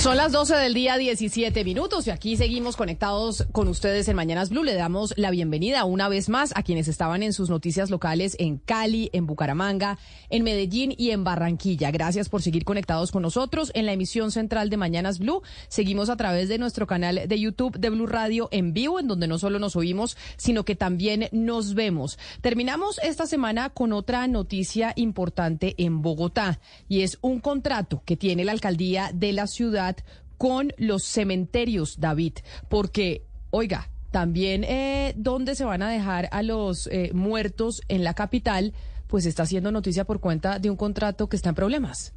Son 0.00 0.16
las 0.16 0.32
12 0.32 0.56
del 0.56 0.72
día, 0.72 0.96
17 0.96 1.62
minutos, 1.62 2.06
y 2.06 2.10
aquí 2.10 2.34
seguimos 2.34 2.74
conectados 2.74 3.46
con 3.52 3.68
ustedes 3.68 4.08
en 4.08 4.16
Mañanas 4.16 4.48
Blue. 4.48 4.64
Le 4.64 4.72
damos 4.72 5.12
la 5.18 5.30
bienvenida 5.30 5.84
una 5.84 6.08
vez 6.08 6.30
más 6.30 6.52
a 6.56 6.62
quienes 6.62 6.88
estaban 6.88 7.22
en 7.22 7.34
sus 7.34 7.50
noticias 7.50 7.90
locales 7.90 8.34
en 8.38 8.56
Cali, 8.56 9.10
en 9.12 9.26
Bucaramanga, 9.26 9.98
en 10.30 10.42
Medellín 10.42 10.94
y 10.96 11.10
en 11.10 11.22
Barranquilla. 11.22 11.90
Gracias 11.90 12.30
por 12.30 12.40
seguir 12.40 12.64
conectados 12.64 13.12
con 13.12 13.20
nosotros 13.20 13.72
en 13.74 13.84
la 13.84 13.92
emisión 13.92 14.30
central 14.30 14.70
de 14.70 14.78
Mañanas 14.78 15.18
Blue. 15.18 15.42
Seguimos 15.68 16.08
a 16.08 16.16
través 16.16 16.48
de 16.48 16.56
nuestro 16.56 16.86
canal 16.86 17.28
de 17.28 17.38
YouTube 17.38 17.78
de 17.78 17.90
Blue 17.90 18.06
Radio 18.06 18.48
en 18.52 18.72
vivo, 18.72 19.00
en 19.00 19.06
donde 19.06 19.28
no 19.28 19.38
solo 19.38 19.58
nos 19.58 19.76
oímos, 19.76 20.16
sino 20.38 20.64
que 20.64 20.76
también 20.76 21.28
nos 21.30 21.74
vemos. 21.74 22.18
Terminamos 22.40 22.98
esta 23.02 23.26
semana 23.26 23.68
con 23.68 23.92
otra 23.92 24.26
noticia 24.28 24.94
importante 24.96 25.74
en 25.76 26.00
Bogotá, 26.00 26.58
y 26.88 27.02
es 27.02 27.18
un 27.20 27.38
contrato 27.40 28.02
que 28.06 28.16
tiene 28.16 28.46
la 28.46 28.52
alcaldía 28.52 29.10
de 29.12 29.34
la 29.34 29.46
ciudad 29.46 29.89
con 30.38 30.72
los 30.78 31.04
cementerios, 31.04 32.00
David, 32.00 32.34
porque, 32.68 33.24
oiga, 33.50 33.90
también 34.10 34.64
eh, 34.64 35.12
dónde 35.16 35.54
se 35.54 35.64
van 35.64 35.82
a 35.82 35.90
dejar 35.90 36.28
a 36.32 36.42
los 36.42 36.86
eh, 36.88 37.10
muertos 37.12 37.82
en 37.88 38.04
la 38.04 38.14
capital, 38.14 38.72
pues 39.06 39.26
está 39.26 39.44
haciendo 39.44 39.70
noticia 39.72 40.04
por 40.04 40.20
cuenta 40.20 40.58
de 40.58 40.70
un 40.70 40.76
contrato 40.76 41.28
que 41.28 41.36
está 41.36 41.50
en 41.50 41.54
problemas. 41.54 42.12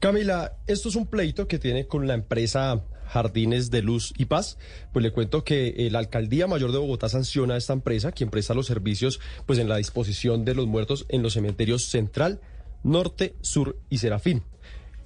Camila, 0.00 0.56
esto 0.66 0.88
es 0.88 0.96
un 0.96 1.06
pleito 1.06 1.48
que 1.48 1.58
tiene 1.58 1.86
con 1.86 2.06
la 2.06 2.14
empresa 2.14 2.82
Jardines 3.06 3.70
de 3.70 3.82
Luz 3.82 4.12
y 4.18 4.26
Paz. 4.26 4.58
Pues 4.92 5.02
le 5.02 5.12
cuento 5.12 5.44
que 5.44 5.68
eh, 5.68 5.90
la 5.90 6.00
Alcaldía 6.00 6.46
Mayor 6.46 6.72
de 6.72 6.78
Bogotá 6.78 7.08
sanciona 7.08 7.54
a 7.54 7.56
esta 7.56 7.72
empresa, 7.72 8.12
quien 8.12 8.30
presta 8.30 8.54
los 8.54 8.66
servicios 8.66 9.20
pues 9.46 9.58
en 9.58 9.68
la 9.68 9.76
disposición 9.76 10.44
de 10.44 10.54
los 10.54 10.66
muertos 10.66 11.06
en 11.08 11.22
los 11.22 11.34
cementerios 11.34 11.84
Central, 11.84 12.40
Norte, 12.82 13.34
Sur 13.40 13.78
y 13.88 13.98
Serafín. 13.98 14.42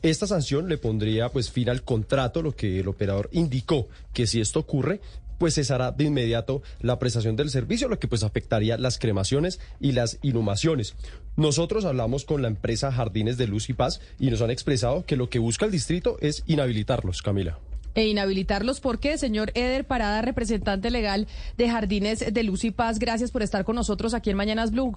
Esta 0.03 0.27
sanción 0.27 0.69
le 0.69 0.79
pondría 0.79 1.29
pues 1.31 1.51
fin 1.51 1.69
al 1.69 1.83
contrato, 1.83 2.41
lo 2.43 2.55
que 2.55 2.81
el 2.81 2.89
operador 2.89 3.29
indicó 3.33 3.89
que 4.13 4.27
si 4.27 4.41
esto 4.41 4.61
ocurre, 4.61 5.01
pues 5.39 5.55
cesará 5.55 5.93
de 5.93 6.05
inmediato 6.05 6.63
la 6.81 6.99
prestación 6.99 7.37
del 7.37 7.51
servicio, 7.51 7.89
lo 7.89 7.99
que 7.99 8.09
pues 8.09 8.23
afectaría 8.23 8.77
las 8.77 8.99
cremaciones 8.99 9.61
y 9.81 9.93
las 9.93 10.19
inhumaciones. 10.23 10.95
Nosotros 11.37 11.85
hablamos 11.85 12.25
con 12.25 12.43
la 12.43 12.49
empresa 12.49 12.93
Jardines 12.93 13.39
de 13.39 13.47
Luz 13.47 13.71
y 13.71 13.73
Paz 13.73 14.01
y 14.19 14.31
nos 14.31 14.43
han 14.43 14.51
expresado 14.51 15.05
que 15.05 15.17
lo 15.17 15.31
que 15.31 15.39
busca 15.39 15.65
el 15.65 15.73
distrito 15.73 16.17
es 16.21 16.43
inhabilitarlos, 16.47 17.23
Camila. 17.23 17.59
E 17.95 18.07
inhabilitarlos, 18.07 18.81
¿por 18.81 19.01
qué? 19.01 19.19
Señor 19.19 19.51
Eder 19.55 19.85
Parada, 19.85 20.23
representante 20.23 20.91
legal 20.91 21.27
de 21.57 21.69
Jardines 21.69 22.33
de 22.33 22.43
Luz 22.43 22.65
y 22.65 22.71
Paz, 22.71 22.99
gracias 22.99 23.31
por 23.31 23.43
estar 23.43 23.65
con 23.65 23.77
nosotros 23.77 24.15
aquí 24.15 24.31
en 24.31 24.37
Mañanas 24.37 24.71
Blue. 24.71 24.97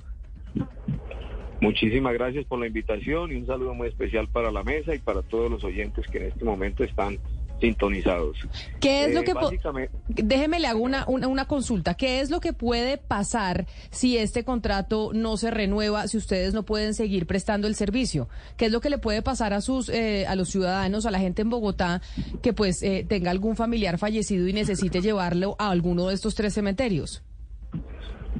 Muchísimas 1.61 2.13
gracias 2.13 2.43
por 2.45 2.59
la 2.59 2.67
invitación 2.67 3.31
y 3.31 3.35
un 3.35 3.45
saludo 3.45 3.73
muy 3.75 3.87
especial 3.87 4.27
para 4.27 4.51
la 4.51 4.63
mesa 4.63 4.95
y 4.95 4.99
para 4.99 5.21
todos 5.21 5.49
los 5.49 5.63
oyentes 5.63 6.05
que 6.07 6.17
en 6.17 6.25
este 6.25 6.43
momento 6.43 6.83
están 6.83 7.19
sintonizados. 7.59 8.39
¿Qué 8.79 9.05
es 9.05 9.13
lo 9.13 9.19
Eh, 9.21 9.23
que... 9.23 9.33
básicamente- 9.35 9.95
Déjeme 10.07 10.59
le 10.59 10.65
hago 10.65 10.79
una, 10.81 11.05
una, 11.07 11.27
una 11.27 11.45
consulta. 11.45 11.93
¿Qué 11.93 12.19
es 12.19 12.31
lo 12.31 12.39
que 12.39 12.53
puede 12.53 12.97
pasar 12.97 13.67
si 13.91 14.17
este 14.17 14.43
contrato 14.43 15.11
no 15.13 15.37
se 15.37 15.51
renueva, 15.51 16.07
si 16.07 16.17
ustedes 16.17 16.55
no 16.55 16.63
pueden 16.63 16.95
seguir 16.95 17.27
prestando 17.27 17.67
el 17.67 17.75
servicio? 17.75 18.27
¿Qué 18.57 18.65
es 18.65 18.71
lo 18.71 18.81
que 18.81 18.89
le 18.89 18.97
puede 18.97 19.21
pasar 19.21 19.53
a 19.53 19.61
sus 19.61 19.89
eh, 19.89 20.25
a 20.27 20.35
los 20.35 20.49
ciudadanos, 20.49 21.05
a 21.05 21.11
la 21.11 21.19
gente 21.19 21.43
en 21.43 21.51
Bogotá 21.51 22.01
que 22.41 22.53
pues 22.53 22.81
eh, 22.81 23.05
tenga 23.07 23.29
algún 23.29 23.55
familiar 23.55 23.99
fallecido 23.99 24.47
y 24.47 24.53
necesite 24.53 24.99
llevarlo 24.99 25.55
a 25.59 25.69
alguno 25.69 26.07
de 26.07 26.15
estos 26.15 26.33
tres 26.33 26.55
cementerios? 26.55 27.23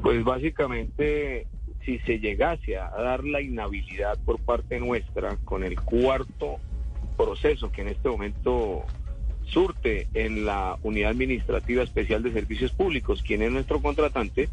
Pues 0.02 0.24
básicamente, 0.24 1.46
si 1.86 2.00
se 2.00 2.20
llegase 2.20 2.78
a 2.78 2.90
dar 2.90 3.24
la 3.24 3.42
inhabilidad 3.42 4.18
por 4.24 4.40
parte 4.40 4.80
nuestra 4.80 5.38
con 5.38 5.64
el 5.64 5.80
cuarto 5.80 6.58
proceso 7.18 7.72
que 7.72 7.82
en 7.82 7.90
este 7.90 8.10
momento 8.10 8.84
surte 9.46 10.08
en 10.14 10.46
la 10.46 10.78
Unidad 10.84 11.12
Administrativa 11.12 11.84
Especial 11.84 12.24
de 12.24 12.32
Servicios 12.32 12.72
Públicos, 12.72 13.22
quien 13.22 13.42
es 13.42 13.52
nuestro 13.52 13.82
contratante, 13.82 14.50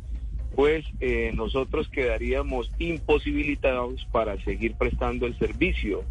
pues 0.55 0.85
eh, 1.01 1.33
nosotros 1.35 1.89
quedaríamos 1.89 2.71
imposibilitados 2.79 4.07
para 4.11 4.43
seguir 4.43 4.75
prestando 4.75 5.27
el 5.27 5.39
servicio 5.39 6.03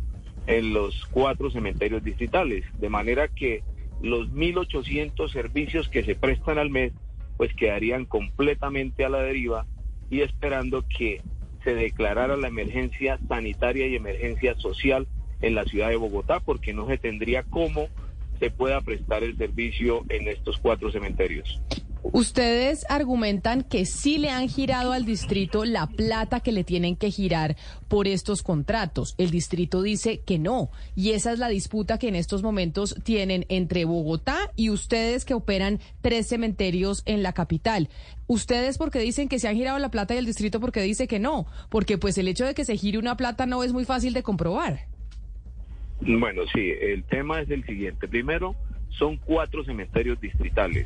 en 0.45 0.73
los 0.73 1.05
cuatro 1.11 1.51
cementerios 1.51 2.03
distritales, 2.03 2.63
de 2.79 2.89
manera 2.89 3.27
que 3.27 3.63
los 4.01 4.29
1.800 4.31 5.31
servicios 5.31 5.89
que 5.89 6.03
se 6.03 6.15
prestan 6.15 6.59
al 6.59 6.69
mes 6.69 6.93
pues 7.35 7.53
quedarían 7.53 8.05
completamente 8.05 9.05
a 9.05 9.09
la 9.09 9.21
deriva 9.21 9.65
y 10.09 10.21
esperando 10.21 10.83
que 10.87 11.21
se 11.63 11.75
declarara 11.75 12.37
la 12.37 12.47
emergencia 12.47 13.19
sanitaria 13.27 13.87
y 13.87 13.95
emergencia 13.95 14.55
social 14.55 15.07
en 15.41 15.55
la 15.55 15.65
ciudad 15.65 15.89
de 15.89 15.97
Bogotá, 15.97 16.39
porque 16.39 16.73
no 16.73 16.87
se 16.87 16.97
tendría 16.97 17.43
cómo 17.43 17.89
se 18.39 18.49
pueda 18.51 18.81
prestar 18.81 19.23
el 19.23 19.37
servicio 19.37 20.03
en 20.09 20.27
estos 20.27 20.57
cuatro 20.59 20.91
cementerios. 20.91 21.61
Ustedes 22.13 22.85
argumentan 22.89 23.63
que 23.63 23.85
sí 23.85 24.17
le 24.17 24.29
han 24.29 24.47
girado 24.47 24.91
al 24.91 25.05
distrito 25.05 25.65
la 25.65 25.87
plata 25.87 26.39
que 26.39 26.51
le 26.51 26.63
tienen 26.63 26.95
que 26.95 27.11
girar 27.11 27.55
por 27.87 28.07
estos 28.07 28.43
contratos. 28.43 29.15
El 29.17 29.29
distrito 29.29 29.81
dice 29.81 30.19
que 30.19 30.39
no. 30.39 30.69
Y 30.95 31.11
esa 31.11 31.31
es 31.33 31.39
la 31.39 31.49
disputa 31.49 31.97
que 31.97 32.07
en 32.07 32.15
estos 32.15 32.43
momentos 32.43 32.95
tienen 33.03 33.45
entre 33.49 33.85
Bogotá 33.85 34.51
y 34.55 34.69
ustedes 34.69 35.25
que 35.25 35.33
operan 35.33 35.79
tres 36.01 36.27
cementerios 36.27 37.03
en 37.05 37.23
la 37.23 37.33
capital. 37.33 37.89
Ustedes 38.27 38.77
porque 38.77 38.99
dicen 38.99 39.27
que 39.27 39.39
se 39.39 39.47
han 39.47 39.55
girado 39.55 39.79
la 39.79 39.91
plata 39.91 40.15
y 40.15 40.17
el 40.17 40.25
distrito 40.25 40.59
porque 40.59 40.81
dice 40.81 41.07
que 41.07 41.19
no. 41.19 41.45
Porque 41.69 41.97
pues 41.97 42.17
el 42.17 42.27
hecho 42.27 42.45
de 42.45 42.53
que 42.53 42.65
se 42.65 42.77
gire 42.77 42.97
una 42.97 43.17
plata 43.17 43.45
no 43.45 43.63
es 43.63 43.73
muy 43.73 43.85
fácil 43.85 44.13
de 44.13 44.23
comprobar. 44.23 44.81
Bueno, 46.01 46.43
sí, 46.53 46.71
el 46.79 47.03
tema 47.03 47.41
es 47.41 47.49
el 47.49 47.65
siguiente. 47.65 48.07
Primero, 48.07 48.55
son 48.89 49.17
cuatro 49.17 49.63
cementerios 49.63 50.19
distritales. 50.21 50.85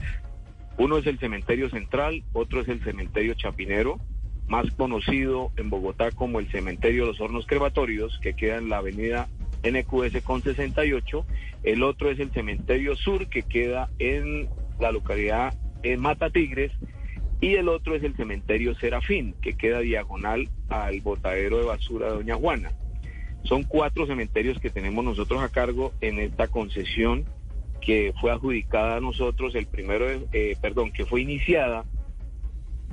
Uno 0.82 0.98
es 0.98 1.06
el 1.06 1.20
cementerio 1.20 1.70
central, 1.70 2.24
otro 2.34 2.60
es 2.60 2.68
el 2.68 2.84
cementerio 2.84 3.36
chapinero, 3.36 4.00
más 4.48 4.72
conocido 4.72 5.52
en 5.56 5.70
Bogotá 5.70 6.10
como 6.10 6.40
el 6.40 6.50
cementerio 6.50 7.06
Los 7.06 7.22
Hornos 7.22 7.46
Crematorios, 7.46 8.18
que 8.20 8.34
queda 8.34 8.58
en 8.58 8.68
la 8.68 8.78
avenida 8.78 9.30
NQS 9.64 10.24
con 10.24 10.42
68. 10.42 11.24
El 11.62 11.84
otro 11.84 12.10
es 12.10 12.20
el 12.20 12.32
cementerio 12.32 12.96
sur, 12.96 13.28
que 13.28 13.44
queda 13.44 13.92
en 14.00 14.50
la 14.80 14.92
localidad 14.92 15.54
en 15.84 16.02
Mata 16.02 16.32
Tigres. 16.32 16.72
Y 17.42 17.54
el 17.54 17.70
otro 17.70 17.96
es 17.96 18.02
el 18.02 18.16
cementerio 18.16 18.74
Serafín, 18.74 19.36
que 19.40 19.54
queda 19.54 19.82
diagonal 19.82 20.50
al 20.70 21.00
botadero 21.02 21.60
de 21.60 21.66
basura 21.66 22.08
de 22.08 22.14
Doña 22.14 22.36
Juana. 22.38 22.72
Son 23.44 23.66
cuatro 23.66 24.08
cementerios 24.08 24.60
que 24.60 24.72
tenemos 24.72 25.06
nosotros 25.06 25.44
a 25.44 25.50
cargo 25.50 25.94
en 26.02 26.18
esta 26.18 26.48
concesión 26.48 27.26
que 27.82 28.14
fue 28.22 28.32
adjudicada 28.32 28.98
a 28.98 29.02
nosotros 29.02 29.56
el 29.56 29.66
primero, 29.68 30.06
de- 30.08 30.28
eh, 30.34 30.56
perdón, 30.62 30.92
que 30.92 31.06
fue 31.06 31.22
iniciada 31.22 31.84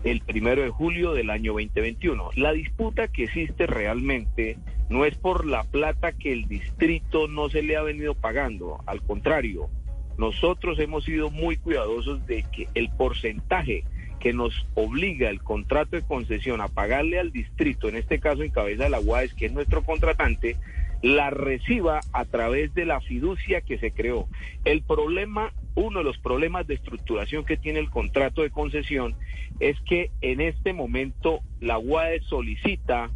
el 0.04 0.20
primero 0.20 0.62
de 0.62 0.70
julio 0.70 1.12
del 1.12 1.30
año 1.30 1.52
2021. 1.52 2.30
La 2.36 2.52
disputa 2.52 3.08
que 3.08 3.24
existe 3.24 3.66
realmente 3.66 4.56
no 4.88 5.04
es 5.04 5.16
por 5.16 5.44
la 5.46 5.64
plata 5.64 6.12
que 6.12 6.32
el 6.32 6.48
distrito 6.48 7.28
no 7.28 7.48
se 7.50 7.62
le 7.62 7.76
ha 7.76 7.82
venido 7.82 8.14
pagando, 8.14 8.80
al 8.86 9.02
contrario, 9.02 9.68
nosotros 10.16 10.78
hemos 10.78 11.04
sido 11.04 11.30
muy 11.30 11.56
cuidadosos 11.56 12.26
de 12.26 12.44
que 12.50 12.68
el 12.74 12.90
porcentaje 12.90 13.84
que 14.18 14.32
nos 14.32 14.66
obliga 14.74 15.30
el 15.30 15.40
contrato 15.42 15.94
de 15.94 16.02
concesión 16.02 16.60
a 16.60 16.66
pagarle 16.68 17.20
al 17.20 17.30
distrito, 17.30 17.88
en 17.88 17.96
este 17.96 18.18
caso 18.18 18.42
en 18.42 18.50
cabeza 18.50 18.84
de 18.84 18.90
la 18.90 18.98
UAES, 19.00 19.34
que 19.34 19.46
es 19.46 19.52
nuestro 19.52 19.82
contratante, 19.84 20.56
la 21.02 21.30
reciba 21.30 22.00
a 22.12 22.24
través 22.24 22.74
de 22.74 22.84
la 22.84 23.00
fiducia 23.00 23.60
que 23.60 23.78
se 23.78 23.92
creó. 23.92 24.28
El 24.64 24.82
problema, 24.82 25.52
uno 25.74 26.00
de 26.00 26.04
los 26.04 26.18
problemas 26.18 26.66
de 26.66 26.74
estructuración 26.74 27.44
que 27.44 27.56
tiene 27.56 27.78
el 27.78 27.90
contrato 27.90 28.42
de 28.42 28.50
concesión 28.50 29.14
es 29.60 29.76
que 29.82 30.10
en 30.20 30.40
este 30.40 30.72
momento 30.72 31.40
la 31.60 31.78
UAE 31.78 32.20
solicita 32.22 33.10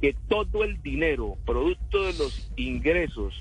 que 0.00 0.14
todo 0.28 0.64
el 0.64 0.82
dinero, 0.82 1.36
producto 1.44 2.04
de 2.04 2.14
los 2.14 2.42
ingresos 2.56 3.34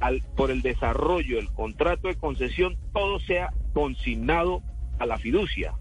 al- 0.00 0.22
por 0.36 0.50
el 0.50 0.62
desarrollo 0.62 1.36
del 1.36 1.48
contrato 1.52 2.08
de 2.08 2.16
concesión, 2.16 2.76
todo 2.92 3.20
sea 3.20 3.50
consignado 3.72 4.62
a 4.98 5.06
la 5.06 5.18
fiducia. 5.18 5.74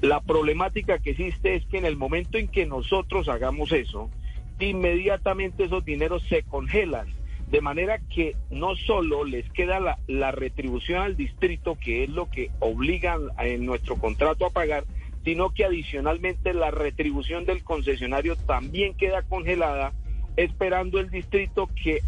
La 0.00 0.20
problemática 0.20 0.98
que 0.98 1.10
existe 1.10 1.54
es 1.56 1.66
que 1.66 1.78
en 1.78 1.84
el 1.84 1.96
momento 1.96 2.38
en 2.38 2.48
que 2.48 2.66
nosotros 2.66 3.28
hagamos 3.28 3.70
eso, 3.72 4.10
inmediatamente 4.58 5.64
esos 5.64 5.84
dineros 5.84 6.22
se 6.24 6.42
congelan, 6.42 7.06
de 7.48 7.60
manera 7.60 7.98
que 7.98 8.36
no 8.50 8.76
solo 8.76 9.24
les 9.24 9.48
queda 9.50 9.98
la, 10.06 10.30
retribución 10.32 11.02
al 11.02 11.16
distrito, 11.16 11.76
que 11.78 12.04
es 12.04 12.10
lo 12.10 12.30
que 12.30 12.50
obligan 12.60 13.28
en 13.38 13.66
nuestro 13.66 13.96
contrato 13.96 14.46
a 14.46 14.50
pagar, 14.50 14.84
sino 15.24 15.50
que 15.50 15.64
adicionalmente 15.64 16.54
la 16.54 16.70
retribución 16.70 17.44
del 17.44 17.62
concesionario 17.62 18.36
también 18.36 18.94
queda 18.94 19.22
congelada, 19.22 19.92
esperando 20.36 20.98
el 20.98 21.10
distrito 21.10 21.68
que 21.82 22.02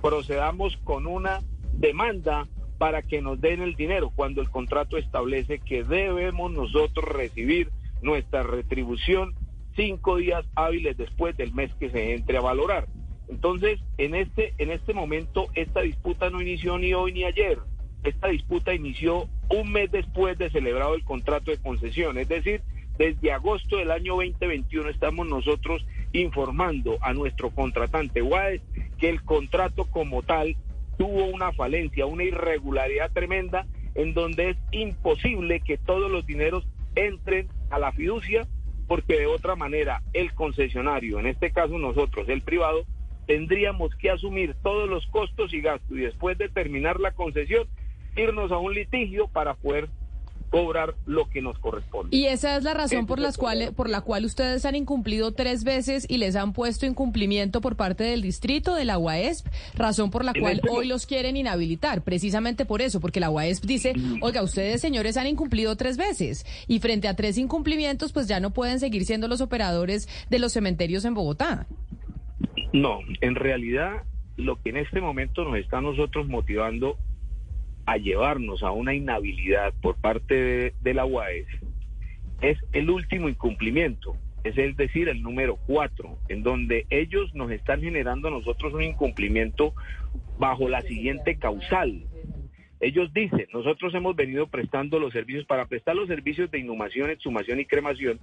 procedamos 0.00 0.76
con 0.84 1.06
una 1.06 1.40
demanda 1.72 2.48
para 2.78 3.02
que 3.02 3.20
nos 3.20 3.40
den 3.40 3.60
el 3.60 3.74
dinero 3.74 4.10
cuando 4.14 4.40
el 4.40 4.50
contrato 4.50 4.96
establece 4.96 5.58
que 5.58 5.82
debemos 5.82 6.50
nosotros 6.52 7.04
recibir 7.04 7.70
nuestra 8.02 8.42
retribución 8.42 9.34
cinco 9.78 10.16
días 10.16 10.44
hábiles 10.56 10.96
después 10.96 11.36
del 11.36 11.54
mes 11.54 11.72
que 11.78 11.88
se 11.90 12.12
entre 12.12 12.36
a 12.36 12.40
valorar. 12.40 12.88
Entonces, 13.28 13.78
en 13.96 14.16
este, 14.16 14.52
en 14.58 14.72
este 14.72 14.92
momento, 14.92 15.46
esta 15.54 15.82
disputa 15.82 16.30
no 16.30 16.42
inició 16.42 16.78
ni 16.78 16.92
hoy 16.94 17.12
ni 17.12 17.24
ayer. 17.24 17.58
Esta 18.02 18.28
disputa 18.28 18.74
inició 18.74 19.28
un 19.50 19.70
mes 19.70 19.90
después 19.92 20.36
de 20.36 20.50
celebrado 20.50 20.94
el 20.94 21.04
contrato 21.04 21.52
de 21.52 21.58
concesión. 21.58 22.18
Es 22.18 22.28
decir, 22.28 22.62
desde 22.98 23.32
agosto 23.32 23.76
del 23.76 23.92
año 23.92 24.16
2021 24.16 24.88
estamos 24.88 25.28
nosotros 25.28 25.86
informando 26.12 26.98
a 27.00 27.12
nuestro 27.12 27.50
contratante 27.50 28.20
UAES 28.20 28.60
que 28.98 29.08
el 29.08 29.22
contrato 29.22 29.84
como 29.84 30.22
tal 30.22 30.56
tuvo 30.96 31.26
una 31.26 31.52
falencia, 31.52 32.06
una 32.06 32.24
irregularidad 32.24 33.12
tremenda 33.12 33.66
en 33.94 34.14
donde 34.14 34.50
es 34.50 34.56
imposible 34.72 35.60
que 35.60 35.78
todos 35.78 36.10
los 36.10 36.26
dineros 36.26 36.66
entren 36.96 37.46
a 37.70 37.78
la 37.78 37.92
fiducia 37.92 38.48
porque 38.88 39.18
de 39.18 39.26
otra 39.26 39.54
manera 39.54 40.02
el 40.12 40.32
concesionario, 40.32 41.20
en 41.20 41.26
este 41.26 41.52
caso 41.52 41.78
nosotros, 41.78 42.28
el 42.28 42.42
privado, 42.42 42.84
tendríamos 43.26 43.94
que 43.94 44.10
asumir 44.10 44.56
todos 44.62 44.88
los 44.88 45.06
costos 45.08 45.52
y 45.52 45.60
gastos 45.60 45.96
y 45.96 46.00
después 46.00 46.38
de 46.38 46.48
terminar 46.48 46.98
la 46.98 47.12
concesión 47.12 47.68
irnos 48.16 48.50
a 48.50 48.58
un 48.58 48.74
litigio 48.74 49.28
para 49.28 49.54
poder 49.54 49.88
cobrar 50.50 50.94
lo 51.06 51.28
que 51.28 51.42
nos 51.42 51.58
corresponde. 51.58 52.16
Y 52.16 52.26
esa 52.26 52.56
es 52.56 52.64
la 52.64 52.74
razón 52.74 53.06
por, 53.06 53.18
las 53.18 53.36
cuales, 53.36 53.70
por 53.72 53.88
la 53.88 54.00
cual 54.00 54.24
ustedes 54.24 54.64
han 54.64 54.74
incumplido 54.74 55.32
tres 55.32 55.64
veces 55.64 56.06
y 56.08 56.18
les 56.18 56.36
han 56.36 56.52
puesto 56.52 56.86
incumplimiento 56.86 57.60
por 57.60 57.76
parte 57.76 58.04
del 58.04 58.22
distrito, 58.22 58.74
de 58.74 58.84
la 58.84 58.98
UAESP, 58.98 59.46
razón 59.74 60.10
por 60.10 60.24
la 60.24 60.32
En 60.34 60.40
cual 60.40 60.56
este 60.56 60.70
hoy 60.70 60.86
los 60.86 61.06
quieren 61.06 61.36
inhabilitar, 61.36 62.02
precisamente 62.02 62.64
por 62.64 62.82
eso, 62.82 63.00
porque 63.00 63.20
la 63.20 63.30
UAESP 63.30 63.64
dice, 63.64 63.92
oiga, 64.20 64.42
ustedes 64.42 64.80
señores 64.80 65.16
han 65.16 65.26
incumplido 65.26 65.76
tres 65.76 65.96
veces 65.96 66.46
y 66.66 66.80
frente 66.80 67.08
a 67.08 67.16
tres 67.16 67.38
incumplimientos, 67.38 68.12
pues 68.12 68.28
ya 68.28 68.40
no 68.40 68.50
pueden 68.50 68.80
seguir 68.80 69.04
siendo 69.04 69.28
los 69.28 69.40
operadores 69.40 70.08
de 70.30 70.38
los 70.38 70.52
cementerios 70.52 71.04
en 71.04 71.14
Bogotá. 71.14 71.66
No, 72.72 73.00
en 73.20 73.34
realidad 73.34 74.02
lo 74.36 74.60
que 74.62 74.70
en 74.70 74.76
este 74.78 75.00
momento 75.00 75.44
nos 75.44 75.58
está 75.58 75.78
a 75.78 75.82
nosotros 75.82 76.28
motivando 76.28 76.96
a 77.88 77.96
llevarnos 77.96 78.62
a 78.62 78.70
una 78.70 78.92
inhabilidad 78.92 79.72
por 79.80 79.96
parte 79.96 80.74
de, 80.78 80.94
la 80.94 81.06
UAES 81.06 81.46
es 82.42 82.58
el 82.72 82.90
último 82.90 83.30
incumplimiento, 83.30 84.14
es 84.44 84.76
decir, 84.76 85.08
el 85.08 85.22
número 85.22 85.56
cuatro, 85.66 86.18
en 86.28 86.42
donde 86.42 86.86
ellos 86.90 87.34
nos 87.34 87.50
están 87.50 87.80
generando 87.80 88.28
a 88.28 88.30
nosotros 88.30 88.74
un 88.74 88.82
incumplimiento 88.82 89.72
bajo 90.38 90.68
la 90.68 90.82
siguiente 90.82 91.38
causal. 91.38 92.04
Ellos 92.78 93.10
dicen, 93.14 93.46
nosotros 93.54 93.94
hemos 93.94 94.14
venido 94.14 94.48
prestando 94.48 94.98
los 94.98 95.14
servicios, 95.14 95.46
para 95.46 95.64
prestar 95.64 95.96
los 95.96 96.08
servicios 96.08 96.50
de 96.50 96.58
inhumación, 96.58 97.08
exhumación 97.08 97.58
y 97.58 97.64
cremación, 97.64 98.20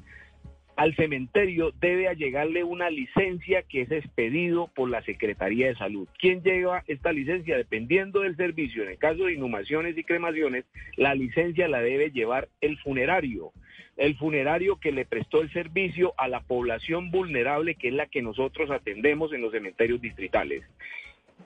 al 0.75 0.95
cementerio 0.95 1.71
debe 1.79 2.13
llegarle 2.15 2.63
una 2.63 2.89
licencia 2.89 3.63
que 3.63 3.81
es 3.81 3.91
expedido 3.91 4.67
por 4.75 4.89
la 4.89 5.01
Secretaría 5.03 5.67
de 5.67 5.75
Salud. 5.75 6.07
¿Quién 6.19 6.43
lleva 6.43 6.83
esta 6.87 7.11
licencia? 7.11 7.57
Dependiendo 7.57 8.21
del 8.21 8.35
servicio, 8.35 8.83
en 8.83 8.89
el 8.89 8.97
caso 8.97 9.25
de 9.25 9.33
inhumaciones 9.33 9.97
y 9.97 10.03
cremaciones, 10.03 10.65
la 10.97 11.15
licencia 11.15 11.67
la 11.67 11.81
debe 11.81 12.11
llevar 12.11 12.49
el 12.61 12.77
funerario. 12.79 13.51
El 13.95 14.17
funerario 14.17 14.77
que 14.77 14.91
le 14.91 15.05
prestó 15.05 15.41
el 15.41 15.51
servicio 15.53 16.13
a 16.17 16.27
la 16.27 16.41
población 16.41 17.11
vulnerable, 17.11 17.75
que 17.75 17.87
es 17.87 17.93
la 17.93 18.07
que 18.07 18.21
nosotros 18.21 18.69
atendemos 18.69 19.31
en 19.31 19.41
los 19.41 19.53
cementerios 19.53 20.01
distritales. 20.01 20.63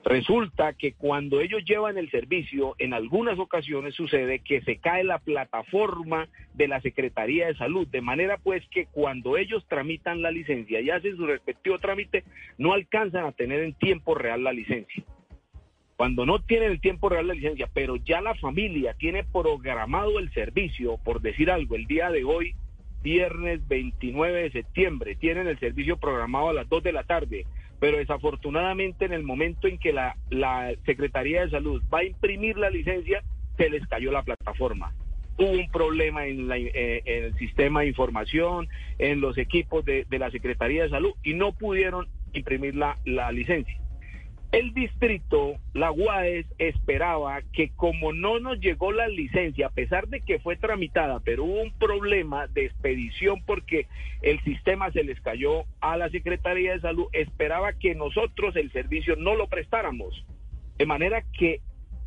Resulta 0.04 0.72
que 0.72 0.94
cuando 0.94 1.40
ellos 1.40 1.62
llevan 1.64 1.98
el 1.98 2.10
servicio, 2.10 2.74
en 2.78 2.94
algunas 2.94 3.38
ocasiones 3.38 3.94
sucede 3.94 4.38
que 4.38 4.62
se 4.62 4.78
cae 4.78 5.04
la 5.04 5.18
plataforma 5.18 6.28
de 6.54 6.68
la 6.68 6.80
Secretaría 6.80 7.46
de 7.46 7.54
Salud, 7.56 7.86
de 7.86 8.00
manera 8.00 8.38
pues 8.38 8.66
que 8.70 8.86
cuando 8.86 9.36
ellos 9.36 9.66
tramitan 9.68 10.22
la 10.22 10.30
licencia 10.30 10.80
y 10.80 10.88
hacen 10.88 11.16
su 11.16 11.26
respectivo 11.26 11.78
trámite, 11.78 12.24
no 12.56 12.72
alcanzan 12.72 13.26
a 13.26 13.32
tener 13.32 13.62
en 13.62 13.74
tiempo 13.74 14.14
real 14.14 14.42
la 14.42 14.54
licencia. 14.54 15.04
Cuando 15.96 16.24
no 16.24 16.38
tienen 16.38 16.70
el 16.70 16.80
tiempo 16.80 17.10
real 17.10 17.28
la 17.28 17.34
licencia, 17.34 17.68
pero 17.74 17.96
ya 17.96 18.22
la 18.22 18.34
familia 18.36 18.94
tiene 18.94 19.22
programado 19.22 20.18
el 20.18 20.32
servicio, 20.32 20.96
por 21.04 21.20
decir 21.20 21.50
algo, 21.50 21.76
el 21.76 21.86
día 21.86 22.10
de 22.10 22.24
hoy, 22.24 22.54
viernes 23.02 23.68
29 23.68 24.44
de 24.44 24.50
septiembre, 24.50 25.14
tienen 25.16 25.46
el 25.46 25.58
servicio 25.58 25.98
programado 25.98 26.48
a 26.48 26.54
las 26.54 26.68
2 26.70 26.82
de 26.84 26.92
la 26.92 27.04
tarde, 27.04 27.44
pero 27.80 27.96
desafortunadamente 27.98 29.06
en 29.06 29.12
el 29.12 29.22
momento 29.24 29.66
en 29.66 29.78
que 29.78 29.92
la, 29.92 30.16
la 30.28 30.72
Secretaría 30.84 31.42
de 31.42 31.50
Salud 31.50 31.82
va 31.92 32.00
a 32.00 32.04
imprimir 32.04 32.56
la 32.58 32.70
licencia, 32.70 33.24
se 33.56 33.70
les 33.70 33.86
cayó 33.88 34.12
la 34.12 34.22
plataforma. 34.22 34.92
Hubo 35.38 35.50
un 35.52 35.70
problema 35.70 36.26
en, 36.26 36.46
la- 36.48 36.58
eh, 36.58 37.02
el 37.06 37.34
sistema 37.36 37.80
de 37.80 37.88
información, 37.88 38.68
en 38.98 39.20
los 39.22 39.38
equipos 39.38 39.84
de, 39.84 40.04
de 40.08 40.18
la 40.18 40.30
Secretaría 40.30 40.82
de 40.84 40.90
Salud 40.90 41.12
y 41.22 41.34
no 41.34 41.52
pudieron 41.52 42.06
imprimir 42.34 42.76
la, 42.76 42.98
la 43.04 43.32
licencia. 43.32 43.74
El 44.52 44.74
distrito, 44.74 45.58
la 45.74 45.92
UAES, 45.92 46.44
esperaba 46.58 47.40
que 47.52 47.70
como 47.70 48.12
no 48.12 48.40
nos 48.40 48.58
llegó 48.58 48.90
la 48.90 49.06
licencia, 49.06 49.68
a 49.68 49.70
pesar 49.70 50.08
de 50.08 50.22
que 50.22 50.40
fue 50.40 50.56
tramitada, 50.56 51.20
pero 51.20 51.44
hubo 51.44 51.62
un 51.62 51.70
problema 51.70 52.48
de 52.48 52.64
expedición 52.64 53.44
porque 53.46 53.86
el 54.22 54.40
sistema 54.40 54.90
se 54.90 55.04
les 55.04 55.20
cayó 55.20 55.66
a 55.80 55.96
la 55.96 56.10
Secretaría 56.10 56.72
de 56.72 56.80
Salud, 56.80 57.06
esperaba 57.12 57.74
que 57.74 57.94
nosotros 57.94 58.56
el 58.56 58.72
servicio 58.72 59.14
no 59.14 59.36
lo 59.36 59.46
prestáramos. 59.46 60.24
De 60.78 60.86
manera 60.86 61.22
que 61.38 61.60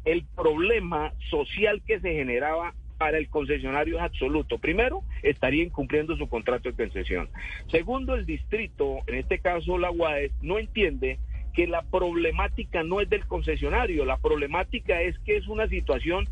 el 0.04 0.26
problema 0.36 1.14
social 1.30 1.82
que 1.88 2.02
se 2.02 2.12
generaba 2.12 2.74
para 2.98 3.20
el 3.20 3.30
concesionario 3.30 3.98
es 3.98 4.02
absoluto. 4.02 4.58
Primero, 4.58 5.04
estaría 5.22 5.64
incumpliendo 5.64 6.18
su 6.18 6.28
contrato 6.28 6.70
de 6.70 6.76
concesión. 6.76 7.30
Segundo, 7.72 8.16
el 8.16 8.26
distrito, 8.26 9.00
en 9.08 9.16
este 9.16 9.40
caso 9.40 9.78
la 9.78 9.92
UAES, 9.92 10.34
no 10.42 10.60
entiende 10.60 11.20
que 11.54 11.68
la 11.68 11.84
problemática 11.84 12.84
no 12.84 13.00
es 13.00 13.10
del 13.10 13.26
concesionario, 13.26 14.06
la 14.06 14.18
problemática 14.18 15.02
es 15.02 15.18
que 15.20 15.38
es 15.38 15.48
una 15.48 15.68
situación 15.68 16.28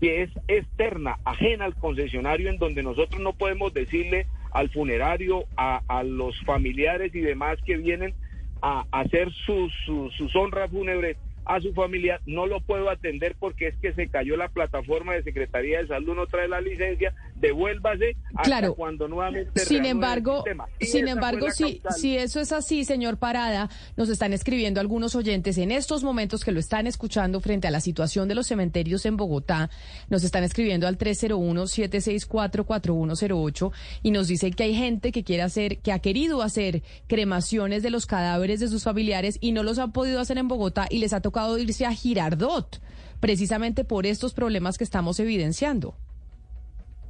que 0.00 0.22
es 0.22 0.30
externa, 0.48 1.18
ajena 1.24 1.66
al 1.66 1.74
concesionario, 1.74 2.48
en 2.48 2.58
donde 2.58 2.82
nosotros 2.82 3.20
no 3.20 3.32
podemos 3.32 3.74
decirle 3.74 4.26
al 4.52 4.70
funerario, 4.70 5.44
a, 5.56 6.02
los 6.04 6.40
familiares 6.44 7.14
y 7.14 7.20
demás 7.20 7.58
que 7.64 7.76
vienen 7.76 8.14
a, 8.62 8.86
hacer 8.90 9.30
sus, 9.32 9.72
sus 10.16 10.34
honras 10.36 10.70
fúnebres 10.70 11.16
a 11.44 11.60
su 11.60 11.72
familia, 11.72 12.20
no 12.26 12.46
lo 12.46 12.60
puedo 12.60 12.90
atender 12.90 13.34
porque 13.38 13.68
es 13.68 13.76
que 13.78 13.92
se 13.94 14.08
cayó 14.08 14.36
la 14.36 14.48
plataforma 14.48 15.14
de 15.14 15.22
Secretaría 15.22 15.78
de 15.80 15.86
Salud, 15.88 16.14
no 16.14 16.26
trae 16.26 16.46
la 16.48 16.60
licencia, 16.60 17.14
devuélvase 17.36 18.14
hasta 18.34 18.42
Claro. 18.42 18.74
cuando 18.74 19.08
nuevamente 19.08 19.58
Sin 19.60 19.84
embargo, 19.86 20.44
sin 20.80 21.08
embargo, 21.08 21.50
si, 21.50 21.80
si 21.96 22.16
eso 22.16 22.40
es 22.40 22.52
así, 22.52 22.84
señor 22.84 23.16
Parada, 23.16 23.68
nos 23.96 24.08
están 24.10 24.32
escribiendo 24.32 24.80
algunos 24.80 25.14
oyentes 25.16 25.58
en 25.58 25.70
estos 25.72 26.04
momentos 26.04 26.44
que 26.44 26.52
lo 26.52 26.60
están 26.60 26.86
escuchando 26.86 27.40
frente 27.40 27.66
a 27.68 27.70
la 27.70 27.80
situación 27.80 28.28
de 28.28 28.34
los 28.34 28.46
cementerios 28.46 29.06
en 29.06 29.16
Bogotá. 29.16 29.70
Nos 30.08 30.22
están 30.24 30.44
escribiendo 30.44 30.86
al 30.86 30.98
301-764-4108 30.98 33.72
y 34.02 34.10
nos 34.10 34.28
dicen 34.28 34.52
que 34.52 34.64
hay 34.64 34.74
gente 34.74 35.12
que 35.12 35.24
quiere 35.24 35.42
hacer, 35.42 35.78
que 35.78 35.92
ha 35.92 35.98
querido 36.00 36.42
hacer 36.42 36.82
cremaciones 37.06 37.82
de 37.82 37.90
los 37.90 38.06
cadáveres 38.06 38.60
de 38.60 38.68
sus 38.68 38.84
familiares 38.84 39.38
y 39.40 39.52
no 39.52 39.62
los 39.62 39.78
ha 39.78 39.88
podido 39.88 40.20
hacer 40.20 40.38
en 40.38 40.48
Bogotá 40.48 40.86
y 40.90 40.98
les 40.98 41.12
ha 41.12 41.20
tocado 41.20 41.29
irse 41.58 41.86
a 41.86 41.92
Girardot, 41.92 42.80
precisamente 43.20 43.84
por 43.84 44.06
estos 44.06 44.34
problemas 44.34 44.78
que 44.78 44.84
estamos 44.84 45.20
evidenciando. 45.20 45.94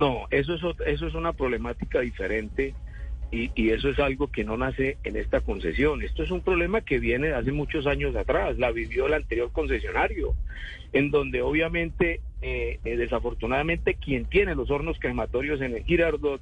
No, 0.00 0.26
eso 0.30 0.54
es, 0.54 0.62
eso 0.86 1.06
es 1.06 1.14
una 1.14 1.32
problemática 1.32 2.00
diferente 2.00 2.74
y, 3.30 3.50
y 3.54 3.70
eso 3.70 3.90
es 3.90 3.98
algo 3.98 4.28
que 4.28 4.44
no 4.44 4.56
nace 4.56 4.96
en 5.04 5.16
esta 5.16 5.40
concesión. 5.40 6.02
Esto 6.02 6.22
es 6.22 6.30
un 6.30 6.40
problema 6.40 6.80
que 6.80 6.98
viene 6.98 7.28
de 7.28 7.34
hace 7.34 7.52
muchos 7.52 7.86
años 7.86 8.16
atrás, 8.16 8.58
la 8.58 8.70
vivió 8.70 9.06
el 9.06 9.14
anterior 9.14 9.52
concesionario, 9.52 10.34
en 10.92 11.10
donde 11.10 11.42
obviamente, 11.42 12.20
eh, 12.42 12.80
eh, 12.84 12.96
desafortunadamente, 12.96 13.94
quien 13.94 14.24
tiene 14.24 14.54
los 14.54 14.70
hornos 14.70 14.98
crematorios 14.98 15.60
en 15.60 15.74
el 15.74 15.84
Girardot 15.84 16.40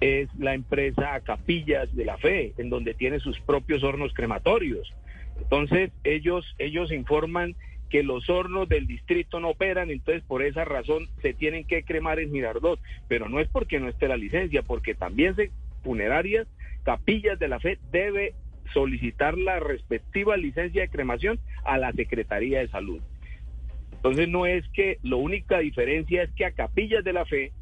es 0.00 0.28
la 0.38 0.54
empresa 0.54 1.20
Capillas 1.20 1.94
de 1.94 2.04
la 2.04 2.18
Fe, 2.18 2.54
en 2.58 2.70
donde 2.70 2.92
tiene 2.92 3.20
sus 3.20 3.38
propios 3.40 3.82
hornos 3.84 4.12
crematorios. 4.12 4.92
Entonces, 5.42 5.90
ellos, 6.04 6.54
ellos 6.58 6.92
informan 6.92 7.54
que 7.90 8.02
los 8.02 8.30
hornos 8.30 8.68
del 8.68 8.86
distrito 8.86 9.38
no 9.38 9.50
operan, 9.50 9.90
entonces 9.90 10.22
por 10.24 10.42
esa 10.42 10.64
razón 10.64 11.08
se 11.20 11.34
tienen 11.34 11.66
que 11.66 11.84
cremar 11.84 12.20
en 12.20 12.32
Girardot, 12.32 12.80
pero 13.06 13.28
no 13.28 13.38
es 13.38 13.48
porque 13.48 13.78
no 13.78 13.88
esté 13.88 14.08
la 14.08 14.16
licencia, 14.16 14.62
porque 14.62 14.94
también 14.94 15.36
se 15.36 15.50
funerarias, 15.82 16.46
capillas 16.84 17.38
de 17.38 17.48
la 17.48 17.60
fe 17.60 17.78
debe 17.90 18.34
solicitar 18.72 19.36
la 19.36 19.60
respectiva 19.60 20.38
licencia 20.38 20.82
de 20.82 20.88
cremación 20.88 21.38
a 21.64 21.76
la 21.76 21.92
Secretaría 21.92 22.60
de 22.60 22.68
Salud. 22.68 23.00
Entonces 23.92 24.28
no 24.28 24.46
es 24.46 24.66
que 24.68 24.98
la 25.02 25.16
única 25.16 25.58
diferencia 25.58 26.22
es 26.22 26.30
que 26.32 26.46
a 26.46 26.52
Capillas 26.52 27.04
de 27.04 27.12
la 27.12 27.26
Fe 27.26 27.52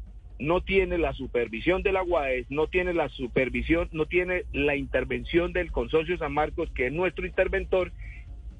no 0.41 0.61
tiene 0.61 0.97
la 0.97 1.13
supervisión 1.13 1.83
de 1.83 1.91
la 1.91 2.01
UAES, 2.03 2.47
no 2.49 2.67
tiene 2.67 2.93
la 2.93 3.09
supervisión, 3.09 3.87
no 3.91 4.07
tiene 4.07 4.45
la 4.51 4.75
intervención 4.75 5.53
del 5.53 5.71
Consorcio 5.71 6.17
San 6.17 6.33
Marcos, 6.33 6.69
que 6.73 6.87
es 6.87 6.93
nuestro 6.93 7.27
interventor, 7.27 7.93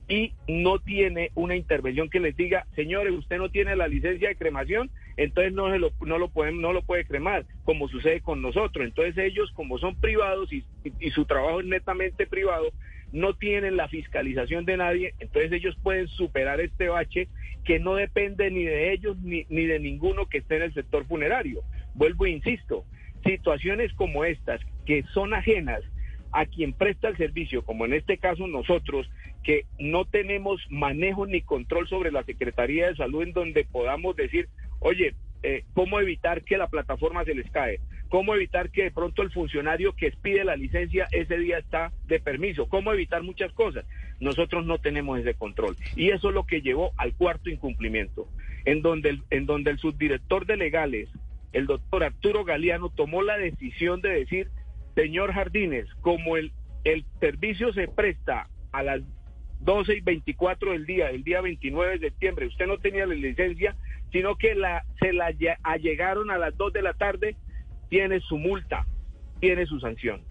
y 0.07 0.33
no 0.47 0.79
tiene 0.79 1.31
una 1.35 1.55
intervención 1.55 2.09
que 2.09 2.19
les 2.19 2.35
diga, 2.35 2.67
señores, 2.75 3.13
usted 3.13 3.37
no 3.37 3.49
tiene 3.49 3.75
la 3.75 3.87
licencia 3.87 4.29
de 4.29 4.35
cremación, 4.35 4.91
entonces 5.17 5.53
no, 5.53 5.71
se 5.71 5.79
lo, 5.79 5.91
no, 6.01 6.19
lo 6.19 6.29
pueden, 6.29 6.61
no 6.61 6.71
lo 6.71 6.83
puede 6.83 7.05
cremar, 7.05 7.45
como 7.63 7.87
sucede 7.87 8.21
con 8.21 8.41
nosotros. 8.41 8.85
Entonces 8.85 9.17
ellos, 9.17 9.49
como 9.53 9.79
son 9.79 9.95
privados 9.95 10.51
y, 10.53 10.63
y- 10.83 10.93
y 10.99 11.09
su 11.11 11.25
trabajo 11.25 11.61
es 11.61 11.65
netamente 11.65 12.27
privado, 12.27 12.71
no 13.11 13.33
tienen 13.33 13.77
la 13.77 13.87
fiscalización 13.87 14.65
de 14.65 14.77
nadie, 14.77 15.13
entonces 15.19 15.51
ellos 15.51 15.77
pueden 15.81 16.07
superar 16.07 16.61
este 16.61 16.87
bache 16.87 17.27
que 17.63 17.79
no 17.79 17.95
depende 17.95 18.49
ni 18.49 18.63
de 18.63 18.93
ellos 18.93 19.17
ni, 19.17 19.45
ni 19.49 19.65
de 19.65 19.79
ninguno 19.79 20.27
que 20.27 20.39
esté 20.39 20.57
en 20.57 20.63
el 20.63 20.73
sector 20.73 21.05
funerario. 21.05 21.61
Vuelvo 21.93 22.25
e 22.25 22.31
insisto, 22.31 22.85
situaciones 23.25 23.93
como 23.93 24.23
estas, 24.25 24.61
que 24.85 25.03
son 25.13 25.33
ajenas 25.33 25.81
a 26.31 26.45
quien 26.45 26.73
presta 26.73 27.09
el 27.09 27.17
servicio, 27.17 27.63
como 27.63 27.85
en 27.85 27.93
este 27.93 28.17
caso 28.17 28.47
nosotros, 28.47 29.09
que 29.43 29.65
no 29.79 30.05
tenemos 30.05 30.61
manejo 30.69 31.25
ni 31.25 31.41
control 31.41 31.87
sobre 31.87 32.11
la 32.11 32.23
Secretaría 32.23 32.87
de 32.87 32.95
Salud 32.95 33.23
en 33.23 33.33
donde 33.33 33.65
podamos 33.65 34.15
decir, 34.15 34.47
oye, 34.79 35.13
eh, 35.43 35.63
¿cómo 35.73 35.99
evitar 35.99 36.43
que 36.43 36.57
la 36.57 36.67
plataforma 36.67 37.25
se 37.25 37.35
les 37.35 37.49
cae? 37.51 37.79
¿Cómo 38.09 38.35
evitar 38.35 38.69
que 38.71 38.83
de 38.83 38.91
pronto 38.91 39.21
el 39.21 39.31
funcionario 39.31 39.95
que 39.95 40.07
expide 40.07 40.43
la 40.43 40.55
licencia 40.55 41.07
ese 41.11 41.37
día 41.37 41.57
está 41.59 41.91
de 42.05 42.19
permiso? 42.19 42.67
¿Cómo 42.67 42.91
evitar 42.91 43.23
muchas 43.23 43.51
cosas? 43.53 43.85
Nosotros 44.19 44.65
no 44.65 44.79
tenemos 44.79 45.19
ese 45.19 45.33
control. 45.33 45.77
Y 45.95 46.09
eso 46.09 46.29
es 46.29 46.35
lo 46.35 46.45
que 46.45 46.61
llevó 46.61 46.91
al 46.97 47.13
cuarto 47.13 47.49
incumplimiento, 47.49 48.27
en 48.65 48.81
donde 48.81 49.09
el, 49.09 49.23
en 49.29 49.45
donde 49.45 49.71
el 49.71 49.79
subdirector 49.79 50.45
de 50.45 50.57
legales 50.57 51.09
el 51.53 51.67
doctor 51.67 52.03
Arturo 52.03 52.43
Galeano 52.43 52.89
tomó 52.89 53.23
la 53.23 53.37
decisión 53.37 54.01
de 54.01 54.09
decir, 54.09 54.49
señor 54.95 55.33
Jardines, 55.33 55.87
como 56.01 56.37
el, 56.37 56.51
el 56.83 57.05
servicio 57.19 57.73
se 57.73 57.87
presta 57.87 58.47
a 58.71 58.83
las 58.83 59.01
12 59.59 59.97
y 59.97 60.01
24 60.01 60.71
del 60.71 60.85
día, 60.85 61.09
el 61.09 61.23
día 61.23 61.41
29 61.41 61.99
de 61.99 62.09
septiembre, 62.09 62.47
usted 62.47 62.67
no 62.67 62.77
tenía 62.79 63.05
la 63.05 63.13
licencia, 63.13 63.75
sino 64.11 64.35
que 64.35 64.55
la, 64.55 64.83
se 64.99 65.13
la 65.13 65.31
lle- 65.31 65.57
allegaron 65.63 66.31
a 66.31 66.37
las 66.37 66.55
2 66.57 66.73
de 66.73 66.81
la 66.81 66.93
tarde, 66.93 67.35
tiene 67.89 68.19
su 68.21 68.37
multa, 68.37 68.85
tiene 69.39 69.65
su 69.65 69.79
sanción. 69.79 70.21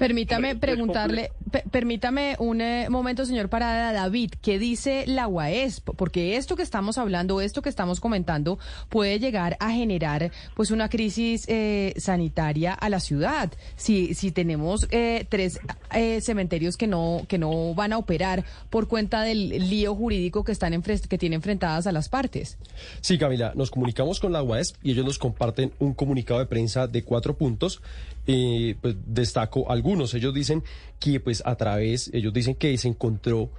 Permítame 0.00 0.52
Hombre, 0.52 0.72
es 0.72 0.74
preguntarle, 0.76 1.32
pe- 1.50 1.64
permítame 1.70 2.34
un 2.38 2.62
eh, 2.62 2.86
momento, 2.88 3.26
señor 3.26 3.50
Parada, 3.50 3.92
David, 3.92 4.30
¿qué 4.40 4.58
dice 4.58 5.04
la 5.06 5.28
UAESP? 5.28 5.90
Porque 5.94 6.36
esto 6.38 6.56
que 6.56 6.62
estamos 6.62 6.96
hablando, 6.96 7.42
esto 7.42 7.60
que 7.60 7.68
estamos 7.68 8.00
comentando, 8.00 8.58
puede 8.88 9.18
llegar 9.18 9.58
a 9.60 9.70
generar 9.72 10.30
pues 10.56 10.70
una 10.70 10.88
crisis 10.88 11.44
eh, 11.48 11.92
sanitaria 11.98 12.72
a 12.72 12.88
la 12.88 12.98
ciudad. 12.98 13.52
Si, 13.76 14.14
si 14.14 14.32
tenemos 14.32 14.88
eh, 14.90 15.26
tres 15.28 15.60
eh, 15.94 16.22
cementerios 16.22 16.78
que 16.78 16.86
no, 16.86 17.26
que 17.28 17.36
no 17.36 17.74
van 17.74 17.92
a 17.92 17.98
operar 17.98 18.44
por 18.70 18.88
cuenta 18.88 19.20
del 19.20 19.50
lío 19.68 19.94
jurídico 19.94 20.44
que 20.44 20.52
están 20.52 20.70
que 20.80 21.18
tienen 21.18 21.36
enfrentadas 21.36 21.86
a 21.86 21.92
las 21.92 22.08
partes. 22.08 22.56
Sí, 23.02 23.18
Camila, 23.18 23.52
nos 23.54 23.70
comunicamos 23.70 24.18
con 24.18 24.32
la 24.32 24.42
UAES 24.42 24.76
y 24.82 24.92
ellos 24.92 25.04
nos 25.04 25.18
comparten 25.18 25.72
un 25.78 25.92
comunicado 25.92 26.40
de 26.40 26.46
prensa 26.46 26.86
de 26.86 27.02
cuatro 27.04 27.36
puntos. 27.36 27.82
Eh, 28.26 28.76
pues 28.80 28.96
destaco 29.06 29.70
algunos. 29.70 30.14
Ellos 30.14 30.34
dicen 30.34 30.62
que, 30.98 31.20
pues, 31.20 31.42
a 31.44 31.56
través, 31.56 32.10
ellos 32.12 32.32
dicen 32.32 32.54
que 32.54 32.76
se 32.78 32.88
encontró 32.88 33.50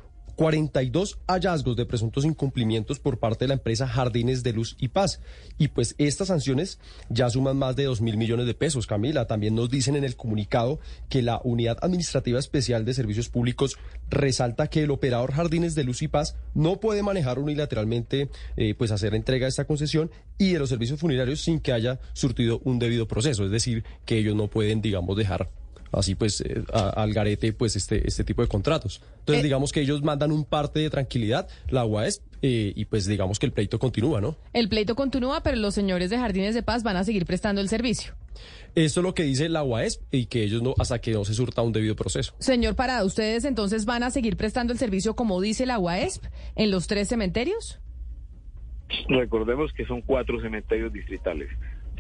42 0.42 1.20
hallazgos 1.28 1.76
de 1.76 1.86
presuntos 1.86 2.26
incumplimientos 2.26 2.98
por 2.98 3.20
parte 3.20 3.44
de 3.44 3.50
la 3.50 3.54
empresa 3.54 3.88
Jardines 3.88 4.42
de 4.42 4.54
Luz 4.54 4.76
y 4.80 4.88
Paz. 4.88 5.22
Y 5.60 5.68
pues 5.68 5.94
estas 6.00 6.30
sanciones 6.30 6.80
ya 7.10 7.30
suman 7.30 7.58
más 7.58 7.76
de 7.76 7.84
2 7.84 8.02
mil 8.02 8.18
millones 8.18 8.48
de 8.48 8.56
pesos, 8.56 8.88
Camila. 8.88 9.28
También 9.28 9.54
nos 9.54 9.70
dicen 9.70 9.96
en 9.96 10.04
el 10.04 10.16
comunicado 10.16 10.80
que 11.10 11.22
la 11.22 11.42
Unidad 11.44 11.78
Administrativa 11.84 12.40
Especial 12.40 12.86
de 12.86 12.96
Servicios 12.96 13.30
Públicos 13.30 13.78
resalta 14.10 14.66
que 14.66 14.82
el 14.82 14.90
operador 14.90 15.32
Jardines 15.32 15.76
de 15.76 15.84
Luz 15.84 16.02
y 16.02 16.08
Paz 16.08 16.36
no 16.56 16.80
puede 16.80 17.04
manejar 17.04 17.38
unilateralmente, 17.38 18.32
eh, 18.58 18.74
pues 18.74 18.90
hacer 18.90 19.14
entrega 19.14 19.46
de 19.46 19.50
esta 19.50 19.66
concesión 19.66 20.10
y 20.40 20.54
de 20.54 20.60
los 20.60 20.70
servicios 20.70 21.00
funerarios 21.00 21.42
sin 21.42 21.60
que 21.60 21.72
haya 21.72 22.00
surtido 22.14 22.62
un 22.64 22.80
debido 22.80 23.08
proceso. 23.08 23.46
Es 23.46 23.52
decir, 23.52 23.84
que 24.08 24.18
ellos 24.18 24.36
no 24.36 24.48
pueden, 24.48 24.82
digamos, 24.82 25.16
dejar 25.16 25.52
así 25.92 26.16
pues 26.16 26.42
eh, 26.42 26.64
a- 26.74 26.90
al 26.90 27.14
garete 27.14 27.54
pues 27.54 27.76
este 27.76 28.08
este 28.08 28.24
tipo 28.24 28.42
de 28.42 28.48
contratos. 28.48 29.02
Entonces 29.20 29.42
Eh. 29.42 29.44
digamos 29.44 29.72
que 29.72 29.82
ellos 29.82 30.02
mandan 30.04 30.32
un 30.32 30.46
parte 30.46 30.80
de 30.80 30.90
tranquilidad, 30.90 31.48
la 31.70 31.86
UAES, 31.86 32.22
eh, 32.42 32.74
y 32.76 32.86
pues 32.86 33.06
digamos 33.06 33.38
que 33.40 33.46
el 33.46 33.52
pleito 33.52 33.78
continúa, 33.80 34.20
¿no? 34.22 34.36
El 34.54 34.70
pleito 34.70 34.96
continúa, 34.96 35.42
pero 35.44 35.58
los 35.58 35.74
señores 35.76 36.10
de 36.10 36.18
Jardines 36.18 36.56
de 36.56 36.64
Paz 36.64 36.84
van 36.84 36.98
a 36.98 37.04
seguir 37.04 37.26
prestando 37.26 37.62
el 37.62 37.70
servicio. 37.70 38.14
Esto 38.74 39.02
es 39.02 39.04
lo 39.04 39.14
que 39.14 39.24
dice 39.24 39.50
la 39.50 39.64
UAES 39.64 40.00
y 40.12 40.26
que 40.28 40.44
ellos 40.44 40.62
no, 40.64 40.74
hasta 40.80 41.00
que 41.00 41.12
no 41.12 41.26
se 41.26 41.34
surta 41.34 41.62
un 41.62 41.74
debido 41.74 41.96
proceso. 41.96 42.34
Señor 42.40 42.76
Parada, 42.76 43.04
¿ustedes 43.04 43.44
entonces 43.46 43.86
van 43.86 44.04
a 44.04 44.12
seguir 44.12 44.38
prestando 44.38 44.72
el 44.74 44.80
servicio 44.80 45.16
como 45.16 45.42
dice 45.42 45.66
la 45.66 45.78
UAESP 45.78 46.24
en 46.56 46.72
los 46.72 46.88
tres 46.88 47.10
cementerios? 47.10 47.80
Recordemos 49.08 49.72
que 49.74 49.86
son 49.86 50.02
cuatro 50.02 50.42
cementerios 50.42 50.92
distritales. 50.92 51.50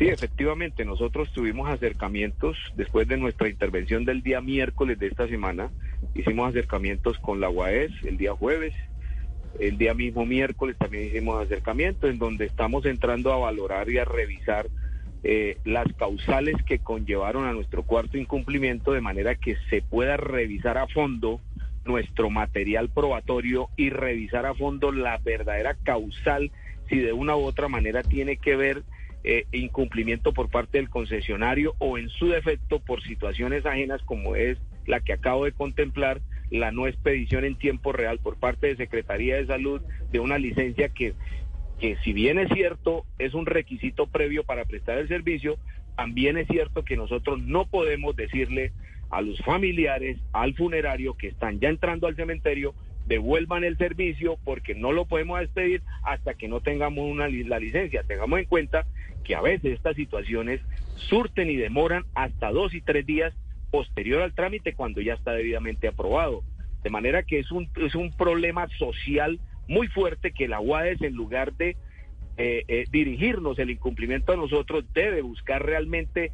Sí, 0.01 0.07
efectivamente, 0.07 0.83
nosotros 0.83 1.31
tuvimos 1.31 1.69
acercamientos 1.69 2.57
después 2.75 3.07
de 3.07 3.17
nuestra 3.17 3.49
intervención 3.49 4.03
del 4.03 4.23
día 4.23 4.41
miércoles 4.41 4.97
de 4.97 5.05
esta 5.05 5.27
semana. 5.27 5.69
Hicimos 6.15 6.49
acercamientos 6.49 7.19
con 7.19 7.39
la 7.39 7.51
UAES 7.51 7.91
el 8.05 8.17
día 8.17 8.33
jueves. 8.33 8.73
El 9.59 9.77
día 9.77 9.93
mismo 9.93 10.25
miércoles 10.25 10.75
también 10.79 11.05
hicimos 11.05 11.39
acercamientos 11.39 12.09
en 12.09 12.17
donde 12.17 12.47
estamos 12.47 12.83
entrando 12.87 13.31
a 13.31 13.37
valorar 13.37 13.91
y 13.91 13.99
a 13.99 14.05
revisar 14.05 14.69
eh, 15.21 15.59
las 15.65 15.85
causales 15.93 16.55
que 16.65 16.79
conllevaron 16.79 17.45
a 17.45 17.53
nuestro 17.53 17.83
cuarto 17.83 18.17
incumplimiento 18.17 18.93
de 18.93 19.01
manera 19.01 19.35
que 19.35 19.55
se 19.69 19.83
pueda 19.83 20.17
revisar 20.17 20.79
a 20.79 20.87
fondo 20.87 21.41
nuestro 21.85 22.31
material 22.31 22.89
probatorio 22.89 23.69
y 23.77 23.91
revisar 23.91 24.47
a 24.47 24.55
fondo 24.55 24.91
la 24.91 25.19
verdadera 25.19 25.75
causal 25.83 26.49
si 26.89 26.97
de 26.97 27.13
una 27.13 27.35
u 27.35 27.43
otra 27.43 27.67
manera 27.67 28.01
tiene 28.01 28.37
que 28.37 28.55
ver 28.55 28.81
eh, 29.23 29.45
incumplimiento 29.51 30.33
por 30.33 30.49
parte 30.49 30.77
del 30.77 30.89
concesionario 30.89 31.75
o 31.77 31.97
en 31.97 32.09
su 32.09 32.27
defecto 32.29 32.79
por 32.79 33.03
situaciones 33.03 33.65
ajenas 33.65 34.01
como 34.03 34.35
es 34.35 34.57
la 34.87 34.99
que 34.99 35.13
acabo 35.13 35.45
de 35.45 35.51
contemplar, 35.51 36.21
la 36.49 36.71
no 36.71 36.87
expedición 36.87 37.45
en 37.45 37.55
tiempo 37.55 37.91
real 37.91 38.19
por 38.19 38.37
parte 38.37 38.67
de 38.67 38.77
Secretaría 38.77 39.35
de 39.37 39.45
Salud 39.45 39.81
de 40.11 40.19
una 40.19 40.37
licencia 40.37 40.89
que, 40.89 41.13
que 41.79 41.97
si 42.03 42.13
bien 42.13 42.39
es 42.39 42.49
cierto 42.49 43.05
es 43.19 43.33
un 43.33 43.45
requisito 43.45 44.07
previo 44.07 44.43
para 44.43 44.65
prestar 44.65 44.97
el 44.97 45.07
servicio, 45.07 45.57
también 45.95 46.37
es 46.37 46.47
cierto 46.47 46.83
que 46.83 46.97
nosotros 46.97 47.41
no 47.41 47.67
podemos 47.67 48.15
decirle 48.15 48.71
a 49.11 49.21
los 49.21 49.37
familiares, 49.39 50.17
al 50.31 50.55
funerario 50.55 51.13
que 51.13 51.27
están 51.27 51.59
ya 51.59 51.69
entrando 51.69 52.07
al 52.07 52.15
cementerio, 52.15 52.73
devuelvan 53.07 53.63
el 53.63 53.77
servicio 53.77 54.37
porque 54.43 54.75
no 54.75 54.91
lo 54.91 55.05
podemos 55.05 55.39
despedir 55.39 55.81
hasta 56.03 56.33
que 56.33 56.47
no 56.47 56.61
tengamos 56.61 57.09
una, 57.09 57.27
la 57.27 57.59
licencia. 57.59 58.03
Tengamos 58.03 58.39
en 58.39 58.45
cuenta 58.45 58.85
que 59.23 59.35
a 59.35 59.41
veces 59.41 59.73
estas 59.73 59.95
situaciones 59.95 60.61
surten 60.95 61.49
y 61.49 61.55
demoran 61.55 62.05
hasta 62.15 62.51
dos 62.51 62.73
y 62.73 62.81
tres 62.81 63.05
días 63.05 63.33
posterior 63.69 64.21
al 64.21 64.33
trámite 64.33 64.73
cuando 64.73 65.01
ya 65.01 65.13
está 65.13 65.31
debidamente 65.31 65.87
aprobado. 65.87 66.43
De 66.83 66.89
manera 66.89 67.23
que 67.23 67.39
es 67.39 67.51
un, 67.51 67.69
es 67.75 67.95
un 67.95 68.11
problema 68.11 68.67
social 68.77 69.39
muy 69.67 69.87
fuerte 69.87 70.31
que 70.31 70.47
la 70.47 70.59
UADES 70.59 71.01
en 71.01 71.13
lugar 71.13 71.53
de 71.53 71.77
eh, 72.37 72.63
eh, 72.67 72.85
dirigirnos 72.91 73.59
el 73.59 73.69
incumplimiento 73.69 74.33
a 74.33 74.37
nosotros 74.37 74.85
debe 74.93 75.21
buscar 75.21 75.65
realmente 75.65 76.31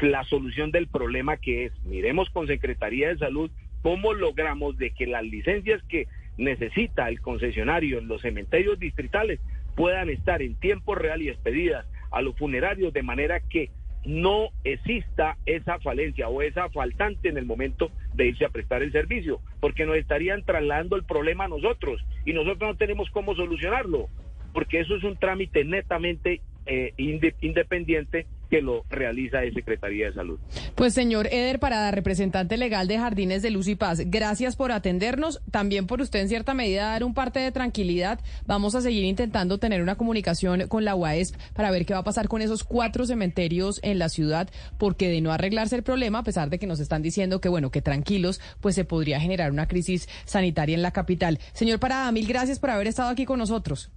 la 0.00 0.24
solución 0.24 0.70
del 0.70 0.88
problema 0.88 1.36
que 1.36 1.66
es, 1.66 1.84
miremos 1.84 2.30
con 2.30 2.46
Secretaría 2.46 3.08
de 3.08 3.18
Salud 3.18 3.50
cómo 3.82 4.12
logramos 4.14 4.76
de 4.76 4.90
que 4.90 5.06
las 5.06 5.24
licencias 5.24 5.82
que 5.88 6.06
necesita 6.36 7.08
el 7.08 7.20
concesionario 7.20 7.98
en 7.98 8.08
los 8.08 8.22
cementerios 8.22 8.78
distritales 8.78 9.40
puedan 9.74 10.08
estar 10.08 10.42
en 10.42 10.54
tiempo 10.56 10.94
real 10.94 11.22
y 11.22 11.28
expedidas 11.28 11.86
a 12.10 12.22
los 12.22 12.36
funerarios 12.36 12.92
de 12.92 13.02
manera 13.02 13.40
que 13.40 13.70
no 14.04 14.50
exista 14.64 15.36
esa 15.44 15.78
falencia 15.80 16.28
o 16.28 16.40
esa 16.40 16.70
faltante 16.70 17.28
en 17.28 17.36
el 17.36 17.44
momento 17.44 17.90
de 18.14 18.28
irse 18.28 18.46
a 18.46 18.48
prestar 18.48 18.82
el 18.82 18.92
servicio, 18.92 19.40
porque 19.60 19.84
nos 19.84 19.96
estarían 19.96 20.42
trasladando 20.42 20.96
el 20.96 21.04
problema 21.04 21.44
a 21.44 21.48
nosotros 21.48 22.02
y 22.24 22.32
nosotros 22.32 22.70
no 22.70 22.76
tenemos 22.76 23.10
cómo 23.10 23.34
solucionarlo, 23.34 24.08
porque 24.54 24.80
eso 24.80 24.96
es 24.96 25.04
un 25.04 25.18
trámite 25.18 25.64
netamente 25.64 26.40
eh, 26.66 26.94
inde- 26.96 27.34
independiente 27.42 28.26
que 28.50 28.60
lo 28.60 28.84
realiza 28.90 29.40
la 29.40 29.52
Secretaría 29.52 30.06
de 30.06 30.14
Salud. 30.14 30.38
Pues 30.74 30.92
señor 30.92 31.28
Eder 31.28 31.60
Parada, 31.60 31.90
representante 31.92 32.56
legal 32.56 32.88
de 32.88 32.98
Jardines 32.98 33.42
de 33.42 33.50
Luz 33.50 33.68
y 33.68 33.76
Paz, 33.76 34.02
gracias 34.06 34.56
por 34.56 34.72
atendernos, 34.72 35.40
también 35.50 35.86
por 35.86 36.00
usted 36.00 36.20
en 36.20 36.28
cierta 36.28 36.52
medida 36.52 36.86
dar 36.86 37.04
un 37.04 37.14
parte 37.14 37.38
de 37.38 37.52
tranquilidad. 37.52 38.18
Vamos 38.46 38.74
a 38.74 38.80
seguir 38.80 39.04
intentando 39.04 39.58
tener 39.58 39.82
una 39.82 39.94
comunicación 39.94 40.66
con 40.68 40.84
la 40.84 40.96
UAESP 40.96 41.36
para 41.54 41.70
ver 41.70 41.86
qué 41.86 41.94
va 41.94 42.00
a 42.00 42.04
pasar 42.04 42.28
con 42.28 42.42
esos 42.42 42.64
cuatro 42.64 43.06
cementerios 43.06 43.80
en 43.82 43.98
la 43.98 44.08
ciudad, 44.08 44.50
porque 44.78 45.08
de 45.08 45.20
no 45.20 45.32
arreglarse 45.32 45.76
el 45.76 45.82
problema, 45.82 46.18
a 46.18 46.24
pesar 46.24 46.50
de 46.50 46.58
que 46.58 46.66
nos 46.66 46.80
están 46.80 47.02
diciendo 47.02 47.40
que 47.40 47.48
bueno, 47.48 47.70
que 47.70 47.82
tranquilos, 47.82 48.40
pues 48.60 48.74
se 48.74 48.84
podría 48.84 49.20
generar 49.20 49.52
una 49.52 49.68
crisis 49.68 50.08
sanitaria 50.24 50.74
en 50.74 50.82
la 50.82 50.90
capital. 50.90 51.38
Señor 51.52 51.78
Parada, 51.78 52.10
mil 52.10 52.26
gracias 52.26 52.58
por 52.58 52.70
haber 52.70 52.88
estado 52.88 53.10
aquí 53.10 53.24
con 53.24 53.38
nosotros. 53.38 53.90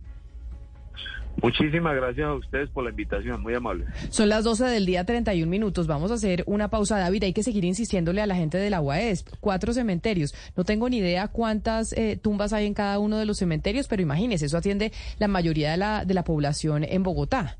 Muchísimas 1.41 1.95
gracias 1.95 2.27
a 2.27 2.33
ustedes 2.33 2.69
por 2.69 2.83
la 2.83 2.91
invitación, 2.91 3.41
muy 3.41 3.53
amable. 3.53 3.85
Son 4.09 4.29
las 4.29 4.43
12 4.43 4.65
del 4.65 4.85
día, 4.85 5.05
31 5.05 5.49
minutos. 5.49 5.87
Vamos 5.87 6.11
a 6.11 6.15
hacer 6.15 6.43
una 6.47 6.69
pausa, 6.69 6.99
David. 6.99 7.23
Hay 7.23 7.33
que 7.33 7.43
seguir 7.43 7.65
insistiéndole 7.65 8.21
a 8.21 8.27
la 8.27 8.35
gente 8.35 8.57
de 8.57 8.69
la 8.69 8.81
UAESP. 8.81 9.29
Cuatro 9.39 9.73
cementerios. 9.73 10.33
No 10.55 10.63
tengo 10.63 10.89
ni 10.89 10.97
idea 10.97 11.27
cuántas 11.27 11.93
eh, 11.93 12.17
tumbas 12.21 12.53
hay 12.53 12.65
en 12.65 12.73
cada 12.73 12.99
uno 12.99 13.17
de 13.17 13.25
los 13.25 13.37
cementerios, 13.37 13.87
pero 13.87 14.01
imagínese, 14.01 14.45
eso 14.45 14.57
atiende 14.57 14.91
la 15.19 15.27
mayoría 15.27 15.71
de 15.71 15.77
la, 15.77 16.05
de 16.05 16.13
la 16.13 16.23
población 16.23 16.83
en 16.83 17.03
Bogotá. 17.03 17.57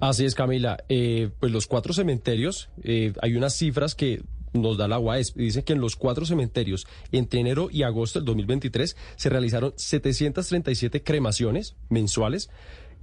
Así 0.00 0.24
es, 0.24 0.34
Camila. 0.34 0.78
Eh, 0.88 1.30
pues 1.40 1.52
los 1.52 1.66
cuatro 1.66 1.92
cementerios, 1.92 2.70
eh, 2.82 3.12
hay 3.20 3.36
unas 3.36 3.54
cifras 3.54 3.94
que 3.94 4.22
nos 4.52 4.76
da 4.78 4.88
la 4.88 4.98
UAES. 4.98 5.34
Dice 5.34 5.64
que 5.64 5.72
en 5.72 5.80
los 5.80 5.96
cuatro 5.96 6.24
cementerios, 6.24 6.86
entre 7.12 7.40
enero 7.40 7.68
y 7.70 7.82
agosto 7.82 8.18
del 8.18 8.26
2023, 8.26 8.96
se 9.16 9.28
realizaron 9.28 9.72
737 9.76 11.02
cremaciones 11.02 11.76
mensuales 11.88 12.50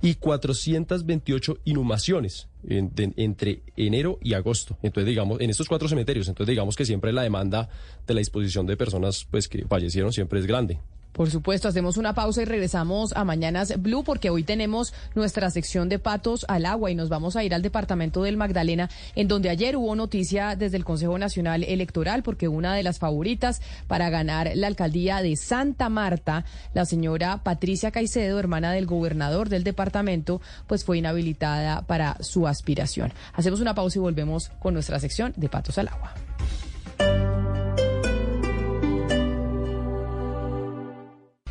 y 0.02 0.16
428 0.16 1.58
inhumaciones 1.66 2.48
en- 2.68 2.94
de- 2.94 3.14
entre 3.18 3.62
enero 3.76 4.20
y 4.22 4.34
agosto. 4.34 4.78
Entonces, 4.84 5.08
digamos, 5.10 5.40
en 5.42 5.50
estos 5.50 5.68
cuatro 5.68 5.88
cementerios, 5.88 6.28
entonces 6.28 6.52
digamos 6.52 6.76
que 6.76 6.86
siempre 6.86 7.12
la 7.14 7.24
demanda 7.24 7.70
de 8.06 8.14
la 8.14 8.20
disposición 8.20 8.66
de 8.68 8.78
personas 8.78 9.26
pues 9.30 9.48
que 9.48 9.66
fallecieron 9.66 10.14
siempre 10.14 10.40
es 10.40 10.46
grande. 10.46 10.80
Por 11.18 11.32
supuesto, 11.32 11.68
hacemos 11.68 11.98
una 11.98 12.14
pausa 12.14 12.44
y 12.44 12.46
regresamos 12.46 13.12
a 13.16 13.24
Mañanas 13.24 13.82
Blue 13.82 14.04
porque 14.04 14.30
hoy 14.30 14.44
tenemos 14.44 14.94
nuestra 15.16 15.50
sección 15.50 15.90
de 15.90 15.98
patos 15.98 16.46
al 16.48 16.68
agua 16.68 16.92
y 16.92 16.96
nos 16.96 17.10
vamos 17.10 17.36
a 17.36 17.44
ir 17.44 17.56
al 17.56 17.64
departamento 17.64 18.22
del 18.22 18.38
Magdalena, 18.38 18.88
en 19.16 19.28
donde 19.28 19.50
ayer 19.50 19.78
hubo 19.78 19.96
noticia 19.96 20.56
desde 20.56 20.78
el 20.78 20.86
Consejo 20.86 21.18
Nacional 21.18 21.64
Electoral 21.64 22.22
porque 22.22 22.48
una 22.48 22.76
de 22.76 22.84
las 22.84 23.00
favoritas 23.00 23.64
para 23.88 24.12
ganar 24.12 24.52
la 24.54 24.68
alcaldía 24.68 25.24
de 25.24 25.36
Santa 25.38 25.90
Marta, 25.90 26.46
la 26.76 26.86
señora 26.86 27.42
Patricia 27.44 27.90
Caicedo, 27.90 28.38
hermana 28.38 28.72
del 28.72 28.86
gobernador 28.86 29.50
del 29.50 29.64
departamento, 29.64 30.40
pues 30.68 30.86
fue 30.86 31.00
inhabilitada 31.00 31.82
para 31.82 32.22
su 32.22 32.46
aspiración. 32.48 33.12
Hacemos 33.34 33.60
una 33.60 33.74
pausa 33.74 33.98
y 33.98 34.02
volvemos 34.02 34.50
con 34.60 34.76
nuestra 34.76 35.00
sección 35.00 35.34
de 35.36 35.50
patos 35.50 35.80
al 35.80 35.88
agua. 35.88 36.14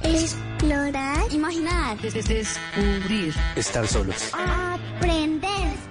Explorar. 0.07 1.33
Imaginar. 1.33 1.99
Descubrir. 2.01 3.35
Estar 3.57 3.87
solos. 3.87 4.31
Aprender. 4.33 5.51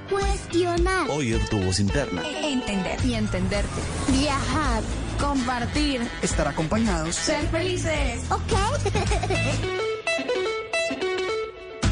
Cuestionar. 0.09 1.09
Oír 1.09 1.39
tu 1.49 1.59
voz 1.59 1.79
interna. 1.79 2.21
Entender. 2.43 2.97
Y 3.05 3.15
entenderte. 3.15 3.81
Viajar. 4.07 4.83
Compartir. 5.19 6.01
Estar 6.21 6.47
acompañados. 6.47 7.15
Ser 7.15 7.45
felices. 7.49 8.23
Ok. 8.29 8.53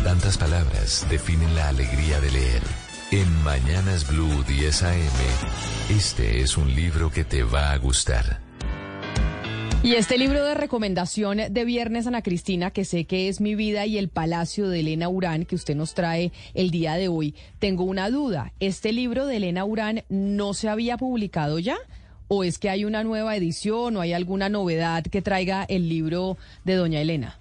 Tantas 0.03 0.37
palabras 0.37 1.05
definen 1.09 1.55
la 1.55 1.69
alegría 1.69 2.19
de 2.21 2.31
leer. 2.31 2.61
En 3.11 3.43
Mañanas 3.43 4.07
Blue 4.07 4.43
10 4.47 4.83
AM, 4.83 4.97
este 5.89 6.41
es 6.41 6.57
un 6.57 6.73
libro 6.73 7.11
que 7.11 7.23
te 7.23 7.43
va 7.43 7.71
a 7.71 7.77
gustar. 7.77 8.43
Y 9.84 9.95
este 9.95 10.18
libro 10.18 10.45
de 10.45 10.53
recomendación 10.53 11.41
de 11.49 11.65
Viernes 11.65 12.07
Ana 12.07 12.22
Cristina, 12.22 12.72
que 12.72 12.85
sé 12.85 13.03
que 13.03 13.27
es 13.27 13.41
Mi 13.41 13.53
vida 13.53 13.85
y 13.85 13.97
el 13.97 14.07
Palacio 14.07 14.69
de 14.69 14.80
Elena 14.80 15.10
Urán, 15.10 15.43
que 15.43 15.55
usted 15.55 15.76
nos 15.76 15.93
trae 15.93 16.31
el 16.53 16.72
día 16.72 16.93
de 16.93 17.10
hoy, 17.10 17.35
tengo 17.60 17.84
una 17.84 18.10
duda. 18.10 18.53
¿Este 18.61 18.93
libro 18.93 19.26
de 19.26 19.35
Elena 19.35 19.65
Urán 19.65 20.03
no 20.07 20.53
se 20.53 20.69
había 20.69 20.95
publicado 20.95 21.60
ya? 21.60 21.76
¿O 22.30 22.45
es 22.45 22.60
que 22.60 22.69
hay 22.69 22.85
una 22.85 23.03
nueva 23.03 23.35
edición 23.35 23.97
o 23.97 23.99
hay 23.99 24.14
alguna 24.14 24.47
novedad 24.47 25.03
que 25.03 25.22
traiga 25.22 25.65
el 25.65 25.89
libro 25.89 26.38
de 26.64 26.76
Doña 26.76 27.01
Elena? 27.01 27.38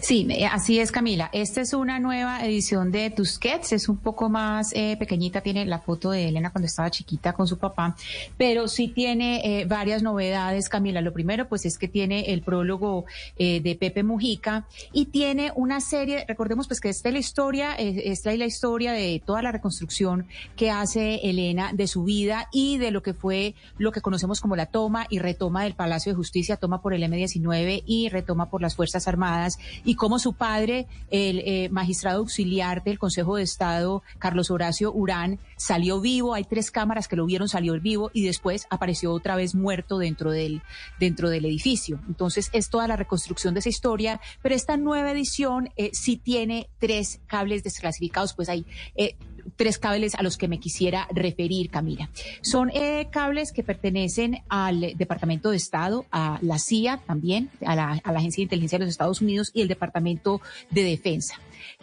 Sí, 0.00 0.26
eh, 0.30 0.46
así 0.46 0.78
es, 0.78 0.92
Camila. 0.92 1.30
Esta 1.32 1.60
es 1.60 1.72
una 1.72 1.98
nueva 1.98 2.44
edición 2.44 2.92
de 2.92 3.10
Tusquets, 3.10 3.72
es 3.72 3.88
un 3.88 3.96
poco 3.96 4.28
más 4.28 4.72
eh, 4.74 4.96
pequeñita, 4.98 5.40
tiene 5.40 5.66
la 5.66 5.80
foto 5.80 6.10
de 6.10 6.28
Elena 6.28 6.50
cuando 6.50 6.66
estaba 6.66 6.90
chiquita 6.90 7.32
con 7.32 7.48
su 7.48 7.58
papá, 7.58 7.96
pero 8.36 8.68
sí 8.68 8.88
tiene 8.88 9.60
eh, 9.60 9.64
varias 9.64 10.02
novedades, 10.02 10.68
Camila. 10.68 11.00
Lo 11.00 11.12
primero, 11.12 11.48
pues 11.48 11.66
es 11.66 11.78
que 11.78 11.88
tiene 11.88 12.32
el 12.32 12.42
prólogo 12.42 13.04
de 13.36 13.76
Pepe 13.78 14.02
Mujica 14.02 14.66
y 14.92 15.06
tiene 15.06 15.52
una 15.54 15.80
serie, 15.80 16.24
recordemos 16.26 16.68
pues 16.68 16.80
que 16.80 16.88
esta 16.88 17.08
es 17.08 17.12
la 17.12 17.18
historia, 17.18 17.74
esta 17.74 18.32
es 18.32 18.38
la 18.38 18.46
historia 18.46 18.92
de 18.92 19.22
toda 19.24 19.42
la 19.42 19.52
reconstrucción 19.52 20.26
que 20.56 20.70
hace 20.70 21.16
Elena 21.28 21.72
de 21.72 21.86
su 21.86 22.04
vida 22.04 22.48
y 22.52 22.78
de 22.78 22.90
lo 22.90 23.02
que 23.02 23.14
fue 23.14 23.54
lo 23.78 23.92
que 23.92 24.00
conocemos 24.00 24.40
como 24.40 24.56
la 24.56 24.66
toma 24.66 25.06
y 25.10 25.18
retoma 25.18 25.64
del 25.64 25.74
Palacio 25.74 26.12
de 26.12 26.16
Justicia, 26.16 26.56
toma 26.56 26.80
por 26.80 26.94
el 26.94 27.02
M19 27.02 27.82
y 27.86 28.08
retoma 28.08 28.50
por 28.50 28.62
las 28.62 28.76
Fuerzas 28.76 29.08
Armadas 29.08 29.58
y 29.84 29.94
cómo 29.96 30.18
su 30.18 30.32
padre, 30.34 30.86
el 31.10 31.40
eh, 31.40 31.68
magistrado 31.70 32.18
auxiliar 32.18 32.82
del 32.84 32.98
Consejo 32.98 33.36
de 33.36 33.42
Estado, 33.42 34.02
Carlos 34.18 34.50
Horacio 34.50 34.92
Urán, 34.92 35.38
salió 35.56 36.00
vivo. 36.00 36.34
Hay 36.34 36.44
tres 36.44 36.70
cámaras 36.70 37.08
que 37.08 37.16
lo 37.16 37.26
vieron, 37.26 37.48
salió 37.48 37.78
vivo 37.80 38.10
y 38.12 38.24
después 38.24 38.66
apareció 38.70 39.12
otra 39.12 39.36
vez 39.36 39.54
muerto 39.54 39.98
dentro 39.98 40.30
del, 40.30 40.62
dentro 40.98 41.30
del 41.30 41.44
edificio. 41.44 42.00
Entonces 42.06 42.50
es 42.52 42.70
toda 42.70 42.88
la 42.88 42.96
reconstrucción 42.96 43.54
de 43.54 43.60
esa 43.60 43.68
historia, 43.68 44.20
pero 44.42 44.54
esta 44.54 44.76
nueva 44.76 45.12
edición 45.12 45.70
eh, 45.76 45.90
sí 45.92 46.16
tiene 46.16 46.68
tres 46.78 47.20
cables 47.26 47.62
desclasificados, 47.62 48.34
pues 48.34 48.48
hay 48.48 48.66
eh, 48.94 49.16
tres 49.56 49.78
cables 49.78 50.14
a 50.14 50.22
los 50.22 50.36
que 50.36 50.48
me 50.48 50.58
quisiera 50.58 51.06
referir, 51.10 51.70
Camila. 51.70 52.10
Son 52.42 52.70
eh, 52.70 53.08
cables 53.10 53.52
que 53.52 53.62
pertenecen 53.62 54.42
al 54.48 54.94
Departamento 54.96 55.50
de 55.50 55.56
Estado, 55.56 56.06
a 56.10 56.38
la 56.42 56.58
CIA 56.58 56.98
también, 57.06 57.50
a 57.64 57.74
la, 57.74 57.90
Agencia 58.04 58.40
de 58.40 58.44
Inteligencia 58.44 58.78
de 58.78 58.84
los 58.84 58.92
Estados 58.92 59.20
Unidos 59.20 59.50
y 59.54 59.62
el 59.62 59.68
Departamento 59.68 60.40
de 60.70 60.84
Defensa. 60.84 61.34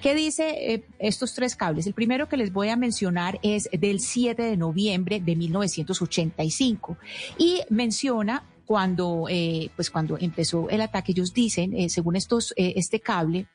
¿Qué 0.01 0.15
dice 0.15 0.73
eh, 0.73 0.83
estos 0.99 1.33
tres 1.33 1.55
cables? 1.55 1.87
El 1.87 1.93
primero 1.93 2.29
que 2.29 2.37
les 2.37 2.53
voy 2.53 2.69
a 2.69 2.75
mencionar 2.75 3.39
es 3.43 3.69
del 3.71 3.99
7 3.99 4.41
de 4.41 4.57
noviembre 4.57 5.19
de 5.19 5.35
1985 5.35 6.97
y 7.37 7.61
menciona 7.69 8.43
cuando, 8.65 9.25
eh, 9.29 9.69
pues 9.75 9.89
cuando 9.89 10.17
empezó 10.17 10.69
el 10.69 10.81
ataque, 10.81 11.11
ellos 11.11 11.33
dicen, 11.33 11.89
según 11.89 12.15
estos, 12.15 12.53
este 12.55 13.01
cable, 13.01 13.47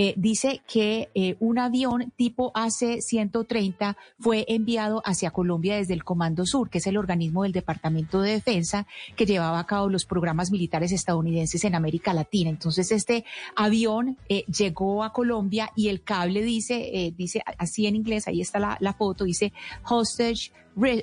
eh, 0.00 0.14
dice 0.16 0.62
que 0.68 1.10
eh, 1.16 1.34
un 1.40 1.58
avión 1.58 2.12
tipo 2.14 2.52
AC-130 2.54 3.96
fue 4.20 4.44
enviado 4.46 5.02
hacia 5.04 5.32
Colombia 5.32 5.74
desde 5.74 5.92
el 5.92 6.04
Comando 6.04 6.46
Sur, 6.46 6.70
que 6.70 6.78
es 6.78 6.86
el 6.86 6.96
organismo 6.96 7.42
del 7.42 7.50
Departamento 7.50 8.20
de 8.20 8.30
Defensa 8.30 8.86
que 9.16 9.26
llevaba 9.26 9.58
a 9.58 9.66
cabo 9.66 9.88
los 9.88 10.04
programas 10.04 10.52
militares 10.52 10.92
estadounidenses 10.92 11.64
en 11.64 11.74
América 11.74 12.14
Latina. 12.14 12.48
Entonces, 12.48 12.92
este 12.92 13.24
avión 13.56 14.16
eh, 14.28 14.44
llegó 14.44 15.02
a 15.02 15.12
Colombia 15.12 15.72
y 15.74 15.88
el 15.88 16.04
cable 16.04 16.42
dice, 16.42 17.12
dice 17.16 17.42
así 17.58 17.88
en 17.88 17.96
inglés, 17.96 18.28
ahí 18.28 18.40
está 18.40 18.60
la, 18.60 18.92
foto, 18.96 19.24
dice 19.24 19.52
hostage 19.82 20.52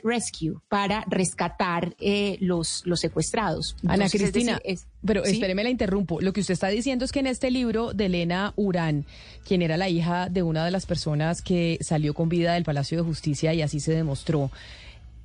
rescue 0.03 0.55
para 0.69 1.03
rescatar 1.07 1.95
los, 2.39 2.83
los 2.85 2.99
secuestrados. 2.99 3.75
Ana 3.87 4.09
Cristina, 4.09 4.59
pero 5.05 5.23
espéreme, 5.23 5.63
la 5.63 5.69
interrumpo. 5.69 6.21
Lo 6.21 6.33
que 6.33 6.41
usted 6.41 6.53
está 6.53 6.67
diciendo 6.67 7.05
es 7.05 7.11
que 7.11 7.19
en 7.19 7.27
este 7.27 7.51
libro 7.51 7.93
de 7.93 8.05
Elena 8.05 8.53
Urán, 8.55 9.05
quien 9.45 9.61
era 9.61 9.77
la 9.77 9.89
hija 9.89 10.29
de 10.29 10.43
una 10.43 10.65
de 10.65 10.71
las 10.71 10.85
personas 10.85 11.41
que 11.41 11.77
salió 11.81 12.13
con 12.13 12.29
vida 12.29 12.53
del 12.53 12.63
Palacio 12.63 12.97
de 12.97 13.03
Justicia 13.03 13.53
y 13.53 13.61
así 13.61 13.79
se 13.79 13.93
demostró, 13.93 14.51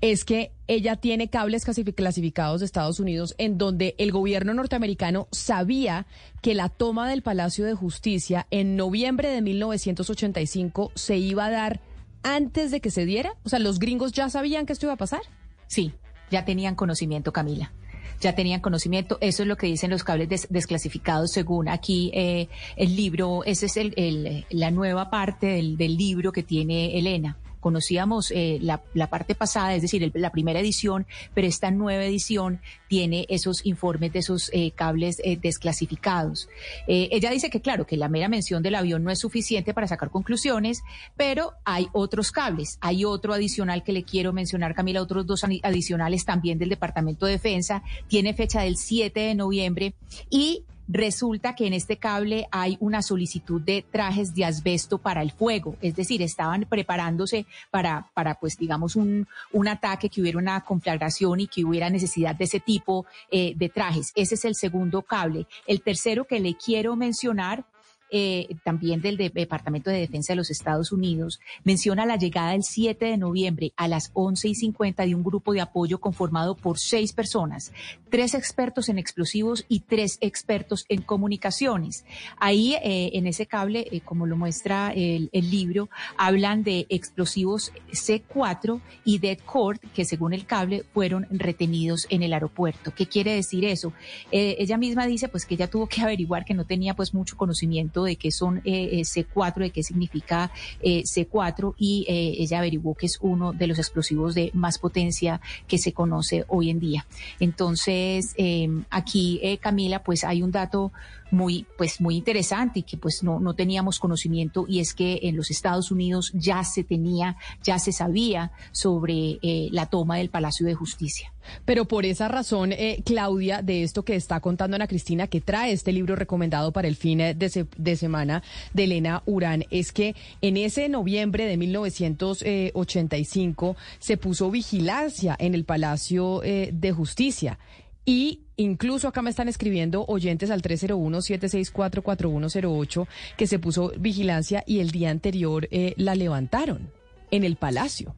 es 0.01 0.25
que 0.25 0.51
ella 0.67 0.97
tiene 0.97 1.29
cables 1.29 1.65
clasificados 1.65 2.61
de 2.61 2.67
Estados 2.67 3.01
Unidos 3.01 3.35
en 3.39 3.59
donde 3.59 3.95
el 3.99 4.13
gobierno 4.13 4.55
norteamericano 4.55 5.29
sabía 5.31 6.07
que 6.41 6.55
la 6.55 6.71
toma 6.71 7.09
del 7.09 7.23
Palacio 7.23 7.67
de 7.67 7.75
Justicia 7.75 8.47
en 8.51 8.77
noviembre 8.77 9.29
de 9.29 9.43
1985 9.43 10.93
se 10.95 11.19
iba 11.19 11.47
a 11.47 11.51
dar 11.51 11.81
antes 12.23 12.71
de 12.71 12.81
que 12.81 12.91
se 12.91 13.05
diera. 13.05 13.35
O 13.45 13.49
sea, 13.49 13.59
los 13.59 13.79
gringos 13.79 14.13
ya 14.13 14.29
sabían 14.29 14.67
que 14.67 14.73
esto 14.73 14.87
iba 14.87 14.95
a 14.95 14.99
pasar. 14.99 15.23
Sí, 15.67 15.93
ya 16.31 16.45
tenían 16.45 16.75
conocimiento, 16.75 17.33
Camila 17.33 17.73
ya 18.21 18.35
tenían 18.35 18.61
conocimiento. 18.61 19.19
Eso 19.21 19.43
es 19.43 19.49
lo 19.49 19.57
que 19.57 19.67
dicen 19.67 19.91
los 19.91 20.05
cables 20.05 20.47
desclasificados 20.51 21.33
según 21.33 21.69
aquí 21.69 22.11
eh, 22.15 22.49
el 22.77 22.95
libro. 22.95 23.45
Esa 23.45 23.67
es 23.67 23.77
el, 23.79 24.45
la 24.51 24.71
nueva 24.71 25.11
parte 25.11 25.47
del, 25.47 25.77
del 25.77 25.97
libro 25.97 26.31
que 26.31 26.43
tiene 26.43 26.99
Elena 26.99 27.39
conocíamos 27.61 28.31
eh, 28.31 28.59
la, 28.61 28.81
parte 29.09 29.35
pasada, 29.35 29.75
es 29.75 29.83
decir, 29.83 30.11
la 30.15 30.31
primera 30.31 30.61
edición, 30.61 31.07
pero 31.35 31.47
esta 31.47 31.71
nueva 31.71 32.05
edición 32.05 32.61
tiene 32.89 33.27
esos 33.29 33.65
informes 33.67 34.13
de 34.13 34.19
esos 34.21 34.51
eh, 34.53 34.73
cables 34.73 35.21
desclasificados. 35.41 36.49
ella 36.87 37.31
dice 37.31 37.51
que, 37.51 37.61
claro, 37.61 37.87
que 37.87 37.97
la 37.97 38.09
mera 38.09 38.29
mención 38.29 38.63
del 38.63 38.75
avión 38.75 39.05
no 39.05 39.11
es 39.11 39.19
suficiente 39.19 39.75
para 39.75 39.87
sacar 39.87 40.11
conclusiones, 40.11 40.83
pero 41.17 41.53
hay 41.65 41.89
otros 41.93 42.33
cables. 42.33 42.79
Hay 42.81 43.05
otro 43.05 43.33
adicional 43.33 43.85
que 43.85 43.93
le 43.93 44.05
quiero 44.05 44.33
mencionar, 44.33 44.75
Camila, 44.75 45.03
otros 45.03 45.27
dos 45.27 45.45
adicionales 45.63 46.25
también 46.25 46.59
del 46.59 46.69
Departamento 46.69 47.27
de 47.27 47.33
Defensa, 47.33 47.83
tiene 48.09 48.35
fecha 48.35 48.63
del 48.63 48.77
7 48.77 49.21
de 49.21 49.35
noviembre 49.35 49.95
y 50.31 50.65
resulta 50.91 51.55
que 51.55 51.67
en 51.67 51.73
este 51.73 51.97
cable 51.97 52.47
hay 52.51 52.77
una 52.81 53.03
solicitud 53.03 53.61
de 53.61 53.85
trajes 53.91 54.35
de 54.35 54.45
asbesto 54.45 54.99
para 54.99 55.23
el 55.23 55.31
fuego, 55.31 55.77
es 55.81 55.95
decir, 55.95 56.21
estaban 56.23 56.67
preparándose 56.69 57.47
para, 57.71 58.11
para 58.15 58.35
pues 58.35 58.57
digamos, 58.59 58.97
un, 58.97 59.27
un 59.53 59.69
ataque, 59.69 60.09
que 60.09 60.21
hubiera 60.21 60.39
una 60.39 60.61
conflagración 60.63 61.41
y 61.41 61.47
que 61.47 61.65
hubiera 61.65 61.91
necesidad 61.91 62.35
de 62.35 62.45
ese 62.45 62.61
tipo 62.61 63.07
eh, 63.31 63.55
de 63.57 63.69
trajes. 63.69 64.13
Ese 64.15 64.35
es 64.35 64.45
el 64.45 64.55
segundo 64.55 65.03
cable. 65.03 65.47
El 65.67 65.83
tercero 65.83 66.25
que 66.25 66.41
le 66.41 66.55
quiero 66.55 66.97
mencionar 66.97 67.65
eh, 68.13 68.57
también 68.65 69.01
del 69.01 69.17
Departamento 69.17 69.91
de 69.91 70.01
Defensa 70.01 70.33
de 70.33 70.39
los 70.39 70.51
Estados 70.51 70.93
Unidos, 70.93 71.41
menciona 71.65 72.07
la 72.07 72.17
llegada 72.17 72.55
el 72.55 72.63
7 72.63 73.05
de 73.05 73.17
noviembre 73.17 73.73
a 73.77 73.89
las 73.89 74.11
11 74.15 74.49
y 74.49 74.55
50 74.55 75.05
de 75.05 75.15
un 75.15 75.23
grupo 75.23 75.53
de 75.53 75.61
apoyo 75.61 76.01
conformado 76.01 76.57
por 76.57 76.79
seis 76.79 77.13
personas, 77.13 77.73
tres 78.09 78.35
expertos 78.35 78.89
en 78.89 78.99
explosivos 78.99 79.65
y 79.69 79.81
tres 79.81 80.19
expertos 80.21 80.85
en 80.89 81.03
comunicaciones. 81.03 82.05
Ahí, 82.39 82.75
eh, 82.75 83.11
en 83.15 83.27
ese 83.27 83.47
cable, 83.47 83.87
eh, 83.91 84.01
como 84.01 84.27
lo 84.27 84.37
muestra 84.37 84.93
el, 84.93 85.31
libro, 85.33 85.89
hablan 86.17 86.63
de 86.63 86.87
explosivos 86.91 87.73
C4 87.93 88.81
y 89.05 89.19
Dead 89.19 89.39
Cord, 89.39 89.79
que 89.95 90.05
según 90.05 90.33
el 90.33 90.47
cable 90.47 90.85
fueron 90.93 91.27
retenidos 91.31 92.07
en 92.11 92.23
el 92.23 92.33
aeropuerto. 92.33 92.93
¿Qué 92.95 93.07
quiere 93.07 93.35
decir 93.35 93.65
eso? 93.65 93.93
ella 94.31 94.77
misma 94.77 95.07
dice 95.07 95.29
pues 95.29 95.47
que 95.47 95.55
ella 95.55 95.69
tuvo 95.69 95.87
que 95.87 96.03
averiguar 96.03 96.45
que 96.45 96.55
no 96.55 96.65
tenía 96.65 96.95
pues 96.95 97.15
mucho 97.15 97.37
conocimiento 97.37 98.00
de 98.05 98.17
qué 98.17 98.31
son 98.31 98.63
eh, 98.65 99.03
C4, 99.03 99.57
de 99.57 99.71
qué 99.71 99.83
significa 99.83 100.51
eh, 100.83 101.03
C4 101.03 101.75
y 101.79 102.05
eh, 102.09 102.37
ella 102.39 102.59
averiguó 102.59 102.95
que 102.95 103.07
es 103.07 103.19
uno 103.21 103.53
de 103.53 103.67
los 103.67 103.79
explosivos 103.79 104.35
de 104.35 104.51
más 104.55 104.79
potencia 104.79 105.41
que 105.67 105.79
se 105.79 105.93
conoce 105.93 106.45
hoy 106.49 106.71
en 106.71 106.81
día. 106.81 107.07
Entonces, 107.39 108.35
em, 108.37 108.85
aquí, 108.91 109.41
Camila, 109.61 110.03
pues 110.03 110.25
hay 110.25 110.43
un 110.43 110.51
dato 110.51 110.93
muy, 111.31 111.67
pues 111.77 112.01
muy 112.01 112.17
interesante 112.17 112.81
y 112.81 112.83
que 112.83 112.97
pues 112.97 113.23
no, 113.23 113.41
no 113.41 113.55
teníamos 113.55 113.99
conocimiento 113.99 114.67
y 114.69 114.81
es 114.81 114.95
que 114.95 115.21
en 115.23 115.37
los 115.37 115.51
Estados 115.51 115.91
Unidos 115.91 116.33
ya 116.35 116.65
se 116.65 116.85
tenía, 116.85 117.37
ya 117.63 117.79
se 117.79 117.93
sabía 117.93 118.53
sobre 118.73 119.39
eh, 119.43 119.69
la 119.73 119.87
toma 119.87 120.17
del 120.17 120.31
Palacio 120.31 120.67
de 120.67 120.75
Justicia. 120.75 121.33
Pero 121.65 121.87
por 121.87 122.05
esa 122.05 122.29
razón, 122.29 122.73
eh, 122.73 123.03
Claudia, 123.05 123.63
de 123.63 123.83
esto 123.83 124.05
que 124.05 124.15
está 124.15 124.41
contando 124.41 124.77
Ana 124.77 124.87
Cristina, 124.87 125.27
que 125.27 125.41
trae 125.41 125.73
este 125.73 125.93
libro 125.93 126.15
recomendado 126.15 126.73
para 126.73 126.87
el 126.87 126.97
fin 126.97 127.19
de, 127.19 127.35
de 127.35 127.90
semana 127.97 128.43
de 128.75 128.85
Elena 128.85 129.23
Urán, 129.27 129.65
es 129.71 129.93
que 129.93 130.15
en 130.41 130.57
ese 130.57 130.89
noviembre 130.89 131.47
de 131.47 131.57
1985 131.57 133.77
se 133.99 134.17
puso 134.17 134.51
vigilancia 134.51 135.37
en 135.39 135.55
el 135.55 135.65
Palacio 135.65 136.43
eh, 136.43 136.71
de 136.73 136.91
Justicia. 136.93 137.59
Y 138.05 138.41
incluso 138.57 139.09
acá 139.09 139.23
me 139.23 139.31
están 139.31 139.49
escribiendo 139.49 140.05
oyentes 140.07 140.51
al 140.51 140.61
301-764-4108 140.63 143.07
que 143.37 143.47
se 143.47 143.59
puso 143.59 143.93
vigilancia 143.99 144.63
y 144.67 144.81
el 144.81 144.91
día 144.91 145.11
anterior 145.11 145.69
eh, 145.71 145.95
la 145.97 146.15
levantaron 146.15 146.91
en 147.31 147.45
el 147.45 147.57
palacio. 147.57 148.15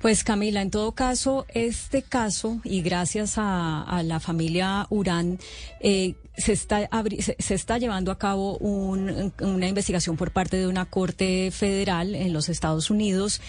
Pues 0.00 0.22
Camila, 0.22 0.62
en 0.62 0.70
todo 0.70 0.92
caso, 0.92 1.44
este 1.52 2.02
caso, 2.02 2.60
y 2.62 2.82
gracias 2.82 3.34
a, 3.36 4.00
la 4.04 4.20
familia 4.20 4.86
Urán, 4.90 5.40
eh, 5.80 6.14
se 6.38 6.52
está, 6.52 6.88
se, 7.38 7.54
está 7.54 7.78
llevando 7.78 8.10
a 8.10 8.18
cabo 8.18 8.56
una 8.58 9.66
investigación 9.66 10.16
por 10.16 10.30
parte 10.30 10.56
de 10.56 10.66
una 10.66 10.86
corte 10.86 11.50
federal 11.50 12.14
en 12.14 12.32
los 12.32 12.48
Estados 12.48 12.90
Unidos 12.90 13.40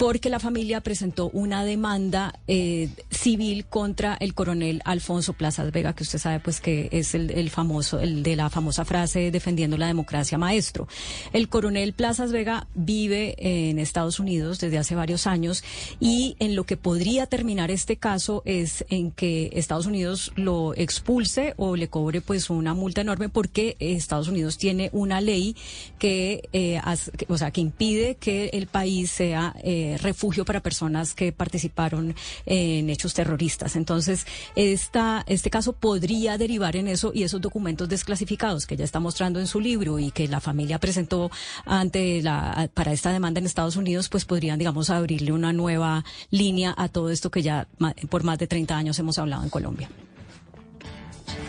porque 0.00 0.30
la 0.30 0.40
familia 0.40 0.80
presentó 0.80 1.28
una 1.34 1.62
demanda 1.62 2.32
eh, 2.48 2.88
civil 3.10 3.66
contra 3.66 4.16
el 4.18 4.32
coronel 4.32 4.80
Alfonso 4.86 5.34
Plazas 5.34 5.72
Vega, 5.72 5.92
que 5.92 6.04
usted 6.04 6.18
sabe 6.18 6.40
pues 6.40 6.62
que 6.62 6.88
es 6.90 7.14
el, 7.14 7.50
famoso, 7.50 8.00
el 8.00 8.22
de 8.22 8.34
la 8.34 8.48
famosa 8.48 8.86
frase 8.86 9.30
defendiendo 9.30 9.76
la 9.76 9.88
democracia 9.88 10.38
maestro. 10.38 10.88
El 11.34 11.50
coronel 11.50 11.92
Plazas 11.92 12.32
Vega 12.32 12.66
vive 12.74 13.34
en 13.40 13.78
Estados 13.78 14.18
Unidos 14.20 14.58
desde 14.58 14.78
hace 14.78 14.94
varios 14.94 15.26
años 15.26 15.62
y 16.00 16.34
en 16.38 16.56
lo 16.56 16.64
que 16.64 16.78
podría 16.78 17.26
terminar 17.26 17.70
este 17.70 17.96
caso 17.96 18.40
es 18.46 18.86
en 18.88 19.10
que 19.10 19.50
Estados 19.52 19.84
Unidos 19.84 20.32
lo 20.34 20.72
expulse 20.76 21.52
o 21.58 21.76
le 21.76 21.88
cobre 21.88 22.22
pues 22.22 22.48
una 22.48 22.72
multa 22.72 23.02
enorme 23.02 23.28
porque 23.28 23.76
Estados 23.78 24.28
Unidos 24.28 24.56
tiene 24.56 24.88
una 24.94 25.20
ley 25.20 25.56
que, 25.98 26.48
eh, 26.54 26.80
o 27.28 27.36
sea, 27.36 27.50
que 27.50 27.60
impide 27.60 28.14
que 28.14 28.46
el 28.54 28.66
país 28.66 29.10
sea 29.10 29.54
eh, 29.62 29.89
refugio 29.98 30.44
para 30.44 30.60
personas 30.60 31.14
que 31.14 31.32
participaron 31.32 32.14
en 32.46 32.90
hechos 32.90 33.14
terroristas. 33.14 33.76
Entonces, 33.76 34.26
esta, 34.56 35.24
este 35.26 35.50
caso 35.50 35.72
podría 35.72 36.38
derivar 36.38 36.76
en 36.76 36.88
eso 36.88 37.12
y 37.14 37.22
esos 37.22 37.40
documentos 37.40 37.88
desclasificados 37.88 38.66
que 38.66 38.74
ella 38.74 38.84
está 38.84 39.00
mostrando 39.00 39.40
en 39.40 39.46
su 39.46 39.60
libro 39.60 39.98
y 39.98 40.10
que 40.10 40.28
la 40.28 40.40
familia 40.40 40.78
presentó 40.78 41.30
ante 41.64 42.22
la, 42.22 42.68
para 42.74 42.92
esta 42.92 43.12
demanda 43.12 43.40
en 43.40 43.46
Estados 43.46 43.76
Unidos, 43.76 44.08
pues 44.08 44.24
podrían, 44.24 44.58
digamos, 44.58 44.90
abrirle 44.90 45.32
una 45.32 45.52
nueva 45.52 46.04
línea 46.30 46.74
a 46.76 46.88
todo 46.88 47.10
esto 47.10 47.30
que 47.30 47.42
ya 47.42 47.66
por 48.08 48.24
más 48.24 48.38
de 48.38 48.46
30 48.46 48.76
años 48.76 48.98
hemos 48.98 49.18
hablado 49.18 49.42
en 49.42 49.50
Colombia. 49.50 49.88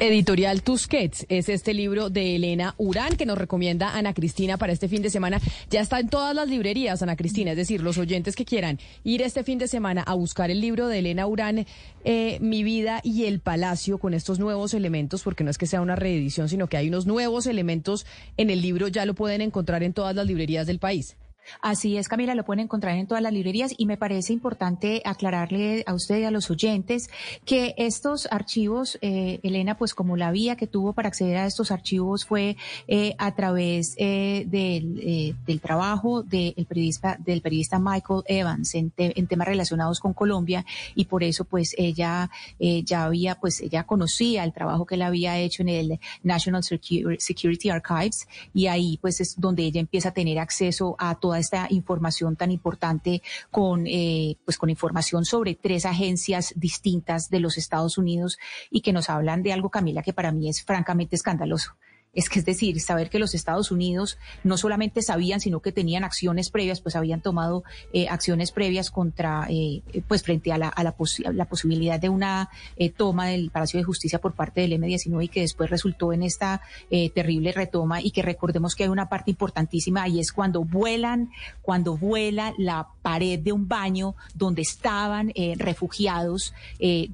Editorial 0.02 0.64
Tusquets 0.64 1.28
es 1.30 1.48
este 1.48 1.76
libro 1.76 2.10
de 2.10 2.36
Elena 2.36 2.74
Urán 2.80 3.18
que 3.18 3.28
nos 3.28 3.38
recomienda 3.38 3.96
Ana 3.96 4.16
Cristina 4.16 4.58
para 4.58 4.74
este 4.74 4.88
fin 4.88 5.04
de 5.04 5.12
semana. 5.12 5.40
Ya 5.70 5.80
está 5.80 6.00
en 6.00 6.10
todas 6.10 6.34
las 6.34 6.50
librerías, 6.50 7.04
Ana 7.04 7.16
Cristina, 7.16 7.52
es 7.52 7.58
decir, 7.58 7.84
los 7.84 8.00
oyentes 8.00 8.36
que 8.36 8.44
quieran 8.44 8.80
ir 9.04 9.22
este 9.22 9.44
fin 9.44 9.60
de 9.60 9.68
semana 9.68 10.02
a 10.02 10.16
buscar 10.16 10.50
el 10.50 10.60
libro 10.60 10.88
de 10.88 10.98
Elena 10.98 11.28
Urán, 11.28 11.68
eh, 12.04 12.40
Mi 12.42 12.64
vida 12.64 13.02
y 13.04 13.26
el 13.26 13.42
palacio, 13.42 14.00
con 14.00 14.16
estos 14.16 14.40
nuevos 14.40 14.74
elementos, 14.74 15.22
porque 15.22 15.44
no 15.44 15.52
es 15.52 15.60
que 15.60 15.68
sea 15.68 15.82
una 15.82 15.96
reedición, 15.96 16.50
sino 16.50 16.66
que 16.66 16.78
hay 16.78 16.88
unos 16.88 17.06
nuevos 17.06 17.46
elementos 17.46 18.08
en 18.38 18.50
el 18.50 18.60
libro, 18.60 18.88
ya 18.88 19.06
lo 19.06 19.14
pueden 19.14 19.42
encontrar 19.42 19.84
en 19.84 19.94
todas 19.94 20.16
las 20.16 20.26
librerías 20.26 20.66
del 20.66 20.80
país. 20.80 21.16
Así 21.62 21.98
es, 21.98 22.08
Camila, 22.08 22.36
lo 22.36 22.46
pueden 22.46 22.62
encontrar 22.66 22.98
en 22.98 23.08
todas 23.08 23.22
las 23.22 23.34
librerías 23.34 23.74
y 23.78 23.86
me 23.86 23.98
parece 23.98 24.34
importante 24.34 25.02
aclararle 25.06 25.84
a 25.86 25.94
usted 25.94 26.20
y 26.20 26.24
a 26.24 26.32
los 26.32 26.50
oyentes 26.50 27.10
que 27.46 27.74
estos 27.78 28.28
archivos, 28.32 28.98
eh, 29.02 29.40
Elena, 29.44 29.78
pues 29.78 29.94
como 29.94 30.18
la 30.18 30.32
vía 30.32 30.56
que 30.56 30.68
tuvo 30.68 30.94
para 30.94 31.10
acceder 31.10 31.38
a 31.38 31.46
estos 31.46 31.72
archivos 31.72 32.26
fue 32.26 32.58
eh, 32.88 33.16
a 33.18 33.36
través 33.36 33.96
eh, 33.98 34.46
del, 34.48 35.36
del, 35.46 35.62
trabajo 35.62 36.24
del 36.24 36.66
periodista, 36.68 37.18
del 37.20 37.42
periodista 37.42 37.80
Michael 37.80 38.24
Evans 38.26 38.76
en, 38.76 38.92
temas 38.92 39.48
relacionados 39.48 40.00
con 40.00 40.14
Colombia 40.14 40.66
y 40.96 41.06
por 41.06 41.24
eso 41.24 41.46
pues 41.46 41.76
ella 41.78 42.30
ya 42.60 43.06
había, 43.06 43.36
pues 43.36 43.62
ella 43.62 43.84
conocía 43.84 44.44
el 44.44 44.54
trabajo 44.54 44.86
que 44.86 44.96
él 44.96 45.02
había 45.02 45.38
hecho 45.38 45.62
en 45.62 45.70
el 45.70 46.00
National 46.24 46.64
Security 46.64 47.70
Archives 47.70 48.28
y 48.54 48.68
ahí 48.68 48.98
pues 49.02 49.22
es 49.22 49.40
donde 49.40 49.64
ella 49.64 49.80
empieza 49.80 50.10
a 50.10 50.14
tener 50.14 50.40
acceso 50.40 50.96
a 51.00 51.16
todo 51.16 51.36
esta 51.42 51.68
información 51.70 52.36
tan 52.36 52.52
importante 52.52 53.22
con, 53.50 53.86
eh, 53.88 54.38
pues 54.46 54.58
con 54.58 54.70
información 54.70 55.26
sobre 55.26 55.56
tres 55.56 55.86
agencias 55.86 56.54
distintas 56.56 57.30
de 57.30 57.40
los 57.40 57.58
Estados 57.58 57.98
Unidos 57.98 58.38
y 58.70 58.82
que 58.82 58.94
nos 58.94 59.10
hablan 59.10 59.44
de 59.44 59.54
algo, 59.54 59.70
Camila, 59.70 60.02
que 60.02 60.14
para 60.14 60.32
mí 60.32 60.50
es 60.50 60.64
francamente 60.64 61.16
escandaloso. 61.16 61.76
Es 62.14 62.28
que 62.28 62.40
es 62.40 62.46
decir, 62.46 62.82
saber 62.82 63.10
que 63.10 63.20
los 63.20 63.34
Estados 63.34 63.72
Unidos 63.72 64.18
no 64.44 64.58
solamente 64.58 65.02
sabían, 65.02 65.40
sino 65.40 65.62
que 65.62 65.72
tenían 65.72 66.04
acciones 66.04 66.50
previas, 66.50 66.82
pues 66.82 66.98
habían 66.98 67.22
tomado 67.22 67.64
eh, 67.94 68.10
acciones 68.10 68.52
previas 68.52 68.92
contra, 68.92 69.48
eh, 69.50 69.82
pues 70.10 70.22
frente 70.22 70.52
a 70.52 70.58
la, 70.58 70.68
a 70.68 70.84
la, 70.84 70.94
la 71.32 71.46
posibilidad 71.46 72.02
de 72.02 72.10
una 72.10 72.50
eh, 72.76 72.90
toma 72.90 73.28
del 73.28 73.50
Palacio 73.50 73.80
de 73.80 73.86
Justicia 73.86 74.20
por 74.20 74.34
parte 74.34 74.60
del 74.60 74.74
M-19 74.74 75.24
y 75.24 75.28
que 75.30 75.40
después 75.40 75.70
resultó 75.70 76.12
en 76.12 76.24
esta 76.24 76.62
terrible 76.90 77.52
retoma 77.54 78.02
y 78.02 78.12
que 78.12 78.22
recordemos 78.22 78.76
que 78.76 78.84
hay 78.84 78.90
una 78.90 79.08
parte 79.08 79.32
importantísima 79.32 80.08
y 80.08 80.20
es 80.20 80.32
cuando 80.34 80.64
vuelan, 80.64 81.30
cuando 81.62 81.96
vuela 81.96 82.54
la 82.58 82.90
pared 83.02 83.40
de 83.40 83.52
un 83.52 83.68
baño 83.68 84.16
donde 84.34 84.62
estaban 84.62 85.32
refugiados, 85.58 86.54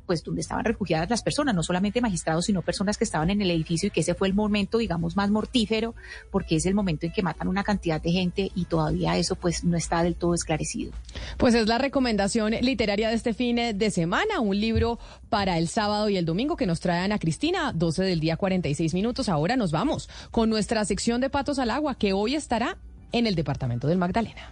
pues 0.06 0.24
donde 0.24 0.42
estaban 0.42 0.66
refugiadas 0.66 1.10
las 1.10 1.22
personas, 1.22 1.54
no 1.54 1.64
solamente 1.64 2.02
magistrados, 2.02 2.46
sino 2.46 2.62
personas 2.62 2.98
que 2.98 3.04
estaban 3.04 3.30
en 3.30 3.42
el 3.42 3.52
edificio 3.52 3.88
y 3.88 3.92
que 3.92 4.02
ese 4.02 4.16
fue 4.16 4.28
el 4.28 4.34
momento, 4.34 4.80
digamos, 4.88 5.18
más 5.18 5.30
mortífero, 5.30 5.94
porque 6.32 6.56
es 6.56 6.66
el 6.66 6.74
momento 6.74 7.06
en 7.06 7.12
que 7.12 7.22
matan 7.22 7.50
una 7.50 7.64
cantidad 7.64 8.02
de 8.02 8.12
gente 8.12 8.52
y 8.56 8.66
todavía 8.66 9.18
eso 9.18 9.36
pues 9.36 9.66
no 9.66 9.76
está 9.76 10.02
del 10.02 10.16
todo 10.16 10.34
esclarecido. 10.34 10.94
Pues 11.38 11.54
es 11.56 11.68
la 11.68 11.78
recomendación 11.78 12.54
literaria 12.62 13.10
de 13.10 13.16
este 13.16 13.34
fin 13.34 13.58
de 13.58 13.92
semana, 13.92 14.40
un 14.40 14.58
libro 14.58 14.98
para 15.30 15.58
el 15.58 15.68
sábado 15.68 16.08
y 16.08 16.16
el 16.16 16.26
domingo 16.26 16.56
que 16.56 16.66
nos 16.66 16.80
trae 16.80 17.02
Ana 17.02 17.20
Cristina, 17.20 17.74
12 17.74 18.04
del 18.04 18.22
día 18.22 18.38
46 18.38 18.94
minutos. 18.94 19.28
Ahora 19.28 19.58
nos 19.58 19.72
vamos 19.72 20.10
con 20.32 20.50
nuestra 20.50 20.86
sección 20.86 21.20
de 21.20 21.30
Patos 21.30 21.60
al 21.60 21.72
Agua, 21.72 21.96
que 21.96 22.14
hoy 22.14 22.36
estará 22.36 22.78
en 23.12 23.28
el 23.28 23.36
departamento 23.36 23.88
del 23.88 23.98
Magdalena. 23.98 24.52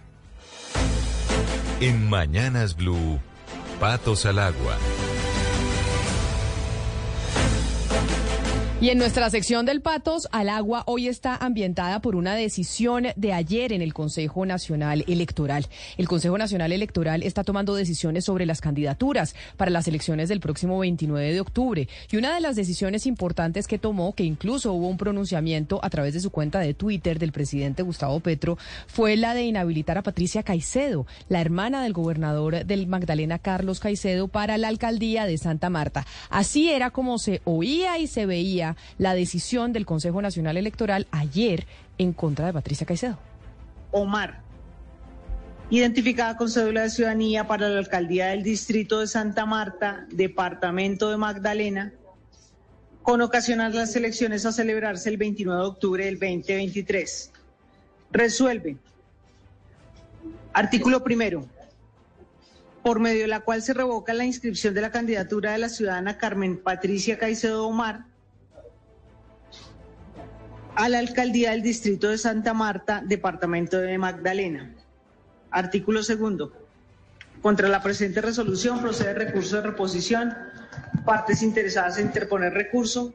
En 1.80 2.08
Mañanas 2.08 2.76
Blue, 2.76 3.18
Patos 3.80 4.26
al 4.26 4.38
Agua. 4.38 4.76
Y 8.78 8.90
en 8.90 8.98
nuestra 8.98 9.30
sección 9.30 9.64
del 9.64 9.80
Patos 9.80 10.28
al 10.32 10.50
Agua 10.50 10.82
hoy 10.86 11.08
está 11.08 11.34
ambientada 11.34 12.02
por 12.02 12.14
una 12.14 12.34
decisión 12.34 13.06
de 13.16 13.32
ayer 13.32 13.72
en 13.72 13.80
el 13.80 13.94
Consejo 13.94 14.44
Nacional 14.44 15.02
Electoral. 15.08 15.66
El 15.96 16.06
Consejo 16.06 16.36
Nacional 16.36 16.72
Electoral 16.72 17.22
está 17.22 17.42
tomando 17.42 17.74
decisiones 17.74 18.26
sobre 18.26 18.44
las 18.44 18.60
candidaturas 18.60 19.34
para 19.56 19.70
las 19.70 19.88
elecciones 19.88 20.28
del 20.28 20.40
próximo 20.40 20.78
29 20.78 21.32
de 21.32 21.40
octubre. 21.40 21.88
Y 22.10 22.18
una 22.18 22.34
de 22.34 22.42
las 22.42 22.54
decisiones 22.54 23.06
importantes 23.06 23.66
que 23.66 23.78
tomó, 23.78 24.14
que 24.14 24.24
incluso 24.24 24.74
hubo 24.74 24.88
un 24.88 24.98
pronunciamiento 24.98 25.80
a 25.82 25.88
través 25.88 26.12
de 26.12 26.20
su 26.20 26.30
cuenta 26.30 26.58
de 26.58 26.74
Twitter 26.74 27.18
del 27.18 27.32
presidente 27.32 27.82
Gustavo 27.82 28.20
Petro, 28.20 28.58
fue 28.88 29.16
la 29.16 29.32
de 29.32 29.44
inhabilitar 29.44 29.96
a 29.96 30.02
Patricia 30.02 30.42
Caicedo, 30.42 31.06
la 31.30 31.40
hermana 31.40 31.82
del 31.82 31.94
gobernador 31.94 32.66
del 32.66 32.86
Magdalena 32.88 33.38
Carlos 33.38 33.80
Caicedo, 33.80 34.28
para 34.28 34.58
la 34.58 34.68
alcaldía 34.68 35.24
de 35.24 35.38
Santa 35.38 35.70
Marta. 35.70 36.06
Así 36.28 36.68
era 36.68 36.90
como 36.90 37.18
se 37.18 37.40
oía 37.46 37.98
y 37.98 38.06
se 38.06 38.26
veía 38.26 38.66
la 38.98 39.14
decisión 39.14 39.72
del 39.72 39.86
Consejo 39.86 40.22
Nacional 40.22 40.56
Electoral 40.56 41.06
ayer 41.10 41.66
en 41.98 42.12
contra 42.12 42.46
de 42.46 42.52
Patricia 42.52 42.86
Caicedo. 42.86 43.18
Omar, 43.90 44.40
identificada 45.70 46.36
con 46.36 46.48
cédula 46.48 46.82
de 46.82 46.90
ciudadanía 46.90 47.46
para 47.46 47.68
la 47.68 47.78
alcaldía 47.78 48.28
del 48.28 48.42
distrito 48.42 49.00
de 49.00 49.06
Santa 49.06 49.46
Marta, 49.46 50.06
departamento 50.10 51.10
de 51.10 51.16
Magdalena, 51.16 51.92
con 53.02 53.20
ocasión 53.20 53.60
a 53.60 53.68
las 53.68 53.94
elecciones 53.96 54.46
a 54.46 54.52
celebrarse 54.52 55.08
el 55.08 55.16
29 55.16 55.60
de 55.60 55.68
octubre 55.68 56.04
del 56.04 56.18
2023. 56.18 57.32
Resuelve. 58.10 58.76
Artículo 60.52 61.04
primero. 61.04 61.46
Por 62.82 63.00
medio 63.00 63.22
de 63.22 63.28
la 63.28 63.40
cual 63.40 63.62
se 63.62 63.74
revoca 63.74 64.14
la 64.14 64.24
inscripción 64.24 64.74
de 64.74 64.80
la 64.80 64.90
candidatura 64.90 65.52
de 65.52 65.58
la 65.58 65.68
ciudadana 65.68 66.18
Carmen 66.18 66.56
Patricia 66.56 67.18
Caicedo 67.18 67.66
Omar 67.66 68.06
a 70.76 70.88
la 70.90 70.98
alcaldía 70.98 71.52
del 71.52 71.62
distrito 71.62 72.08
de 72.08 72.18
Santa 72.18 72.52
Marta, 72.54 73.02
departamento 73.04 73.78
de 73.78 73.98
Magdalena. 73.98 74.74
Artículo 75.50 76.02
segundo. 76.02 76.52
Contra 77.40 77.68
la 77.68 77.80
presente 77.82 78.20
resolución 78.20 78.80
procede 78.80 79.14
recurso 79.14 79.56
de 79.56 79.62
reposición. 79.62 80.34
Partes 81.04 81.42
interesadas 81.42 81.98
en 81.98 82.06
interponer 82.06 82.52
recurso. 82.52 83.14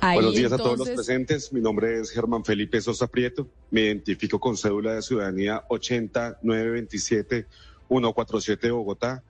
Ahí, 0.00 0.16
Buenos 0.16 0.34
días 0.34 0.52
a 0.52 0.58
todos 0.58 0.78
los 0.78 0.90
presentes. 0.90 1.52
Mi 1.52 1.60
nombre 1.60 2.00
es 2.00 2.12
Germán 2.12 2.44
Felipe 2.44 2.80
Sosa 2.80 3.08
Prieto. 3.08 3.48
Me 3.72 3.80
identifico 3.82 4.38
con 4.38 4.56
cédula 4.56 4.94
de 4.94 5.02
ciudadanía 5.02 5.64
80927-147 5.68 8.60
de 8.60 8.70
Bogotá. 8.70 9.24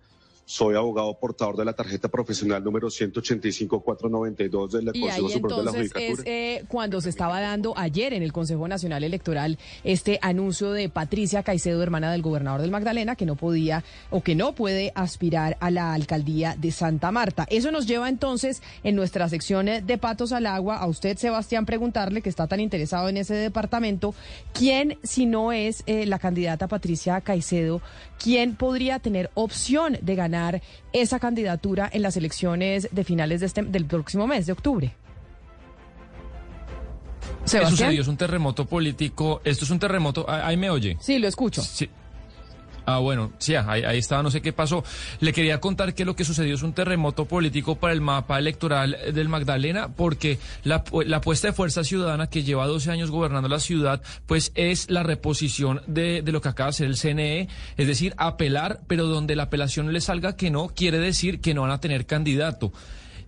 Soy 0.49 0.77
abogado 0.77 1.19
portador 1.19 1.57
de 1.57 1.65
la 1.65 1.73
tarjeta 1.73 2.07
profesional 2.07 2.63
número 2.63 2.87
185492 2.87 4.71
del 4.71 4.91
Y 4.95 5.01
Consejo 5.01 5.27
ahí 5.27 5.33
Superior 5.33 5.59
de 5.59 5.65
la 5.65 5.73
Judicatura. 5.73 6.13
es 6.13 6.23
eh, 6.25 6.65
cuando 6.69 7.01
se 7.01 7.09
estaba 7.09 7.41
dando 7.41 7.77
ayer 7.77 8.13
en 8.13 8.23
el 8.23 8.33
Consejo 8.33 8.69
Nacional 8.69 9.03
Electoral 9.03 9.59
este 9.83 10.21
anuncio 10.23 10.71
de 10.71 10.89
Patricia 10.89 11.43
Caicedo, 11.43 11.83
hermana 11.83 12.13
del 12.13 12.23
gobernador 12.23 12.61
del 12.61 12.71
Magdalena, 12.71 13.17
que 13.17 13.27
no 13.27 13.35
podía 13.35 13.83
o 14.11 14.23
que 14.23 14.37
no 14.37 14.55
puede 14.55 14.93
aspirar 14.95 15.57
a 15.59 15.73
la 15.73 15.93
alcaldía 15.93 16.55
de 16.57 16.71
Santa 16.71 17.11
Marta. 17.11 17.49
Eso 17.51 17.73
nos 17.73 17.89
lleva 17.89 18.09
entonces 18.09 18.63
en 18.85 18.95
nuestra 18.95 19.29
sección 19.29 19.67
eh, 19.67 19.83
de 19.83 19.99
Patos 19.99 20.31
al 20.31 20.47
Agua 20.47 20.77
a 20.77 20.87
usted, 20.87 21.17
Sebastián, 21.17 21.67
preguntarle 21.67 22.23
que 22.23 22.29
está 22.29 22.47
tan 22.47 22.61
interesado 22.61 23.09
en 23.09 23.17
ese 23.17 23.35
departamento, 23.35 24.15
¿quién, 24.53 24.97
si 25.03 25.27
no 25.27 25.51
es 25.51 25.83
eh, 25.87 26.07
la 26.07 26.21
candidata 26.21 26.69
Patricia 26.69 27.21
Caicedo, 27.21 27.83
quién 28.23 28.55
podría 28.55 29.01
tener 29.01 29.29
opción 29.35 29.99
de 30.01 30.15
ganar 30.15 30.36
esa 30.93 31.19
candidatura 31.19 31.89
en 31.93 32.03
las 32.03 32.17
elecciones 32.17 32.89
de 32.93 33.05
finales 33.05 33.41
de 33.41 33.47
este, 33.47 33.63
del 33.63 33.85
próximo 33.87 34.27
mes 34.27 34.47
de 34.47 34.53
octubre? 34.53 34.95
¿Qué 37.43 37.51
Sebastián. 37.51 37.77
sucedió? 37.77 38.03
Es 38.03 38.09
un 38.09 38.17
terremoto 38.17 38.67
político. 38.67 39.41
Esto 39.45 39.65
es 39.65 39.71
un 39.71 39.79
terremoto. 39.79 40.27
Ah, 40.29 40.47
Ahí 40.47 40.57
me 40.57 40.69
oye. 40.71 40.97
Sí, 41.01 41.19
lo 41.19 41.29
escucho. 41.29 41.63
Sí. 41.63 41.89
Ah, 42.87 42.99
bueno, 42.99 43.33
sí, 43.39 43.57
ahí, 43.57 43.83
ahí 43.83 43.99
estaba, 43.99 44.23
no 44.23 44.31
sé 44.31 44.41
qué 44.41 44.53
pasó. 44.53 44.85
Le 45.19 45.33
quería 45.33 45.61
contar 45.61 45.93
que 45.93 46.05
lo 46.05 46.15
que 46.15 46.25
sucedió 46.25 46.55
es 46.55 46.63
un 46.63 46.73
terremoto 46.73 47.25
político 47.25 47.75
para 47.75 47.93
el 47.93 48.01
mapa 48.01 48.39
electoral 48.39 48.97
del 49.13 49.29
Magdalena, 49.29 49.89
porque 49.89 50.39
la, 50.63 50.85
la 51.05 51.17
apuesta 51.17 51.49
de 51.49 51.53
Fuerza 51.53 51.83
Ciudadana, 51.83 52.29
que 52.29 52.45
lleva 52.45 52.65
12 52.67 52.93
años 52.93 53.11
gobernando 53.11 53.49
la 53.49 53.59
ciudad, 53.59 54.01
pues 54.27 54.53
es 54.55 54.89
la 54.89 55.03
reposición 55.03 55.83
de, 55.89 56.23
de 56.23 56.33
lo 56.33 56.41
que 56.41 56.49
acaba 56.49 56.69
de 56.69 56.77
hacer 56.77 56.87
el 56.87 56.97
CNE, 56.97 57.49
es 57.77 57.87
decir, 57.89 58.15
apelar, 58.19 58.81
pero 58.87 59.07
donde 59.07 59.35
la 59.35 59.45
apelación 59.45 59.93
le 59.93 60.01
salga 60.01 60.37
que 60.37 60.53
no, 60.53 60.69
quiere 60.69 61.01
decir 61.01 61.41
que 61.41 61.55
no 61.55 61.63
van 61.63 61.73
a 61.73 61.81
tener 61.81 62.07
candidato. 62.07 62.73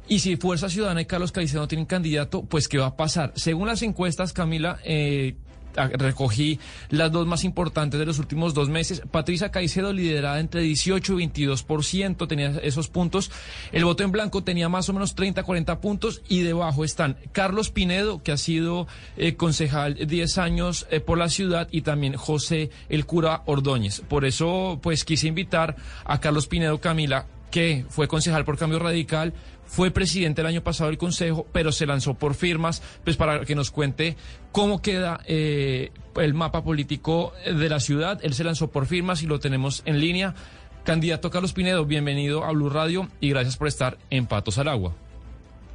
Y 0.08 0.20
si 0.20 0.36
Fuerza 0.36 0.70
Ciudadana 0.70 1.02
y 1.02 1.06
Carlos 1.06 1.32
Caicedo 1.32 1.60
no 1.60 1.68
tienen 1.68 1.84
candidato, 1.84 2.42
pues 2.42 2.68
¿qué 2.68 2.78
va 2.78 2.86
a 2.86 2.96
pasar? 2.96 3.32
Según 3.34 3.66
las 3.66 3.82
encuestas, 3.82 4.32
Camila, 4.32 4.78
eh, 4.84 5.36
recogí 5.74 6.58
las 6.90 7.12
dos 7.12 7.26
más 7.26 7.44
importantes 7.44 8.00
de 8.00 8.06
los 8.06 8.18
últimos 8.18 8.54
dos 8.54 8.68
meses. 8.68 9.02
Patricia 9.10 9.50
Caicedo 9.50 9.92
liderada 9.92 10.40
entre 10.40 10.62
18 10.62 11.18
y 11.18 11.26
22%, 11.26 12.28
tenía 12.28 12.58
esos 12.62 12.88
puntos. 12.88 13.30
El 13.72 13.84
voto 13.84 14.02
en 14.02 14.12
blanco 14.12 14.42
tenía 14.42 14.68
más 14.68 14.88
o 14.88 14.92
menos 14.92 15.14
30, 15.14 15.42
40 15.42 15.80
puntos 15.80 16.22
y 16.28 16.42
debajo 16.42 16.84
están 16.84 17.16
Carlos 17.32 17.70
Pinedo, 17.70 18.22
que 18.22 18.32
ha 18.32 18.36
sido 18.36 18.86
eh, 19.16 19.34
concejal 19.34 19.94
10 19.94 20.38
años 20.38 20.86
eh, 20.90 21.00
por 21.00 21.18
la 21.18 21.28
ciudad, 21.28 21.68
y 21.70 21.82
también 21.82 22.14
José 22.14 22.70
el 22.88 23.06
cura 23.06 23.42
Ordóñez. 23.46 24.00
Por 24.00 24.24
eso, 24.24 24.78
pues 24.82 25.04
quise 25.04 25.28
invitar 25.28 25.76
a 26.04 26.20
Carlos 26.20 26.46
Pinedo 26.46 26.80
Camila, 26.80 27.26
que 27.50 27.84
fue 27.88 28.08
concejal 28.08 28.44
por 28.44 28.58
Cambio 28.58 28.78
Radical, 28.78 29.32
fue 29.68 29.90
presidente 29.90 30.40
el 30.40 30.46
año 30.46 30.62
pasado 30.62 30.90
del 30.90 30.98
Consejo, 30.98 31.46
pero 31.52 31.70
se 31.70 31.86
lanzó 31.86 32.14
por 32.14 32.34
firmas, 32.34 32.82
pues 33.04 33.16
para 33.16 33.44
que 33.44 33.54
nos 33.54 33.70
cuente 33.70 34.16
cómo 34.50 34.82
queda 34.82 35.20
eh, 35.26 35.92
el 36.16 36.34
mapa 36.34 36.64
político 36.64 37.32
de 37.44 37.68
la 37.68 37.78
ciudad. 37.78 38.18
Él 38.22 38.34
se 38.34 38.44
lanzó 38.44 38.70
por 38.70 38.86
firmas 38.86 39.22
y 39.22 39.26
lo 39.26 39.38
tenemos 39.38 39.82
en 39.86 40.00
línea. 40.00 40.34
Candidato 40.84 41.30
Carlos 41.30 41.52
Pinedo, 41.52 41.84
bienvenido 41.84 42.44
a 42.44 42.52
Blue 42.52 42.70
Radio 42.70 43.08
y 43.20 43.28
gracias 43.28 43.56
por 43.56 43.68
estar 43.68 43.98
en 44.10 44.26
Patos 44.26 44.58
al 44.58 44.68
Agua. 44.68 44.94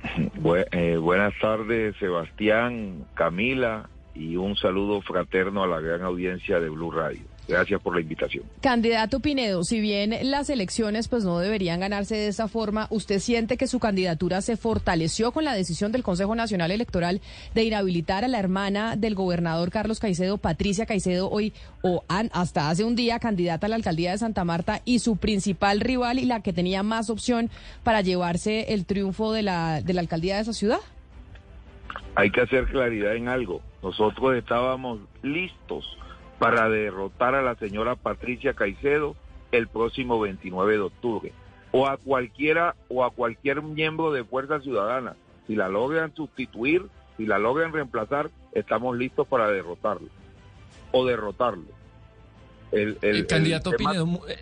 Eh, 0.71 0.97
buenas 0.97 1.33
tardes, 1.39 1.95
Sebastián, 1.97 3.05
Camila, 3.13 3.89
y 4.13 4.35
un 4.35 4.57
saludo 4.57 5.01
fraterno 5.01 5.63
a 5.63 5.67
la 5.67 5.79
gran 5.79 6.01
audiencia 6.01 6.59
de 6.59 6.67
Blue 6.67 6.91
Radio. 6.91 7.21
Gracias 7.45 7.81
por 7.81 7.93
la 7.95 8.01
invitación. 8.01 8.45
Candidato 8.61 9.19
Pinedo, 9.19 9.65
si 9.65 9.81
bien 9.81 10.15
las 10.31 10.49
elecciones 10.49 11.09
pues 11.09 11.25
no 11.25 11.39
deberían 11.39 11.81
ganarse 11.81 12.15
de 12.15 12.27
esa 12.27 12.47
forma, 12.47 12.87
¿usted 12.89 13.19
siente 13.19 13.57
que 13.57 13.67
su 13.67 13.79
candidatura 13.79 14.41
se 14.41 14.55
fortaleció 14.55 15.33
con 15.33 15.43
la 15.43 15.53
decisión 15.53 15.91
del 15.91 16.03
Consejo 16.03 16.35
Nacional 16.35 16.71
Electoral 16.71 17.19
de 17.53 17.63
inhabilitar 17.65 18.23
a 18.23 18.29
la 18.29 18.39
hermana 18.39 18.95
del 18.95 19.13
gobernador 19.13 19.71
Carlos 19.71 19.99
Caicedo, 19.99 20.37
Patricia 20.37 20.85
Caicedo, 20.85 21.29
hoy 21.29 21.51
o 21.81 22.03
an- 22.07 22.29
hasta 22.33 22.69
hace 22.69 22.85
un 22.85 22.95
día 22.95 23.19
candidata 23.19 23.65
a 23.65 23.69
la 23.69 23.75
alcaldía 23.75 24.11
de 24.11 24.19
Santa 24.19 24.45
Marta 24.45 24.81
y 24.85 24.99
su 24.99 25.17
principal 25.17 25.81
rival 25.81 26.19
y 26.19 26.25
la 26.25 26.41
que 26.41 26.53
tenía 26.53 26.81
más 26.81 27.09
opción 27.09 27.49
para 27.83 27.99
llevarse 27.99 28.73
el 28.73 28.85
triunfo 28.85 29.33
de 29.33 29.41
la, 29.43 29.81
de 29.81 29.93
la 29.93 29.99
alcaldía 29.99 30.35
de 30.37 30.43
esa 30.43 30.53
ciudad? 30.53 30.79
Hay 32.15 32.31
que 32.31 32.41
hacer 32.41 32.65
claridad 32.67 33.15
en 33.15 33.27
algo. 33.27 33.59
Nosotros 33.81 34.35
estábamos 34.37 34.99
listos 35.23 35.85
para 36.43 36.69
derrotar 36.69 37.35
a 37.35 37.41
la 37.41 37.55
señora 37.55 37.95
Patricia 37.95 38.53
Caicedo 38.53 39.15
el 39.51 39.67
próximo 39.67 40.19
29 40.19 40.73
de 40.73 40.79
octubre. 40.79 41.33
O 41.71 41.87
a 41.87 41.97
cualquiera 41.97 42.75
o 42.89 43.03
a 43.03 43.11
cualquier 43.11 43.61
miembro 43.61 44.11
de 44.11 44.23
Fuerza 44.23 44.59
Ciudadana. 44.59 45.15
Si 45.47 45.55
la 45.55 45.67
logran 45.69 46.13
sustituir, 46.15 46.85
si 47.17 47.25
la 47.25 47.37
logran 47.39 47.73
reemplazar, 47.73 48.29
estamos 48.53 48.95
listos 48.97 49.27
para 49.27 49.47
derrotarlo. 49.49 50.07
O 50.91 51.05
derrotarlo. 51.05 51.65
El, 52.71 52.97
el- 53.01 53.15
el 53.17 53.27
candidato 53.27 53.71
tema- 53.71 53.91
Pinedo, 53.91 54.27
eh, 54.29 54.37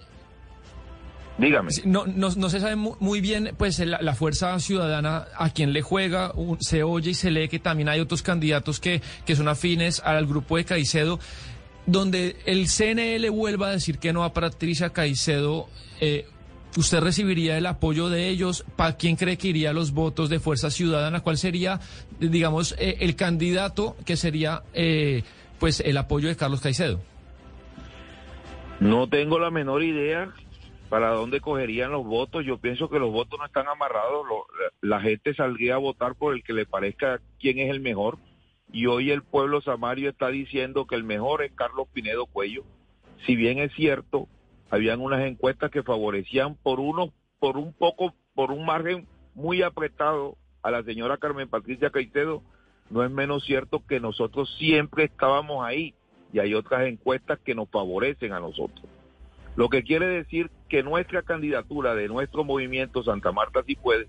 Dígame. 1.37 1.69
No, 1.85 2.05
no, 2.05 2.29
no 2.35 2.49
se 2.49 2.59
sabe 2.59 2.75
mu- 2.75 2.95
muy 2.99 3.19
bien, 3.19 3.55
pues 3.57 3.79
la, 3.79 3.99
la 4.01 4.13
fuerza 4.13 4.59
ciudadana 4.59 5.25
a 5.37 5.49
quien 5.49 5.73
le 5.73 5.81
juega, 5.81 6.33
un- 6.35 6.61
se 6.61 6.83
oye 6.83 7.11
y 7.11 7.13
se 7.15 7.31
lee 7.31 7.47
que 7.47 7.57
también 7.57 7.89
hay 7.89 7.99
otros 7.99 8.21
candidatos 8.21 8.79
que, 8.79 9.01
que 9.25 9.35
son 9.35 9.47
afines 9.47 10.01
al 10.01 10.27
grupo 10.27 10.57
de 10.57 10.65
Caicedo, 10.65 11.19
donde 11.85 12.35
el 12.45 12.67
CNL 12.67 13.29
vuelva 13.31 13.67
a 13.67 13.71
decir 13.71 13.97
que 13.99 14.13
no 14.13 14.23
a 14.23 14.33
Patricia 14.33 14.91
Caicedo. 14.91 15.67
eh, 15.99 16.25
¿Usted 16.77 17.01
recibiría 17.01 17.57
el 17.57 17.65
apoyo 17.65 18.07
de 18.07 18.29
ellos? 18.29 18.63
¿Para 18.77 18.95
quién 18.95 19.17
cree 19.17 19.37
que 19.37 19.49
iría 19.49 19.73
los 19.73 19.91
votos 19.91 20.29
de 20.29 20.39
Fuerza 20.39 20.69
Ciudadana? 20.71 21.19
¿Cuál 21.19 21.37
sería, 21.37 21.81
digamos, 22.21 22.75
eh, 22.79 22.95
el 23.01 23.17
candidato 23.17 23.97
que 24.05 24.15
sería, 24.15 24.63
eh, 24.73 25.23
pues, 25.59 25.81
el 25.81 25.97
apoyo 25.97 26.29
de 26.29 26.37
Carlos 26.37 26.61
Caicedo? 26.61 27.01
No 28.79 29.07
tengo 29.09 29.37
la 29.37 29.51
menor 29.51 29.83
idea 29.83 30.31
para 30.89 31.09
dónde 31.09 31.41
cogerían 31.41 31.91
los 31.91 32.05
votos. 32.05 32.45
Yo 32.45 32.57
pienso 32.57 32.89
que 32.89 32.99
los 32.99 33.11
votos 33.11 33.37
no 33.37 33.45
están 33.45 33.67
amarrados. 33.67 34.25
Lo- 34.27 34.45
la, 34.81 34.95
la 34.97 35.01
gente 35.01 35.33
saldría 35.33 35.75
a 35.75 35.77
votar 35.77 36.15
por 36.15 36.33
el 36.33 36.43
que 36.43 36.53
le 36.53 36.65
parezca 36.65 37.19
quién 37.39 37.59
es 37.59 37.69
el 37.69 37.81
mejor. 37.81 38.17
Y 38.71 38.85
hoy 38.85 39.11
el 39.11 39.23
pueblo 39.23 39.61
samario 39.61 40.09
está 40.09 40.29
diciendo 40.29 40.85
que 40.87 40.95
el 40.95 41.03
mejor 41.03 41.43
es 41.43 41.51
Carlos 41.53 41.87
Pinedo 41.91 42.25
Cuello. 42.25 42.63
Si 43.25 43.35
bien 43.35 43.59
es 43.59 43.73
cierto, 43.73 44.27
habían 44.69 45.01
unas 45.01 45.21
encuestas 45.21 45.71
que 45.71 45.83
favorecían 45.83 46.55
por 46.55 46.79
uno, 46.79 47.11
por 47.39 47.57
un 47.57 47.73
poco, 47.73 48.13
por 48.33 48.51
un 48.51 48.65
margen 48.65 49.07
muy 49.35 49.61
apretado 49.61 50.37
a 50.63 50.71
la 50.71 50.83
señora 50.83 51.17
Carmen 51.17 51.49
Patricia 51.49 51.89
Caicedo, 51.89 52.41
no 52.89 53.03
es 53.03 53.11
menos 53.11 53.45
cierto 53.45 53.83
que 53.87 53.99
nosotros 53.99 54.53
siempre 54.57 55.05
estábamos 55.05 55.65
ahí 55.65 55.93
y 56.33 56.39
hay 56.39 56.53
otras 56.53 56.87
encuestas 56.87 57.39
que 57.39 57.55
nos 57.55 57.69
favorecen 57.69 58.33
a 58.33 58.39
nosotros. 58.39 58.85
Lo 59.55 59.69
que 59.69 59.83
quiere 59.83 60.07
decir 60.07 60.49
que 60.69 60.83
nuestra 60.83 61.23
candidatura 61.23 61.93
de 61.93 62.07
nuestro 62.07 62.43
movimiento 62.43 63.03
Santa 63.03 63.31
Marta 63.31 63.63
si 63.63 63.75
puede 63.75 64.07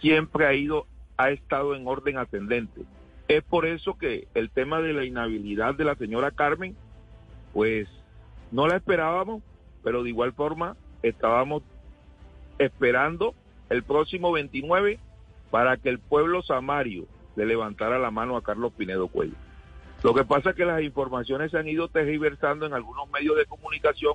siempre 0.00 0.46
ha 0.46 0.54
ido 0.54 0.86
ha 1.16 1.30
estado 1.30 1.74
en 1.74 1.86
orden 1.86 2.18
ascendente. 2.18 2.82
Es 3.28 3.42
por 3.42 3.66
eso 3.66 3.98
que 3.98 4.28
el 4.34 4.50
tema 4.50 4.80
de 4.80 4.92
la 4.92 5.04
inhabilidad 5.04 5.74
de 5.74 5.84
la 5.84 5.96
señora 5.96 6.30
Carmen 6.30 6.76
pues 7.52 7.88
no 8.52 8.68
la 8.68 8.76
esperábamos, 8.76 9.42
pero 9.82 10.02
de 10.02 10.10
igual 10.10 10.32
forma 10.32 10.76
estábamos 11.02 11.62
esperando 12.58 13.34
el 13.70 13.82
próximo 13.82 14.32
29 14.32 14.98
para 15.50 15.76
que 15.76 15.88
el 15.88 15.98
pueblo 15.98 16.42
samario 16.42 17.06
le 17.34 17.46
levantara 17.46 17.98
la 17.98 18.10
mano 18.10 18.36
a 18.36 18.42
Carlos 18.42 18.72
Pinedo 18.76 19.08
Cuello. 19.08 19.34
Lo 20.02 20.14
que 20.14 20.24
pasa 20.24 20.50
es 20.50 20.56
que 20.56 20.64
las 20.64 20.82
informaciones 20.82 21.50
se 21.50 21.58
han 21.58 21.68
ido 21.68 21.88
tergiversando 21.88 22.66
en 22.66 22.74
algunos 22.74 23.10
medios 23.10 23.36
de 23.36 23.46
comunicación 23.46 24.14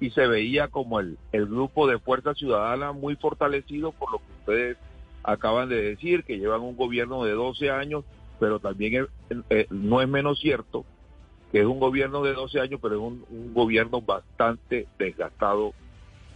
y 0.00 0.10
se 0.10 0.26
veía 0.26 0.68
como 0.68 1.00
el, 1.00 1.18
el 1.32 1.46
grupo 1.46 1.86
de 1.86 1.98
Fuerza 1.98 2.34
Ciudadana 2.34 2.92
muy 2.92 3.16
fortalecido 3.16 3.92
por 3.92 4.12
lo 4.12 4.18
que 4.18 4.32
ustedes 4.40 4.76
acaban 5.22 5.68
de 5.68 5.80
decir, 5.80 6.24
que 6.24 6.38
llevan 6.38 6.60
un 6.60 6.76
gobierno 6.76 7.24
de 7.24 7.32
12 7.32 7.70
años, 7.70 8.04
pero 8.38 8.58
también 8.58 9.06
eh, 9.50 9.66
no 9.70 10.00
es 10.00 10.08
menos 10.08 10.38
cierto 10.40 10.84
que 11.52 11.60
es 11.60 11.66
un 11.66 11.78
gobierno 11.78 12.24
de 12.24 12.32
12 12.32 12.58
años, 12.58 12.80
pero 12.82 12.96
es 12.96 13.00
un, 13.00 13.24
un 13.30 13.54
gobierno 13.54 14.00
bastante 14.00 14.88
desgastado 14.98 15.72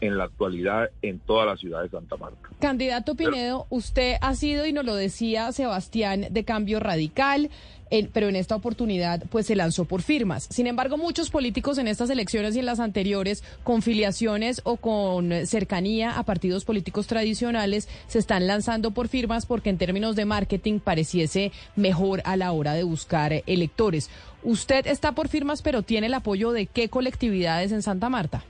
en 0.00 0.16
la 0.18 0.24
actualidad 0.24 0.90
en 1.02 1.18
toda 1.18 1.44
la 1.46 1.56
ciudad 1.56 1.82
de 1.82 1.88
Santa 1.88 2.16
Marta. 2.16 2.48
Candidato 2.60 3.14
Pinedo, 3.14 3.66
usted 3.70 4.16
ha 4.20 4.34
sido, 4.34 4.66
y 4.66 4.72
nos 4.72 4.84
lo 4.84 4.94
decía 4.94 5.50
Sebastián, 5.52 6.26
de 6.30 6.44
cambio 6.44 6.80
radical, 6.80 7.50
en- 7.90 8.08
pero 8.12 8.28
en 8.28 8.36
esta 8.36 8.54
oportunidad 8.54 9.22
pues 9.30 9.46
se 9.46 9.56
lanzó 9.56 9.86
por 9.86 10.02
firmas. 10.02 10.46
Sin 10.50 10.66
embargo, 10.66 10.98
muchos 10.98 11.30
políticos 11.30 11.78
en 11.78 11.88
estas 11.88 12.10
elecciones 12.10 12.54
y 12.54 12.58
en 12.58 12.66
las 12.66 12.80
anteriores, 12.80 13.42
con 13.64 13.80
filiaciones 13.82 14.60
o 14.64 14.76
con 14.76 15.32
cercanía 15.46 16.18
a 16.18 16.22
partidos 16.22 16.64
políticos 16.64 17.06
tradicionales, 17.06 17.88
se 18.06 18.18
están 18.18 18.46
lanzando 18.46 18.90
por 18.90 19.08
firmas 19.08 19.46
porque 19.46 19.70
en 19.70 19.78
términos 19.78 20.16
de 20.16 20.26
marketing 20.26 20.80
pareciese 20.80 21.50
mejor 21.76 22.20
a 22.24 22.36
la 22.36 22.52
hora 22.52 22.74
de 22.74 22.82
buscar 22.82 23.42
electores. 23.46 24.10
Usted 24.42 24.86
está 24.86 25.12
por 25.12 25.28
firmas, 25.28 25.62
pero 25.62 25.82
tiene 25.82 26.06
el 26.08 26.14
apoyo 26.14 26.52
de 26.52 26.66
qué 26.66 26.88
colectividades 26.90 27.72
en 27.72 27.82
Santa 27.82 28.08
Marta? 28.08 28.44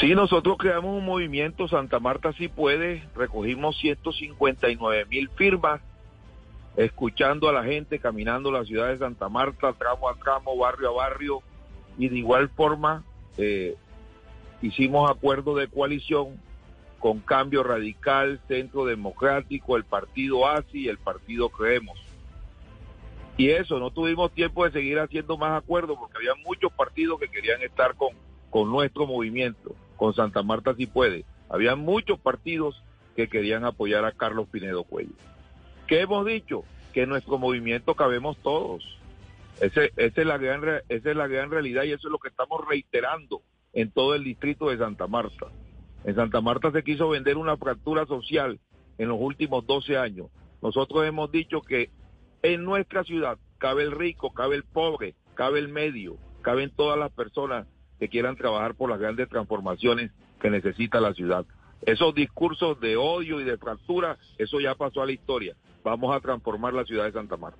Sí, 0.00 0.14
nosotros 0.14 0.56
creamos 0.58 0.96
un 0.96 1.04
movimiento, 1.04 1.66
Santa 1.66 1.98
Marta 1.98 2.32
sí 2.34 2.46
puede, 2.46 3.02
recogimos 3.16 3.76
159 3.78 5.06
mil 5.06 5.28
firmas, 5.30 5.80
escuchando 6.76 7.48
a 7.48 7.52
la 7.52 7.64
gente, 7.64 7.98
caminando 7.98 8.52
la 8.52 8.64
ciudad 8.64 8.90
de 8.90 8.98
Santa 8.98 9.28
Marta, 9.28 9.72
tramo 9.72 10.08
a 10.08 10.14
tramo, 10.14 10.56
barrio 10.56 10.90
a 10.90 10.92
barrio, 10.92 11.42
y 11.98 12.08
de 12.08 12.16
igual 12.16 12.48
forma 12.50 13.02
eh, 13.38 13.74
hicimos 14.62 15.10
acuerdo 15.10 15.56
de 15.56 15.66
coalición 15.66 16.40
con 17.00 17.18
Cambio 17.18 17.64
Radical, 17.64 18.40
Centro 18.46 18.84
Democrático, 18.84 19.76
el 19.76 19.84
Partido 19.84 20.46
ASI 20.46 20.82
y 20.82 20.88
el 20.88 20.98
Partido 20.98 21.48
Creemos. 21.48 21.98
Y 23.36 23.50
eso, 23.50 23.80
no 23.80 23.90
tuvimos 23.90 24.30
tiempo 24.32 24.64
de 24.64 24.70
seguir 24.70 25.00
haciendo 25.00 25.36
más 25.36 25.60
acuerdos 25.60 25.98
porque 25.98 26.18
había 26.18 26.34
muchos 26.44 26.72
partidos 26.72 27.18
que 27.18 27.28
querían 27.28 27.62
estar 27.62 27.96
con, 27.96 28.10
con 28.50 28.70
nuestro 28.70 29.04
movimiento, 29.06 29.74
con 29.98 30.14
Santa 30.14 30.42
Marta 30.42 30.74
si 30.74 30.86
puede. 30.86 31.26
Había 31.50 31.76
muchos 31.76 32.18
partidos 32.18 32.82
que 33.14 33.28
querían 33.28 33.66
apoyar 33.66 34.06
a 34.06 34.12
Carlos 34.12 34.48
Pinedo 34.48 34.84
Cuello. 34.84 35.12
¿Qué 35.86 36.00
hemos 36.00 36.24
dicho? 36.24 36.64
Que 36.94 37.02
en 37.02 37.10
nuestro 37.10 37.36
movimiento 37.36 37.94
cabemos 37.94 38.38
todos. 38.38 38.96
Es 39.60 40.16
la 40.16 40.38
gran, 40.38 40.62
esa 40.88 41.10
es 41.10 41.16
la 41.16 41.26
gran 41.26 41.50
realidad 41.50 41.82
y 41.82 41.92
eso 41.92 42.08
es 42.08 42.12
lo 42.12 42.18
que 42.18 42.28
estamos 42.28 42.66
reiterando 42.66 43.42
en 43.72 43.90
todo 43.90 44.14
el 44.14 44.22
distrito 44.22 44.70
de 44.70 44.78
Santa 44.78 45.08
Marta. 45.08 45.46
En 46.04 46.14
Santa 46.14 46.40
Marta 46.40 46.70
se 46.70 46.84
quiso 46.84 47.08
vender 47.08 47.36
una 47.36 47.56
fractura 47.56 48.06
social 48.06 48.60
en 48.98 49.08
los 49.08 49.18
últimos 49.20 49.66
12 49.66 49.96
años. 49.96 50.28
Nosotros 50.62 51.04
hemos 51.04 51.32
dicho 51.32 51.60
que 51.60 51.90
en 52.42 52.64
nuestra 52.64 53.02
ciudad 53.02 53.36
cabe 53.58 53.82
el 53.82 53.90
rico, 53.90 54.32
cabe 54.32 54.54
el 54.54 54.62
pobre, 54.62 55.16
cabe 55.34 55.58
el 55.58 55.68
medio, 55.68 56.16
caben 56.42 56.70
todas 56.70 56.98
las 56.98 57.10
personas 57.10 57.66
que 57.98 58.08
quieran 58.08 58.36
trabajar 58.36 58.74
por 58.74 58.90
las 58.90 58.98
grandes 58.98 59.28
transformaciones 59.28 60.10
que 60.40 60.50
necesita 60.50 61.00
la 61.00 61.14
ciudad. 61.14 61.44
Esos 61.82 62.14
discursos 62.14 62.80
de 62.80 62.96
odio 62.96 63.40
y 63.40 63.44
de 63.44 63.56
fractura, 63.56 64.16
eso 64.36 64.60
ya 64.60 64.74
pasó 64.74 65.02
a 65.02 65.06
la 65.06 65.12
historia. 65.12 65.54
Vamos 65.84 66.14
a 66.14 66.20
transformar 66.20 66.74
la 66.74 66.84
ciudad 66.84 67.04
de 67.04 67.12
Santa 67.12 67.36
Marta. 67.36 67.58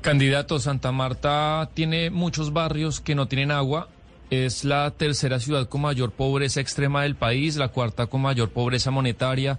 Candidato, 0.00 0.58
Santa 0.58 0.92
Marta 0.92 1.70
tiene 1.74 2.10
muchos 2.10 2.52
barrios 2.52 3.00
que 3.00 3.14
no 3.14 3.26
tienen 3.26 3.50
agua. 3.50 3.88
Es 4.30 4.64
la 4.64 4.90
tercera 4.92 5.40
ciudad 5.40 5.68
con 5.68 5.80
mayor 5.80 6.12
pobreza 6.12 6.60
extrema 6.60 7.02
del 7.02 7.16
país, 7.16 7.56
la 7.56 7.68
cuarta 7.68 8.06
con 8.06 8.20
mayor 8.22 8.50
pobreza 8.50 8.90
monetaria, 8.90 9.58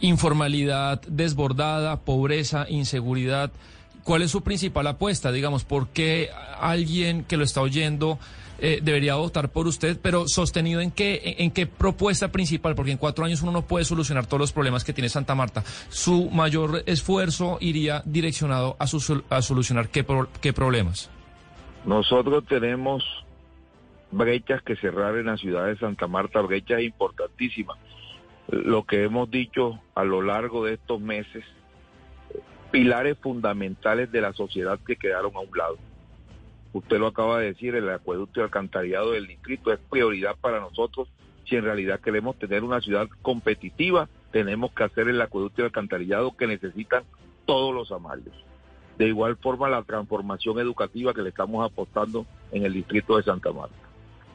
informalidad 0.00 1.00
desbordada, 1.08 2.00
pobreza, 2.00 2.66
inseguridad. 2.68 3.50
¿Cuál 4.04 4.22
es 4.22 4.30
su 4.30 4.42
principal 4.42 4.86
apuesta? 4.86 5.30
Digamos, 5.30 5.64
¿por 5.64 5.88
qué 5.88 6.28
alguien 6.60 7.24
que 7.24 7.36
lo 7.36 7.44
está 7.44 7.60
oyendo 7.60 8.18
eh, 8.58 8.80
debería 8.82 9.14
votar 9.16 9.48
por 9.50 9.66
usted, 9.66 9.98
pero 10.00 10.26
sostenido 10.28 10.80
en 10.80 10.90
qué, 10.90 11.36
en, 11.38 11.50
qué 11.50 11.66
propuesta 11.66 12.28
principal? 12.32 12.74
Porque 12.74 12.92
en 12.92 12.98
cuatro 12.98 13.24
años 13.24 13.42
uno 13.42 13.52
no 13.52 13.62
puede 13.62 13.84
solucionar 13.84 14.26
todos 14.26 14.40
los 14.40 14.52
problemas 14.52 14.84
que 14.84 14.92
tiene 14.92 15.08
Santa 15.08 15.34
Marta. 15.34 15.62
Su 15.88 16.30
mayor 16.30 16.82
esfuerzo 16.86 17.58
iría 17.60 18.02
direccionado 18.04 18.76
a, 18.78 18.86
su- 18.86 19.22
a 19.30 19.42
solucionar 19.42 19.88
qué, 19.88 20.02
pro- 20.04 20.28
qué 20.40 20.52
problemas. 20.52 21.10
Nosotros 21.84 22.44
tenemos 22.48 23.04
brechas 24.10 24.62
que 24.62 24.76
cerrar 24.76 25.16
en 25.16 25.26
la 25.26 25.36
ciudad 25.36 25.66
de 25.66 25.76
Santa 25.78 26.06
Marta, 26.06 26.40
brechas 26.40 26.82
importantísimas. 26.82 27.78
Lo 28.48 28.84
que 28.84 29.04
hemos 29.04 29.30
dicho 29.30 29.78
a 29.94 30.04
lo 30.04 30.22
largo 30.22 30.64
de 30.64 30.74
estos 30.74 31.00
meses, 31.00 31.44
pilares 32.72 33.18
fundamentales 33.18 34.10
de 34.10 34.22
la 34.22 34.32
sociedad 34.32 34.80
que 34.84 34.96
quedaron 34.96 35.36
a 35.36 35.40
un 35.40 35.56
lado. 35.56 35.76
Usted 36.72 36.98
lo 36.98 37.08
acaba 37.08 37.38
de 37.38 37.52
decir, 37.52 37.74
el 37.74 37.88
acueducto 37.90 38.40
y 38.40 38.42
alcantarillado 38.42 39.12
del 39.12 39.28
distrito 39.28 39.72
es 39.72 39.78
prioridad 39.90 40.36
para 40.40 40.58
nosotros. 40.58 41.06
Si 41.44 41.54
en 41.54 41.64
realidad 41.64 42.00
queremos 42.00 42.38
tener 42.38 42.64
una 42.64 42.80
ciudad 42.80 43.08
competitiva, 43.20 44.08
tenemos 44.32 44.72
que 44.72 44.84
hacer 44.84 45.06
el 45.08 45.20
acueducto 45.20 45.60
y 45.60 45.64
alcantarillado 45.66 46.34
que 46.34 46.46
necesitan 46.46 47.04
todos 47.44 47.74
los 47.74 47.92
amalios. 47.92 48.34
De 48.96 49.06
igual 49.06 49.36
forma, 49.36 49.68
la 49.68 49.82
transformación 49.82 50.58
educativa 50.58 51.12
que 51.12 51.22
le 51.22 51.28
estamos 51.28 51.64
apostando 51.64 52.24
en 52.52 52.64
el 52.64 52.72
distrito 52.72 53.18
de 53.18 53.22
Santa 53.22 53.52
Marta. 53.52 53.76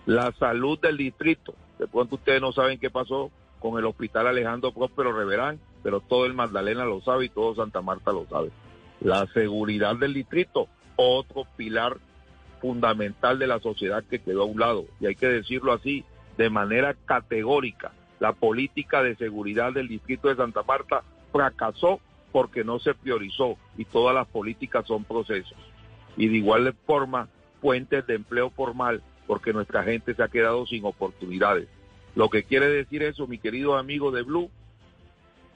La 0.05 0.31
salud 0.33 0.79
del 0.79 0.97
distrito. 0.97 1.55
De 1.79 1.87
pronto 1.87 2.15
ustedes 2.15 2.41
no 2.41 2.51
saben 2.51 2.79
qué 2.79 2.91
pasó 2.91 3.31
con 3.59 3.77
el 3.77 3.85
hospital 3.85 4.27
Alejandro 4.27 4.71
Próspero 4.71 5.13
Reverán, 5.13 5.59
pero 5.83 5.99
todo 5.99 6.25
el 6.25 6.33
Magdalena 6.33 6.85
lo 6.85 7.01
sabe 7.01 7.25
y 7.25 7.29
todo 7.29 7.55
Santa 7.55 7.81
Marta 7.81 8.11
lo 8.11 8.25
sabe. 8.27 8.51
La 8.99 9.25
seguridad 9.27 9.95
del 9.95 10.13
distrito, 10.13 10.67
otro 10.95 11.45
pilar 11.55 11.97
fundamental 12.61 13.39
de 13.39 13.47
la 13.47 13.59
sociedad 13.59 14.03
que 14.03 14.19
quedó 14.19 14.43
a 14.43 14.45
un 14.45 14.59
lado. 14.59 14.85
Y 14.99 15.05
hay 15.05 15.15
que 15.15 15.27
decirlo 15.27 15.73
así, 15.73 16.03
de 16.37 16.49
manera 16.49 16.95
categórica. 17.05 17.91
La 18.19 18.33
política 18.33 19.03
de 19.03 19.15
seguridad 19.15 19.73
del 19.73 19.87
distrito 19.87 20.27
de 20.27 20.35
Santa 20.35 20.63
Marta 20.63 21.03
fracasó 21.31 21.99
porque 22.31 22.63
no 22.63 22.79
se 22.79 22.93
priorizó 22.93 23.57
y 23.77 23.85
todas 23.85 24.15
las 24.15 24.27
políticas 24.27 24.85
son 24.85 25.03
procesos. 25.03 25.57
Y 26.15 26.27
de 26.27 26.37
igual 26.37 26.73
forma, 26.85 27.29
fuentes 27.61 28.05
de 28.07 28.15
empleo 28.15 28.49
formal 28.49 29.01
porque 29.27 29.53
nuestra 29.53 29.83
gente 29.83 30.15
se 30.15 30.23
ha 30.23 30.29
quedado 30.29 30.65
sin 30.65 30.85
oportunidades. 30.85 31.67
Lo 32.15 32.29
que 32.29 32.43
quiere 32.43 32.69
decir 32.69 33.03
eso, 33.03 33.27
mi 33.27 33.37
querido 33.37 33.77
amigo 33.77 34.11
de 34.11 34.23
Blue, 34.23 34.49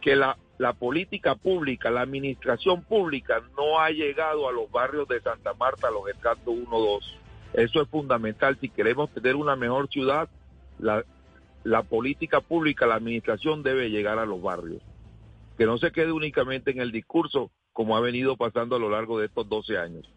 que 0.02 0.16
la, 0.16 0.38
la 0.58 0.74
política 0.74 1.36
pública, 1.36 1.90
la 1.90 2.02
administración 2.02 2.84
pública 2.84 3.42
no 3.58 3.80
ha 3.80 3.90
llegado 3.90 4.48
a 4.48 4.52
los 4.52 4.70
barrios 4.72 5.08
de 5.08 5.22
Santa 5.22 5.54
Marta, 5.54 5.88
a 5.88 5.92
los 5.92 6.08
estratos 6.08 6.48
1, 6.48 6.66
2. 6.70 7.18
Eso 7.54 7.82
es 7.82 7.90
fundamental. 7.90 8.58
Si 8.60 8.70
queremos 8.70 9.10
tener 9.12 9.36
una 9.36 9.56
mejor 9.56 9.90
ciudad, 9.90 10.30
la, 10.80 11.04
la 11.64 11.84
política 11.84 12.42
pública, 12.42 12.86
la 12.86 12.96
administración 12.96 13.64
debe 13.64 13.90
llegar 13.90 14.20
a 14.20 14.26
los 14.26 14.42
barrios. 14.42 14.82
Que 15.58 15.66
no 15.66 15.78
se 15.78 15.92
quede 15.92 16.12
únicamente 16.12 16.72
en 16.72 16.80
el 16.80 16.92
discurso, 16.92 17.52
como 17.74 17.96
ha 17.96 18.00
venido 18.02 18.38
pasando 18.38 18.76
a 18.76 18.80
lo 18.80 18.90
largo 18.90 19.20
de 19.20 19.28
estos 19.28 19.48
12 19.48 19.78
años. 19.78 20.10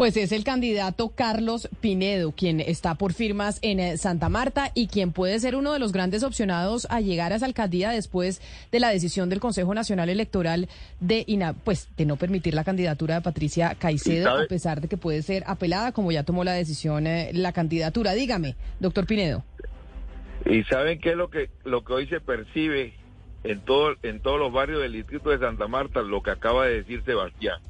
Pues 0.00 0.16
es 0.16 0.32
el 0.32 0.44
candidato 0.44 1.10
Carlos 1.10 1.68
Pinedo, 1.82 2.32
quien 2.32 2.60
está 2.60 2.94
por 2.94 3.12
firmas 3.12 3.58
en 3.60 3.78
eh, 3.80 3.98
Santa 3.98 4.30
Marta 4.30 4.70
y 4.74 4.86
quien 4.86 5.12
puede 5.12 5.38
ser 5.40 5.54
uno 5.56 5.74
de 5.74 5.78
los 5.78 5.92
grandes 5.92 6.22
opcionados 6.22 6.86
a 6.88 7.02
llegar 7.02 7.34
a 7.34 7.36
esa 7.36 7.44
alcaldía 7.44 7.90
después 7.90 8.40
de 8.72 8.80
la 8.80 8.88
decisión 8.88 9.28
del 9.28 9.40
Consejo 9.40 9.74
Nacional 9.74 10.08
Electoral 10.08 10.70
de, 11.00 11.24
ina- 11.26 11.52
pues, 11.52 11.90
de 11.98 12.06
no 12.06 12.16
permitir 12.16 12.54
la 12.54 12.64
candidatura 12.64 13.16
de 13.16 13.20
Patricia 13.20 13.74
Caicedo, 13.78 14.30
a 14.38 14.46
pesar 14.46 14.80
de 14.80 14.88
que 14.88 14.96
puede 14.96 15.20
ser 15.20 15.44
apelada, 15.46 15.92
como 15.92 16.10
ya 16.12 16.22
tomó 16.22 16.44
la 16.44 16.54
decisión 16.54 17.06
eh, 17.06 17.28
la 17.34 17.52
candidatura. 17.52 18.14
Dígame, 18.14 18.56
doctor 18.78 19.04
Pinedo. 19.06 19.44
Y 20.46 20.62
saben 20.64 20.98
qué 20.98 21.10
es 21.10 21.16
lo 21.16 21.28
que 21.28 21.50
lo 21.64 21.84
que 21.84 21.92
hoy 21.92 22.06
se 22.06 22.20
percibe 22.22 22.94
en 23.44 23.60
todo 23.66 23.90
en 24.02 24.20
todos 24.20 24.38
los 24.38 24.50
barrios 24.50 24.80
del 24.80 24.92
distrito 24.94 25.28
de 25.28 25.40
Santa 25.40 25.68
Marta, 25.68 26.00
lo 26.00 26.22
que 26.22 26.30
acaba 26.30 26.64
de 26.64 26.76
decir 26.76 27.02
Sebastián. 27.04 27.60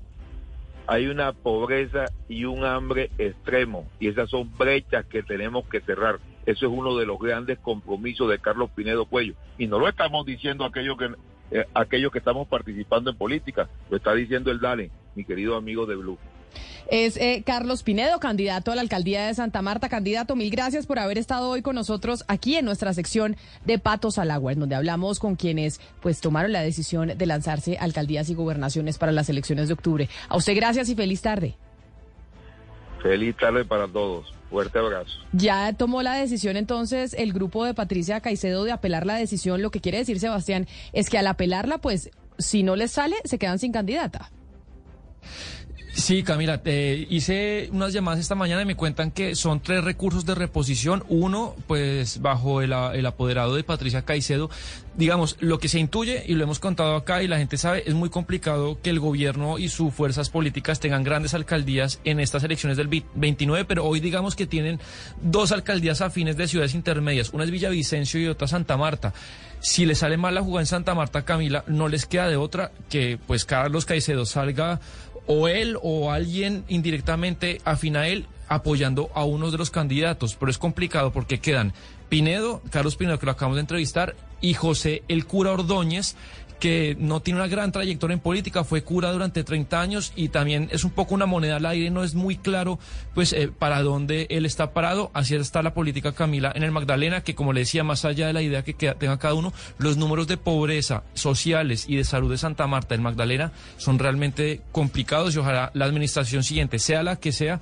Hay 0.90 1.06
una 1.06 1.32
pobreza 1.32 2.06
y 2.28 2.46
un 2.46 2.64
hambre 2.64 3.12
extremo 3.16 3.88
y 4.00 4.08
esas 4.08 4.28
son 4.28 4.50
brechas 4.58 5.06
que 5.06 5.22
tenemos 5.22 5.64
que 5.68 5.80
cerrar. 5.82 6.18
Eso 6.46 6.66
es 6.66 6.72
uno 6.72 6.96
de 6.96 7.06
los 7.06 7.16
grandes 7.16 7.60
compromisos 7.60 8.28
de 8.28 8.40
Carlos 8.40 8.70
Pinedo 8.74 9.04
Cuello 9.06 9.34
y 9.56 9.68
no 9.68 9.78
lo 9.78 9.88
estamos 9.88 10.26
diciendo 10.26 10.64
aquellos 10.64 10.98
que 10.98 11.10
eh, 11.52 11.64
aquellos 11.74 12.10
que 12.10 12.18
estamos 12.18 12.48
participando 12.48 13.10
en 13.10 13.16
política, 13.16 13.68
lo 13.88 13.98
está 13.98 14.14
diciendo 14.14 14.50
el 14.50 14.58
Dale, 14.58 14.90
mi 15.14 15.24
querido 15.24 15.54
amigo 15.54 15.86
de 15.86 15.94
Blue. 15.94 16.18
Es 16.88 17.16
eh, 17.16 17.42
Carlos 17.46 17.82
Pinedo, 17.82 18.18
candidato 18.18 18.72
a 18.72 18.74
la 18.74 18.80
alcaldía 18.80 19.26
de 19.26 19.34
Santa 19.34 19.62
Marta. 19.62 19.88
Candidato, 19.88 20.36
mil 20.36 20.50
gracias 20.50 20.86
por 20.86 20.98
haber 20.98 21.18
estado 21.18 21.48
hoy 21.48 21.62
con 21.62 21.74
nosotros 21.74 22.24
aquí 22.28 22.56
en 22.56 22.64
nuestra 22.64 22.92
sección 22.94 23.36
de 23.64 23.78
Patos 23.78 24.18
al 24.18 24.30
Agua, 24.30 24.52
en 24.52 24.60
donde 24.60 24.74
hablamos 24.74 25.18
con 25.18 25.36
quienes 25.36 25.80
pues 26.00 26.20
tomaron 26.20 26.52
la 26.52 26.62
decisión 26.62 27.16
de 27.16 27.26
lanzarse 27.26 27.78
a 27.78 27.84
alcaldías 27.84 28.28
y 28.30 28.34
gobernaciones 28.34 28.98
para 28.98 29.12
las 29.12 29.28
elecciones 29.28 29.68
de 29.68 29.74
octubre. 29.74 30.08
A 30.28 30.36
usted 30.36 30.56
gracias 30.56 30.88
y 30.88 30.94
feliz 30.94 31.22
tarde. 31.22 31.56
Feliz 33.02 33.36
tarde 33.36 33.64
para 33.64 33.88
todos. 33.88 34.34
Fuerte 34.50 34.78
abrazo. 34.78 35.12
Ya 35.32 35.72
tomó 35.74 36.02
la 36.02 36.14
decisión 36.14 36.56
entonces 36.56 37.14
el 37.14 37.32
grupo 37.32 37.64
de 37.64 37.72
Patricia 37.72 38.20
Caicedo 38.20 38.64
de 38.64 38.72
apelar 38.72 39.06
la 39.06 39.14
decisión. 39.14 39.62
Lo 39.62 39.70
que 39.70 39.80
quiere 39.80 39.98
decir 39.98 40.18
Sebastián 40.18 40.66
es 40.92 41.08
que 41.08 41.18
al 41.18 41.28
apelarla, 41.28 41.78
pues 41.78 42.10
si 42.38 42.62
no 42.64 42.74
les 42.74 42.90
sale, 42.90 43.16
se 43.24 43.38
quedan 43.38 43.60
sin 43.60 43.70
candidata. 43.70 44.32
Sí, 46.00 46.22
Camila, 46.22 46.62
eh, 46.64 47.06
hice 47.10 47.68
unas 47.72 47.92
llamadas 47.92 48.20
esta 48.20 48.34
mañana 48.34 48.62
y 48.62 48.64
me 48.64 48.74
cuentan 48.74 49.10
que 49.10 49.34
son 49.34 49.60
tres 49.60 49.84
recursos 49.84 50.24
de 50.24 50.34
reposición. 50.34 51.04
Uno, 51.10 51.54
pues 51.66 52.22
bajo 52.22 52.62
el, 52.62 52.72
el, 52.72 53.04
apoderado 53.04 53.54
de 53.54 53.64
Patricia 53.64 54.02
Caicedo. 54.02 54.48
Digamos, 54.96 55.36
lo 55.40 55.58
que 55.58 55.68
se 55.68 55.78
intuye, 55.78 56.24
y 56.26 56.34
lo 56.34 56.44
hemos 56.44 56.58
contado 56.58 56.96
acá 56.96 57.22
y 57.22 57.28
la 57.28 57.36
gente 57.36 57.58
sabe, 57.58 57.84
es 57.86 57.94
muy 57.94 58.08
complicado 58.08 58.78
que 58.82 58.88
el 58.88 58.98
gobierno 58.98 59.58
y 59.58 59.68
sus 59.68 59.92
fuerzas 59.92 60.30
políticas 60.30 60.80
tengan 60.80 61.04
grandes 61.04 61.34
alcaldías 61.34 62.00
en 62.04 62.18
estas 62.18 62.44
elecciones 62.44 62.78
del 62.78 62.88
29, 62.88 63.66
pero 63.66 63.84
hoy 63.84 64.00
digamos 64.00 64.36
que 64.36 64.46
tienen 64.46 64.80
dos 65.20 65.52
alcaldías 65.52 66.00
afines 66.00 66.36
de 66.36 66.48
ciudades 66.48 66.74
intermedias. 66.74 67.30
Una 67.34 67.44
es 67.44 67.50
Villavicencio 67.50 68.20
y 68.20 68.26
otra 68.26 68.48
Santa 68.48 68.78
Marta. 68.78 69.12
Si 69.60 69.84
le 69.84 69.94
sale 69.94 70.16
mal 70.16 70.34
la 70.34 70.40
jugada 70.40 70.62
en 70.62 70.66
Santa 70.66 70.94
Marta, 70.94 71.26
Camila, 71.26 71.64
no 71.66 71.88
les 71.88 72.06
queda 72.06 72.28
de 72.28 72.36
otra 72.36 72.72
que 72.88 73.18
pues 73.26 73.44
Carlos 73.44 73.84
Caicedo 73.84 74.24
salga 74.24 74.80
o 75.32 75.46
él 75.46 75.78
o 75.80 76.10
alguien 76.10 76.64
indirectamente 76.66 77.60
afín 77.64 77.96
a 77.96 78.08
él 78.08 78.26
apoyando 78.48 79.10
a 79.14 79.22
uno 79.22 79.52
de 79.52 79.58
los 79.58 79.70
candidatos, 79.70 80.34
pero 80.34 80.50
es 80.50 80.58
complicado 80.58 81.12
porque 81.12 81.38
quedan 81.38 81.72
Pinedo, 82.08 82.60
Carlos 82.70 82.96
Pinedo, 82.96 83.20
que 83.20 83.26
lo 83.26 83.32
acabamos 83.32 83.54
de 83.54 83.60
entrevistar, 83.60 84.16
y 84.40 84.54
José 84.54 85.04
el 85.06 85.26
cura 85.26 85.52
Ordóñez, 85.52 86.16
que 86.60 86.96
no 86.98 87.20
tiene 87.20 87.40
una 87.40 87.48
gran 87.48 87.72
trayectoria 87.72 88.14
en 88.14 88.20
política, 88.20 88.62
fue 88.62 88.82
cura 88.82 89.10
durante 89.10 89.42
30 89.42 89.80
años 89.80 90.12
y 90.14 90.28
también 90.28 90.68
es 90.70 90.84
un 90.84 90.90
poco 90.90 91.14
una 91.14 91.26
moneda 91.26 91.56
al 91.56 91.66
aire, 91.66 91.90
no 91.90 92.04
es 92.04 92.14
muy 92.14 92.36
claro 92.36 92.78
pues 93.14 93.32
eh, 93.32 93.50
para 93.56 93.82
dónde 93.82 94.28
él 94.30 94.46
está 94.46 94.72
parado. 94.72 95.10
Así 95.14 95.34
está 95.34 95.62
la 95.62 95.74
política 95.74 96.12
Camila 96.12 96.52
en 96.54 96.62
el 96.62 96.70
Magdalena, 96.70 97.22
que 97.22 97.34
como 97.34 97.52
le 97.52 97.60
decía, 97.60 97.82
más 97.82 98.04
allá 98.04 98.28
de 98.28 98.32
la 98.32 98.42
idea 98.42 98.62
que 98.62 98.74
tenga 98.74 99.18
cada 99.18 99.34
uno, 99.34 99.52
los 99.78 99.96
números 99.96 100.28
de 100.28 100.36
pobreza 100.36 101.02
sociales 101.14 101.86
y 101.88 101.96
de 101.96 102.04
salud 102.04 102.30
de 102.30 102.38
Santa 102.38 102.66
Marta 102.66 102.94
en 102.94 103.02
Magdalena 103.02 103.52
son 103.78 103.98
realmente 103.98 104.60
complicados 104.70 105.34
y 105.34 105.38
ojalá 105.38 105.70
la 105.74 105.86
administración 105.86 106.44
siguiente, 106.44 106.78
sea 106.78 107.02
la 107.02 107.16
que 107.16 107.32
sea, 107.32 107.60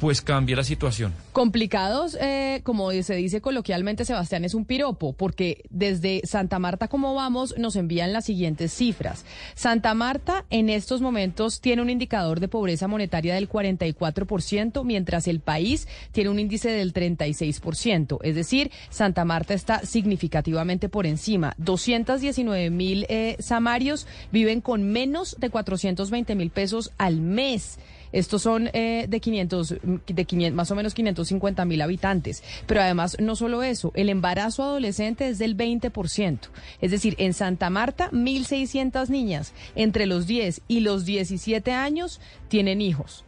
pues 0.00 0.22
cambie 0.22 0.56
la 0.56 0.64
situación. 0.64 1.12
Complicados, 1.32 2.16
eh, 2.20 2.62
como 2.64 2.90
se 2.90 3.14
dice 3.16 3.42
coloquialmente, 3.42 4.06
Sebastián, 4.06 4.46
es 4.46 4.54
un 4.54 4.64
piropo, 4.64 5.12
porque 5.12 5.62
desde 5.68 6.22
Santa 6.24 6.58
Marta, 6.58 6.88
como 6.88 7.14
vamos, 7.14 7.54
nos 7.58 7.76
envían 7.76 8.14
las 8.14 8.24
siguientes 8.24 8.72
cifras. 8.72 9.26
Santa 9.54 9.92
Marta 9.92 10.46
en 10.48 10.70
estos 10.70 11.02
momentos 11.02 11.60
tiene 11.60 11.82
un 11.82 11.90
indicador 11.90 12.40
de 12.40 12.48
pobreza 12.48 12.88
monetaria 12.88 13.34
del 13.34 13.48
44%, 13.48 14.84
mientras 14.84 15.28
el 15.28 15.40
país 15.40 15.86
tiene 16.12 16.30
un 16.30 16.38
índice 16.38 16.70
del 16.70 16.94
36%. 16.94 18.18
Es 18.22 18.34
decir, 18.34 18.70
Santa 18.88 19.26
Marta 19.26 19.52
está 19.52 19.84
significativamente 19.84 20.88
por 20.88 21.06
encima. 21.06 21.54
219 21.58 22.70
mil 22.70 23.04
eh, 23.10 23.36
samarios 23.38 24.06
viven 24.32 24.62
con 24.62 24.82
menos 24.82 25.36
de 25.38 25.50
420 25.50 26.34
mil 26.34 26.50
pesos 26.50 26.90
al 26.96 27.20
mes. 27.20 27.78
Estos 28.12 28.42
son 28.42 28.70
eh, 28.72 29.06
de 29.08 29.20
500, 29.20 29.74
de 30.06 30.24
500, 30.24 30.56
más 30.56 30.70
o 30.70 30.74
menos 30.74 30.94
550 30.94 31.64
mil 31.64 31.80
habitantes. 31.82 32.42
Pero 32.66 32.80
además, 32.80 33.16
no 33.20 33.36
solo 33.36 33.62
eso, 33.62 33.92
el 33.94 34.08
embarazo 34.08 34.62
adolescente 34.62 35.28
es 35.28 35.38
del 35.38 35.56
20%. 35.56 36.38
Es 36.80 36.90
decir, 36.90 37.14
en 37.18 37.34
Santa 37.34 37.70
Marta, 37.70 38.10
1.600 38.12 39.08
niñas 39.08 39.52
entre 39.74 40.06
los 40.06 40.26
10 40.26 40.62
y 40.68 40.80
los 40.80 41.04
17 41.04 41.72
años 41.72 42.20
tienen 42.48 42.80
hijos 42.80 43.24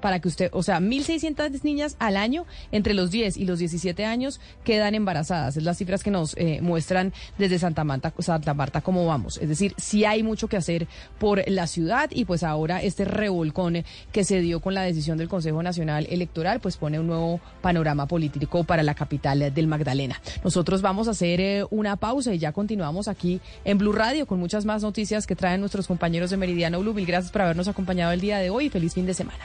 para 0.00 0.20
que 0.20 0.28
usted, 0.28 0.50
o 0.52 0.62
sea, 0.62 0.80
1.600 0.80 1.62
niñas 1.62 1.96
al 1.98 2.16
año 2.16 2.46
entre 2.72 2.94
los 2.94 3.10
10 3.10 3.36
y 3.36 3.44
los 3.44 3.58
17 3.58 4.04
años 4.04 4.40
quedan 4.64 4.94
embarazadas. 4.94 5.56
Es 5.56 5.62
las 5.62 5.78
cifras 5.78 6.02
que 6.02 6.10
nos 6.10 6.34
eh, 6.36 6.60
muestran 6.62 7.12
desde 7.38 7.58
Santa 7.58 7.84
Marta, 7.84 8.12
Santa 8.18 8.54
Marta 8.54 8.80
cómo 8.80 9.06
vamos. 9.06 9.38
Es 9.38 9.48
decir, 9.48 9.74
sí 9.76 10.04
hay 10.04 10.22
mucho 10.22 10.48
que 10.48 10.56
hacer 10.56 10.86
por 11.18 11.42
la 11.48 11.66
ciudad 11.66 12.10
y 12.12 12.24
pues 12.24 12.42
ahora 12.42 12.82
este 12.82 13.04
revolcón 13.04 13.84
que 14.12 14.24
se 14.24 14.40
dio 14.40 14.60
con 14.60 14.74
la 14.74 14.82
decisión 14.82 15.18
del 15.18 15.28
Consejo 15.28 15.62
Nacional 15.62 16.06
Electoral 16.10 16.60
pues 16.60 16.76
pone 16.76 17.00
un 17.00 17.06
nuevo 17.06 17.40
panorama 17.60 18.06
político 18.06 18.64
para 18.64 18.82
la 18.82 18.94
capital 18.94 19.52
del 19.52 19.66
Magdalena. 19.66 20.20
Nosotros 20.44 20.82
vamos 20.82 21.08
a 21.08 21.12
hacer 21.12 21.40
eh, 21.40 21.64
una 21.70 21.96
pausa 21.96 22.32
y 22.34 22.38
ya 22.38 22.52
continuamos 22.52 23.08
aquí 23.08 23.40
en 23.64 23.78
Blue 23.78 23.92
Radio 23.92 24.26
con 24.26 24.38
muchas 24.38 24.64
más 24.64 24.82
noticias 24.82 25.26
que 25.26 25.36
traen 25.36 25.60
nuestros 25.60 25.86
compañeros 25.86 26.30
de 26.30 26.36
Meridiano 26.36 26.80
Blue. 26.80 26.94
Mil 26.94 27.06
gracias 27.06 27.32
por 27.32 27.42
habernos 27.42 27.68
acompañado 27.68 28.12
el 28.12 28.20
día 28.20 28.38
de 28.38 28.50
hoy 28.50 28.66
y 28.66 28.70
feliz 28.70 28.94
fin 28.94 29.06
de 29.06 29.14
semana. 29.14 29.44